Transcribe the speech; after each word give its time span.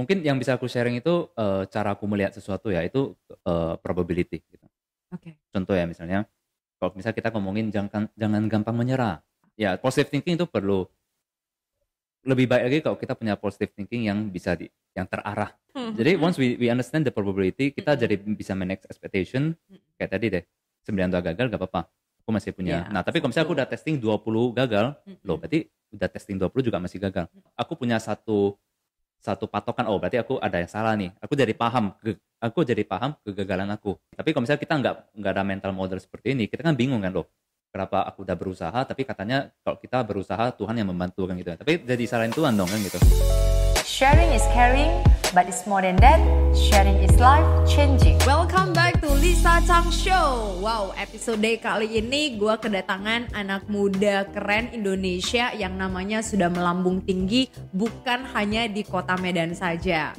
mungkin 0.00 0.24
yang 0.24 0.40
bisa 0.40 0.56
aku 0.56 0.64
sharing 0.64 0.98
itu 0.98 1.28
uh, 1.36 1.68
cara 1.68 1.92
aku 1.92 2.08
melihat 2.08 2.32
sesuatu 2.32 2.72
ya 2.72 2.80
itu 2.80 3.12
uh, 3.44 3.76
probability 3.84 4.40
gitu. 4.48 4.66
Oke. 5.12 5.36
Contoh 5.52 5.76
ya 5.76 5.84
misalnya 5.84 6.24
kalau 6.80 6.96
misalnya 6.96 7.16
kita 7.20 7.28
ngomongin 7.36 7.68
jangan 7.68 8.08
jangan 8.16 8.42
gampang 8.48 8.76
menyerah. 8.76 9.20
Ya 9.60 9.76
positive 9.76 10.08
thinking 10.08 10.40
itu 10.40 10.48
perlu 10.48 10.88
lebih 12.24 12.48
baik 12.48 12.64
lagi 12.68 12.78
kalau 12.84 12.96
kita 12.96 13.12
punya 13.16 13.36
positive 13.36 13.72
thinking 13.76 14.08
yang 14.08 14.28
bisa 14.28 14.56
di 14.56 14.68
yang 14.96 15.08
terarah. 15.08 15.52
Hmm. 15.72 15.94
Jadi 15.94 16.18
once 16.18 16.36
we 16.36 16.56
we 16.58 16.66
understand 16.68 17.06
the 17.06 17.14
probability, 17.14 17.70
kita 17.70 17.94
Hmm. 17.94 18.00
jadi 18.00 18.14
bisa 18.36 18.52
manage 18.56 18.84
expectation 18.88 19.54
Hmm. 19.68 19.80
kayak 19.96 20.10
tadi 20.16 20.26
deh. 20.28 20.44
9 20.84 21.12
tua 21.12 21.20
gagal 21.20 21.46
gak 21.52 21.60
apa-apa. 21.60 21.82
Aku 22.24 22.30
masih 22.32 22.52
punya. 22.56 22.84
Iya, 22.84 22.92
nah, 22.92 23.02
tapi 23.04 23.20
kalau 23.20 23.32
misalnya 23.32 23.46
aku 23.48 23.54
udah 23.56 23.68
testing 23.68 23.96
20 24.00 24.52
gagal, 24.56 24.96
loh 25.24 25.36
berarti 25.36 25.68
udah 25.92 26.08
testing 26.08 26.36
20 26.40 26.64
juga 26.64 26.78
masih 26.80 26.98
gagal. 27.00 27.28
Aku 27.56 27.76
punya 27.76 27.96
satu 28.00 28.56
satu 29.20 29.44
patokan, 29.46 29.84
oh 29.92 30.00
berarti 30.00 30.16
aku 30.16 30.40
ada 30.40 30.56
yang 30.56 30.70
salah 30.72 30.96
nih. 30.96 31.12
Aku 31.20 31.36
jadi 31.36 31.52
paham, 31.52 31.92
ke- 32.00 32.18
aku 32.40 32.64
jadi 32.64 32.80
paham 32.88 33.12
kegagalan 33.20 33.68
aku. 33.68 34.00
Tapi 34.16 34.32
kalau 34.32 34.42
misalnya 34.48 34.62
kita 34.64 34.74
nggak 34.80 34.94
nggak 35.20 35.32
ada 35.36 35.44
mental 35.44 35.72
model 35.76 36.00
seperti 36.00 36.32
ini, 36.32 36.48
kita 36.48 36.64
kan 36.64 36.72
bingung 36.72 37.04
kan 37.04 37.12
loh. 37.12 37.28
Kenapa 37.70 38.02
aku 38.02 38.26
udah 38.26 38.34
berusaha, 38.34 38.80
tapi 38.82 39.06
katanya 39.06 39.52
kalau 39.62 39.78
kita 39.78 40.02
berusaha 40.02 40.50
Tuhan 40.56 40.74
yang 40.74 40.90
membantu 40.90 41.28
kan 41.28 41.38
gitu. 41.38 41.54
Tapi 41.54 41.84
jadi 41.86 42.04
salahin 42.08 42.34
Tuhan 42.34 42.58
dong 42.58 42.66
kan 42.66 42.80
gitu. 42.82 42.98
Sharing 43.86 44.32
is 44.34 44.42
caring, 44.50 44.90
but 45.36 45.46
it's 45.46 45.68
more 45.68 45.84
than 45.84 45.94
that. 46.02 46.18
Sharing 46.56 46.98
is 47.04 47.14
life 47.20 47.46
changing. 47.68 48.18
Welcome 48.26 48.74
back 48.74 48.89
to 49.00 49.16
Lisa 49.16 49.64
Chang 49.64 49.88
Show. 49.88 50.60
Wow, 50.60 50.92
episode 50.92 51.40
kali 51.56 52.04
ini 52.04 52.36
gue 52.36 52.52
kedatangan 52.60 53.32
anak 53.32 53.64
muda 53.64 54.28
keren 54.28 54.68
Indonesia 54.76 55.56
yang 55.56 55.80
namanya 55.80 56.20
sudah 56.20 56.52
melambung 56.52 57.00
tinggi 57.00 57.48
bukan 57.72 58.28
hanya 58.36 58.68
di 58.68 58.84
kota 58.84 59.16
Medan 59.16 59.56
saja. 59.56 60.12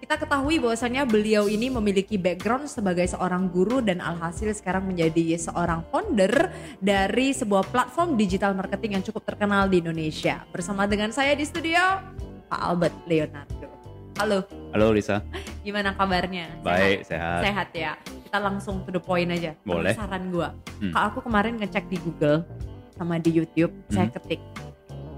Kita 0.00 0.16
ketahui 0.16 0.56
bahwasanya 0.64 1.04
beliau 1.04 1.44
ini 1.44 1.68
memiliki 1.68 2.16
background 2.16 2.72
sebagai 2.72 3.04
seorang 3.04 3.52
guru 3.52 3.84
dan 3.84 4.00
alhasil 4.00 4.48
sekarang 4.56 4.88
menjadi 4.88 5.36
seorang 5.36 5.84
founder 5.92 6.48
dari 6.80 7.36
sebuah 7.36 7.68
platform 7.68 8.16
digital 8.16 8.56
marketing 8.56 8.96
yang 8.96 9.04
cukup 9.04 9.28
terkenal 9.28 9.68
di 9.68 9.84
Indonesia. 9.84 10.40
Bersama 10.48 10.88
dengan 10.88 11.12
saya 11.12 11.36
di 11.36 11.44
studio, 11.44 12.00
Pak 12.48 12.60
Albert 12.64 12.96
Leonardo. 13.04 13.68
Halo, 14.16 14.44
Halo 14.72 14.92
Lisa, 14.92 15.20
gimana 15.60 15.92
kabarnya? 15.92 16.48
baik, 16.64 17.04
Sehat? 17.04 17.40
sehat. 17.40 17.40
sehat 17.44 17.68
ya 17.76 17.92
kita 18.32 18.48
langsung 18.48 18.80
to 18.80 18.88
the 18.88 18.96
point 18.96 19.28
aja. 19.28 19.52
Boleh. 19.60 19.92
Saran 19.92 20.32
gue 20.32 20.48
Hmm. 20.80 20.88
kalau 20.88 21.06
aku 21.12 21.20
kemarin 21.20 21.60
ngecek 21.60 21.84
di 21.92 22.00
Google 22.00 22.48
sama 22.96 23.20
di 23.20 23.28
YouTube 23.28 23.68
saya 23.92 24.08
Hmm. 24.08 24.16
ketik 24.16 24.40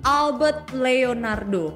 Albert 0.02 0.74
Leonardo. 0.74 1.70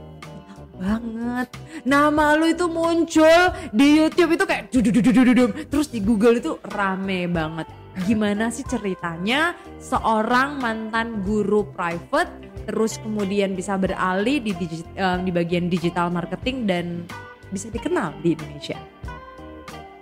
Banget. 0.74 1.46
Nama 1.86 2.34
lu 2.34 2.50
itu 2.50 2.66
muncul 2.66 3.38
di 3.70 4.02
YouTube 4.02 4.34
itu 4.34 4.44
kayak 4.44 4.74
dudududududum 4.74 5.70
terus 5.70 5.86
di 5.86 6.02
Google 6.02 6.42
itu 6.42 6.58
rame 6.66 7.30
banget. 7.30 7.70
Gimana 8.02 8.50
sih 8.50 8.66
ceritanya 8.66 9.54
seorang 9.78 10.58
mantan 10.58 11.22
guru 11.22 11.70
private 11.70 12.34
terus 12.66 12.98
kemudian 12.98 13.54
bisa 13.54 13.78
beralih 13.78 14.42
di 14.42 14.50
digi- 14.52 14.90
eh, 14.92 15.18
di 15.22 15.30
bagian 15.30 15.70
digital 15.70 16.10
marketing 16.10 16.66
dan 16.66 17.06
bisa 17.48 17.70
dikenal 17.70 18.10
di 18.18 18.34
Indonesia? 18.34 18.78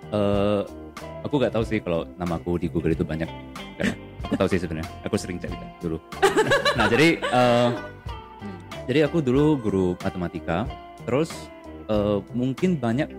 Eh 0.09 0.86
aku 1.23 1.33
gak 1.41 1.53
tahu 1.53 1.63
sih 1.65 1.79
kalau 1.81 2.05
namaku 2.17 2.61
di 2.61 2.67
Google 2.69 2.93
itu 2.93 3.05
banyak. 3.05 3.29
Karena 3.77 3.93
aku 4.25 4.33
tahu 4.35 4.47
sih 4.51 4.59
sebenarnya. 4.61 4.89
Aku 5.05 5.15
sering 5.15 5.37
cari 5.41 5.55
dulu. 5.81 5.97
nah 6.77 6.85
jadi 6.89 7.17
eh, 7.21 7.69
jadi 8.87 8.99
aku 9.09 9.23
dulu 9.23 9.57
guru 9.59 9.87
matematika. 9.99 10.67
Terus 11.07 11.31
eh, 11.89 12.19
mungkin 12.35 12.77
banyak 12.77 13.09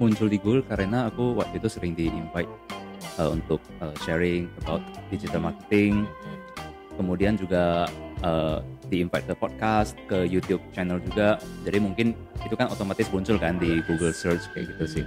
muncul 0.00 0.26
di 0.26 0.38
Google 0.40 0.64
karena 0.66 1.06
aku 1.06 1.38
waktu 1.38 1.62
itu 1.62 1.68
sering 1.68 1.94
di 1.94 2.10
invite 2.10 2.50
eh, 3.18 3.30
untuk 3.30 3.60
eh, 3.80 3.94
sharing 4.04 4.50
about 4.64 4.82
digital 5.10 5.52
marketing. 5.52 6.06
Kemudian 6.96 7.40
juga 7.40 7.88
eh, 8.20 8.58
di 8.92 9.00
invite 9.00 9.24
ke 9.24 9.34
podcast, 9.36 9.96
ke 10.04 10.28
YouTube 10.28 10.60
channel 10.76 11.00
juga. 11.00 11.40
Jadi 11.64 11.78
mungkin 11.80 12.12
itu 12.44 12.52
kan 12.52 12.68
otomatis 12.68 13.08
muncul 13.08 13.40
kan 13.40 13.56
di 13.56 13.80
Google 13.88 14.12
Search 14.12 14.44
kayak 14.52 14.76
gitu 14.76 15.00
sih. 15.00 15.04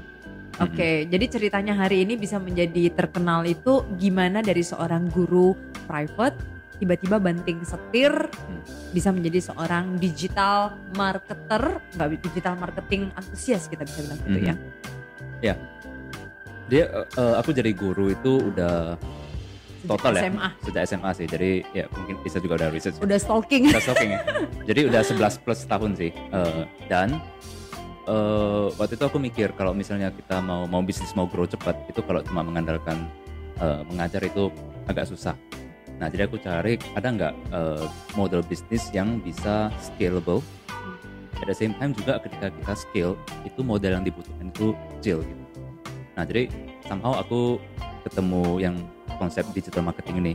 Oke, 0.63 1.03
jadi 1.11 1.25
ceritanya 1.27 1.75
hari 1.75 2.07
ini 2.07 2.15
bisa 2.15 2.39
menjadi 2.39 2.87
terkenal 2.95 3.43
itu 3.43 3.83
gimana 3.99 4.39
dari 4.39 4.63
seorang 4.63 5.11
guru 5.11 5.51
private 5.83 6.55
tiba-tiba 6.79 7.19
banting 7.19 7.63
setir 7.63 8.11
bisa 8.91 9.11
menjadi 9.11 9.51
seorang 9.51 9.95
digital 9.99 10.75
marketer, 10.95 11.79
nggak 11.95 12.07
digital 12.23 12.55
marketing 12.59 13.11
antusias 13.15 13.67
kita 13.67 13.87
bisa 13.87 13.99
bilang 14.03 14.19
gitu 14.23 14.39
ya. 14.47 14.55
Dia 16.71 16.83
eh, 16.89 17.07
eh, 17.19 17.35
aku 17.39 17.51
jadi 17.53 17.71
guru 17.75 18.11
itu 18.11 18.51
udah 18.51 18.97
Sejak 19.85 20.01
total 20.01 20.13
ya 20.17 20.21
SMA 20.25 20.49
sejak 20.65 20.83
SMA 20.89 21.11
sih. 21.13 21.25
Jadi 21.29 21.51
ya 21.77 21.85
mungkin 21.93 22.15
bisa 22.25 22.37
juga 22.41 22.53
udah 22.57 22.69
research. 22.73 22.97
udah 22.97 23.19
stalking. 23.21 23.69
Udah 23.69 23.83
stalking 23.85 24.09
ya. 24.17 24.21
Jadi 24.65 24.81
udah 24.89 25.01
11 25.05 25.43
plus 25.45 25.59
tahun 25.69 25.91
sih. 25.93 26.11
Eh, 26.11 26.63
dan 26.89 27.21
eh, 28.07 28.67
waktu 28.77 28.93
itu 28.97 29.05
aku 29.05 29.17
mikir 29.17 29.53
kalau 29.57 29.73
misalnya 29.73 30.13
kita 30.13 30.41
mau 30.41 30.69
mau 30.69 30.81
bisnis 30.81 31.13
mau 31.17 31.29
grow 31.29 31.49
cepat 31.49 31.75
itu 31.89 32.01
kalau 32.05 32.21
cuma 32.21 32.45
mengandalkan 32.45 33.09
eh, 33.61 33.81
mengajar 33.89 34.21
itu 34.25 34.49
agak 34.85 35.09
susah. 35.09 35.33
Nah 35.95 36.11
jadi 36.11 36.27
aku 36.27 36.37
cari 36.41 36.77
ada 36.93 37.07
nggak 37.09 37.33
eh, 37.51 37.85
model 38.17 38.41
bisnis 38.45 38.89
yang 38.93 39.21
bisa 39.21 39.73
scalable. 39.81 40.41
At 41.35 41.51
the 41.51 41.57
same 41.57 41.75
time 41.75 41.91
juga 41.91 42.15
ketika 42.23 42.47
kita 42.47 42.73
scale 42.79 43.13
itu 43.43 43.59
model 43.59 43.99
yang 43.99 44.05
dibutuhkan 44.07 44.49
itu 44.49 44.71
kecil 44.97 45.19
gitu. 45.25 45.43
Nah 46.15 46.23
jadi 46.23 46.47
somehow 46.87 47.19
aku 47.19 47.59
ketemu 48.07 48.43
yang 48.61 48.75
konsep 49.19 49.43
digital 49.51 49.83
marketing 49.83 50.23
ini 50.23 50.33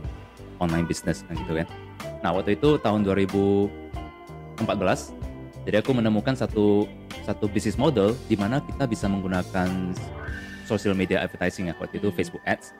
online 0.61 0.85
business 0.85 1.25
kan 1.25 1.33
gitu 1.39 1.57
kan. 1.57 1.67
Nah 2.21 2.37
waktu 2.37 2.53
itu 2.53 2.77
tahun 2.77 3.01
2014 3.01 4.61
jadi 5.61 5.79
aku 5.79 5.91
menemukan 5.91 6.33
satu 6.33 6.89
satu 7.21 7.45
bisnis 7.45 7.75
model 7.75 8.17
di 8.25 8.33
mana 8.33 8.59
kita 8.59 8.85
bisa 8.85 9.05
menggunakan 9.05 9.93
social 10.65 10.93
media 10.93 11.21
advertising 11.21 11.69
ya 11.69 11.75
waktu 11.75 11.97
itu 11.97 12.09
Hmm. 12.09 12.17
Facebook 12.17 12.43
Ads 12.43 12.73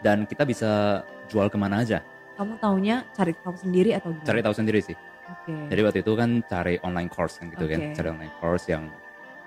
dan 0.00 0.24
kita 0.24 0.44
bisa 0.44 1.02
jual 1.26 1.48
ke 1.48 1.56
mana 1.56 1.80
aja 1.80 2.00
Kamu 2.34 2.58
taunya 2.58 3.06
cari 3.12 3.30
tahu 3.36 3.54
sendiri 3.54 3.94
atau 3.94 4.10
gimana? 4.10 4.26
cari 4.26 4.40
tahu 4.42 4.54
sendiri 4.54 4.80
sih 4.80 4.96
Oke. 5.24 5.54
jadi 5.68 5.80
waktu 5.82 5.98
itu 6.00 6.12
kan 6.12 6.30
cari 6.44 6.76
online 6.80 7.08
course 7.08 7.38
kan 7.38 7.48
gitu 7.48 7.64
kan 7.64 7.80
Oke. 7.80 7.94
cari 7.94 8.08
online 8.10 8.34
course 8.38 8.64
yang 8.66 8.90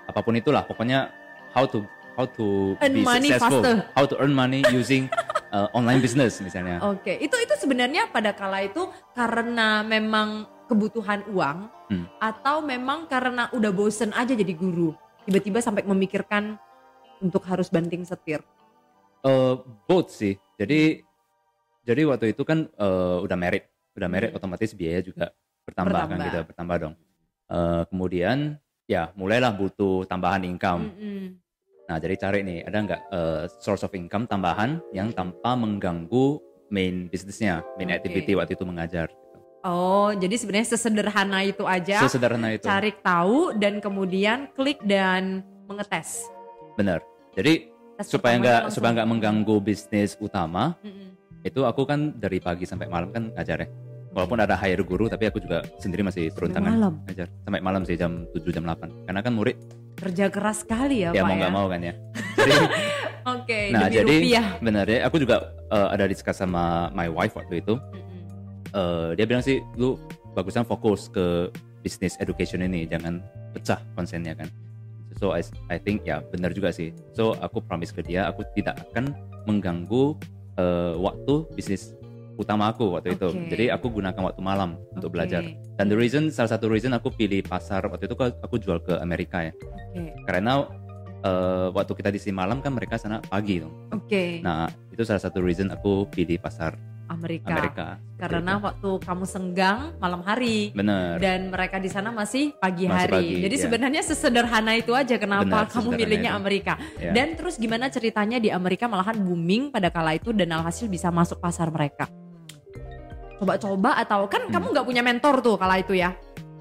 apa 0.04 0.18
pun 0.18 0.34
itulah 0.34 0.64
pokoknya 0.64 1.12
how 1.52 1.62
to 1.62 1.84
how 2.16 2.26
to 2.26 2.74
Earn 2.80 2.94
be 2.96 3.04
money 3.04 3.30
successful 3.30 3.62
faster. 3.62 3.76
how 3.94 4.02
to 4.02 4.18
earn 4.18 4.32
money 4.32 4.64
using 4.72 5.06
uh, 5.54 5.70
online 5.70 6.00
business 6.00 6.40
misalnya 6.40 6.82
Oke, 6.82 7.14
itu 7.14 7.34
itu 7.34 7.54
sebenarnya 7.56 8.10
pada 8.10 8.32
kala 8.32 8.64
itu 8.64 8.88
karena 9.12 9.80
memang 9.82 10.48
kebutuhan 10.66 11.22
uang 11.30 11.70
Hmm. 11.88 12.04
atau 12.20 12.60
memang 12.60 13.08
karena 13.08 13.48
udah 13.48 13.72
bosen 13.72 14.12
aja 14.12 14.36
jadi 14.36 14.52
guru. 14.52 14.92
Tiba-tiba 15.24 15.64
sampai 15.64 15.88
memikirkan 15.88 16.60
untuk 17.18 17.44
harus 17.48 17.72
banting 17.72 18.04
setir. 18.04 18.44
Eh, 19.24 19.54
both 19.88 20.12
sih. 20.12 20.36
Jadi 20.60 21.00
jadi 21.82 22.04
waktu 22.04 22.36
itu 22.36 22.44
kan 22.44 22.68
eh, 22.68 23.16
udah 23.24 23.36
merit, 23.40 23.64
udah 23.96 24.08
merit 24.08 24.30
Hmm. 24.30 24.38
otomatis 24.38 24.76
biaya 24.76 25.00
juga 25.00 25.32
bertambah, 25.64 25.96
kan 25.96 26.08
Bertambah. 26.12 26.26
gitu, 26.28 26.38
bertambah 26.52 26.76
dong. 26.76 26.94
Eh, 27.48 27.82
kemudian 27.88 28.38
ya 28.84 29.08
mulailah 29.16 29.52
butuh 29.56 30.04
tambahan 30.04 30.44
income. 30.44 30.92
Mm-mm. 30.92 31.40
Nah 31.88 31.96
jadi 31.96 32.14
cari 32.20 32.44
nih 32.44 32.68
ada 32.68 32.78
nggak 32.84 33.00
eh, 33.08 33.44
source 33.64 33.80
of 33.80 33.96
income 33.96 34.28
tambahan 34.28 34.84
yang 34.92 35.08
tanpa 35.16 35.56
mengganggu 35.56 36.36
main 36.68 37.08
bisnisnya, 37.08 37.64
main 37.80 37.88
Oke. 37.88 37.96
activity 38.04 38.36
waktu 38.36 38.52
itu 38.52 38.68
mengajar. 38.68 39.08
Oh, 39.62 40.14
jadi 40.14 40.34
sebenarnya 40.38 40.68
sesederhana 40.70 41.42
itu 41.42 41.66
aja. 41.66 41.98
Sesederhana 42.06 42.54
itu. 42.54 42.62
Cari 42.64 42.94
tahu 43.02 43.58
dan 43.58 43.82
kemudian 43.82 44.46
klik 44.54 44.78
dan 44.86 45.42
mengetes. 45.66 46.22
Bener. 46.78 47.02
Jadi 47.34 47.70
Tes 47.98 48.06
supaya 48.06 48.38
nggak 48.38 48.62
supaya 48.70 48.94
nggak 48.94 49.08
mengganggu 49.10 49.58
bisnis 49.58 50.14
utama, 50.18 50.78
Mm-mm. 50.86 51.18
itu 51.42 51.66
aku 51.66 51.82
kan 51.82 52.14
dari 52.14 52.38
pagi 52.38 52.62
sampai 52.62 52.86
malam 52.86 53.10
kan 53.10 53.34
ngajar 53.34 53.66
ya. 53.66 53.68
Walaupun 54.08 54.38
ada 54.40 54.56
hire 54.56 54.82
guru 54.82 55.06
tapi 55.06 55.26
aku 55.26 55.38
juga 55.38 55.62
sendiri 55.76 56.00
masih 56.00 56.32
turun 56.32 56.48
Sampai 56.48 56.64
tangan 56.64 56.72
malam? 56.80 56.94
ngajar 57.04 57.26
sampai 57.44 57.60
malam 57.60 57.82
sih 57.84 57.94
jam 57.94 58.24
7 58.32 58.40
jam 58.50 58.64
8. 58.64 59.04
Karena 59.04 59.20
kan 59.20 59.32
murid 59.36 59.56
Kerja 59.98 60.26
keras 60.30 60.62
sekali 60.62 61.02
ya, 61.04 61.10
ya 61.10 61.22
Pak 61.22 61.26
mau 61.26 61.34
ya. 61.34 61.38
nggak 61.42 61.54
mau 61.54 61.66
kan 61.66 61.80
ya. 61.82 61.94
Jadi 62.38 62.54
Oke, 63.28 63.60
nah 63.68 63.90
demi 63.92 64.24
jadi 64.24 64.40
benar 64.64 64.86
ya 64.88 65.04
aku 65.04 65.20
juga 65.20 65.36
eh, 65.68 65.88
ada 65.92 66.08
discuss 66.08 66.40
sama 66.40 66.88
my 66.90 67.10
wife 67.10 67.36
waktu 67.36 67.60
itu. 67.60 67.76
Mm-mm. 67.76 68.17
Eh, 68.74 69.10
dia 69.16 69.24
bilang 69.24 69.40
sih 69.40 69.64
lu 69.80 69.96
bagusan 70.36 70.64
fokus 70.68 71.08
ke 71.08 71.48
bisnis 71.80 72.18
education 72.20 72.60
ini 72.60 72.84
jangan 72.84 73.24
pecah 73.56 73.80
konsennya 73.96 74.36
kan. 74.36 74.48
So 75.18 75.34
I, 75.34 75.42
I 75.72 75.80
think 75.80 76.04
ya 76.04 76.20
benar 76.30 76.52
juga 76.52 76.70
sih. 76.70 76.92
So 77.16 77.34
aku 77.40 77.64
promise 77.64 77.90
ke 77.90 78.04
dia 78.04 78.28
aku 78.28 78.44
tidak 78.52 78.78
akan 78.90 79.16
mengganggu 79.48 80.14
eh, 80.60 80.94
waktu 81.00 81.48
bisnis 81.56 81.96
utama 82.38 82.70
aku 82.70 82.94
waktu 82.94 83.18
itu. 83.18 83.28
Oke. 83.34 83.50
Jadi 83.50 83.64
aku 83.72 83.90
gunakan 83.90 84.30
waktu 84.30 84.42
malam 84.44 84.78
untuk 84.94 85.10
belajar. 85.16 85.42
Dan 85.74 85.90
the 85.90 85.98
reason 85.98 86.30
salah 86.30 86.54
satu 86.54 86.70
reason 86.70 86.94
aku 86.94 87.10
pilih 87.10 87.42
pasar 87.42 87.82
waktu 87.88 88.06
itu 88.06 88.14
aku 88.14 88.60
jual 88.62 88.78
ke 88.84 88.94
Amerika 89.00 89.48
ya. 89.48 89.52
Oke. 89.96 90.14
Karena 90.28 90.68
eh, 91.24 91.68
waktu 91.72 91.92
kita 91.96 92.12
di 92.12 92.20
sini 92.20 92.36
malam 92.36 92.60
kan 92.60 92.76
mereka 92.76 93.00
sana 93.00 93.18
pagi 93.24 93.64
dong. 93.64 93.74
Oke. 93.90 94.44
Nah 94.44 94.70
itu 94.92 95.02
salah 95.02 95.24
satu 95.24 95.42
reason 95.42 95.72
aku 95.72 96.06
pilih 96.12 96.38
pasar 96.38 96.76
Amerika. 97.08 97.48
Amerika. 97.50 97.86
Karena 98.14 98.52
itu. 98.54 98.64
waktu 98.64 98.90
kamu 99.00 99.24
senggang 99.24 99.78
malam 99.96 100.20
hari. 100.20 100.70
bener. 100.70 101.16
Dan 101.16 101.48
mereka 101.48 101.76
di 101.76 101.88
sana 101.88 102.08
masih 102.10 102.52
pagi 102.54 102.84
Masih 102.84 102.98
hari. 103.00 103.12
pagi, 103.14 103.34
Jadi 103.42 103.54
ya. 103.54 103.62
sebenarnya 103.64 104.02
sesederhana 104.02 104.72
itu 104.74 104.92
aja 104.92 105.16
kenapa 105.16 105.44
Benar, 105.64 105.72
kamu 105.72 105.88
milihnya 105.94 106.30
itu. 106.30 106.38
Amerika. 106.38 106.74
Ya. 106.96 107.10
Dan 107.10 107.32
terus 107.32 107.56
gimana 107.56 107.88
ceritanya 107.88 108.36
di 108.36 108.48
Amerika 108.48 108.84
malahan 108.84 109.16
booming 109.16 109.68
pada 109.68 109.88
kala 109.88 110.14
itu 110.14 110.30
dan 110.30 110.52
alhasil 110.52 110.86
bisa 110.86 111.08
masuk 111.08 111.38
pasar 111.38 111.68
mereka. 111.68 112.06
Coba-coba 113.36 113.96
atau 113.96 114.26
kan 114.26 114.44
Hmm. 114.44 114.52
kamu 114.52 114.66
nggak 114.72 114.86
punya 114.86 115.02
mentor 115.02 115.34
tuh 115.40 115.56
kala 115.56 115.78
itu 115.78 115.94
ya? 115.94 116.12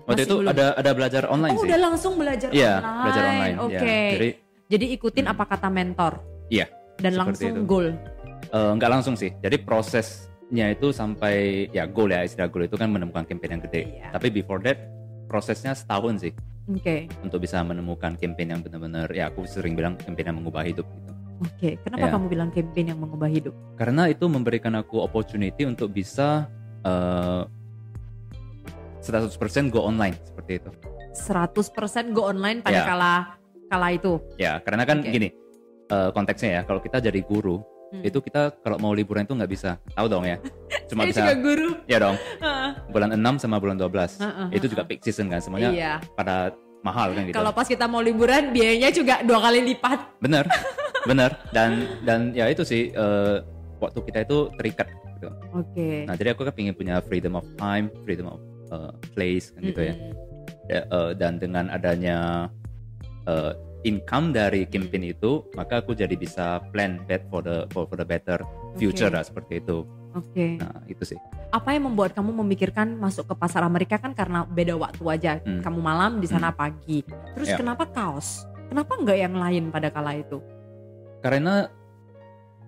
waktu 0.08 0.24
masih 0.24 0.26
itu 0.26 0.36
belum. 0.40 0.52
ada 0.54 0.66
ada 0.74 0.92
belajar 0.94 1.24
online 1.28 1.52
Oh 1.52 1.60
sih. 1.60 1.68
udah 1.68 1.80
langsung 1.82 2.14
belajar 2.16 2.48
Iya 2.48 2.74
online. 2.80 3.02
belajar 3.04 3.24
online. 3.26 3.52
ya. 3.52 3.66
Oke. 3.66 4.00
Jadi 4.10 4.30
Jadi 4.68 4.86
ikutin 4.94 5.24
Hmm. 5.24 5.32
apa 5.32 5.44
kata 5.46 5.68
mentor. 5.68 6.14
Iya, 6.48 6.68
Dan 6.98 7.16
langsung 7.16 7.52
itu. 7.54 7.64
goal. 7.64 7.88
eh, 8.48 8.72
nggak 8.74 8.88
langsung 8.90 9.16
sih. 9.16 9.32
Jadi 9.38 9.60
prosesnya 10.48 10.72
itu 10.72 10.88
sampai 10.96 11.68
ya 11.76 11.84
goal 11.92 12.08
ya 12.08 12.24
istilah 12.24 12.48
goal 12.48 12.64
itu 12.64 12.80
kan 12.80 12.88
menemukan 12.88 13.28
campaign 13.28 13.60
yang 13.60 13.64
gede. 13.68 13.82
Iya. 14.00 14.16
Tapi 14.16 14.32
before 14.32 14.64
that 14.64 14.80
prosesnya 15.28 15.76
setahun 15.76 16.24
sih 16.24 16.32
Oke. 16.72 17.12
untuk 17.20 17.44
bisa 17.44 17.60
menemukan 17.68 18.16
campaign 18.16 18.56
yang 18.56 18.62
benar-benar 18.64 19.12
ya 19.12 19.28
aku 19.28 19.44
sering 19.44 19.76
bilang 19.76 20.00
campaign 20.00 20.32
yang 20.32 20.38
mengubah 20.40 20.64
hidup 20.64 20.88
gitu. 20.88 21.12
Oke. 21.44 21.70
Kenapa 21.84 22.08
Ya. 22.08 22.12
kamu 22.16 22.26
bilang 22.32 22.50
campaign 22.56 22.96
yang 22.96 23.00
mengubah 23.04 23.28
hidup? 23.28 23.52
Karena 23.76 24.08
itu 24.08 24.24
memberikan 24.32 24.72
aku 24.80 25.04
opportunity 25.04 25.68
untuk 25.68 25.92
bisa 25.92 26.48
eh 26.88 27.44
100% 29.04 29.68
go 29.68 29.84
online 29.84 30.16
seperti 30.24 30.64
itu. 30.64 30.72
100% 31.12 32.16
go 32.16 32.24
online 32.32 32.64
pada 32.64 32.82
Ya. 32.82 32.86
kala 32.88 33.14
kala 33.68 33.88
itu. 33.92 34.16
Ya, 34.40 34.64
karena 34.64 34.88
kan 34.88 35.04
Oke. 35.04 35.12
gini 35.12 35.30
eh, 35.88 36.10
konteksnya 36.16 36.50
ya, 36.52 36.62
kalau 36.64 36.80
kita 36.80 37.00
jadi 37.04 37.20
guru 37.24 37.60
Hmm. 37.88 38.04
itu 38.04 38.20
kita 38.20 38.52
kalau 38.60 38.76
mau 38.78 38.92
liburan 38.92 39.24
itu 39.24 39.32
nggak 39.32 39.48
bisa, 39.48 39.80
tahu 39.96 40.08
dong 40.08 40.28
ya, 40.28 40.36
cuma 40.92 41.08
bisa 41.08 41.24
juga 41.24 41.36
guru. 41.40 41.70
ya 41.88 41.98
dong 41.98 42.20
bulan 42.92 43.16
6 43.16 43.40
sama 43.40 43.58
bulan 43.58 43.80
12 43.80 44.20
Heeh, 44.20 44.48
itu 44.54 44.66
juga 44.68 44.84
peak 44.84 45.00
season 45.02 45.32
kan 45.32 45.40
semuanya 45.40 45.72
Iya. 45.72 45.94
pada 46.14 46.52
mahal 46.84 47.16
kan 47.16 47.24
gitu. 47.24 47.36
Kalau 47.36 47.52
pas 47.52 47.64
kita 47.64 47.88
mau 47.88 48.00
liburan 48.00 48.52
biayanya 48.52 48.92
juga 48.92 49.20
dua 49.24 49.40
kali 49.40 49.64
lipat. 49.66 50.20
Bener, 50.20 50.46
bener 51.10 51.32
dan 51.50 51.84
dan 52.04 52.20
ya 52.32 52.48
itu 52.48 52.62
sih 52.62 52.92
eh, 52.92 53.38
waktu 53.80 54.00
kita 54.04 54.24
itu 54.24 54.52
terikat 54.56 54.88
gitu. 55.16 55.28
Oke. 55.52 56.04
Nah 56.06 56.14
jadi 56.14 56.36
aku 56.36 56.44
kan 56.44 56.54
pengen 56.54 56.76
punya 56.76 57.00
freedom 57.02 57.34
of 57.36 57.48
time, 57.56 57.88
freedom 58.04 58.28
of 58.30 58.40
eh, 58.68 58.92
place 59.16 59.52
kan 59.52 59.64
gitu 59.64 59.82
ya. 59.84 59.96
Ya, 60.68 60.82
eh, 60.86 61.12
dan 61.16 61.40
dengan 61.40 61.72
adanya 61.72 62.48
eh, 63.26 63.52
income 63.84 64.34
dari 64.34 64.66
campaign 64.66 65.14
itu 65.14 65.46
maka 65.54 65.82
aku 65.82 65.94
jadi 65.94 66.14
bisa 66.14 66.64
plan 66.74 67.02
bet 67.06 67.28
for 67.30 67.46
the 67.46 67.70
for, 67.70 67.86
for 67.86 67.98
the 67.98 68.06
better 68.06 68.42
future 68.76 69.10
Oke. 69.10 69.16
lah 69.18 69.24
seperti 69.24 69.62
itu 69.62 69.86
Oke. 70.14 70.58
nah 70.58 70.82
itu 70.90 71.04
sih 71.06 71.20
Apa 71.48 71.72
yang 71.72 71.88
membuat 71.88 72.12
kamu 72.12 72.34
memikirkan 72.44 72.98
masuk 72.98 73.30
ke 73.30 73.36
pasar 73.38 73.64
Amerika 73.64 73.96
kan 73.96 74.12
karena 74.12 74.44
beda 74.44 74.76
waktu 74.76 75.00
aja. 75.08 75.32
Hmm. 75.40 75.64
Kamu 75.64 75.80
malam 75.80 76.20
di 76.20 76.28
sana 76.28 76.52
pagi. 76.52 77.08
Terus 77.08 77.48
Ya. 77.48 77.56
kenapa 77.56 77.88
kaos? 77.88 78.44
Kenapa 78.68 79.00
nggak 79.00 79.16
yang 79.16 79.32
lain 79.32 79.64
pada 79.72 79.88
kala 79.88 80.20
itu? 80.20 80.44
karena 81.24 81.72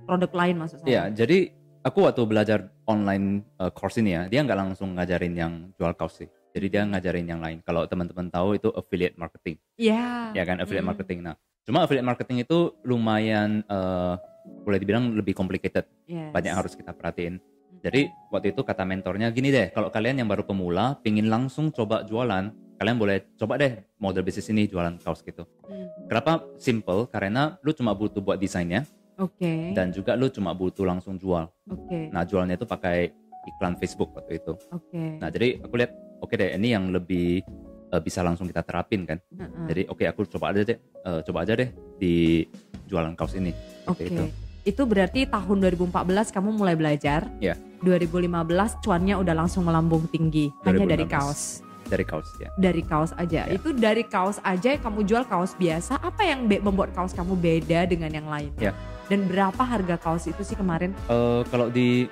Produk 0.08 0.32
lain 0.34 0.56
maksud 0.58 0.78
saya. 0.82 0.88
ya 0.90 1.04
jadi 1.12 1.52
aku 1.84 2.08
waktu 2.08 2.22
belajar 2.26 2.60
online 2.88 3.44
eh, 3.60 3.70
course 3.70 4.00
ini 4.00 4.16
ya 4.18 4.26
dia 4.26 4.42
nggak 4.42 4.58
langsung 4.58 4.98
ngajarin 4.98 5.34
yang 5.36 5.54
jual 5.78 5.94
kaos 5.94 6.24
sih 6.24 6.30
jadi 6.60 6.68
dia 6.68 6.84
ngajarin 6.86 7.24
yang 7.26 7.40
lain 7.40 7.64
kalau 7.64 7.88
teman-teman 7.88 8.28
tahu 8.28 8.60
itu 8.60 8.68
affiliate 8.70 9.16
marketing 9.16 9.56
Iya. 9.80 10.36
ya 10.36 10.44
kan 10.44 10.60
affiliate 10.60 10.84
Mm. 10.84 10.92
marketing 10.92 11.20
nah 11.24 11.36
cuma 11.64 11.88
affiliate 11.88 12.04
marketing 12.06 12.44
itu 12.44 12.76
lumayan 12.84 13.64
eh, 13.64 14.14
boleh 14.62 14.78
dibilang 14.78 15.16
lebih 15.16 15.32
complicated 15.32 15.88
Yes. 16.04 16.30
banyak 16.30 16.52
yang 16.52 16.60
harus 16.60 16.76
kita 16.76 16.92
perhatiin 16.92 17.40
Jadi 17.80 18.12
waktu 18.28 18.52
itu 18.52 18.60
kata 18.60 18.84
mentornya 18.84 19.32
gini 19.32 19.56
deh, 19.56 19.72
kalau 19.72 19.88
kalian 19.88 20.20
yang 20.20 20.28
baru 20.28 20.44
pemula 20.44 21.00
pingin 21.00 21.32
langsung 21.32 21.72
coba 21.72 22.04
jualan, 22.04 22.52
kalian 22.76 22.98
boleh 23.00 23.24
coba 23.40 23.56
deh 23.56 23.72
model 23.96 24.20
bisnis 24.20 24.52
ini 24.52 24.68
jualan 24.68 25.00
kaos 25.00 25.24
gitu. 25.24 25.48
Hmm. 25.64 25.88
Kenapa? 26.12 26.44
Simple, 26.60 27.08
karena 27.08 27.56
lu 27.64 27.72
cuma 27.72 27.96
butuh 27.96 28.20
buat 28.20 28.36
desainnya 28.36 28.84
Oke. 29.16 29.72
dan 29.72 29.96
juga 29.96 30.20
lu 30.20 30.28
cuma 30.28 30.52
butuh 30.52 30.84
langsung 30.84 31.16
jual. 31.16 31.48
Oke. 31.72 32.12
Nah 32.12 32.28
jualnya 32.28 32.60
itu 32.60 32.68
pakai 32.68 33.16
iklan 33.48 33.76
Facebook 33.80 34.12
waktu 34.16 34.42
itu. 34.42 34.54
Oke. 34.74 35.20
Nah 35.22 35.30
jadi 35.32 35.62
aku 35.64 35.74
lihat, 35.80 35.92
oke 36.20 36.34
deh 36.36 36.56
ini 36.56 36.76
yang 36.76 36.92
lebih 36.92 37.44
eh, 37.90 38.02
bisa 38.04 38.20
langsung 38.26 38.50
kita 38.50 38.66
terapin 38.66 39.08
kan. 39.08 39.20
Heeh. 39.32 39.66
Jadi 39.72 39.82
oke 39.88 40.04
aku 40.04 40.28
coba 40.28 40.52
aja 40.52 40.66
deh, 40.66 40.78
eh, 40.80 41.20
coba 41.24 41.48
aja 41.48 41.54
deh 41.56 41.70
di 42.00 42.44
jualan 42.90 43.14
kaos 43.16 43.38
ini. 43.38 43.54
Oke. 43.88 44.08
Seperti 44.08 44.16
itu. 44.16 44.26
Itu 44.68 44.84
berarti 44.86 45.24
tahun 45.26 45.58
2014 45.66 46.36
kamu 46.36 46.50
mulai 46.52 46.76
belajar. 46.76 47.26
Ya. 47.40 47.56
2015 47.80 48.84
cuannya 48.84 49.16
udah 49.16 49.32
langsung 49.32 49.64
melambung 49.64 50.04
tinggi 50.12 50.52
hanya 50.68 50.84
dari 50.84 51.08
2015. 51.08 51.16
kaos. 51.16 51.42
Dari 51.90 52.06
kaos 52.06 52.30
ya. 52.38 52.50
Dari 52.60 52.84
kaos 52.86 53.12
aja. 53.18 53.48
Ya. 53.48 53.56
Itu 53.56 53.74
dari 53.74 54.04
kaos 54.06 54.38
aja 54.46 54.76
yang 54.76 54.84
kamu 54.84 55.08
jual 55.08 55.24
kaos 55.26 55.56
biasa. 55.58 55.98
Apa 56.04 56.28
yang 56.28 56.46
membuat 56.46 56.94
kaos 56.94 57.16
kamu 57.16 57.34
beda 57.40 57.88
dengan 57.90 58.12
yang 58.14 58.28
lain? 58.30 58.52
Ya. 58.62 58.76
Dan 59.10 59.26
berapa 59.26 59.58
harga 59.58 59.98
kaos 59.98 60.30
itu 60.30 60.44
sih 60.46 60.54
kemarin? 60.54 60.94
Eh, 61.10 61.42
kalau 61.50 61.72
di 61.74 62.06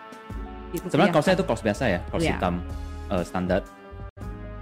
Gitu, 0.75 0.83
sebenarnya 0.91 1.11
ya. 1.11 1.15
kaosnya 1.15 1.33
itu 1.39 1.45
kaos 1.47 1.61
biasa 1.63 1.83
ya, 1.87 1.99
kaos 2.11 2.23
Iya. 2.23 2.35
hitam 2.35 2.55
eh, 3.07 3.23
standar. 3.23 3.61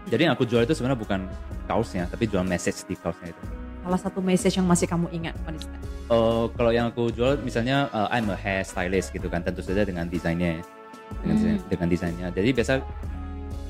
Jadi 0.05 0.21
yang 0.21 0.33
aku 0.37 0.45
jual 0.45 0.61
itu 0.61 0.73
sebenarnya 0.77 0.99
bukan 1.01 1.19
kaosnya, 1.65 2.05
tapi 2.05 2.29
jual 2.29 2.45
message 2.45 2.85
di 2.85 2.93
kaosnya 2.93 3.33
itu. 3.33 3.43
Salah 3.81 4.01
satu 4.01 4.21
message 4.21 4.53
yang 4.57 4.65
masih 4.65 4.85
kamu 4.85 5.09
ingat, 5.09 5.33
Madista. 5.45 5.73
Eh, 6.05 6.45
kalau 6.53 6.69
yang 6.69 6.93
aku 6.93 7.09
jual 7.09 7.41
misalnya 7.41 7.89
eh, 7.89 8.13
I'm 8.13 8.29
a 8.29 8.37
hair 8.37 8.61
stylist 8.61 9.09
gitu 9.09 9.25
kan, 9.29 9.41
tentu 9.41 9.65
saja 9.65 9.81
dengan 9.81 10.05
desainnya 10.05 10.61
ya. 10.61 10.63
Dengan, 11.21 11.37
Hmm. 11.37 11.57
dengan 11.69 11.87
desainnya. 11.89 12.27
Jadi 12.33 12.49
biasa 12.49 12.73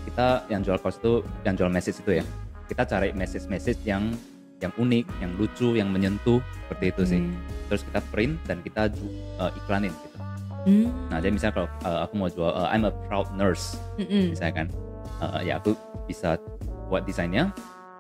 kita 0.06 0.28
yang 0.48 0.64
jual 0.64 0.80
kaos 0.80 0.96
itu, 1.00 1.20
yang 1.44 1.56
jual 1.56 1.68
message 1.68 2.00
itu 2.00 2.20
ya, 2.20 2.24
kita 2.68 2.84
cari 2.84 3.12
message-message 3.12 3.84
yang 3.84 4.12
yang 4.64 4.72
unik, 4.80 5.06
yang 5.20 5.32
lucu, 5.36 5.76
yang 5.76 5.92
menyentuh 5.92 6.40
seperti 6.64 6.86
itu 6.90 7.04
sih. 7.06 7.22
Oke. 7.22 7.36
Terus 7.68 7.82
kita 7.84 8.00
print 8.08 8.36
dan 8.48 8.58
kita 8.64 8.88
eh, 8.88 9.52
iklanin 9.60 9.92
gitu. 9.92 10.18
Hmm. 10.66 10.90
Nah, 11.08 11.18
jadi 11.18 11.30
misalnya 11.32 11.54
kalau 11.56 11.70
eh, 11.80 12.00
aku 12.02 12.14
mau 12.16 12.28
jual 12.28 12.50
eh, 12.50 12.68
I'm 12.68 12.84
a 12.84 12.94
proud 13.06 13.30
nurse, 13.32 13.78
Mm-mm. 13.96 14.34
misalnya 14.34 14.54
kan 14.56 14.68
eh, 15.22 15.42
ya 15.46 15.54
aku 15.56 15.78
bisa 16.04 16.42
buat 16.86 17.02
desainnya 17.02 17.54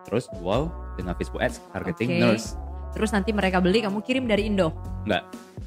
terus 0.03 0.25
jual 0.31 0.69
dengan 0.93 1.13
Facebook 1.13 1.39
Ads 1.39 1.61
targeting 1.69 2.09
Oke. 2.11 2.21
nurse 2.21 2.47
Terus 2.91 3.11
nanti 3.11 3.29
mereka 3.29 3.59
beli, 3.59 3.81
kamu 3.81 3.99
kirim 3.99 4.23
dari 4.23 4.45
Indo. 4.45 4.71
enggak 5.03 5.25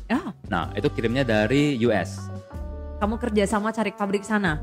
Ah, 0.08 0.32
nah 0.46 0.72
itu 0.72 0.88
kirimnya 0.88 1.20
dari 1.20 1.76
US 1.82 2.16
kamu 2.96 3.14
kerja 3.16 3.44
sama 3.44 3.68
cari 3.68 3.92
pabrik 3.92 4.22
sana. 4.22 4.58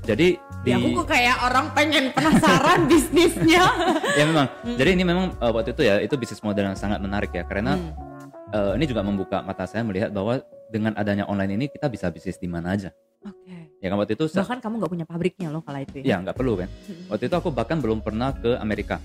jadi 0.00 0.38
di 0.60 0.68
Ya 0.70 0.76
aku 0.76 0.96
kok 0.96 1.08
kayak 1.08 1.36
orang 1.42 1.72
pengen 1.72 2.08
penasaran 2.10 2.86
bisnisnya. 2.90 3.64
ya 4.14 4.24
memang 4.24 4.48
Hmm. 4.60 4.76
jadi 4.76 4.90
ini 4.92 5.02
memang 5.02 5.34
eh, 5.34 5.50
waktu 5.50 5.72
itu 5.72 5.82
ya 5.82 5.98
itu 5.98 6.14
bisnis 6.14 6.40
model 6.40 6.64
yang 6.66 6.78
sangat 6.78 6.98
menarik 6.98 7.28
ya 7.30 7.42
karena 7.42 7.74
Hmm. 7.74 7.92
eh, 8.48 8.72
ini 8.76 8.84
juga 8.84 9.02
membuka 9.02 9.40
mata 9.40 9.64
saya 9.64 9.82
melihat 9.82 10.08
bahwa 10.08 10.40
dengan 10.70 10.94
adanya 10.94 11.26
online 11.26 11.52
ini 11.54 11.66
kita 11.66 11.86
bisa 11.86 12.06
bisnis 12.08 12.38
di 12.38 12.46
mana 12.46 12.72
aja. 12.72 12.94
Oke. 13.20 13.76
ya 13.84 13.92
kan 13.92 14.00
waktu 14.00 14.16
itu 14.16 14.32
Bahkan 14.32 14.64
kamu 14.64 14.74
nggak 14.80 14.92
punya 14.92 15.04
pabriknya 15.04 15.48
loh 15.52 15.60
kala 15.60 15.84
itu 15.84 16.00
ya? 16.00 16.16
Nggak 16.20 16.36
perlu 16.36 16.56
kan? 16.56 16.68
Hmm. 16.88 17.04
waktu 17.12 17.24
itu 17.28 17.36
aku 17.36 17.48
bahkan 17.50 17.76
belum 17.76 18.00
pernah 18.00 18.32
ke 18.32 18.56
Amerika. 18.56 18.96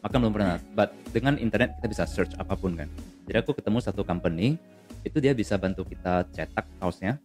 Bahkan 0.00 0.16
belum 0.16 0.32
pernah. 0.32 0.56
But 0.72 0.94
dengan 1.10 1.34
internet 1.36 1.74
kita 1.76 1.86
bisa 1.86 2.04
search 2.06 2.32
apa 2.36 2.54
pun 2.54 2.72
kan? 2.72 2.86
Jadi 3.26 3.36
aku 3.36 3.52
ketemu 3.52 3.78
satu 3.82 4.02
company 4.02 4.54
itu 5.02 5.18
dia 5.18 5.32
bisa 5.32 5.56
bantu 5.56 5.82
kita 5.82 6.22
cetak 6.30 6.66
kaosnya. 6.78 7.18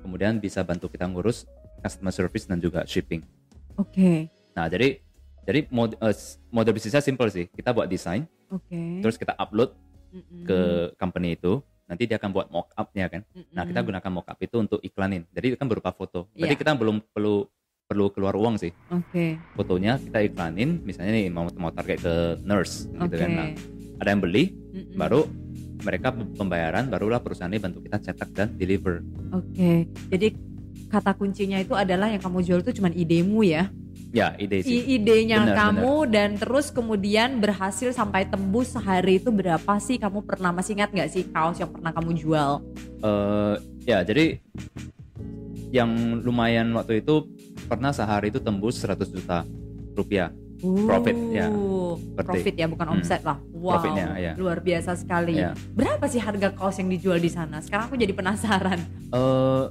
Kemudian 0.00 0.38
bisa 0.38 0.62
bantu 0.62 0.86
kita 0.86 1.04
ngurus 1.04 1.44
customer 1.80 2.10
service 2.10 2.44
dan 2.44 2.58
juga 2.58 2.84
shipping. 2.84 3.22
Oke. 3.74 4.26
nah 4.50 4.66
jadi 4.66 4.98
jadi 5.46 5.70
mod, 5.70 5.94
s- 6.10 6.42
model 6.50 6.74
bisnisnya 6.74 6.98
simple 6.98 7.26
sih. 7.28 7.46
Kita 7.48 7.70
buat 7.70 7.86
desain 7.86 8.26
Oke. 8.50 8.98
terus 8.98 9.14
kita 9.14 9.34
upload 9.34 9.70
ke 10.42 10.60
company 10.96 11.34
itu 11.34 11.60
nanti 11.88 12.04
dia 12.04 12.20
akan 12.20 12.30
buat 12.30 12.46
mock 12.52 12.76
up-nya 12.76 13.08
kan 13.08 13.24
nah 13.50 13.64
kita 13.64 13.80
gunakan 13.80 14.10
mock 14.12 14.28
up 14.28 14.38
itu 14.38 14.56
untuk 14.56 14.78
iklanin 14.78 15.24
jadi 15.32 15.50
itu 15.50 15.56
kan 15.56 15.66
berupa 15.66 15.90
foto 15.90 16.28
berarti 16.36 16.54
Iya. 16.54 16.60
kita 16.60 16.72
belum 16.76 17.00
perlu 17.08 17.48
perlu 17.88 18.12
keluar 18.12 18.36
uang 18.36 18.60
sih 18.60 18.68
Oke. 18.92 19.40
fotonya 19.56 19.96
kita 19.96 20.20
iklanin 20.22 20.84
misalnya 20.84 21.16
nih 21.16 21.32
mau 21.32 21.48
mau 21.56 21.72
target 21.72 21.98
ke 21.98 22.14
nurse 22.44 22.84
gitu 22.86 23.08
Oke. 23.08 23.16
kan 23.16 23.30
nah, 23.32 23.48
ada 23.98 24.08
yang 24.12 24.20
beli 24.20 24.52
Mm-mm. 24.52 24.94
baru 24.94 25.24
mereka 25.78 26.10
pembayaran 26.12 26.86
barulah 26.86 27.16
perusahaan 27.16 27.48
ini 27.48 27.56
bantu 27.56 27.80
kita 27.80 27.96
cetak 27.98 28.28
dan 28.36 28.48
deliver 28.54 29.00
Oke. 29.32 29.88
Jadi 30.08 30.28
kata 30.88 31.12
kuncinya 31.12 31.56
itu 31.56 31.72
adalah 31.72 32.08
yang 32.08 32.18
kamu 32.18 32.40
jual 32.40 32.60
itu 32.60 32.72
cuma 32.74 32.88
idemu 32.88 33.44
ya. 33.44 33.68
Ya 34.08 34.32
ide 34.34 34.64
sih 34.64 34.80
I- 34.80 34.96
idenya 34.96 35.44
Benar, 35.44 35.56
kamu 35.58 35.94
dan 36.08 36.30
terus 36.34 36.68
kemudian 36.68 37.38
berhasil 37.38 37.92
sampai 37.92 38.24
tembus 38.24 38.72
sehari 38.72 39.16
itu 39.16 39.28
berapa 39.28 39.76
sih 39.78 39.96
kamu 39.96 40.24
pernah 40.24 40.50
masih 40.50 40.74
ingat 40.74 40.90
nggak 40.90 41.10
sih 41.10 41.28
kaos 41.28 41.56
yang 41.56 41.68
pernah 41.68 41.92
kamu 41.92 42.16
jual? 42.16 42.64
Eh, 42.98 43.54
ya 43.84 44.00
jadi 44.00 44.40
yang 45.68 45.90
lumayan 46.18 46.72
waktu 46.72 47.00
itu 47.00 47.28
pernah 47.64 47.92
sehari 47.92 48.28
itu 48.28 48.40
tembus 48.40 48.80
100 48.80 49.12
juta 49.12 49.44
rupiah 49.92 50.32
Profit, 50.58 51.14
ya. 51.30 51.46
day. 51.46 52.18
profit 52.18 52.54
ya 52.56 52.66
bukan 52.66 52.86
Hmm. 52.88 52.94
omset 52.98 53.22
lah. 53.22 53.38
Wow, 53.54 53.78
Profitnya, 53.78 54.18
ya. 54.18 54.32
luar 54.34 54.58
biasa 54.58 54.98
sekali. 54.98 55.38
Ya. 55.38 55.54
Berapa 55.70 56.10
sih 56.10 56.18
harga 56.18 56.50
kaos 56.50 56.82
yang 56.82 56.90
dijual 56.90 57.22
di 57.22 57.30
sana? 57.30 57.62
Sekarang 57.62 57.86
aku 57.86 57.94
jadi 57.94 58.10
penasaran. 58.10 58.82
Eh, 59.06 59.64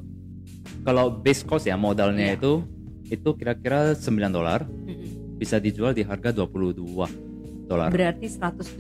kalau 0.79 1.12
base 1.12 1.44
cost 1.44 1.67
ya 1.67 1.75
modalnya 1.75 2.32
Iya. 2.32 2.39
itu 2.39 2.63
itu 3.08 3.30
kira-kira 3.34 3.94
9 3.94 4.04
dolar 4.30 4.64
Mm-mm. 4.64 5.38
bisa 5.38 5.58
dijual 5.58 5.92
di 5.92 6.02
harga 6.02 6.30
22 6.30 6.84
dolar. 7.66 7.90
Berarti 7.90 8.28
120% 8.28 8.80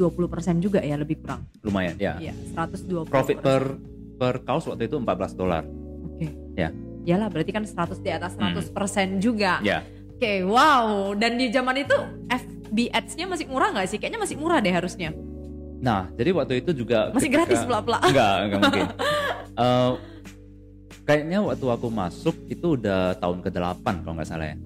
juga 0.57 0.79
ya 0.79 0.95
lebih 0.95 1.19
kurang. 1.19 1.43
Lumayan 1.59 1.95
ya. 1.97 2.15
Iya, 2.17 2.33
120. 2.53 3.05
Profit 3.05 3.37
per 3.37 3.75
per 4.15 4.41
kaos 4.41 4.65
waktu 4.65 4.87
itu 4.87 4.97
14 4.97 5.33
dolar. 5.33 5.63
Oke. 6.07 6.27
Ya. 6.55 6.71
Yalah, 7.03 7.27
berarti 7.27 7.51
kan 7.51 7.63
100 7.63 7.99
di 7.99 8.09
atas 8.09 8.35
100% 8.35 9.19
juga. 9.19 9.59
Ya. 9.61 9.83
Oke, 10.09 10.43
wow. 10.43 11.13
Dan 11.13 11.35
di 11.35 11.47
zaman 11.47 11.77
itu 11.77 11.95
FB 12.27 12.89
Ads-nya 12.89 13.25
masih 13.25 13.45
murah 13.45 13.69
nggak 13.69 13.87
sih? 13.87 13.97
Kayaknya 13.97 14.19
masih 14.19 14.35
murah 14.35 14.59
deh 14.59 14.71
harusnya. 14.71 15.13
Nah, 15.77 16.09
jadi 16.11 16.33
waktu 16.33 16.59
itu 16.59 16.73
juga 16.75 17.13
Masih 17.13 17.29
ketika- 17.29 17.45
gratis 17.45 17.61
pula-pula. 17.63 18.01
Enggak, 18.01 18.35
enggak 18.41 18.59
mungkin. 18.61 18.85
Eh, 19.57 19.91
kayaknya 21.07 21.39
waktu 21.39 21.65
aku 21.65 21.87
masuk 21.87 22.35
itu 22.51 22.75
udah 22.75 23.15
tahun 23.17 23.39
ke-8 23.39 24.03
kalau 24.03 24.13
nggak 24.19 24.27
salah 24.27 24.51
ya. 24.51 24.57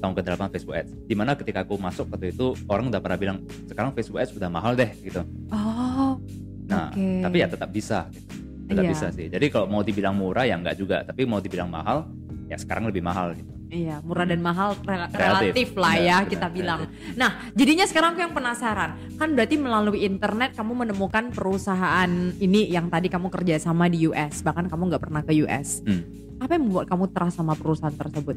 Tahun 0.00 0.14
ke-8 0.16 0.42
Facebook 0.50 0.74
Ads. 0.74 0.90
Di 1.04 1.14
mana 1.14 1.36
ketika 1.36 1.62
aku 1.62 1.76
masuk 1.76 2.08
waktu 2.10 2.32
itu 2.32 2.56
orang 2.66 2.88
udah 2.88 2.98
pernah 2.98 3.18
bilang 3.20 3.38
sekarang 3.68 3.92
Facebook 3.92 4.18
Ads 4.18 4.34
udah 4.34 4.48
mahal 4.48 4.72
deh 4.74 4.88
gitu. 5.04 5.20
Oh, 5.52 6.16
Nah, 6.62 6.88
Oke. 6.88 7.20
tapi 7.20 7.36
ya 7.44 7.46
tetap 7.52 7.68
bisa. 7.68 8.08
Gitu. 8.08 8.32
Tetap 8.72 8.84
Iya. 8.88 8.92
bisa 8.96 9.06
sih. 9.12 9.26
Jadi 9.28 9.46
kalau 9.52 9.68
mau 9.68 9.84
dibilang 9.84 10.16
murah 10.16 10.48
ya 10.48 10.56
enggak 10.56 10.80
juga, 10.80 11.04
tapi 11.04 11.28
mau 11.28 11.36
dibilang 11.36 11.68
mahal 11.68 12.08
ya 12.48 12.56
sekarang 12.56 12.88
lebih 12.88 13.04
mahal 13.04 13.36
gitu. 13.36 13.52
Iya, 13.72 14.04
murah 14.04 14.28
dan 14.28 14.44
mahal 14.44 14.76
rela- 14.84 15.08
Relatif. 15.08 15.16
relatif 15.16 15.68
lah 15.80 15.94
Benar, 15.96 16.04
ya 16.04 16.16
benar, 16.20 16.28
kita 16.28 16.46
relatif. 16.46 16.56
bilang. 16.60 16.80
Nah, 17.16 17.30
jadinya 17.56 17.84
sekarang 17.88 18.10
aku 18.12 18.20
yang 18.20 18.34
penasaran. 18.36 18.90
Kan 19.16 19.28
berarti 19.32 19.56
melalui 19.56 20.04
internet 20.04 20.52
kamu 20.52 20.72
menemukan 20.84 21.32
perusahaan 21.32 22.10
ini 22.36 22.68
yang 22.68 22.92
tadi 22.92 23.08
kamu 23.08 23.32
kerja 23.32 23.56
sama 23.56 23.88
di 23.88 24.04
US, 24.04 24.44
bahkan 24.44 24.68
kamu 24.68 24.92
nggak 24.92 25.02
pernah 25.02 25.24
ke 25.24 25.32
US. 25.40 25.80
Hmm. 25.88 26.04
Apa 26.36 26.60
yang 26.60 26.68
membuat 26.68 26.84
kamu 26.84 27.16
trust 27.16 27.40
sama 27.40 27.56
perusahaan 27.56 27.96
tersebut? 27.96 28.36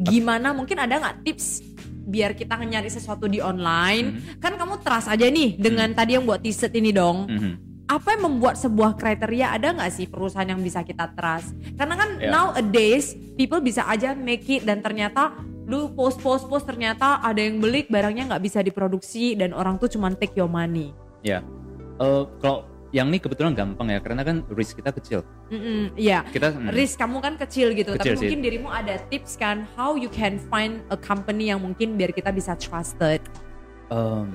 Gimana 0.00 0.56
mungkin 0.56 0.80
ada 0.80 0.96
nggak 0.96 1.28
tips 1.28 1.60
biar 2.00 2.32
kita 2.32 2.56
nyari 2.56 2.88
sesuatu 2.88 3.28
di 3.28 3.44
online? 3.44 4.16
Mhm. 4.16 4.40
Kan 4.40 4.56
kamu 4.56 4.80
trust 4.80 5.12
aja 5.12 5.28
nih 5.28 5.60
dengan 5.60 5.92
tadi 5.92 6.16
yang 6.16 6.24
buat 6.24 6.40
t-shirt 6.40 6.72
ini 6.72 6.88
dong. 6.88 7.28
Mhm. 7.28 7.69
Apa 7.90 8.14
yang 8.14 8.22
membuat 8.30 8.54
sebuah 8.54 8.94
kriteria 8.94 9.50
ada 9.50 9.74
nggak 9.74 9.90
sih 9.90 10.06
perusahaan 10.06 10.46
yang 10.46 10.62
bisa 10.62 10.86
kita 10.86 11.10
trust? 11.10 11.50
Karena 11.74 11.98
kan 11.98 12.10
Ya. 12.16 12.30
nowadays 12.30 13.18
people 13.34 13.58
bisa 13.58 13.82
aja 13.84 14.14
make 14.14 14.46
it 14.46 14.62
dan 14.62 14.78
ternyata 14.78 15.34
lu 15.66 15.90
post 15.90 16.22
post 16.22 16.46
post 16.46 16.66
ternyata 16.66 17.18
ada 17.18 17.42
yang 17.42 17.58
beli 17.58 17.82
barangnya 17.84 18.30
nggak 18.30 18.42
bisa 18.42 18.62
diproduksi 18.62 19.34
dan 19.34 19.50
orang 19.50 19.74
tuh 19.74 19.90
cuma 19.90 20.06
take 20.14 20.38
your 20.38 20.46
money. 20.46 20.94
Ya. 21.26 21.42
Eh, 21.98 22.24
kalau 22.38 22.62
yang 22.90 23.06
ini 23.06 23.18
kebetulan 23.18 23.54
gampang 23.54 23.86
ya 23.86 23.98
karena 23.98 24.22
kan 24.22 24.42
risk 24.50 24.78
kita 24.78 24.90
kecil. 24.90 25.26
Iya. 25.94 26.26
Kita 26.26 26.50
hmm, 26.50 26.70
Risk 26.70 26.98
kamu 26.98 27.18
kan 27.18 27.34
kecil 27.38 27.74
gitu, 27.74 27.94
Kecil 27.94 28.14
tapi 28.14 28.18
sih. 28.18 28.30
mungkin 28.30 28.40
dirimu 28.42 28.66
ada 28.70 28.98
tips 29.10 29.34
kan 29.34 29.66
how 29.74 29.94
you 29.94 30.10
can 30.10 30.38
find 30.46 30.78
a 30.90 30.98
company 30.98 31.50
yang 31.50 31.58
mungkin 31.58 31.94
biar 31.94 32.10
kita 32.10 32.30
bisa 32.30 32.54
trusted. 32.54 33.18
em, 33.90 34.30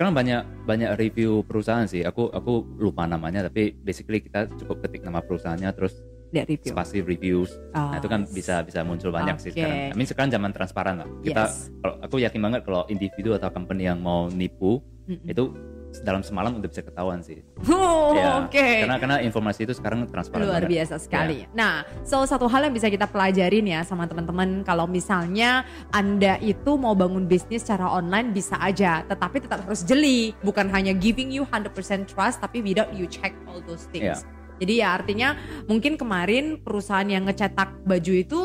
sekarang 0.00 0.16
banyak 0.16 0.64
banyak 0.64 0.90
review 0.96 1.44
perusahaan 1.44 1.84
sih. 1.84 2.00
Aku 2.08 2.32
aku 2.32 2.64
lupa 2.80 3.04
namanya 3.04 3.44
tapi 3.44 3.76
basically 3.76 4.24
kita 4.24 4.48
cukup 4.56 4.80
ketik 4.80 5.04
nama 5.04 5.20
perusahaannya 5.20 5.68
terus 5.76 6.00
Lihat 6.32 6.48
review. 6.48 6.72
spasi 6.72 7.04
reviews. 7.04 7.52
Nah, 7.76 8.00
itu 8.00 8.08
kan 8.08 8.24
bisa 8.24 8.64
bisa 8.64 8.80
muncul 8.80 9.12
banyak 9.12 9.36
sih 9.36 9.52
Oke. 9.52 9.60
sekarang. 9.60 9.76
I 9.92 9.96
mean 10.00 10.08
sekarang 10.08 10.32
zaman 10.32 10.56
transparan 10.56 11.04
lah. 11.04 11.08
Kita 11.20 11.44
Yes. 11.44 11.68
kalau 11.84 11.94
aku 12.00 12.16
yakin 12.16 12.40
banget 12.40 12.60
kalau 12.64 12.88
individu 12.88 13.36
atau 13.36 13.52
company 13.52 13.92
yang 13.92 14.00
mau 14.00 14.32
nipu 14.32 14.80
Mm-mm. 15.04 15.28
itu 15.28 15.52
dalam 16.00 16.22
semalam 16.22 16.54
udah 16.56 16.68
bisa 16.68 16.80
ketahuan 16.80 17.18
sih. 17.20 17.42
Oh, 17.66 18.14
Ya, 18.14 18.42
Oke. 18.42 18.86
Karena 18.86 18.96
karena 18.96 19.16
informasi 19.20 19.66
itu 19.66 19.74
sekarang 19.74 20.06
transparan 20.06 20.46
Luar 20.46 20.62
banget. 20.62 20.70
biasa 20.70 20.94
sekali. 20.98 21.44
Nah, 21.50 21.82
so 22.02 22.22
satu 22.22 22.46
hal 22.46 22.64
yang 22.64 22.74
bisa 22.74 22.86
kita 22.86 23.04
pelajarin 23.04 23.66
ya 23.66 23.82
sama 23.82 24.06
teman-teman 24.06 24.62
kalau 24.62 24.86
misalnya 24.86 25.62
Anda 25.90 26.38
itu 26.38 26.74
mau 26.74 26.94
bangun 26.94 27.26
bisnis 27.26 27.62
secara 27.62 27.86
online 27.86 28.30
bisa 28.30 28.54
aja, 28.56 29.02
tetapi 29.04 29.42
tetap 29.42 29.66
harus 29.66 29.82
jeli, 29.82 30.32
bukan 30.40 30.70
hanya 30.70 30.90
giving 30.92 31.28
you 31.28 31.42
100% 31.44 31.74
trust 32.06 32.38
tapi 32.38 32.62
without 32.62 32.90
you 32.92 33.04
check 33.04 33.34
all 33.46 33.58
those 33.60 33.90
things. 33.90 34.22
Iya. 34.22 34.38
Jadi 34.60 34.72
ya 34.76 34.88
artinya 34.92 35.28
mungkin 35.66 35.96
kemarin 35.96 36.60
perusahaan 36.60 37.08
yang 37.08 37.24
ngecetak 37.24 37.80
baju 37.82 38.12
itu 38.12 38.40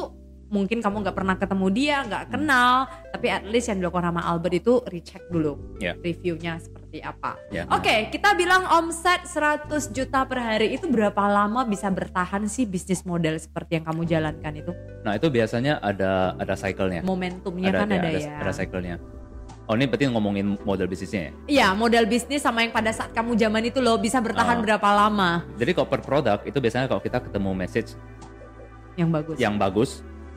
mungkin 0.46 0.80
kamu 0.80 1.02
nggak 1.04 1.18
pernah 1.18 1.36
ketemu 1.36 1.68
dia, 1.74 1.98
nggak 2.06 2.24
kenal, 2.32 2.86
tapi 3.12 3.28
at 3.28 3.44
least 3.44 3.68
yang 3.68 3.82
dilakukan 3.82 4.14
sama 4.14 4.22
Albert 4.24 4.56
itu 4.56 4.74
recheck 4.88 5.26
dulu 5.28 5.58
Iya. 5.82 5.98
reviewnya 6.00 6.62
seperti 6.96 7.00
apa. 7.04 7.32
Ya. 7.52 7.64
Oke, 7.72 8.08
kita 8.12 8.32
bilang 8.38 8.64
omset 8.72 9.28
100 9.28 9.92
juta 9.92 10.24
per 10.24 10.40
hari 10.40 10.80
itu 10.80 10.88
berapa 10.88 11.20
lama 11.28 11.68
bisa 11.68 11.92
bertahan 11.92 12.48
sih 12.48 12.64
bisnis 12.64 13.04
model 13.04 13.36
seperti 13.36 13.80
yang 13.82 13.86
kamu 13.88 14.02
jalankan 14.08 14.54
itu? 14.56 14.72
Nah, 15.04 15.20
itu 15.20 15.28
biasanya 15.28 15.84
ada 15.84 16.36
ada 16.40 16.54
cycle-nya. 16.56 17.04
Momentumnya 17.04 17.72
kan 17.76 17.92
ada, 17.92 18.00
ada, 18.00 18.10
ya. 18.16 18.40
ada 18.40 18.52
cycle-nya. 18.56 18.96
Oh, 19.66 19.74
ini 19.74 19.90
berarti 19.90 20.06
ngomongin 20.14 20.62
model 20.62 20.86
bisnisnya 20.86 21.22
ya? 21.22 21.32
Iya, 21.50 21.68
model 21.74 22.06
bisnis 22.06 22.46
sama 22.46 22.62
yang 22.62 22.70
pada 22.70 22.94
saat 22.94 23.10
kamu 23.18 23.34
zaman 23.34 23.66
itu 23.66 23.82
loh 23.82 23.98
bisa 23.98 24.22
bertahan 24.22 24.62
Oh. 24.62 24.64
berapa 24.64 24.90
lama? 24.94 25.42
Jadi 25.58 25.74
kalau 25.74 25.90
per 25.90 26.06
produk 26.06 26.38
itu 26.46 26.58
biasanya 26.62 26.86
kalau 26.86 27.02
kita 27.02 27.18
ketemu 27.18 27.50
message 27.58 27.98
Yang 28.94 29.10
bagus. 29.10 29.36
yang 29.42 29.56
bagus 29.58 29.90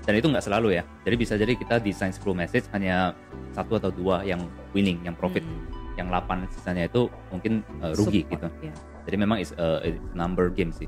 dan 0.08 0.16
itu 0.16 0.32
nggak 0.32 0.40
selalu 0.48 0.80
ya. 0.80 0.82
Jadi 1.04 1.14
bisa 1.20 1.36
jadi 1.36 1.52
kita 1.52 1.76
desain 1.84 2.08
10 2.08 2.32
message 2.32 2.64
hanya 2.72 3.12
satu 3.52 3.76
atau 3.76 3.92
dua 3.92 4.24
yang 4.24 4.40
winning, 4.72 4.96
yang 5.04 5.12
profit. 5.12 5.44
Mm-mm. 5.44 5.77
Yang 5.98 6.08
8 6.14 6.54
sisanya 6.54 6.86
itu 6.86 7.10
mungkin 7.34 7.66
uh, 7.82 7.92
rugi 7.98 8.22
Support, 8.22 8.32
gitu. 8.38 8.48
ya. 8.70 8.74
Jadi 9.10 9.16
memang 9.18 9.38
is 9.42 9.50
a, 9.58 9.82
a 9.82 9.90
number 10.14 10.48
game 10.54 10.70
sih. 10.70 10.86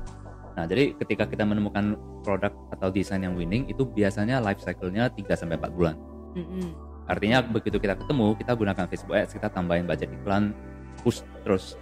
Nah, 0.55 0.67
jadi 0.67 0.95
ketika 0.95 1.27
kita 1.27 1.43
menemukan 1.43 1.95
produk 2.23 2.51
atau 2.71 2.87
desain 2.91 3.23
yang 3.23 3.35
winning 3.35 3.67
itu 3.67 3.83
biasanya 3.87 4.39
life 4.39 4.59
cycle-nya 4.63 5.11
3 5.11 5.27
sampai 5.35 5.55
4 5.59 5.77
bulan. 5.77 5.95
Mm-mm. 6.35 6.71
Artinya 7.07 7.43
begitu 7.43 7.75
kita 7.75 7.99
ketemu, 7.99 8.35
kita 8.39 8.51
gunakan 8.55 8.85
Facebook 8.87 9.15
Ads, 9.15 9.35
kita 9.35 9.51
tambahin 9.51 9.83
budget 9.83 10.07
iklan, 10.11 10.55
push 11.03 11.25
terus, 11.43 11.75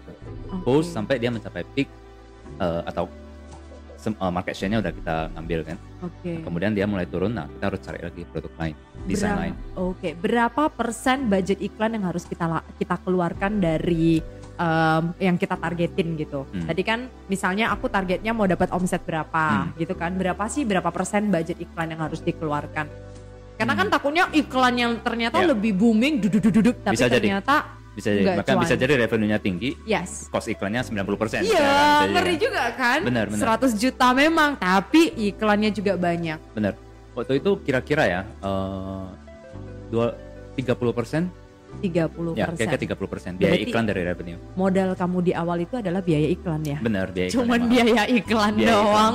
Oke. 0.50 0.64
push 0.66 0.88
sampai 0.90 1.22
dia 1.22 1.30
mencapai 1.30 1.62
peak 1.78 1.90
uh, 2.58 2.82
atau 2.88 3.06
uh, 4.08 4.32
market 4.32 4.56
share-nya 4.56 4.80
udah 4.80 4.94
kita 4.96 5.16
ambil 5.36 5.60
kan. 5.68 5.78
Oke. 6.00 6.40
Kemudian 6.40 6.72
dia 6.72 6.88
mulai 6.88 7.04
turun, 7.04 7.36
nah 7.36 7.46
kita 7.46 7.64
harus 7.68 7.82
cari 7.84 8.00
lagi 8.00 8.22
produk 8.24 8.54
lain, 8.56 8.76
desain 9.04 9.36
lain. 9.36 9.54
Oke, 9.76 10.16
berapa 10.16 10.72
persen 10.72 11.28
budget 11.28 11.60
iklan 11.60 12.00
yang 12.00 12.08
harus 12.08 12.24
kita 12.24 12.48
kita 12.80 12.96
keluarkan 13.04 13.60
dari 13.60 14.24
em, 14.56 15.04
yang 15.20 15.36
kita 15.36 15.56
targetin 15.56 16.16
gitu? 16.16 16.48
Hmm. 16.48 16.68
Tadi 16.68 16.82
kan 16.84 17.00
misalnya 17.28 17.72
aku 17.72 17.88
targetnya 17.88 18.32
mau 18.32 18.48
dapat 18.48 18.72
omset 18.72 19.04
berapa 19.04 19.68
Hmm. 19.68 19.76
gitu 19.76 19.96
kan? 19.96 20.16
Berapa 20.16 20.48
sih 20.48 20.64
berapa 20.64 20.88
persen 20.92 21.28
budget 21.28 21.60
iklan 21.60 21.92
yang 21.92 22.00
harus 22.04 22.20
dikeluarkan? 22.20 22.88
Karena 23.60 23.74
kan 23.76 23.88
Hmm. 23.88 23.96
takutnya 23.96 24.24
iklan 24.32 24.76
yang 24.80 24.92
ternyata 25.04 25.44
Ya. 25.44 25.52
lebih 25.52 25.76
booming 25.76 26.24
duduk-duduk 26.24 26.80
tapi 26.80 26.96
Bisa 26.96 27.12
jadi. 27.12 27.40
Bisa 28.00 28.16
jadi, 28.16 28.24
Nggak 28.32 28.38
maka 28.48 28.52
bisa 28.64 28.76
cuan. 28.80 28.84
jadi 28.88 28.94
revenue-nya 29.04 29.40
tinggi, 29.44 29.70
yes. 29.84 30.32
cost 30.32 30.48
iklannya 30.48 30.80
90%. 30.88 31.44
Iya, 31.44 31.60
ya 31.60 32.08
ngeri 32.08 32.36
kan? 32.40 32.44
juga 32.48 32.64
kan? 32.80 33.00
Benar, 33.04 33.26
benar. 33.28 33.60
100 33.60 33.76
juta 33.76 34.08
memang, 34.16 34.56
tapi 34.56 35.12
iklannya 35.20 35.68
juga 35.76 36.00
banyak. 36.00 36.40
Bener. 36.56 36.80
Waktu 37.12 37.44
itu 37.44 37.60
kira-kira 37.60 38.08
ya, 38.08 38.22
uh, 38.40 39.12
dua, 39.92 40.16
30% 40.56 41.28
30 41.80 42.34
ya, 42.34 42.50
kira-kira 42.50 42.98
30% 42.98 43.38
biaya 43.38 43.56
Berarti- 43.56 43.66
iklan 43.66 43.86
dari 43.86 44.02
revenue. 44.04 44.40
Modal 44.54 44.90
kamu 44.94 45.18
di 45.22 45.32
awal 45.32 45.58
itu 45.60 45.76
adalah 45.76 46.02
biaya 46.02 46.28
iklan 46.28 46.62
ya? 46.62 46.78
Bener, 46.78 47.08
biaya 47.08 47.28
iklan 47.28 47.36
Cuman 47.40 47.56
emang. 47.56 47.70
biaya 47.70 48.04
iklan 48.06 48.54
Biaya 48.54 48.68
iklan, 48.68 48.84
doang. 48.84 49.14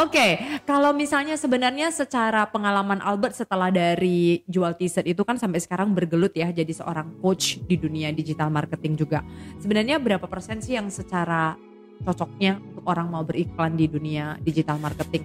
Oke, 0.00 0.28
kalau 0.62 0.90
misalnya 0.90 1.34
sebenarnya 1.34 1.88
secara 1.88 2.46
pengalaman 2.46 3.00
Albert 3.00 3.34
setelah 3.36 3.68
dari 3.68 4.44
jual 4.44 4.72
t-shirt 4.72 5.06
itu 5.06 5.20
kan 5.20 5.34
sampai 5.34 5.58
sekarang 5.58 5.90
bergelut 5.90 6.30
ya 6.32 6.48
jadi 6.48 6.70
seorang 6.70 7.18
coach 7.18 7.58
di 7.60 7.74
dunia 7.74 8.10
digital 8.10 8.46
marketing 8.48 8.94
juga. 8.94 9.26
Sebenarnya 9.58 9.98
berapa 9.98 10.24
persen 10.24 10.58
sih 10.58 10.74
yang 10.74 10.86
secara 10.88 11.58
cocoknya 12.00 12.58
untuk 12.60 12.84
orang 12.84 13.06
mau 13.08 13.22
beriklan 13.22 13.74
di 13.74 13.86
dunia 13.86 14.38
digital 14.38 14.76
marketing? 14.76 15.24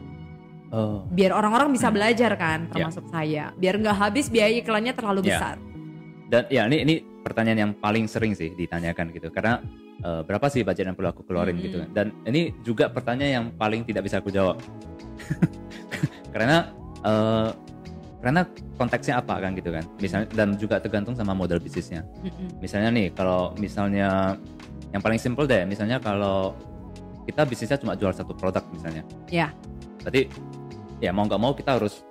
Oh, 0.70 1.02
Biar 1.08 1.34
orang-orang 1.34 1.70
bisa 1.70 1.90
Hmm. 1.90 1.98
belajar 1.98 2.32
kan, 2.36 2.66
Ya. 2.66 2.72
termasuk 2.72 3.10
saya. 3.10 3.50
Biar 3.54 3.74
nggak 3.76 3.98
habis 4.00 4.30
biaya 4.30 4.54
iklannya 4.56 4.94
terlalu 4.94 5.26
Ya. 5.26 5.30
besar. 5.34 5.56
Dan 6.30 6.46
ya 6.48 6.70
ini 6.70 6.78
ini 6.86 6.96
pertanyaan 7.26 7.60
yang 7.60 7.72
paling 7.76 8.06
sering 8.06 8.38
sih 8.38 8.54
ditanyakan 8.54 9.10
gitu. 9.12 9.34
Karena 9.34 9.60
uh, 10.06 10.22
berapa 10.24 10.46
sih 10.48 10.62
budget 10.62 10.88
yang 10.88 10.98
perlu 10.98 11.10
aku 11.10 11.26
keluarin 11.26 11.58
Hmm. 11.58 11.66
gitu. 11.66 11.78
Kan 11.82 11.90
dan 11.92 12.08
ini 12.30 12.54
juga 12.62 12.88
pertanyaan 12.88 13.32
yang 13.34 13.46
paling 13.58 13.82
tidak 13.84 14.06
bisa 14.06 14.22
aku 14.22 14.30
jawab. 14.30 14.62
Karena 16.34 16.70
uh, 17.04 17.50
karena 18.20 18.44
konteksnya 18.76 19.24
apa 19.24 19.40
kan 19.40 19.56
gitu 19.56 19.72
kan. 19.72 19.84
Misalnya 19.98 20.28
dan 20.36 20.60
juga 20.60 20.76
tergantung 20.84 21.16
sama 21.16 21.32
model 21.32 21.58
bisnisnya. 21.64 22.04
Misalnya 22.60 22.92
nih 22.92 23.16
kalau 23.16 23.56
misalnya 23.56 24.36
yang 24.92 25.00
paling 25.00 25.16
simple 25.22 25.48
deh 25.48 25.64
misalnya 25.64 26.04
kalau 26.04 26.52
kita 27.24 27.48
bisnisnya 27.48 27.80
cuma 27.80 27.96
jual 27.96 28.12
satu 28.12 28.36
produk 28.36 28.62
misalnya. 28.76 29.08
Ya. 29.32 29.56
berarti 30.04 30.28
ya 31.00 31.12
mau 31.16 31.28
nggak 31.28 31.40
mau 31.40 31.52
kita 31.56 31.76
harus 31.80 32.04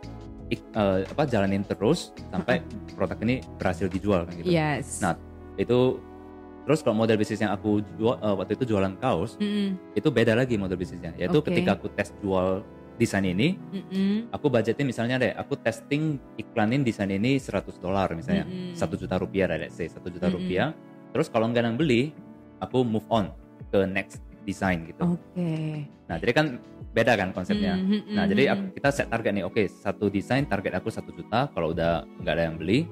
ik- 0.49 0.73
eh, 0.73 1.05
apa 1.05 1.23
jalanin 1.25 1.63
terus 1.63 2.13
sampai 2.29 2.65
produk 2.97 3.19
ini 3.23 3.41
berhasil 3.57 3.87
dijual 3.87 4.25
kan 4.25 4.33
gitu. 4.37 4.49
Yes. 4.49 5.01
Nah, 5.01 5.15
itu 5.57 6.01
terus 6.65 6.85
kalau 6.85 6.97
model 6.97 7.17
bisnis 7.17 7.41
yang 7.41 7.53
aku 7.53 7.81
jual 7.97 8.17
eh, 8.19 8.35
waktu 8.37 8.53
itu 8.57 8.65
jualan 8.69 8.93
kaos 9.01 9.41
Mm-mm. 9.41 9.77
itu 9.97 10.09
beda 10.09 10.37
lagi 10.37 10.57
model 10.57 10.77
bisnisnya. 10.77 11.13
Yaitu 11.17 11.41
Oke. 11.41 11.49
ketika 11.53 11.77
aku 11.77 11.89
tes 11.93 12.13
jual 12.21 12.61
desain 12.99 13.23
ini, 13.23 13.55
Mm-mm. 13.71 14.35
aku 14.35 14.51
budgetin 14.51 14.83
misalnya 14.83 15.23
deh, 15.23 15.33
aku 15.33 15.55
testing 15.55 16.19
iklanin 16.35 16.83
desain 16.83 17.09
ini 17.09 17.39
100 17.39 17.79
dolar 17.79 18.11
misalnya, 18.11 18.43
satu 18.75 18.99
juta 18.99 19.15
rupiah 19.15 19.47
lah, 19.47 19.55
let's 19.55 19.79
say 19.79 19.87
satu 19.87 20.11
juta 20.11 20.27
Mm-mm. 20.27 20.35
rupiah. 20.43 20.75
Terus 21.15 21.31
kalau 21.31 21.47
nggak 21.49 21.63
yang 21.63 21.79
beli, 21.79 22.11
aku 22.59 22.83
move 22.83 23.07
on 23.09 23.31
ke 23.71 23.87
next 23.87 24.19
design 24.43 24.89
gitu. 24.89 25.15
Oke. 25.15 25.87
Nah, 26.11 26.17
jadi 26.19 26.33
kan 26.35 26.47
beda 26.99 27.13
kan 27.15 27.29
konsepnya. 27.31 27.75
Mm, 27.75 27.87
mm, 27.87 28.03
Nah, 28.11 28.25
mm, 28.25 28.31
jadi 28.31 28.43
mm. 28.43 28.53
aku- 28.53 28.71
kita 28.75 28.89
set 28.91 29.07
target 29.07 29.33
nih, 29.33 29.45
oke 29.45 29.63
satu 29.65 30.05
desain 30.09 30.45
target 30.45 30.73
aku 30.75 30.89
satu 30.89 31.11
juta, 31.11 31.47
kalau 31.49 31.71
udah 31.71 32.03
nggak 32.19 32.35
ada 32.35 32.45
yang 32.45 32.57
beli 32.57 32.91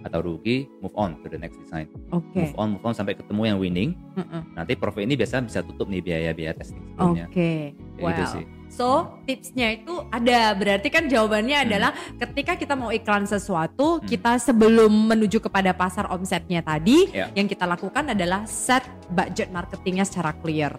atau 0.00 0.24
rugi, 0.24 0.64
move 0.80 0.96
on 0.96 1.12
to 1.20 1.28
the 1.28 1.36
next 1.36 1.60
design. 1.60 1.84
Oke. 2.08 2.32
Move 2.32 2.56
on, 2.56 2.68
move 2.72 2.80
on 2.82 2.96
sampai 2.96 3.12
ketemu 3.12 3.42
yang 3.44 3.58
winning. 3.58 3.90
Mm-mm. 4.16 4.56
Nanti 4.56 4.72
profit 4.72 5.04
ini 5.04 5.12
biasa 5.12 5.44
bisa 5.44 5.60
tutup 5.60 5.86
nih 5.86 6.00
biaya-biaya 6.00 6.56
testing 6.56 6.80
sebelumnya. 6.88 7.28
Oke. 7.28 7.76
Gitu 7.76 8.00
Wow. 8.24 8.32
sih. 8.32 8.44
So 8.70 8.86
tipsnya 9.26 9.76
itu 9.76 9.92
ada 10.08 10.54
berarti 10.54 10.88
kan 10.88 11.04
jawabannya 11.04 11.52
Hmm. 11.52 11.66
adalah 11.66 11.90
ketika 12.16 12.54
kita 12.54 12.72
mau 12.72 12.88
iklan 12.88 13.26
sesuatu 13.26 13.98
Hmm. 13.98 14.06
kita 14.06 14.38
sebelum 14.38 14.88
menuju 14.88 15.42
kepada 15.42 15.74
pasar 15.74 16.08
omsetnya 16.08 16.62
tadi 16.62 17.10
Ya. 17.10 17.28
yang 17.34 17.44
kita 17.44 17.66
lakukan 17.66 18.08
adalah 18.08 18.46
set 18.46 18.80
budget 19.10 19.50
marketingnya 19.50 20.06
secara 20.06 20.32
clear 20.32 20.72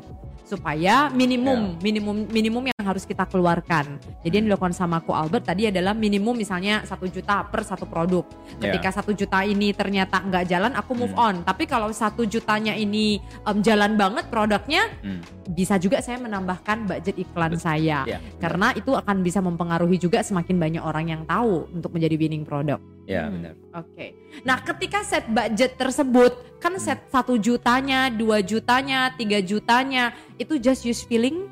supaya 0.51 1.07
minimum 1.07 1.79
minimum 1.79 2.27
minimum 2.27 2.63
yang 2.67 2.83
harus 2.83 3.07
kita 3.07 3.23
keluarkan. 3.23 3.95
Jadi 4.19 4.33
yang 4.35 4.45
dilakukan 4.51 4.75
sama 4.75 4.99
Ko 4.99 5.15
Albert 5.15 5.47
tadi 5.47 5.71
adalah 5.71 5.95
minimum 5.95 6.35
misalnya 6.35 6.83
satu 6.83 7.07
juta 7.07 7.47
per 7.47 7.63
satu 7.63 7.87
produk. 7.87 8.27
Ya. 8.59 8.67
Ketika 8.67 8.91
satu 8.91 9.15
juta 9.15 9.47
ini 9.47 9.71
ternyata 9.71 10.19
nggak 10.19 10.45
jalan, 10.51 10.71
aku 10.75 10.91
move 10.91 11.15
Hmm. 11.15 11.25
on. 11.31 11.35
Tapi 11.47 11.63
kalau 11.63 11.87
satu 11.95 12.27
jutanya 12.27 12.75
ini 12.75 13.23
em, 13.47 13.57
jalan 13.63 13.95
banget 13.95 14.27
produknya, 14.27 14.91
Hmm. 14.99 15.23
bisa 15.47 15.79
juga 15.79 16.03
saya 16.03 16.19
menambahkan 16.19 16.83
budget 16.85 17.15
iklan 17.15 17.55
Bet- 17.55 17.63
saya 17.63 18.03
Ya, 18.03 18.17
karena 18.37 18.75
itu 18.75 18.91
akan 18.91 19.23
bisa 19.23 19.39
mempengaruhi 19.39 19.95
juga 19.95 20.19
semakin 20.19 20.57
banyak 20.57 20.83
orang 20.83 21.05
yang 21.07 21.21
tahu 21.23 21.71
untuk 21.71 21.95
menjadi 21.95 22.15
winning 22.17 22.43
product. 22.43 22.81
Ya 23.11 23.27
Hmm. 23.27 23.33
benar. 23.35 23.53
Oke. 23.75 24.05
Nah, 24.41 24.57
ketika 24.63 25.03
set 25.03 25.27
budget 25.27 25.75
tersebut 25.75 26.31
kan 26.57 26.73
set 26.79 27.03
satu 27.07 27.35
jutanya, 27.35 28.07
dua 28.07 28.39
jutanya, 28.39 29.11
tiga 29.13 29.43
jutanya 29.43 30.15
itu 30.39 30.55
just 30.55 30.81
use 30.81 31.03
feeling 31.03 31.51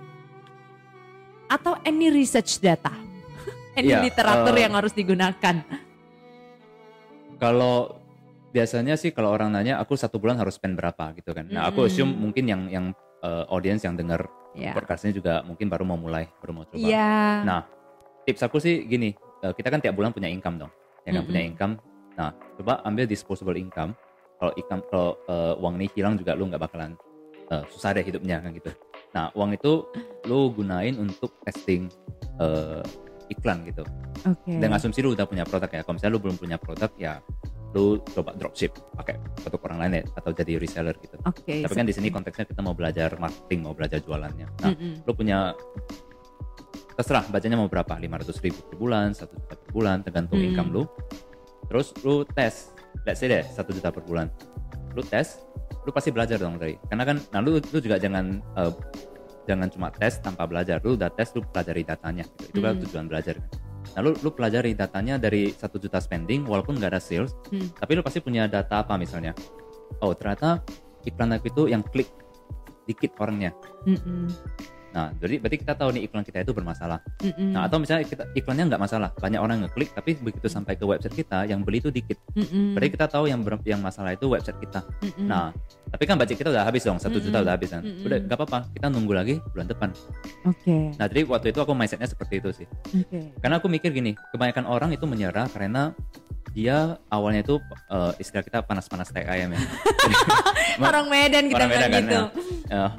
atau 1.47 1.75
any 1.83 2.07
research 2.07 2.61
data, 2.61 2.93
any 3.79 3.91
Ya, 3.91 3.99
literatur 3.99 4.55
eh, 4.55 4.61
yang 4.63 4.73
harus 4.77 4.93
digunakan. 4.93 5.55
Kalau 7.39 7.99
biasanya 8.51 8.97
sih 8.97 9.13
kalau 9.13 9.31
orang 9.31 9.53
nanya 9.53 9.77
aku 9.79 9.95
satu 9.95 10.17
bulan 10.17 10.35
harus 10.37 10.57
spend 10.57 10.75
berapa 10.75 11.15
gitu 11.15 11.31
kan. 11.31 11.47
Nah, 11.47 11.69
aku 11.69 11.87
assume 11.87 12.11
mungkin 12.11 12.45
yang 12.45 12.61
yang 12.67 12.85
uh, 13.21 13.45
audience 13.49 13.83
yang 13.83 13.95
dengar 13.95 14.27
Ya. 14.57 14.73
podcastnya 14.73 15.13
juga 15.13 15.45
mungkin 15.45 15.69
baru 15.69 15.85
mau 15.85 15.95
mulai, 15.95 16.25
baru 16.41 16.51
mau 16.51 16.65
coba. 16.65 16.81
Iya. 16.81 17.45
Nah, 17.45 17.61
tips 18.25 18.41
aku 18.41 18.57
sih 18.57 18.81
gini, 18.83 19.13
uh, 19.45 19.53
kita 19.53 19.69
kan 19.69 19.77
tiap 19.77 19.93
bulan 19.93 20.09
punya 20.09 20.25
income 20.25 20.57
dong. 20.57 20.71
Ya 21.09 21.19
kan 21.19 21.25
punya 21.25 21.41
Mm-mm. 21.41 21.51
income. 21.57 21.73
Nah, 22.15 22.29
coba 22.61 22.73
ambil 22.85 23.05
disposable 23.09 23.57
income. 23.57 23.97
Kalau 24.39 24.53
income 24.55 24.81
kalau 24.87 25.09
uh, 25.27 25.53
uang 25.59 25.75
ini 25.81 25.87
hilang 25.97 26.15
juga 26.15 26.37
lu 26.37 26.47
nggak 26.47 26.61
bakalan 26.63 26.95
uh, 27.51 27.65
susah 27.67 27.91
deh 27.97 28.05
hidupnya 28.05 28.39
kan 28.39 28.53
gitu. 28.55 28.71
Nah, 29.11 29.33
uang 29.33 29.57
itu 29.57 29.89
lu 30.29 30.53
gunain 30.53 30.95
untuk 30.95 31.33
testing 31.43 31.89
uh, 32.39 32.85
iklan 33.27 33.65
gitu. 33.67 33.83
Oke. 34.29 34.55
Dan 34.61 34.71
asumsi 34.71 35.01
lu 35.01 35.17
udah 35.17 35.25
punya 35.25 35.43
produk 35.43 35.67
ya. 35.67 35.81
Kalau 35.83 35.95
misalnya 35.97 36.13
lu 36.15 36.21
belum 36.21 36.37
punya 36.37 36.57
produk 36.61 36.91
ya 36.95 37.19
lu 37.69 38.01
coba 38.01 38.33
dropship 38.33 38.73
pakai 38.97 39.21
produk 39.45 39.61
orang 39.69 39.77
lain 39.85 39.91
ya 40.01 40.03
atau 40.17 40.33
jadi 40.33 40.57
reseller 40.57 40.97
gitu. 41.05 41.21
Oke. 41.21 41.61
Tapi 41.61 41.73
kan 41.77 41.85
di 41.85 41.93
sini 41.93 42.09
konteksnya 42.09 42.49
kita 42.49 42.65
mau 42.65 42.73
belajar 42.73 43.13
marketing, 43.21 43.59
mau 43.61 43.77
belajar 43.77 44.01
jualannya. 44.01 44.47
Nah, 44.65 44.73
Mm-mm. 44.73 45.05
lu 45.05 45.11
punya 45.13 45.53
terserah 46.99 47.23
budgetnya 47.25 47.55
mau 47.55 47.71
berapa 47.71 47.95
500 47.95 48.43
ribu 48.43 48.59
per 48.61 48.75
bulan 48.75 49.15
1 49.15 49.23
juta 49.23 49.55
per 49.55 49.71
bulan 49.71 49.97
tergantung 50.03 50.35
Hmm. 50.35 50.47
income 50.51 50.69
lu 50.69 50.83
terus 51.65 51.95
lu 52.03 52.27
tes 52.27 52.75
let's 53.07 53.17
say 53.17 53.31
deh 53.31 53.39
1 53.39 53.55
juta 53.71 53.87
per 53.87 54.03
bulan 54.03 54.27
lu 54.91 55.01
tes 55.01 55.39
lu 55.87 55.95
pasti 55.95 56.11
belajar 56.11 56.35
dong 56.35 56.59
dari 56.59 56.75
karena 56.85 57.07
kan 57.07 57.17
nah 57.31 57.39
lu, 57.39 57.55
lu 57.57 57.77
juga 57.79 57.95
jangan 57.95 58.43
eh, 58.53 58.73
jangan 59.47 59.71
cuma 59.71 59.87
tes 59.89 60.19
tanpa 60.19 60.43
belajar 60.43 60.83
lu 60.83 60.93
udah 60.93 61.07
tes 61.09 61.31
lu 61.31 61.41
pelajari 61.41 61.81
datanya 61.81 62.27
gitu. 62.35 62.51
itu 62.51 62.59
kan 62.59 62.73
Hmm. 62.75 62.81
tujuan 62.83 63.05
belajar 63.07 63.33
kan 63.39 63.47
nah 63.89 64.01
lu, 64.03 64.11
lu 64.19 64.29
pelajari 64.29 64.75
datanya 64.75 65.15
dari 65.15 65.49
1 65.49 65.79
juta 65.79 65.97
spending 65.97 66.43
walaupun 66.43 66.75
nggak 66.75 66.91
ada 66.91 66.99
sales 66.99 67.31
Hmm. 67.47 67.71
tapi 67.73 67.95
lu 67.95 68.03
pasti 68.03 68.19
punya 68.19 68.43
data 68.45 68.83
apa 68.83 68.99
misalnya 68.99 69.31
oh 70.03 70.11
ternyata 70.11 70.59
iklan 71.07 71.31
aku 71.31 71.47
itu 71.47 71.63
yang 71.71 71.79
klik 71.81 72.11
dikit 72.83 73.15
orangnya 73.17 73.55
Mm-mm. 73.87 74.27
Nah, 74.89 75.13
jadi 75.21 75.37
berarti 75.37 75.57
kita 75.61 75.73
tahu 75.77 75.89
nih 75.93 76.09
iklan 76.09 76.25
kita 76.25 76.41
itu 76.41 76.53
bermasalah. 76.53 76.97
Mm-mm. 77.21 77.53
Nah, 77.53 77.69
atau 77.69 77.77
misalnya 77.77 78.09
kita 78.09 78.25
iklannya 78.33 78.73
nggak 78.73 78.81
masalah, 78.81 79.09
banyak 79.13 79.37
orang 79.37 79.57
ngeklik, 79.65 79.93
tapi 79.93 80.17
begitu 80.17 80.49
sampai 80.49 80.73
ke 80.73 80.85
website 80.85 81.13
kita, 81.13 81.45
yang 81.45 81.61
beli 81.61 81.77
itu 81.77 81.93
dikit. 81.93 82.17
Mm-mm. 82.33 82.73
Berarti 82.73 82.89
kita 82.97 83.05
tahu 83.05 83.29
yang 83.29 83.45
ber- 83.45 83.61
yang 83.65 83.81
masalah 83.81 84.17
itu 84.17 84.25
website 84.25 84.57
kita. 84.57 84.81
Mm-mm. 85.05 85.29
Nah, 85.29 85.53
tapi 85.89 86.03
kan 86.09 86.17
budget 86.17 86.41
kita 86.41 86.49
udah 86.49 86.65
habis 86.65 86.81
dong, 86.81 86.97
satu 86.97 87.21
juta 87.21 87.41
udah 87.45 87.53
habis 87.53 87.69
kan. 87.69 87.85
Mm-mm. 87.85 88.05
Udah 88.09 88.17
nggak 88.25 88.37
apa-apa, 88.37 88.59
kita 88.73 88.87
nunggu 88.89 89.13
lagi 89.13 89.35
bulan 89.53 89.67
depan. 89.69 89.89
Oke. 90.49 90.97
Nah, 90.97 91.05
jadi 91.05 91.21
waktu 91.29 91.53
itu 91.53 91.59
aku 91.61 91.73
mindsetnya 91.77 92.09
seperti 92.09 92.41
itu 92.41 92.49
sih. 92.63 92.67
Oke. 92.97 93.33
Karena 93.41 93.61
aku 93.61 93.69
mikir 93.69 93.93
gini, 93.93 94.17
kebanyakan 94.33 94.65
orang 94.65 94.89
itu 94.89 95.05
menyerah 95.05 95.45
karena 95.53 95.93
dia 96.49 96.97
awalnya 97.13 97.45
itu 97.45 97.61
eh, 97.93 98.11
istilah 98.17 98.41
kita 98.41 98.65
panas-panas 98.65 99.13
tai 99.13 99.21
ayam 99.29 99.53
ya. 99.53 99.61
Orang 100.81 101.05
Medan 101.11 101.45
kita 101.45 101.61
Orang 101.61 101.69
Medan 101.69 101.89
kan, 101.93 102.01
gitu. 102.01 102.21
Eh, 102.73 102.89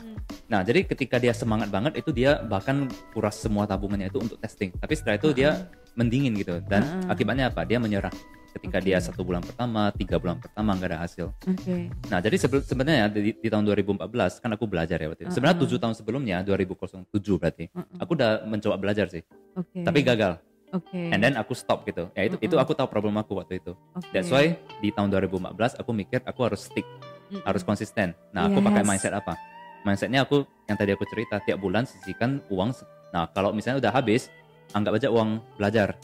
nah, 0.50 0.60
jadi 0.66 0.82
ketika 0.84 1.16
dia 1.16 1.30
semangat 1.30 1.70
banget 1.70 1.94
itu 1.96 2.10
dia 2.10 2.42
bahkan 2.42 2.90
kuras 3.14 3.38
semua 3.38 3.64
tabungannya 3.64 4.10
itu 4.10 4.18
untuk 4.18 4.36
testing. 4.42 4.74
Tapi 4.74 4.92
setelah 4.98 5.16
itu 5.16 5.30
dia 5.30 5.70
mendingin 5.94 6.34
gitu 6.34 6.58
dan 6.66 6.82
Uh-uh. 6.82 7.14
akibatnya 7.14 7.48
apa? 7.48 7.62
Dia 7.62 7.78
menyerah. 7.78 8.10
Ketika 8.50 8.82
Oke. 8.82 8.86
dia 8.90 8.98
satu 8.98 9.22
bulan 9.22 9.46
pertama, 9.46 9.94
tiga 9.94 10.18
bulan 10.18 10.42
pertama 10.42 10.74
nggak 10.74 10.90
ada 10.90 10.98
hasil. 11.06 11.30
Oke. 11.46 11.86
Nah, 12.10 12.18
jadi 12.18 12.34
sebenarnya 12.66 13.06
di, 13.06 13.30
di 13.38 13.46
tahun 13.46 13.62
2014 13.62 14.02
kan 14.42 14.50
aku 14.58 14.66
belajar 14.66 14.98
ya 14.98 15.06
waktu 15.06 15.30
itu. 15.30 15.30
Sebenarnya 15.30 15.54
Uh-uh. 15.54 15.70
tujuh 15.70 15.78
tahun 15.78 15.94
sebelumnya 15.94 16.42
2007 16.42 17.06
berarti. 17.38 17.70
Uh-uh. 17.70 18.02
Aku 18.02 18.18
udah 18.18 18.42
mencoba 18.50 18.74
belajar 18.74 19.06
sih, 19.06 19.22
Oke. 19.54 19.86
tapi 19.86 20.02
gagal. 20.02 20.42
Oke. 20.74 20.98
And 21.14 21.22
then 21.22 21.38
aku 21.38 21.54
stop 21.54 21.86
gitu. 21.86 22.10
Ya 22.18 22.26
itu 22.26 22.42
itu 22.42 22.58
Uh-uh. 22.58 22.66
aku 22.66 22.74
tahu 22.74 22.90
problem 22.90 23.22
aku 23.22 23.38
waktu 23.38 23.62
itu. 23.62 23.78
Oke. 23.94 24.10
That's 24.10 24.34
why 24.34 24.58
di 24.82 24.90
tahun 24.90 25.14
2014 25.14 25.78
aku 25.78 25.90
mikir 25.94 26.18
aku 26.26 26.42
harus 26.42 26.66
stick 26.66 26.86
harus 27.46 27.62
konsisten. 27.62 28.18
Nah, 28.34 28.50
aku 28.50 28.58
pakai 28.58 28.82
Yes. 28.82 28.90
mindset 28.90 29.14
apa? 29.14 29.38
Mindsetnya 29.86 30.28
aku 30.28 30.44
yang 30.68 30.76
tadi 30.76 30.92
aku 30.92 31.04
cerita 31.08 31.40
tiap 31.40 31.58
bulan 31.60 31.88
sisihkan 31.88 32.44
uang. 32.52 32.70
Nah, 33.10 33.26
kalau 33.32 33.50
misalnya 33.50 33.80
udah 33.82 33.92
habis, 33.92 34.28
anggap 34.76 35.00
aja 35.00 35.08
uang 35.10 35.40
belajar, 35.56 35.96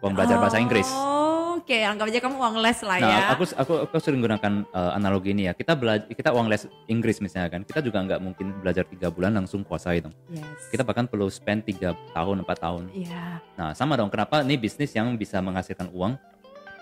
uang 0.00 0.14
belajar 0.16 0.36
bahasa 0.40 0.62
Inggris. 0.62 0.88
Oh, 0.88 1.24
Oke, 1.64 1.80
anggap 1.80 2.12
aja 2.12 2.20
kamu 2.20 2.36
uang 2.36 2.56
les 2.60 2.78
lah 2.84 2.98
Nah, 3.00 3.08
ya. 3.08 3.18
aku 3.32 3.48
aku 3.56 3.74
aku 3.88 3.96
sering 3.96 4.20
gunakan 4.20 4.68
uh, 4.68 4.92
analogi 4.92 5.32
ini 5.32 5.48
ya. 5.48 5.56
Kita 5.56 5.72
belajar 5.72 6.04
kita 6.12 6.28
uang 6.36 6.52
les 6.52 6.68
Inggris 6.92 7.24
misalnya 7.24 7.48
kan. 7.48 7.64
Kita 7.64 7.80
juga 7.80 8.04
nggak 8.04 8.20
mungkin 8.20 8.52
belajar 8.60 8.84
tiga 8.84 9.08
bulan 9.08 9.32
langsung 9.32 9.64
kuasai 9.64 10.04
dong. 10.04 10.12
Yes. 10.28 10.44
Kita 10.68 10.84
bahkan 10.84 11.08
perlu 11.08 11.24
spend 11.32 11.64
tiga 11.64 11.96
tahun 12.12 12.44
empat 12.44 12.58
tahun. 12.60 12.92
Iya. 12.92 13.40
Nah, 13.56 13.72
sama 13.72 13.96
dong. 13.96 14.12
Kenapa 14.12 14.44
ini 14.44 14.60
bisnis 14.60 14.92
yang 14.92 15.16
bisa 15.16 15.40
menghasilkan 15.40 15.88
uang? 15.88 16.20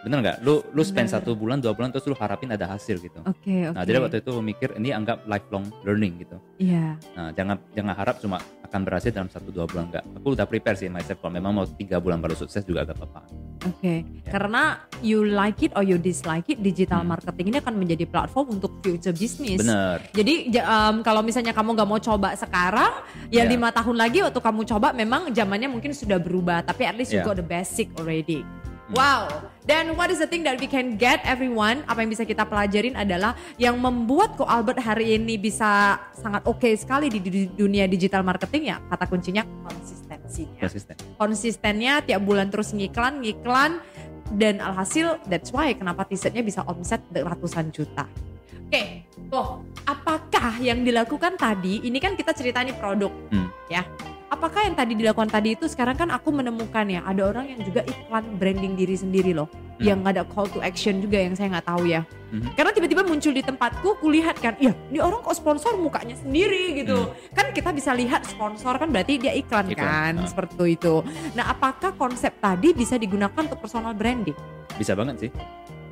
Bener 0.03 0.19
nggak? 0.19 0.37
Lu 0.43 0.67
lu 0.71 0.83
spend 0.83 1.07
Bener. 1.07 1.23
satu 1.23 1.33
bulan 1.33 1.62
dua 1.62 1.73
bulan 1.73 1.95
terus 1.95 2.05
lu 2.05 2.19
harapin 2.19 2.51
ada 2.51 2.67
hasil 2.67 2.99
gitu. 2.99 3.23
Oke, 3.23 3.71
oke. 3.71 3.75
Nah, 3.75 3.87
jadi 3.87 4.03
waktu 4.03 4.19
itu 4.19 4.33
mikir 4.37 4.69
ini 4.75 4.91
anggap 4.91 5.23
lifelong 5.25 5.71
learning 5.87 6.27
gitu. 6.27 6.37
Iya. 6.59 6.99
Nah, 7.15 7.31
jangan 7.31 7.57
jangan 7.71 7.95
harap 7.95 8.19
cuma 8.19 8.43
akan 8.62 8.81
berhasil 8.83 9.11
dalam 9.11 9.31
satu 9.31 9.49
dua 9.49 9.65
bulan 9.65 9.87
enggak. 9.88 10.03
Aku 10.19 10.35
udah 10.35 10.43
prepare 10.43 10.75
sih 10.75 10.91
myself 10.91 11.23
kalau 11.23 11.33
memang 11.33 11.55
mau 11.55 11.67
tiga 11.69 12.03
bulan 12.03 12.19
baru 12.19 12.35
sukses 12.35 12.65
juga 12.65 12.83
gak 12.83 12.99
apa-apa. 12.99 13.21
Oke. 13.62 14.03
Ya. 14.27 14.31
Karena 14.33 14.62
you 14.99 15.23
like 15.23 15.61
it 15.61 15.71
or 15.73 15.87
you 15.87 15.95
dislike 15.95 16.49
it, 16.49 16.59
digital 16.59 16.99
Hmm. 16.99 17.15
marketing 17.15 17.55
ini 17.55 17.59
akan 17.61 17.75
menjadi 17.77 18.05
platform 18.05 18.59
untuk 18.59 18.83
future 18.83 19.15
business. 19.15 19.62
Bener. 19.62 20.03
Jadi 20.11 20.51
ja- 20.51 20.67
em, 20.91 20.99
kalau 21.01 21.23
misalnya 21.23 21.53
kamu 21.53 21.79
nggak 21.79 21.87
mau 21.87 22.01
coba 22.01 22.35
sekarang, 22.35 22.91
ya 23.29 23.45
Ya. 23.45 23.47
lima 23.47 23.71
tahun 23.71 23.95
lagi 23.95 24.19
waktu 24.19 24.41
kamu 24.41 24.67
coba 24.67 24.91
memang 24.91 25.31
zamannya 25.31 25.71
mungkin 25.71 25.95
sudah 25.95 26.19
berubah, 26.19 26.65
tapi 26.65 26.83
at 26.83 26.97
least 26.97 27.15
you 27.15 27.21
Ya. 27.21 27.25
got 27.25 27.37
the 27.37 27.45
basic 27.45 27.87
already. 27.95 28.43
Hmm. 28.83 28.95
Wow. 28.95 29.25
Dan 29.62 29.95
what 29.95 30.11
is 30.11 30.18
the 30.18 30.27
thing 30.27 30.42
that 30.42 30.59
we 30.59 30.66
can 30.66 30.99
get 30.99 31.23
everyone? 31.23 31.87
Apa 31.87 32.03
yang 32.03 32.11
bisa 32.11 32.27
kita 32.27 32.42
pelajarin 32.42 32.99
adalah 32.99 33.38
yang 33.55 33.79
membuat 33.79 34.35
Ko 34.35 34.42
Albert 34.42 34.83
hari 34.83 35.14
ini 35.14 35.38
bisa 35.38 36.03
sangat 36.12 36.42
oke 36.45 36.66
sekali 36.75 37.07
di 37.07 37.23
du- 37.23 37.53
dunia 37.57 37.87
digital 37.87 38.27
marketing 38.27 38.75
ya 38.75 38.83
kata 38.90 39.07
kuncinya 39.07 39.47
konsistensinya. 39.62 40.61
Konsisten. 40.61 40.95
Konsistennya 41.14 42.03
tiap 42.03 42.27
bulan 42.27 42.51
terus 42.51 42.75
ngiklan, 42.75 43.23
ngiklan 43.23 43.79
dan 44.35 44.59
alhasil 44.59 45.23
that's 45.31 45.55
why 45.55 45.71
kenapa 45.71 46.03
t-shirtnya 46.05 46.42
bisa 46.42 46.66
omset 46.66 46.99
ratusan 47.12 47.71
juta. 47.71 48.09
Oke, 48.66 49.05
Ko, 49.29 49.61
apakah 49.85 50.57
yang 50.59 50.81
dilakukan 50.81 51.37
tadi 51.37 51.85
ini 51.85 52.01
kan 52.01 52.16
kita 52.16 52.33
cerita 52.33 52.64
nih 52.64 52.75
produk 52.75 53.12
Hmm. 53.31 53.47
ya. 53.68 53.85
Apakah 54.33 54.64
yang 54.64 54.73
tadi 54.73 54.97
dilakukan 54.97 55.29
tadi 55.29 55.53
itu 55.53 55.68
sekarang 55.68 55.92
kan 55.92 56.09
aku 56.09 56.33
menemukan 56.33 56.88
ya 56.88 57.05
ada 57.05 57.29
orang 57.29 57.53
yang 57.53 57.61
juga 57.61 57.85
iklan 57.85 58.25
branding 58.40 58.73
diri 58.75 58.97
sendiri 58.97 59.37
loh 59.37 59.47
Hmm. 59.83 59.88
yang 59.88 60.01
ada 60.07 60.23
call 60.23 60.47
to 60.47 60.62
action 60.62 61.03
juga 61.03 61.18
yang 61.18 61.35
saya 61.35 61.49
nggak 61.59 61.66
tahu 61.66 61.90
ya 61.90 62.07
Mhm. 62.31 62.55
karena 62.55 62.71
tiba-tiba 62.71 63.03
muncul 63.03 63.33
di 63.35 63.42
tempatku 63.42 63.88
kulihat 63.99 64.37
kan 64.38 64.55
ya 64.57 64.71
ini 64.88 65.01
orang 65.03 65.21
kok 65.21 65.35
sponsor 65.35 65.75
mukanya 65.75 66.14
sendiri 66.14 66.77
gitu 66.77 67.11
kan 67.35 67.51
kita 67.51 67.75
bisa 67.75 67.90
lihat 67.92 68.23
sponsor 68.25 68.79
kan 68.79 68.88
berarti 68.88 69.18
dia 69.18 69.35
iklan, 69.35 69.68
Hmm. 69.68 69.75
Iklan, 69.75 70.12
kan 70.14 70.14
ah. 70.23 70.29
seperti 70.29 70.77
itu 70.77 70.95
nah 71.35 71.51
apakah 71.51 71.92
konsep 71.99 72.31
tadi 72.38 72.73
bisa 72.73 72.95
digunakan 72.97 73.37
untuk 73.37 73.59
personal 73.59 73.92
branding 73.92 74.37
bisa 74.77 74.92
banget 74.95 75.29
sih 75.29 75.31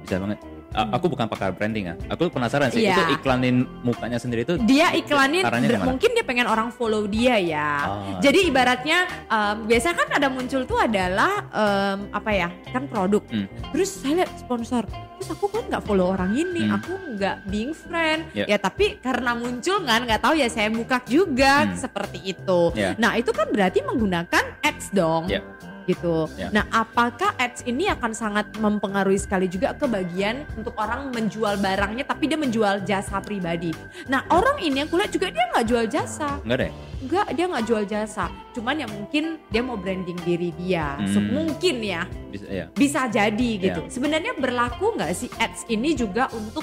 bisa 0.06 0.16
banget 0.16 0.38
Hmm. 0.70 0.94
aku 0.94 1.10
bukan 1.10 1.26
pakar 1.26 1.50
branding 1.50 1.90
ya 1.90 1.94
aku 2.06 2.30
penasaran 2.30 2.70
sih 2.70 2.86
Iya. 2.86 2.94
itu 2.94 3.02
iklanin 3.18 3.66
mukanya 3.82 4.16
sendiri 4.16 4.46
itu 4.46 4.54
dia 4.62 4.94
iklanin 4.94 5.42
mungkin 5.82 6.14
dia 6.14 6.22
pengen 6.22 6.46
orang 6.46 6.70
follow 6.70 7.04
dia 7.04 7.36
ya 7.36 7.70
Ah, 7.80 8.18
Jadi 8.18 8.46
ibaratnya 8.46 8.98
um, 9.26 9.66
biasanya 9.66 9.96
kan 9.96 10.08
ada 10.14 10.28
muncul 10.28 10.62
tuh 10.62 10.78
adalah 10.78 11.42
um, 11.50 11.98
apa 12.10 12.30
ya 12.30 12.48
kan 12.70 12.86
produk. 12.86 13.22
Hmm. 13.26 13.46
Terus 13.72 13.90
saya 13.90 14.22
lihat 14.22 14.30
sponsor. 14.36 14.84
Terus 15.16 15.28
aku 15.28 15.46
kan 15.48 15.66
nggak 15.66 15.82
follow 15.82 16.10
orang 16.10 16.32
ini, 16.32 16.66
Hmm. 16.66 16.76
aku 16.76 16.92
nggak 17.14 17.36
being 17.46 17.72
friend. 17.72 18.26
Ya. 18.30 18.46
Ya 18.46 18.56
tapi 18.56 18.98
karena 18.98 19.34
muncul 19.34 19.82
kan 19.82 20.04
nggak 20.04 20.20
tahu 20.20 20.34
ya 20.34 20.46
saya 20.46 20.68
buka 20.68 21.00
juga 21.04 21.66
Hmm. 21.66 21.74
seperti 21.74 22.18
itu. 22.26 22.60
Ya. 22.74 22.94
Nah 22.94 23.16
itu 23.16 23.30
kan 23.30 23.48
berarti 23.48 23.82
menggunakan 23.82 24.44
ads 24.60 24.92
dong. 24.92 25.26
Ya. 25.26 25.40
Gitu. 25.86 26.28
Ya. 26.34 26.48
Nah, 26.50 26.64
apakah 26.70 27.32
ads 27.36 27.62
ini 27.64 27.88
akan 27.88 28.12
sangat 28.12 28.52
mempengaruhi 28.56 29.16
sekali 29.16 29.46
juga 29.46 29.72
ke 29.72 29.84
bagian 29.84 30.44
untuk 30.56 30.76
orang 30.76 31.12
menjual 31.12 31.56
barangnya 31.56 32.04
tapi 32.04 32.28
dia 32.28 32.36
menjual 32.36 32.82
jasa 32.82 33.20
pribadi. 33.20 33.70
Nah, 34.06 34.24
orang 34.28 34.60
ini 34.60 34.82
yang 34.84 34.90
kulihat 34.90 35.10
juga 35.10 35.30
dia 35.30 35.44
nggak 35.52 35.66
jual 35.66 35.84
jasa. 35.86 36.40
enggak 36.42 36.68
deh 36.68 36.72
Enggak, 37.00 37.26
dia 37.32 37.44
nggak 37.48 37.64
jual 37.64 37.84
jasa. 37.88 38.28
Cuman 38.52 38.76
ya 38.76 38.86
mungkin 38.86 39.40
dia 39.48 39.62
mau 39.64 39.80
branding 39.80 40.20
diri 40.20 40.52
dia. 40.60 41.00
Hmm. 41.00 41.32
Mungkin 41.32 41.80
ya, 41.80 42.04
bisa 42.28 42.44
ya 42.44 42.64
bisa 42.76 43.00
jadi 43.08 43.50
gitu. 43.56 43.80
Ya. 43.86 43.88
Sebenarnya 43.88 44.36
berlaku 44.36 45.00
nggak 45.00 45.12
sih 45.16 45.32
ads 45.40 45.64
ini 45.72 45.96
juga 45.96 46.28
untuk 46.36 46.60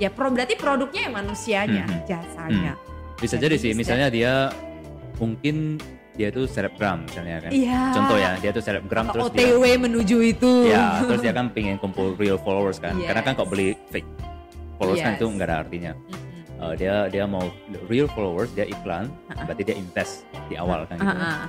ya 0.00 0.08
pro 0.08 0.32
berarti 0.32 0.56
produknya 0.56 1.06
ya 1.06 1.12
manusianya, 1.12 1.84
Hmm. 1.84 2.00
jasanya. 2.08 2.72
bisa 3.18 3.34
Jadi 3.36 3.44
jadi 3.44 3.56
sih 3.60 3.70
bisa. 3.74 3.78
misalnya 3.82 4.08
dia 4.08 4.32
mungkin 5.18 5.76
dia 6.18 6.28
tuh 6.28 6.44
selebgram 6.44 7.06
misalnya 7.06 7.38
kan 7.40 7.50
Iya. 7.50 7.80
contoh 7.94 8.16
ya 8.18 8.30
dia 8.36 8.50
tuh 8.50 8.58
selebgram 8.58 9.06
Atau 9.06 9.14
terus 9.14 9.28
dia 9.32 9.46
OTW 9.48 9.64
menuju 9.78 10.16
itu. 10.20 10.52
ya 10.66 10.98
terus 11.00 11.22
dia 11.22 11.30
kan 11.30 11.46
pengen 11.48 11.78
kumpul 11.78 12.12
real 12.14 12.34
followers 12.36 12.76
kan 12.76 12.98
karena 12.98 13.22
kan 13.22 13.32
Yes. 13.32 13.38
kok 13.38 13.48
beli 13.48 13.68
fake 13.88 14.08
followers 14.74 14.98
kan 14.98 15.12
Yes. 15.14 15.18
itu 15.18 15.26
nggak 15.30 15.46
ada 15.46 15.56
artinya 15.60 15.92
Mm-mm. 15.94 16.26
Eh, 16.58 16.74
dia 16.74 17.06
dia 17.06 17.22
mau 17.22 17.46
real 17.86 18.10
followers 18.10 18.50
dia 18.50 18.66
iklan 18.66 19.06
Ah-ah. 19.28 19.46
berarti 19.46 19.62
dia 19.62 19.76
invest 19.78 20.26
di 20.46 20.58
awal 20.58 20.82
kan 20.84 20.98
gitu 20.98 21.06
Ah, 21.06 21.22
ah. 21.22 21.46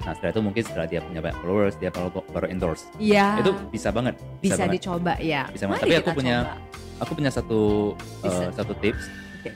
nah 0.00 0.12
setelah 0.14 0.30
itu 0.30 0.40
mungkin 0.40 0.62
setelah 0.62 0.86
dia 0.86 1.00
punya 1.00 1.18
banyak 1.20 1.38
followers 1.38 1.74
dia 1.76 1.90
baru 1.90 2.08
baru 2.24 2.46
endorse 2.46 2.86
Iya. 2.94 3.42
itu 3.42 3.50
bisa 3.68 3.90
banget 3.90 4.14
bisa 4.38 4.54
banget. 4.56 4.78
dicoba 4.78 5.18
ya. 5.18 5.50
Bisa 5.50 5.66
banget. 5.66 5.82
Tapi 5.82 5.94
aku 5.96 6.10
punya- 6.14 6.42
coba. 6.44 7.02
aku 7.02 7.12
punya 7.12 7.30
satu 7.32 7.60
Bisa. 8.22 8.44
satu 8.54 8.72
tips 8.76 9.04
Oke. 9.36 9.50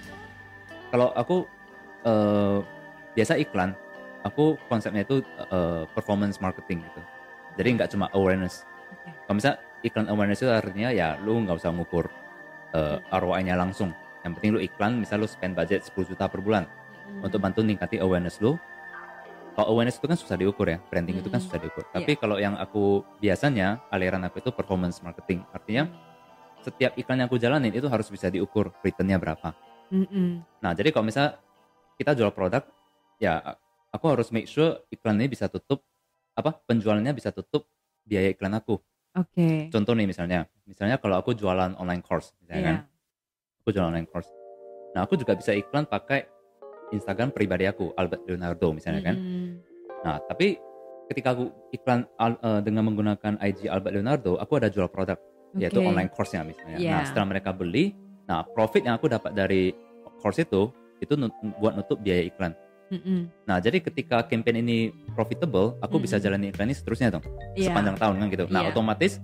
kalau 0.88 1.08
aku 1.12 1.46
eh, 2.02 2.58
biasa 3.14 3.34
iklan 3.36 3.70
aku 4.26 4.58
konsepnya 4.66 5.02
itu 5.02 5.22
eh, 5.22 5.84
performance 5.90 6.38
marketing 6.38 6.82
gitu 6.82 7.00
jadi 7.56 7.68
nggak 7.72 7.88
cuma 7.90 8.10
awareness 8.12 8.66
Oke. 8.92 9.10
kalau 9.24 9.36
misal 9.38 9.54
iklan 9.80 10.06
awareness 10.10 10.42
itu 10.42 10.50
artinya 10.50 10.90
ya 10.90 11.14
lu 11.18 11.40
nggak 11.40 11.56
usah 11.56 11.70
ngukur 11.70 12.10
eh, 12.72 12.98
ROI-nya 13.08 13.54
langsung 13.54 13.94
yang 14.26 14.34
penting 14.34 14.50
lu 14.52 14.60
iklan 14.60 14.98
misal 14.98 15.22
lu 15.22 15.26
spend 15.26 15.54
budget 15.54 15.86
10 15.86 16.10
juta 16.10 16.26
per 16.26 16.40
bulan 16.40 16.66
Mm. 17.06 17.22
untuk 17.22 17.38
bantu 17.38 17.62
ningkati 17.62 18.02
awareness 18.02 18.42
lu 18.42 18.58
kalau 19.54 19.72
awareness 19.72 19.94
itu 19.94 20.10
kan 20.10 20.18
susah 20.18 20.34
diukur 20.34 20.66
ya 20.66 20.82
branding 20.82 21.16
itu 21.16 21.30
kan 21.30 21.38
Hmm. 21.38 21.46
susah 21.46 21.62
diukur 21.62 21.86
Iya. 21.86 21.92
tapi 21.94 22.12
kalau 22.18 22.34
yang 22.36 22.58
aku 22.58 23.06
biasanya 23.16 23.78
aliran 23.88 24.26
aku 24.26 24.42
itu 24.42 24.50
performance 24.50 24.98
marketing 25.00 25.46
artinya 25.54 25.86
setiap 26.60 26.98
iklan 26.98 27.22
yang 27.22 27.30
aku 27.30 27.38
jalanin 27.38 27.70
itu 27.70 27.86
harus 27.86 28.10
bisa 28.10 28.26
diukur 28.26 28.74
returnnya 28.82 29.22
berapa 29.22 29.54
Mm-mm. 29.94 30.42
nah 30.58 30.74
jadi 30.74 30.90
kalau 30.90 31.06
misal 31.06 31.38
kita 31.94 32.10
jual 32.12 32.34
produk 32.34 32.66
ya 33.16 33.54
aku 33.96 34.06
harus 34.12 34.28
make 34.28 34.44
sure 34.44 34.84
iklan 34.88 35.16
ini 35.16 35.26
bisa 35.26 35.48
tutup 35.48 35.80
apa 36.32 36.52
penjualannya 36.62 37.10
bisa 37.10 37.32
tutup 37.32 37.64
biaya 38.04 38.28
iklan 38.30 38.52
aku 38.52 38.76
Oke. 39.16 39.72
contoh 39.72 39.96
nih 39.96 40.04
misalnya 40.04 40.44
misalnya 40.62 41.00
kalau 41.00 41.16
aku 41.16 41.32
jualan 41.32 41.72
online 41.74 42.04
course 42.04 42.36
misalnya 42.38 42.62
kan 42.62 42.76
Iya. 42.76 43.58
aku 43.58 43.68
jualan 43.72 43.88
online 43.90 44.06
course 44.06 44.28
nah 44.92 45.02
aku 45.02 45.16
juga 45.16 45.32
bisa 45.32 45.50
iklan 45.50 45.84
pakai 45.84 46.28
Instagram 46.92 47.32
pribadi 47.32 47.64
aku 47.64 47.90
Albert 47.92 48.22
Leonardo 48.24 48.70
misalnya 48.70 49.02
kan 49.02 49.16
Mm-mm. 49.16 49.48
Nah, 49.96 50.22
tapi 50.22 50.54
ketika 51.10 51.34
aku 51.34 51.50
iklan 51.74 52.06
eh, 52.06 52.60
dengan 52.62 52.86
menggunakan 52.86 53.42
IG 53.42 53.66
Albert 53.66 53.90
Leonardo, 53.90 54.38
aku 54.38 54.54
ada 54.54 54.70
jual 54.70 54.86
produk, 54.86 55.18
yaitu 55.58 55.82
Oke. 55.82 55.88
online 55.88 56.06
course-nya 56.06 56.46
misalnya. 56.46 56.78
Iya. 56.78 56.92
Nah, 56.94 57.02
setelah 57.02 57.26
mereka 57.26 57.50
beli, 57.50 57.90
nah 58.22 58.46
profit 58.46 58.86
yang 58.86 59.02
aku 59.02 59.10
dapat 59.10 59.34
dari 59.34 59.74
course 60.22 60.38
itu, 60.38 60.70
itu 61.02 61.18
nut- 61.18 61.34
buat 61.58 61.74
nutup 61.74 61.98
biaya 61.98 62.22
iklan. 62.22 62.54
Mm-mm. 62.86 63.28
Nah, 63.44 63.58
jadi 63.58 63.82
ketika 63.82 64.22
campaign 64.24 64.62
ini 64.62 64.94
profitable, 65.12 65.74
aku 65.78 65.98
bisa 65.98 66.16
Mm-mm. 66.16 66.24
jalani 66.24 66.46
iklan 66.50 66.70
ini 66.70 66.76
seterusnya 66.76 67.12
dong, 67.12 67.24
Iya. 67.52 67.70
sepanjang 67.70 67.96
tahun 67.98 68.14
kan 68.18 68.26
gitu. 68.32 68.44
Nah, 68.48 68.62
Iya. 68.64 68.70
otomatis 68.72 69.18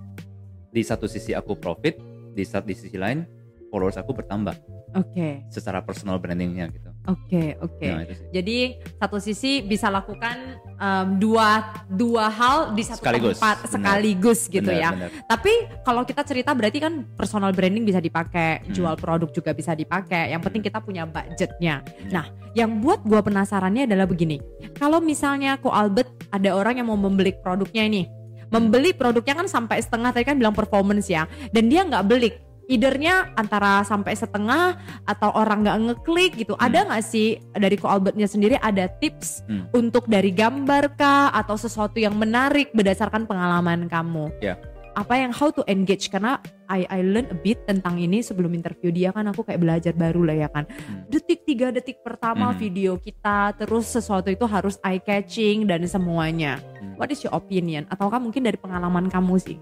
di 0.69 0.81
satu 0.85 1.09
sisi 1.09 1.33
aku 1.33 1.57
profit, 1.57 1.97
di 2.33 2.43
saat 2.45 2.63
di 2.63 2.77
sisi 2.77 2.95
lain 2.95 3.25
followers 3.73 3.97
aku 3.97 4.13
bertambah 4.13 4.53
Oke. 4.93 5.41
secara 5.49 5.81
personal 5.81 6.21
brandingnya 6.21 6.69
gitu. 6.69 6.92
Oke, 7.03 7.59
oke. 7.59 7.83
Nah, 7.83 8.07
itu 8.07 8.15
sih. 8.15 8.27
Jadi 8.31 8.57
satu 8.95 9.17
sisi 9.19 9.51
bisa 9.59 9.91
lakukan 9.91 10.55
em, 10.79 11.07
dua 11.19 11.75
dua 11.91 12.31
hal 12.31 12.71
di 12.71 12.79
satu 12.79 13.03
Sekaligus, 13.03 13.35
tempat 13.43 13.57
sekaligus 13.67 14.39
gitu 14.47 14.71
Benar, 14.71 14.79
ya. 14.79 14.89
benar. 14.95 15.09
Tapi 15.27 15.53
kalau 15.83 16.07
kita 16.07 16.23
cerita 16.23 16.55
berarti 16.55 16.79
kan 16.79 17.03
personal 17.19 17.51
branding 17.51 17.83
bisa 17.83 17.99
dipakai, 17.99 18.63
Hmm. 18.63 18.71
jual 18.71 18.95
produk 18.95 19.27
juga 19.35 19.51
bisa 19.51 19.75
dipakai. 19.75 20.31
Yang 20.31 20.41
penting 20.47 20.61
kita 20.63 20.79
punya 20.79 21.03
budgetnya. 21.03 21.83
Hmm. 21.83 22.07
Nah, 22.07 22.25
yang 22.55 22.79
buat 22.79 23.03
gua 23.03 23.19
penasarannya 23.19 23.83
adalah 23.83 24.07
begini. 24.07 24.39
Kalau 24.79 25.03
misalnya 25.03 25.59
Ko 25.59 25.75
Albert 25.75 26.31
ada 26.31 26.55
orang 26.55 26.79
yang 26.79 26.87
mau 26.87 26.95
membeli 26.95 27.35
produknya 27.35 27.83
ini, 27.83 28.07
membeli 28.47 28.95
produknya 28.95 29.43
kan 29.43 29.51
sampai 29.51 29.83
setengah 29.83 30.15
tadi 30.15 30.23
kan 30.23 30.39
bilang 30.39 30.55
performance 30.55 31.11
ya, 31.11 31.27
dan 31.51 31.67
dia 31.67 31.83
nggak 31.83 32.05
beli. 32.07 32.31
Eithernya 32.71 33.35
antara 33.35 33.83
sampai 33.83 34.15
setengah 34.15 34.79
atau 35.03 35.29
orang 35.35 35.67
nggak 35.67 35.79
ngeklik 35.83 36.31
gitu. 36.39 36.55
Ada 36.55 36.87
nggak 36.87 37.03
sih 37.03 37.35
dari 37.51 37.75
Ko 37.75 37.91
Albertnya 37.91 38.23
sendiri 38.23 38.55
ada 38.59 38.87
tips 38.87 39.43
Hmm. 39.43 39.67
untuk 39.75 40.07
dari 40.07 40.31
gambar 40.31 40.95
kah 40.95 41.35
atau 41.35 41.59
sesuatu 41.59 41.99
yang 41.99 42.15
menarik 42.15 42.71
berdasarkan 42.71 43.27
pengalaman 43.27 43.91
kamu? 43.91 44.31
Ya. 44.39 44.55
Apa 44.93 45.17
yang 45.17 45.33
how 45.33 45.49
to 45.49 45.65
engage 45.65 46.07
karena 46.07 46.37
I 46.69 46.85
I 46.85 47.01
learn 47.01 47.25
a 47.33 47.37
bit 47.37 47.65
tentang 47.65 47.97
ini 47.97 48.21
sebelum 48.21 48.53
interview 48.53 48.93
dia 48.93 49.09
kan 49.09 49.25
aku 49.25 49.41
kayak 49.41 49.57
belajar 49.57 49.93
baru 49.97 50.21
lah 50.23 50.37
ya 50.37 50.49
kan. 50.53 50.69
Hmm. 50.69 51.09
Detik 51.09 51.43
tiga 51.43 51.73
detik 51.73 51.99
pertama 51.99 52.53
Hmm. 52.53 52.57
video 52.61 52.95
kita 52.95 53.57
terus 53.57 53.89
sesuatu 53.89 54.29
itu 54.29 54.45
harus 54.45 54.77
eye 54.85 55.01
catching 55.01 55.65
dan 55.65 55.81
semuanya. 55.83 56.61
Hmm. 56.77 56.95
What 56.95 57.09
is 57.09 57.25
your 57.25 57.33
opinion? 57.33 57.89
Ataukah 57.89 58.21
mungkin 58.21 58.45
dari 58.45 58.55
pengalaman 58.55 59.09
kamu 59.09 59.35
sih? 59.41 59.57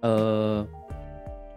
eh 0.00 0.60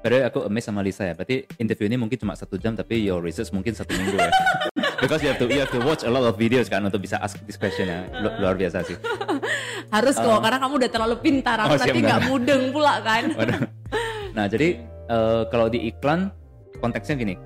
Padahal 0.03 0.27
aku 0.27 0.39
amazed 0.43 0.67
sama 0.67 0.83
Lisa 0.83 1.07
ya. 1.07 1.15
Berarti 1.15 1.47
interview 1.55 1.87
ini 1.87 1.95
mungkin 1.95 2.19
cuma 2.19 2.35
satu 2.35 2.59
jam, 2.59 2.75
tapi 2.75 3.07
your 3.07 3.23
research 3.23 3.55
mungkin 3.55 3.71
satu 3.71 3.95
minggu 3.95 4.19
ya. 4.19 4.27
Because 5.03 5.23
you 5.23 5.31
have 5.31 5.39
to 5.39 5.47
you 5.47 5.63
have 5.63 5.71
to 5.71 5.79
watch 5.79 6.03
a 6.03 6.11
lot 6.11 6.27
of 6.27 6.35
videos 6.35 6.67
kan 6.67 6.83
untuk 6.83 6.99
bisa 6.99 7.23
ask 7.23 7.39
this 7.47 7.55
question 7.55 7.87
ya. 7.87 8.03
Lu- 8.19 8.35
luar 8.43 8.59
biasa 8.59 8.83
sih. 8.83 8.99
Harus 9.95 10.19
kok 10.19 10.27
Uh, 10.27 10.41
karena 10.43 10.57
kamu 10.59 10.73
udah 10.83 10.91
terlalu 10.91 11.15
pintar 11.21 11.57
aku 11.61 11.75
oh, 11.75 11.79
nanti 11.79 11.99
nggak 12.03 12.21
mudeng 12.27 12.63
pula 12.75 12.99
kan. 12.99 13.23
Nah 14.33 14.49
jadi 14.49 14.81
eh, 15.13 15.43
kalau 15.53 15.69
di 15.69 15.93
iklan 15.93 16.33
konteksnya 16.81 17.13
gini. 17.13 17.37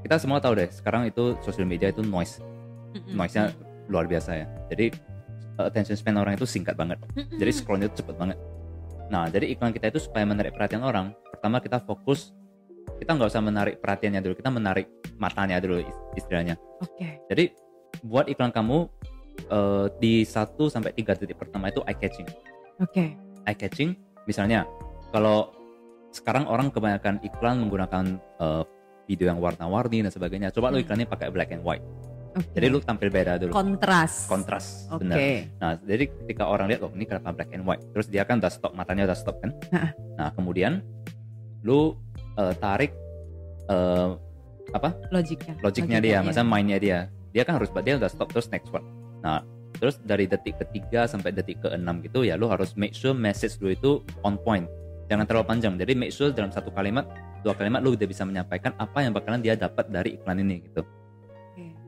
Kita 0.00 0.16
semua 0.16 0.40
tahu 0.40 0.56
deh 0.56 0.72
sekarang 0.72 1.04
itu 1.04 1.36
sosial 1.44 1.68
media 1.68 1.92
itu 1.92 2.00
noise, 2.00 2.40
noise-nya 3.12 3.52
luar 3.92 4.08
biasa 4.08 4.32
ya. 4.32 4.46
Jadi 4.72 4.96
eh, 5.60 5.64
attention 5.68 6.00
span 6.00 6.16
orang 6.16 6.40
itu 6.40 6.48
singkat 6.48 6.72
banget. 6.72 6.96
Jadi 7.36 7.50
scrollnya 7.52 7.92
itu 7.92 8.00
cepet 8.00 8.16
banget. 8.16 8.40
Nah, 9.12 9.28
jadi 9.28 9.52
iklan 9.52 9.74
kita 9.76 9.90
itu 9.92 10.00
supaya 10.00 10.24
menarik 10.24 10.54
perhatian 10.54 10.86
orang, 10.86 11.12
pertama 11.40 11.56
kita 11.56 11.80
fokus, 11.80 12.36
kita 13.00 13.16
nggak 13.16 13.32
usah 13.32 13.40
menarik 13.40 13.80
perhatiannya 13.80 14.20
dulu, 14.20 14.36
kita 14.36 14.52
menarik 14.52 14.84
matanya 15.16 15.56
dulu 15.56 15.80
is- 15.80 15.88
istilahnya. 16.14 16.60
Oke. 16.78 17.16
Jadi 17.26 17.56
buat 18.02 18.28
iklan 18.28 18.52
kamu 18.52 18.84
eh, 19.40 19.86
di 19.96 20.20
1 20.20 20.36
sampai 20.68 20.92
3 20.92 21.16
detik 21.16 21.34
pertama 21.34 21.72
itu 21.72 21.80
eye 21.82 21.96
catching. 21.96 22.28
Oke. 22.76 23.16
Eye 23.42 23.56
catching 23.56 23.96
misalnya 24.28 24.68
kalau 25.08 25.48
sekarang 26.12 26.44
orang 26.44 26.68
kebanyakan 26.68 27.24
iklan 27.24 27.56
menggunakan 27.58 28.04
eh, 28.36 28.64
video 29.08 29.26
yang 29.26 29.40
warna-warni 29.40 30.04
dan 30.04 30.12
sebagainya. 30.12 30.52
Coba 30.52 30.68
lu 30.68 30.76
Hmm. 30.76 30.84
iklannya 30.84 31.08
pakai 31.08 31.32
black 31.32 31.50
and 31.50 31.64
white. 31.64 31.80
Oke. 32.30 32.46
Jadi 32.52 32.66
lu 32.68 32.78
tampil 32.78 33.08
beda 33.08 33.40
dulu. 33.40 33.50
kontras. 33.50 34.28
Kontras, 34.28 34.86
Oke. 34.86 35.02
benar. 35.02 35.18
Nah, 35.56 35.72
jadi 35.80 36.04
ketika 36.06 36.46
orang 36.46 36.70
lihat, 36.70 36.84
oh 36.84 36.92
ini 36.92 37.02
kenapa 37.02 37.34
black 37.34 37.50
and 37.50 37.64
white? 37.64 37.82
Terus 37.90 38.06
dia 38.06 38.22
kan 38.22 38.38
udah 38.38 38.46
stop, 38.46 38.70
matanya 38.70 39.02
udah 39.04 39.18
stop 39.18 39.40
kan? 39.40 39.50
Nah, 40.14 40.30
kemudian 40.30 40.78
lu 41.66 41.96
eh, 42.38 42.54
tarik 42.58 42.92
eh, 43.68 44.10
apa 44.70 44.94
Logiknya. 45.10 45.54
logiknya 45.60 45.98
dia, 45.98 46.22
Logikanya. 46.22 46.30
masa 46.30 46.42
mainnya 46.46 46.78
dia. 46.78 46.98
Dia 47.30 47.42
kan 47.46 47.58
harus, 47.58 47.70
dia 47.82 47.94
udah 47.98 48.10
stop 48.10 48.30
terus 48.30 48.50
next 48.50 48.70
one. 48.70 48.86
Nah, 49.22 49.42
Terus 49.80 49.96
dari 50.04 50.28
detik 50.28 50.60
ketiga 50.60 51.08
sampai 51.08 51.32
detik 51.32 51.64
keenam 51.64 52.04
gitu 52.04 52.20
ya 52.20 52.36
lu 52.36 52.52
harus 52.52 52.76
make 52.76 52.92
sure 52.92 53.16
message 53.16 53.56
lu 53.64 53.72
itu 53.72 54.04
on 54.20 54.36
point. 54.36 54.68
Jangan 55.08 55.24
terlalu 55.24 55.46
panjang. 55.48 55.74
Jadi 55.80 55.92
make 55.96 56.12
sure 56.12 56.30
dalam 56.30 56.52
satu 56.52 56.68
kalimat, 56.68 57.08
dua 57.40 57.56
kalimat 57.56 57.80
lu 57.80 57.96
udah 57.96 58.04
bisa 58.06 58.28
menyampaikan 58.28 58.76
apa 58.76 59.00
yang 59.00 59.16
bakalan 59.16 59.40
dia 59.40 59.56
dapat 59.56 59.88
dari 59.88 60.20
iklan 60.20 60.38
ini 60.44 60.68
gitu. 60.68 60.84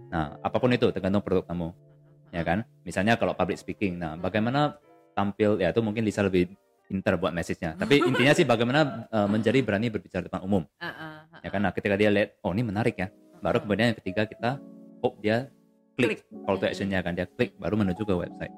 Nah, 0.08 0.36
apa 0.40 0.56
pun 0.56 0.72
itu 0.72 0.88
tergantung 0.88 1.20
produk 1.20 1.44
kamu. 1.48 1.68
Ya 2.32 2.42
kan? 2.44 2.64
Misalnya 2.88 3.20
kalau 3.20 3.36
public 3.36 3.60
speaking. 3.60 4.00
Nah, 4.00 4.16
bagaimana 4.16 4.80
tampil 5.12 5.60
ya 5.60 5.68
itu 5.68 5.84
mungkin 5.84 6.02
Lisa 6.08 6.24
lebih 6.24 6.48
pintar 6.92 7.16
buat 7.16 7.32
message-nya. 7.32 7.80
Tapi 7.80 8.04
intinya 8.12 8.36
sih 8.36 8.44
bagaimana 8.44 9.08
uh, 9.08 9.24
menjadi 9.24 9.64
berani 9.64 9.88
berbicara 9.88 10.28
depan 10.28 10.44
umum. 10.44 10.68
Ah, 10.76 10.92
ah, 10.92 11.16
ah. 11.32 11.40
Ya 11.40 11.48
kan? 11.48 11.64
Nah, 11.64 11.72
ketika 11.72 11.96
dia 11.96 12.12
lihat 12.12 12.36
oh 12.44 12.52
ini 12.52 12.68
menarik 12.68 13.00
ya. 13.00 13.08
Baru 13.40 13.64
kemudian 13.64 13.96
yang 13.96 13.98
ketiga 13.98 14.28
kita 14.28 14.60
hope 15.00 15.16
dia 15.24 15.48
klik 15.96 16.20
Klik. 16.20 16.44
call 16.44 16.60
to 16.60 16.68
action-nya 16.68 17.00
kan 17.00 17.16
dia 17.16 17.24
klik 17.24 17.56
baru 17.56 17.80
menuju 17.80 18.04
ke 18.04 18.12
website. 18.12 18.54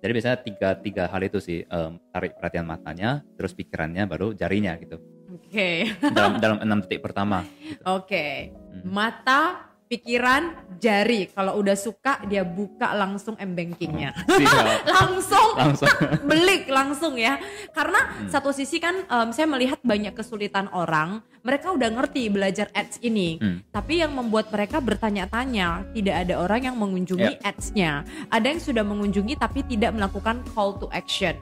Jadi 0.00 0.10
biasanya 0.16 0.38
tiga 0.40 0.68
tiga 0.80 1.04
hal 1.12 1.20
itu 1.20 1.38
sih 1.44 1.60
em, 1.60 2.00
tarik 2.08 2.32
perhatian 2.40 2.64
matanya, 2.64 3.20
terus 3.36 3.52
pikirannya, 3.52 4.08
baru 4.08 4.32
jarinya 4.32 4.72
gitu. 4.80 4.96
Oke. 5.28 5.92
Dalam 6.00 6.38
dalam 6.42 6.58
enam 6.64 6.80
detik 6.80 7.04
pertama. 7.04 7.44
Oke. 7.84 8.48
Hmm. 8.48 8.88
Mata, 8.88 9.69
pikiran, 9.90 10.54
jari. 10.78 11.26
Kalau 11.34 11.58
udah 11.58 11.74
suka 11.74 12.22
dia 12.30 12.46
buka 12.46 12.94
langsung 12.94 13.34
m-bankingnya. 13.34 14.14
Siap. 14.22 14.86
langsung 14.96 15.48
Langsung. 15.58 15.90
belik 16.30 16.70
langsung 16.70 17.18
ya. 17.18 17.42
Karena 17.74 17.98
Hmm. 18.00 18.30
satu 18.30 18.54
sisi 18.54 18.78
kan 18.78 19.02
em, 19.02 19.28
saya 19.34 19.50
melihat 19.50 19.82
banyak 19.82 20.14
kesulitan 20.14 20.70
orang, 20.70 21.18
mereka 21.42 21.74
udah 21.74 21.90
ngerti 21.90 22.30
belajar 22.30 22.70
ads 22.70 23.02
ini. 23.02 23.42
Hmm. 23.42 23.66
Tapi 23.68 23.98
yang 23.98 24.14
membuat 24.14 24.54
mereka 24.54 24.78
bertanya-tanya, 24.78 25.90
tidak 25.90 26.16
ada 26.22 26.34
orang 26.38 26.70
yang 26.70 26.76
mengunjungi 26.78 27.42
ads-nya. 27.42 28.06
Ada 28.30 28.46
yang 28.46 28.60
sudah 28.62 28.84
mengunjungi 28.86 29.34
tapi 29.36 29.66
tidak 29.66 29.90
melakukan 29.90 30.46
call 30.54 30.78
to 30.78 30.86
action. 30.94 31.34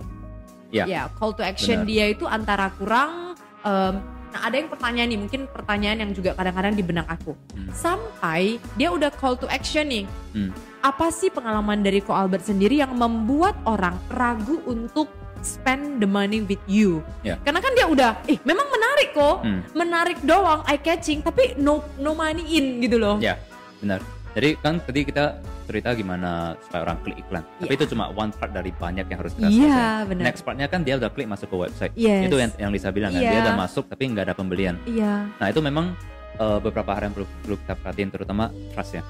Ya. 0.72 0.84
Ya, 0.88 1.02
call 1.16 1.37
to 1.37 1.44
action 1.44 1.84
Benar. 1.84 1.90
dia 1.92 2.04
itu 2.12 2.24
antara 2.24 2.72
kurang 2.76 3.37
em, 3.61 3.94
Nah 4.28 4.40
ada 4.44 4.56
yang 4.60 4.68
pertanyaan 4.68 5.08
nih, 5.08 5.20
mungkin 5.20 5.40
pertanyaan 5.48 5.98
yang 6.04 6.10
juga 6.12 6.36
kadang-kadang 6.36 6.74
di 6.76 6.84
benak 6.84 7.06
aku. 7.08 7.32
Hmm. 7.56 7.68
Sampai 7.72 8.60
dia 8.76 8.92
udah 8.92 9.08
call 9.08 9.40
to 9.40 9.48
action 9.48 9.88
nih. 9.88 10.04
Hmm. 10.36 10.52
Apa 10.84 11.10
sih 11.10 11.32
pengalaman 11.32 11.82
dari 11.82 11.98
Ko 12.04 12.14
Albert 12.14 12.46
sendiri 12.46 12.78
yang 12.78 12.94
membuat 12.94 13.58
orang 13.66 13.98
ragu 14.12 14.62
untuk 14.68 15.10
spend 15.42 15.98
the 15.98 16.06
money 16.06 16.44
with 16.44 16.60
you? 16.68 17.00
Ya. 17.24 17.40
Karena 17.42 17.58
kan 17.58 17.72
dia 17.74 17.86
udah, 17.88 18.10
eh 18.30 18.38
memang 18.44 18.68
menarik 18.68 19.10
kok, 19.16 19.36
Hmm. 19.42 19.60
menarik 19.74 20.18
doang, 20.22 20.62
eye 20.68 20.78
catching, 20.78 21.24
tapi 21.24 21.56
no 21.58 21.82
no 21.98 22.12
money 22.14 22.44
in 22.46 22.78
gitu 22.84 23.00
loh. 23.00 23.16
Ya, 23.18 23.40
benar. 23.80 24.04
Jadi 24.36 24.54
kan 24.60 24.78
tadi 24.84 25.00
kita 25.08 25.40
cerita 25.68 25.92
gimana 25.92 26.57
supaya 26.64 26.81
orang 26.88 26.96
klik 27.04 27.20
iklan. 27.20 27.44
Tapi 27.61 27.68
Iya. 27.68 27.76
itu 27.76 27.85
cuma 27.92 28.09
one 28.16 28.33
part 28.33 28.50
dari 28.57 28.72
banyak 28.72 29.04
yang 29.04 29.18
harus 29.20 29.37
kita 29.37 29.52
Iya, 29.52 29.61
selesaikan. 29.61 30.09
benar. 30.09 30.24
Next 30.24 30.42
partnya 30.48 30.66
kan 30.72 30.81
dia 30.81 30.94
udah 30.96 31.11
klik 31.12 31.28
masuk 31.28 31.52
ke 31.52 31.57
website. 31.68 31.92
Yes. 31.92 32.24
Itu 32.24 32.40
yang 32.40 32.50
yang 32.57 32.70
Lisa 32.72 32.88
bilang 32.88 33.12
kan, 33.12 33.20
Iya. 33.20 33.31
dia 33.37 33.40
udah 33.44 33.57
masuk 33.61 33.85
tapi 33.92 34.09
nggak 34.09 34.24
ada 34.33 34.35
pembelian. 34.35 34.81
Iya. 34.88 35.28
Nah 35.28 35.46
itu 35.52 35.61
memang 35.61 35.92
uh, 36.40 36.59
beberapa 36.59 36.96
hal 36.96 37.12
yang 37.12 37.14
perlu, 37.14 37.28
perlu 37.44 37.57
kita 37.61 37.74
perhatiin 37.76 38.09
terutama 38.09 38.48
trust 38.72 38.96
ya. 38.96 39.02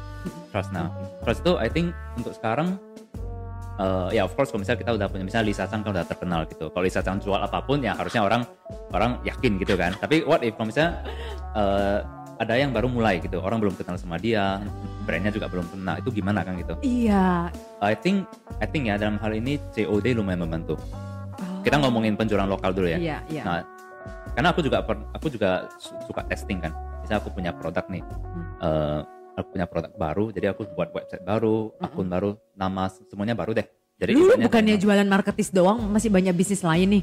Trust 0.51 0.75
nah, 0.75 0.91
trust 1.23 1.47
itu 1.47 1.53
I 1.63 1.69
think 1.71 1.95
untuk 2.19 2.35
sekarang 2.35 2.75
uh, 3.79 4.11
ya 4.11 4.27
of 4.27 4.35
course 4.35 4.51
kalau 4.51 4.67
misalnya 4.67 4.81
kita 4.83 4.93
udah 4.99 5.07
punya 5.07 5.25
misalnya 5.25 5.47
Lisa 5.47 5.65
Chang 5.71 5.87
kan 5.87 5.95
udah 5.95 6.05
terkenal 6.05 6.45
gitu. 6.51 6.69
Kalau 6.75 6.85
Lisa 6.85 7.01
Chang 7.01 7.23
jual 7.23 7.39
apa 7.39 7.63
pun 7.63 7.79
ya 7.81 7.95
harusnya 7.95 8.27
orang 8.27 8.43
orang 8.91 9.23
yakin 9.23 9.57
gitu 9.63 9.79
kan. 9.79 9.95
Tapi 9.97 10.27
what 10.27 10.43
if 10.43 10.59
kalau 10.59 10.69
misalnya 10.69 11.01
uh, 11.55 11.99
ada 12.39 12.55
yang 12.55 12.71
baru 12.71 12.87
mulai 12.87 13.19
gitu, 13.19 13.43
orang 13.43 13.59
belum 13.59 13.75
kenal 13.75 13.99
sama 13.99 14.15
dia, 14.17 14.63
brandnya 15.03 15.35
juga 15.35 15.51
belum 15.51 15.67
kenal, 15.75 15.99
itu 15.99 16.11
gimana 16.15 16.47
kan 16.47 16.55
gitu? 16.55 16.75
Iya. 16.87 17.51
I 17.83 17.95
think 17.99 18.31
I 18.63 18.67
think 18.71 18.87
ya 18.87 18.95
dalam 18.95 19.19
hal 19.19 19.35
ini 19.35 19.59
COD 19.75 20.15
lumayan 20.15 20.47
membantu. 20.47 20.79
Oh. 20.79 21.63
Kita 21.67 21.83
ngomongin 21.83 22.15
penjualan 22.15 22.47
lokal 22.47 22.71
dulu 22.71 22.87
ya. 22.87 22.99
Iya, 22.99 23.19
iya. 23.27 23.43
Nah, 23.43 23.59
karena 24.39 24.55
aku 24.55 24.63
juga 24.63 24.87
aku 24.87 25.27
juga 25.35 25.67
su- 25.83 25.99
suka 26.07 26.23
testing 26.31 26.63
kan. 26.63 26.71
Misalnya 27.03 27.19
aku 27.27 27.31
punya 27.35 27.51
produk 27.51 27.85
nih, 27.91 28.03
eh, 28.63 28.99
aku 29.35 29.49
punya 29.59 29.67
produk 29.67 29.93
baru, 29.99 30.25
jadi 30.31 30.55
aku 30.55 30.63
buat 30.79 30.95
website 30.95 31.27
baru, 31.27 31.75
akun 31.83 32.07
baru, 32.07 32.39
nama 32.55 32.87
semuanya 33.11 33.35
baru 33.35 33.51
deh. 33.59 33.67
Jadi 33.99 34.15
Lu 34.15 34.31
bukannya 34.39 34.79
jualan 34.79 35.09
marketis 35.11 35.51
doang, 35.51 35.83
masih 35.91 36.07
banyak 36.07 36.31
bisnis 36.31 36.63
lain 36.63 37.03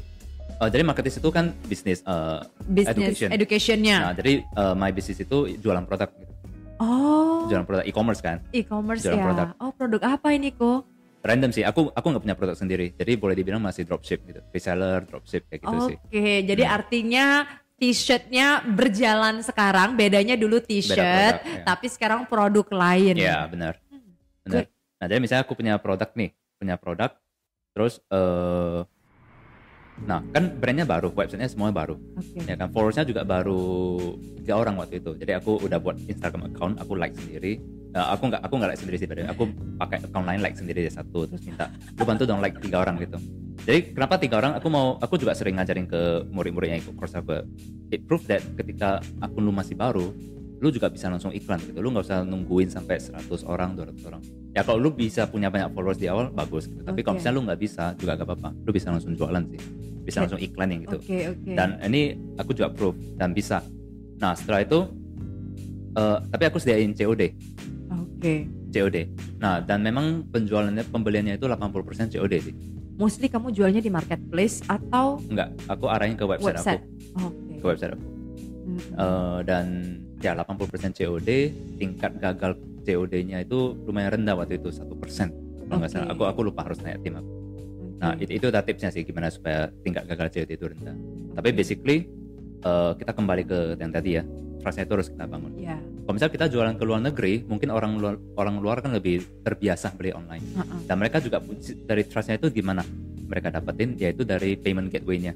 Eh, 0.56 0.68
jadi 0.72 0.82
marketing 0.88 1.20
itu 1.20 1.28
kan 1.28 1.52
bisnis 1.68 2.00
eh, 2.00 2.40
Bisnis 2.64 2.96
education. 2.96 3.28
educationnya. 3.28 3.96
Nah, 4.00 4.12
jadi 4.16 4.32
eh, 4.40 4.74
my 4.74 4.88
business 4.88 5.20
itu 5.20 5.52
jualan 5.60 5.84
produk, 5.84 6.08
gitu. 6.16 6.32
oh, 6.80 7.44
jualan 7.44 7.68
produk 7.68 7.84
e-commerce 7.84 8.24
kan. 8.24 8.40
e-commerce 8.56 9.04
jualan 9.04 9.20
ya. 9.20 9.24
produk. 9.28 9.48
Oh, 9.60 9.72
produk 9.76 10.00
apa 10.16 10.28
ini 10.32 10.56
kok? 10.56 10.88
Random 11.26 11.50
sih, 11.52 11.66
aku 11.66 11.90
aku 11.92 12.06
nggak 12.08 12.22
punya 12.22 12.36
produk 12.38 12.56
sendiri, 12.56 12.94
jadi 12.94 13.18
boleh 13.18 13.34
dibilang 13.34 13.58
masih 13.58 13.82
dropship 13.82 14.22
gitu, 14.30 14.40
reseller, 14.54 15.02
dropship 15.10 15.50
kayak 15.50 15.66
gitu 15.66 15.76
Oke, 15.76 15.88
sih. 15.90 15.98
jadi 16.46 16.64
artinya 16.70 17.50
t-shirtnya 17.76 18.62
berjalan 18.62 19.42
sekarang, 19.42 19.98
bedanya 19.98 20.38
dulu 20.38 20.62
t-shirt, 20.62 20.94
produk, 20.94 21.34
ya. 21.42 21.62
tapi 21.66 21.86
sekarang 21.90 22.30
produk 22.30 22.66
lain. 22.70 23.18
Iya 23.18 23.42
benar, 23.50 23.74
benar. 24.46 24.70
Nah 24.70 25.06
jadi 25.10 25.18
misalnya 25.18 25.42
aku 25.42 25.58
punya 25.58 25.74
produk 25.82 26.08
nih, 26.14 26.30
punya 26.62 26.78
produk, 26.78 27.10
terus 27.74 27.98
eh 28.06 28.86
nah 30.04 30.20
kan 30.34 30.52
brandnya 30.60 30.84
baru, 30.84 31.08
websitenya 31.16 31.48
semuanya 31.48 31.72
baru, 31.72 31.96
Oke. 31.96 32.44
ya 32.44 32.54
kan 32.60 32.68
followersnya 32.68 33.08
juga 33.08 33.24
baru 33.24 33.96
tiga 34.44 34.60
orang 34.60 34.76
waktu 34.76 35.00
itu. 35.00 35.16
Jadi 35.16 35.32
aku 35.32 35.56
udah 35.64 35.78
buat 35.80 35.96
Instagram 36.04 36.52
account, 36.52 36.76
aku 36.76 36.92
like 37.00 37.16
sendiri. 37.16 37.56
Eh, 37.96 38.06
aku 38.12 38.28
nggak 38.28 38.44
aku 38.44 38.54
nggak 38.60 38.70
like 38.76 38.80
sendiri 38.84 38.96
sih, 39.00 39.08
padahal 39.08 39.32
aku 39.32 39.48
pakai 39.80 39.98
account 40.04 40.26
lain 40.28 40.40
like 40.44 40.56
sendiri 40.60 40.84
ya 40.84 40.92
satu, 40.92 41.24
terus 41.24 41.40
minta 41.48 41.72
lu 41.96 42.04
bantu 42.04 42.28
dong 42.28 42.44
like 42.44 42.60
tiga 42.60 42.84
orang 42.84 43.00
gitu. 43.00 43.16
Jadi 43.64 43.96
kenapa 43.96 44.20
tiga 44.20 44.36
orang? 44.38 44.52
Aku 44.60 44.68
mau, 44.68 45.00
aku 45.00 45.16
juga 45.16 45.32
sering 45.32 45.56
ngajarin 45.56 45.88
ke 45.88 46.28
murid-murid 46.28 46.76
yang 46.76 46.80
ikut 46.84 46.94
course 46.94 47.16
aku. 47.16 47.42
It 47.88 48.04
proof 48.04 48.28
that 48.28 48.44
ketika 48.54 49.00
akun 49.24 49.48
lu 49.48 49.50
masih 49.50 49.74
baru, 49.74 50.12
lu 50.56 50.72
juga 50.72 50.88
bisa 50.88 51.12
langsung 51.12 51.32
iklan 51.36 51.60
gitu. 51.68 51.78
Lu 51.84 51.92
nggak 51.92 52.04
usah 52.08 52.24
nungguin 52.24 52.72
sampai 52.72 52.96
100 52.96 53.28
orang, 53.44 53.76
200 53.76 54.08
orang. 54.08 54.22
Ya 54.56 54.64
kalau 54.64 54.80
lu 54.80 54.90
bisa 54.92 55.28
punya 55.28 55.52
banyak 55.52 55.68
followers 55.76 56.00
di 56.00 56.08
awal 56.08 56.32
bagus 56.32 56.64
gitu. 56.64 56.80
Tapi 56.80 57.04
kalau 57.04 57.16
Oke. 57.16 57.20
misalnya 57.20 57.36
lu 57.36 57.42
nggak 57.44 57.60
bisa 57.60 57.84
juga 58.00 58.16
gak 58.16 58.24
apa-apa. 58.24 58.50
Lu 58.64 58.70
bisa 58.72 58.88
langsung 58.88 59.12
jualan 59.12 59.44
sih. 59.52 59.60
Bisa 60.06 60.24
langsung 60.24 60.40
iklan 60.40 60.68
yang 60.72 60.80
gitu. 60.88 60.98
Oke, 61.02 61.18
oke. 61.28 61.52
Dan 61.52 61.76
ini 61.84 62.16
aku 62.40 62.56
juga 62.56 62.72
proof 62.72 62.96
dan 63.20 63.36
bisa. 63.36 63.60
Nah 64.16 64.32
setelah 64.32 64.64
itu, 64.64 64.80
eh, 65.92 66.18
tapi 66.32 66.42
aku 66.48 66.56
sediain 66.56 66.96
COD. 66.96 67.22
Oke. 67.92 68.48
COD. 68.72 68.96
Nah 69.36 69.60
dan 69.60 69.84
memang 69.84 70.24
penjualannya, 70.32 70.88
pembeliannya 70.88 71.36
itu 71.36 71.44
80% 71.44 72.16
COD 72.16 72.34
sih. 72.40 72.54
Mostly 72.96 73.28
kamu 73.28 73.52
jualnya 73.52 73.84
di 73.84 73.92
marketplace 73.92 74.64
atau 74.64 75.20
Enggak, 75.28 75.52
aku 75.68 75.84
arahin 75.92 76.16
ke 76.16 76.24
website, 76.24 76.56
website? 76.56 76.80
aku. 77.12 77.28
Oke. 77.28 77.54
Ke 77.60 77.66
website 77.76 77.92
aku. 77.92 78.04
Hmm. 78.66 78.80
Eh, 78.80 79.38
dan 79.44 79.66
ya 80.20 80.32
80% 80.32 80.96
COD 80.96 81.30
tingkat 81.76 82.12
gagal 82.16 82.56
COD-nya 82.86 83.42
itu 83.42 83.74
lumayan 83.84 84.22
rendah 84.22 84.38
waktu 84.38 84.62
itu 84.62 84.70
satu 84.70 84.94
persen. 84.94 85.34
Kalau 85.66 85.82
nggak 85.82 85.90
salah. 85.90 86.08
Aku 86.14 86.22
aku 86.24 86.40
lupa 86.46 86.62
harus 86.62 86.78
nanya 86.80 87.02
tim 87.02 87.18
aku 87.18 87.46
nah 87.96 88.12
itu 88.20 88.36
itu 88.36 88.46
tipsnya 88.52 88.92
sih 88.92 89.08
gimana 89.08 89.32
supaya 89.32 89.72
tingkat 89.80 90.04
gagal 90.04 90.28
COD 90.36 90.50
itu 90.52 90.66
rendah. 90.68 90.96
Tapi 91.32 91.48
basically 91.56 92.04
eh, 92.60 92.92
kita 92.96 93.12
kembali 93.16 93.42
ke 93.48 93.58
yang 93.80 93.92
tadi 93.92 94.20
ya. 94.20 94.24
Trustnya 94.60 94.84
itu 94.88 94.94
harus 94.98 95.08
kita 95.12 95.24
bangun. 95.30 95.52
Iya. 95.62 95.78
kalau 96.06 96.14
misalnya 96.22 96.34
kita 96.38 96.46
jualan 96.50 96.74
ke 96.78 96.84
luar 96.86 97.00
negeri 97.02 97.34
mungkin 97.46 97.68
orang 97.74 97.98
luar 97.98 98.14
orang 98.38 98.56
luar 98.62 98.78
kan 98.78 98.94
lebih 98.94 99.22
terbiasa 99.42 99.94
beli 99.94 100.14
online. 100.14 100.42
Heeh. 100.42 100.78
dan 100.86 100.96
mereka 100.98 101.18
juga 101.18 101.42
dari 101.86 102.02
trustnya 102.06 102.38
itu 102.38 102.50
gimana 102.50 102.82
mereka 103.26 103.50
dapetin 103.50 103.98
yaitu 103.98 104.22
dari 104.22 104.54
payment 104.58 104.90
gateway-nya. 104.90 105.34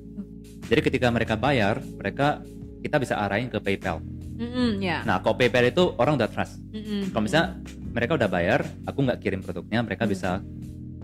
Jadi 0.66 0.80
ketika 0.82 1.10
mereka 1.10 1.34
bayar 1.34 1.82
mereka 1.98 2.42
kita 2.80 2.96
bisa 3.02 3.18
arahin 3.18 3.50
ke 3.50 3.58
PayPal 3.58 3.98
Mm-mm, 4.40 4.81
ya. 4.81 5.05
Nah, 5.05 5.20
kalau 5.20 5.37
PayPal 5.37 5.68
itu 5.68 5.92
orang 6.00 6.16
udah 6.16 6.29
trust. 6.33 6.57
Mm-mm. 6.72 7.12
Kalau 7.12 7.22
misalnya 7.29 7.61
mereka 7.92 8.16
udah 8.16 8.29
bayar, 8.33 8.64
aku 8.88 9.05
nggak 9.05 9.20
kirim 9.20 9.44
produknya, 9.44 9.85
mereka 9.85 10.09
bisa 10.09 10.40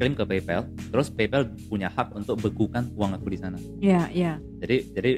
kirim 0.01 0.17
ke 0.17 0.25
PayPal. 0.25 0.65
Terus 0.89 1.13
PayPal 1.13 1.53
punya 1.69 1.93
hak 1.93 2.17
untuk 2.17 2.41
bekukan 2.41 2.89
uang 2.97 3.13
aku 3.21 3.29
di 3.29 3.39
sana. 3.41 3.61
Ya, 3.77 4.09
ya. 4.09 4.41
Jadi 4.65 4.77
jadi 4.97 5.13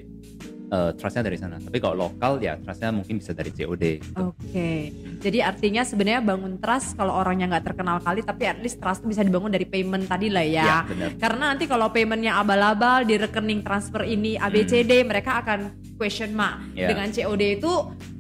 eh, 0.70 0.90
trustnya 0.98 1.26
dari 1.26 1.38
sana. 1.38 1.62
Tapi 1.62 1.78
kalau 1.78 2.10
lokal 2.10 2.42
ya 2.42 2.58
trustnya 2.58 2.90
mungkin 2.90 3.22
bisa 3.22 3.34
dari 3.34 3.50
COD. 3.54 3.84
gitu. 4.02 4.18
Oke. 4.18 4.90
Jadi 5.18 5.38
artinya 5.42 5.82
sebenarnya 5.82 6.22
bangun 6.22 6.58
trust 6.62 6.94
kalau 6.94 7.18
orangnya 7.18 7.50
nggak 7.54 7.74
terkenal 7.74 7.98
kali, 8.02 8.22
tapi 8.22 8.46
at 8.46 8.58
least 8.62 8.78
trust 8.78 9.02
bisa 9.02 9.22
dibangun 9.26 9.50
dari 9.50 9.66
payment 9.66 10.06
tadi 10.06 10.30
lah 10.30 10.46
ya. 10.46 10.86
Ya. 10.86 11.10
Karena 11.18 11.54
nanti 11.54 11.66
kalau 11.66 11.90
paymentnya 11.90 12.38
abal-abal 12.38 13.02
di 13.06 13.18
rekening 13.18 13.62
transfer 13.66 14.06
ini 14.06 14.38
ABCD, 14.38 15.02
mereka 15.02 15.42
akan 15.42 15.87
question 15.98 16.30
mark. 16.32 16.62
Hmm. 16.62 16.78
Ya. 16.78 16.86
Dengan 16.88 17.10
COD 17.10 17.42
itu 17.58 17.72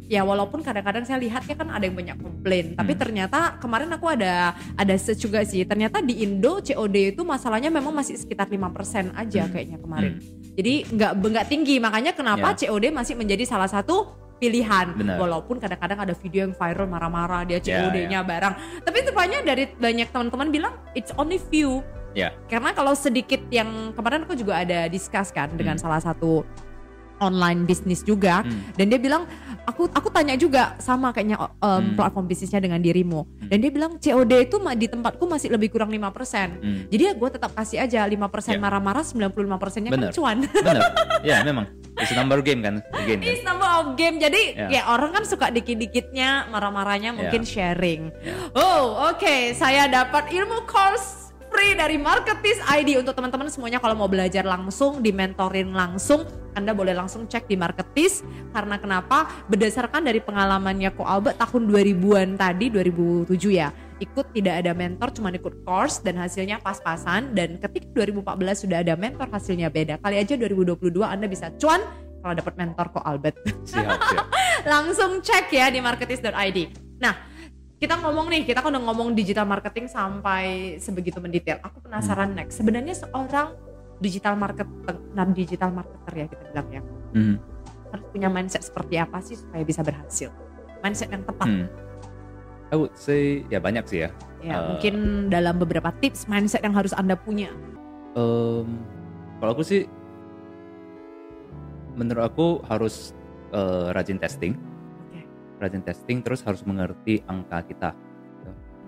ya 0.08 0.24
walaupun 0.24 0.64
kadang-kadang 0.64 1.04
saya 1.04 1.20
lihatnya 1.20 1.52
kan 1.52 1.68
ada 1.68 1.84
yang 1.84 1.92
banyak 1.92 2.16
komplain, 2.16 2.72
tapi 2.74 2.92
Hmm. 2.96 3.00
ternyata 3.00 3.38
kemarin 3.60 3.92
aku 3.92 4.08
ada 4.08 4.56
ada 4.74 4.94
search 4.96 5.22
juga 5.22 5.44
sih. 5.44 5.62
Ternyata 5.62 6.00
di 6.00 6.24
Indo 6.24 6.58
COD 6.58 7.12
itu 7.14 7.22
masalahnya 7.22 7.68
memang 7.68 7.92
masih 7.92 8.16
sekitar 8.16 8.48
5% 8.48 9.12
aja 9.14 9.46
Hmm. 9.46 9.52
kayaknya 9.52 9.78
kemarin. 9.78 10.12
Jadi 10.58 10.74
nggak 10.90 11.12
nggak 11.22 11.46
tinggi, 11.46 11.76
makanya 11.78 12.12
kenapa 12.12 12.50
Ya. 12.56 12.66
COD 12.66 12.90
masih 12.90 13.14
menjadi 13.14 13.44
salah 13.46 13.68
satu 13.68 14.10
pilihan. 14.38 14.94
Benar. 14.94 15.18
Walaupun 15.18 15.58
kadang-kadang 15.58 15.98
ada 15.98 16.14
video 16.14 16.46
yang 16.46 16.54
viral 16.54 16.86
marah-marah 16.86 17.42
dia 17.44 17.58
Ya, 17.58 17.84
COD-nya 17.84 18.22
barang. 18.22 18.54
Tapi 18.86 18.96
rupanya 19.02 19.38
dari 19.42 19.66
banyak 19.68 20.08
teman-teman 20.08 20.48
bilang 20.48 20.74
it's 20.94 21.10
only 21.18 21.36
few. 21.36 21.82
Ya. 22.16 22.32
Karena 22.48 22.72
kalau 22.72 22.94
sedikit 22.96 23.42
yang 23.50 23.92
kemarin 23.92 24.24
aku 24.24 24.34
juga 24.34 24.62
ada 24.62 24.88
discuss 24.88 25.28
kan 25.30 25.52
dengan 25.52 25.76
Hmm. 25.76 25.84
salah 25.84 26.00
satu 26.00 26.46
online 27.18 27.64
bisnis 27.64 28.02
juga 28.02 28.40
Hmm. 28.42 28.74
dan 28.74 28.86
dia 28.88 28.98
bilang 28.98 29.22
aku 29.64 29.90
aku 29.90 30.08
tanya 30.08 30.34
juga 30.34 30.74
sama 30.78 31.10
kayaknya 31.10 31.36
um, 31.36 31.50
Hmm. 31.60 31.94
platform 31.94 32.26
bisnisnya 32.26 32.58
dengan 32.58 32.78
dirimu 32.78 33.22
Hmm. 33.22 33.48
dan 33.50 33.58
dia 33.58 33.70
bilang 33.70 33.92
COD 33.98 34.32
itu 34.44 34.56
di 34.58 34.86
tempatku 34.86 35.24
masih 35.26 35.48
lebih 35.50 35.68
kurang 35.68 35.90
5%. 35.90 36.48
Hmm. 36.58 36.86
Jadi 36.88 37.02
ya 37.02 37.12
gue 37.12 37.28
tetap 37.28 37.50
kasih 37.52 37.78
aja 37.82 38.00
5% 38.04 38.56
Ya. 38.56 38.62
marah-marah 38.62 39.02
95 39.02 39.58
persennya 39.58 39.90
kan 39.90 40.00
Bener. 40.00 40.12
cuan. 40.14 40.36
Bener. 40.66 40.82
ya 41.24 41.42
memang. 41.42 41.66
It's 41.98 42.14
number 42.14 42.38
game 42.40 42.62
kan. 42.62 42.78
Again 42.94 43.18
kan. 43.18 43.26
It's 43.26 43.42
number 43.42 43.66
of 43.66 43.98
game. 43.98 44.22
Jadi 44.22 44.54
Ya. 44.54 44.66
ya 44.70 44.82
orang 44.86 45.10
kan 45.10 45.26
suka 45.26 45.50
dikit-dikitnya 45.50 46.46
marah-marahnya 46.46 47.10
mungkin 47.10 47.42
Ya. 47.42 47.48
sharing. 47.48 48.14
Ya. 48.22 48.34
Oh, 48.54 49.10
oke. 49.10 49.50
Saya 49.52 49.90
dapat 49.90 50.30
ilmu 50.30 50.62
course 50.64 51.27
free 51.48 51.74
dari 51.74 51.96
Marketis 51.96 52.60
ID 52.64 53.00
untuk 53.00 53.16
teman-teman 53.16 53.48
semuanya 53.48 53.80
kalau 53.80 53.96
mau 53.96 54.08
belajar 54.08 54.44
langsung, 54.44 55.00
dimentorin 55.00 55.72
langsung, 55.72 56.28
Anda 56.52 56.76
boleh 56.76 56.94
langsung 56.94 57.26
cek 57.26 57.48
di 57.48 57.56
Marketis 57.56 58.22
karena 58.52 58.76
kenapa? 58.76 59.26
Berdasarkan 59.48 60.04
dari 60.04 60.20
pengalamannya 60.22 60.92
Ko 60.94 61.08
Albert 61.08 61.40
tahun 61.40 61.68
2000-an 61.72 62.28
tadi, 62.36 62.70
2007 62.70 63.28
ya. 63.50 63.72
Ikut 63.98 64.30
tidak 64.30 64.62
ada 64.62 64.72
mentor, 64.78 65.10
cuma 65.10 65.34
ikut 65.34 65.66
course 65.66 65.98
dan 66.06 66.14
hasilnya 66.22 66.62
pas-pasan 66.62 67.34
dan 67.34 67.58
ketika 67.58 68.06
2014 68.06 68.62
sudah 68.62 68.78
ada 68.86 68.94
mentor 68.94 69.26
hasilnya 69.26 69.66
beda. 69.72 69.98
Kali 69.98 70.22
aja 70.22 70.38
2022 70.38 71.02
Anda 71.02 71.26
bisa 71.26 71.50
cuan 71.58 71.82
kalau 72.22 72.34
dapat 72.38 72.54
mentor 72.54 72.86
Ko 72.94 73.00
Albert. 73.02 73.42
Siap, 73.66 73.98
siap. 73.98 74.26
langsung 74.72 75.18
cek 75.22 75.50
ya 75.50 75.66
di 75.70 75.82
marketis.id. 75.82 76.58
Nah, 76.98 77.14
kita 77.78 77.94
ngomong 78.02 78.26
nih, 78.26 78.42
kita 78.42 78.58
kan 78.58 78.74
udah 78.74 78.82
ngomong 78.90 79.14
digital 79.14 79.46
marketing 79.46 79.86
sampai 79.86 80.76
sebegitu 80.82 81.22
mendetail. 81.22 81.62
Aku 81.62 81.78
penasaran 81.78 82.34
next, 82.34 82.58
sebenarnya 82.58 82.94
seorang 82.98 83.54
digital 84.02 84.34
market 84.34 84.66
dan 85.14 85.30
digital 85.34 85.70
marketer 85.70 86.12
ya 86.14 86.26
kita 86.26 86.42
bilang 86.50 86.68
ya, 86.70 86.82
Hmm. 87.14 87.36
harus 87.94 88.06
punya 88.10 88.28
mindset 88.28 88.62
seperti 88.66 88.94
apa 88.98 89.18
sih 89.22 89.38
supaya 89.38 89.62
bisa 89.62 89.80
berhasil? 89.86 90.30
Mindset 90.82 91.10
yang 91.14 91.22
tepat. 91.22 91.46
Hmm. 91.46 91.66
I 92.68 92.76
would 92.76 92.92
say 92.98 93.46
ya 93.48 93.62
banyak 93.62 93.86
sih 93.88 94.04
ya. 94.04 94.10
Ya, 94.38 94.62
Uh, 94.62 94.74
mungkin 94.74 95.26
dalam 95.32 95.58
beberapa 95.58 95.90
tips 95.98 96.30
mindset 96.30 96.62
yang 96.62 96.76
harus 96.76 96.94
Anda 96.94 97.18
punya. 97.18 97.50
Em, 98.14 98.66
kalau 99.40 99.50
aku 99.54 99.64
sih, 99.66 99.86
menurut 101.94 102.22
aku 102.26 102.46
harus 102.66 103.14
eh, 103.48 103.88
rajin 103.96 104.20
testing. 104.20 104.52
Rajin 105.58 105.82
testing, 105.82 106.22
terus 106.22 106.40
harus 106.46 106.62
mengerti 106.62 107.20
angka 107.26 107.62
kita. 107.66 107.90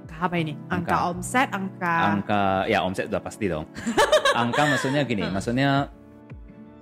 Angka 0.07 0.17
apa 0.17 0.37
ini? 0.39 0.53
Angka, 0.69 0.95
Angka. 0.95 0.97
omset, 1.11 1.49
angka, 1.51 1.95
Angka, 2.15 2.43
ya 2.67 2.79
omset 2.83 3.07
udah 3.11 3.23
pasti 3.23 3.47
dong. 3.47 3.67
angka 4.41 4.63
maksudnya 4.67 5.03
gini, 5.05 5.27
Hmm. 5.27 5.35
maksudnya 5.35 5.71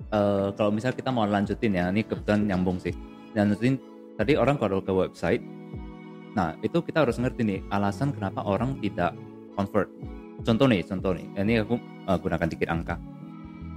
eh, 0.09 0.47
kalau 0.57 0.71
misalnya 0.73 0.97
kita 0.97 1.09
mau 1.13 1.25
lanjutin 1.25 1.73
ya, 1.75 1.89
ini 1.93 2.01
kebetulan 2.01 2.45
nyambung 2.45 2.81
sih. 2.81 2.93
Lanjutin 3.37 3.77
tadi 4.17 4.33
orang 4.33 4.57
kalau 4.57 4.81
ke 4.81 4.89
website, 4.89 5.41
nah 6.33 6.57
itu 6.65 6.81
kita 6.81 7.05
harus 7.05 7.17
ngerti 7.17 7.41
nih 7.45 7.59
alasan 7.69 8.09
kenapa 8.13 8.41
orang 8.41 8.77
tidak 8.81 9.13
convert. 9.53 9.89
Contoh 10.41 10.65
nih, 10.65 10.81
contoh 10.87 11.11
nih, 11.13 11.27
ini 11.37 11.53
aku 11.61 11.77
eh, 12.09 12.17
gunakan 12.17 12.47
dikit 12.49 12.69
angka. 12.69 12.95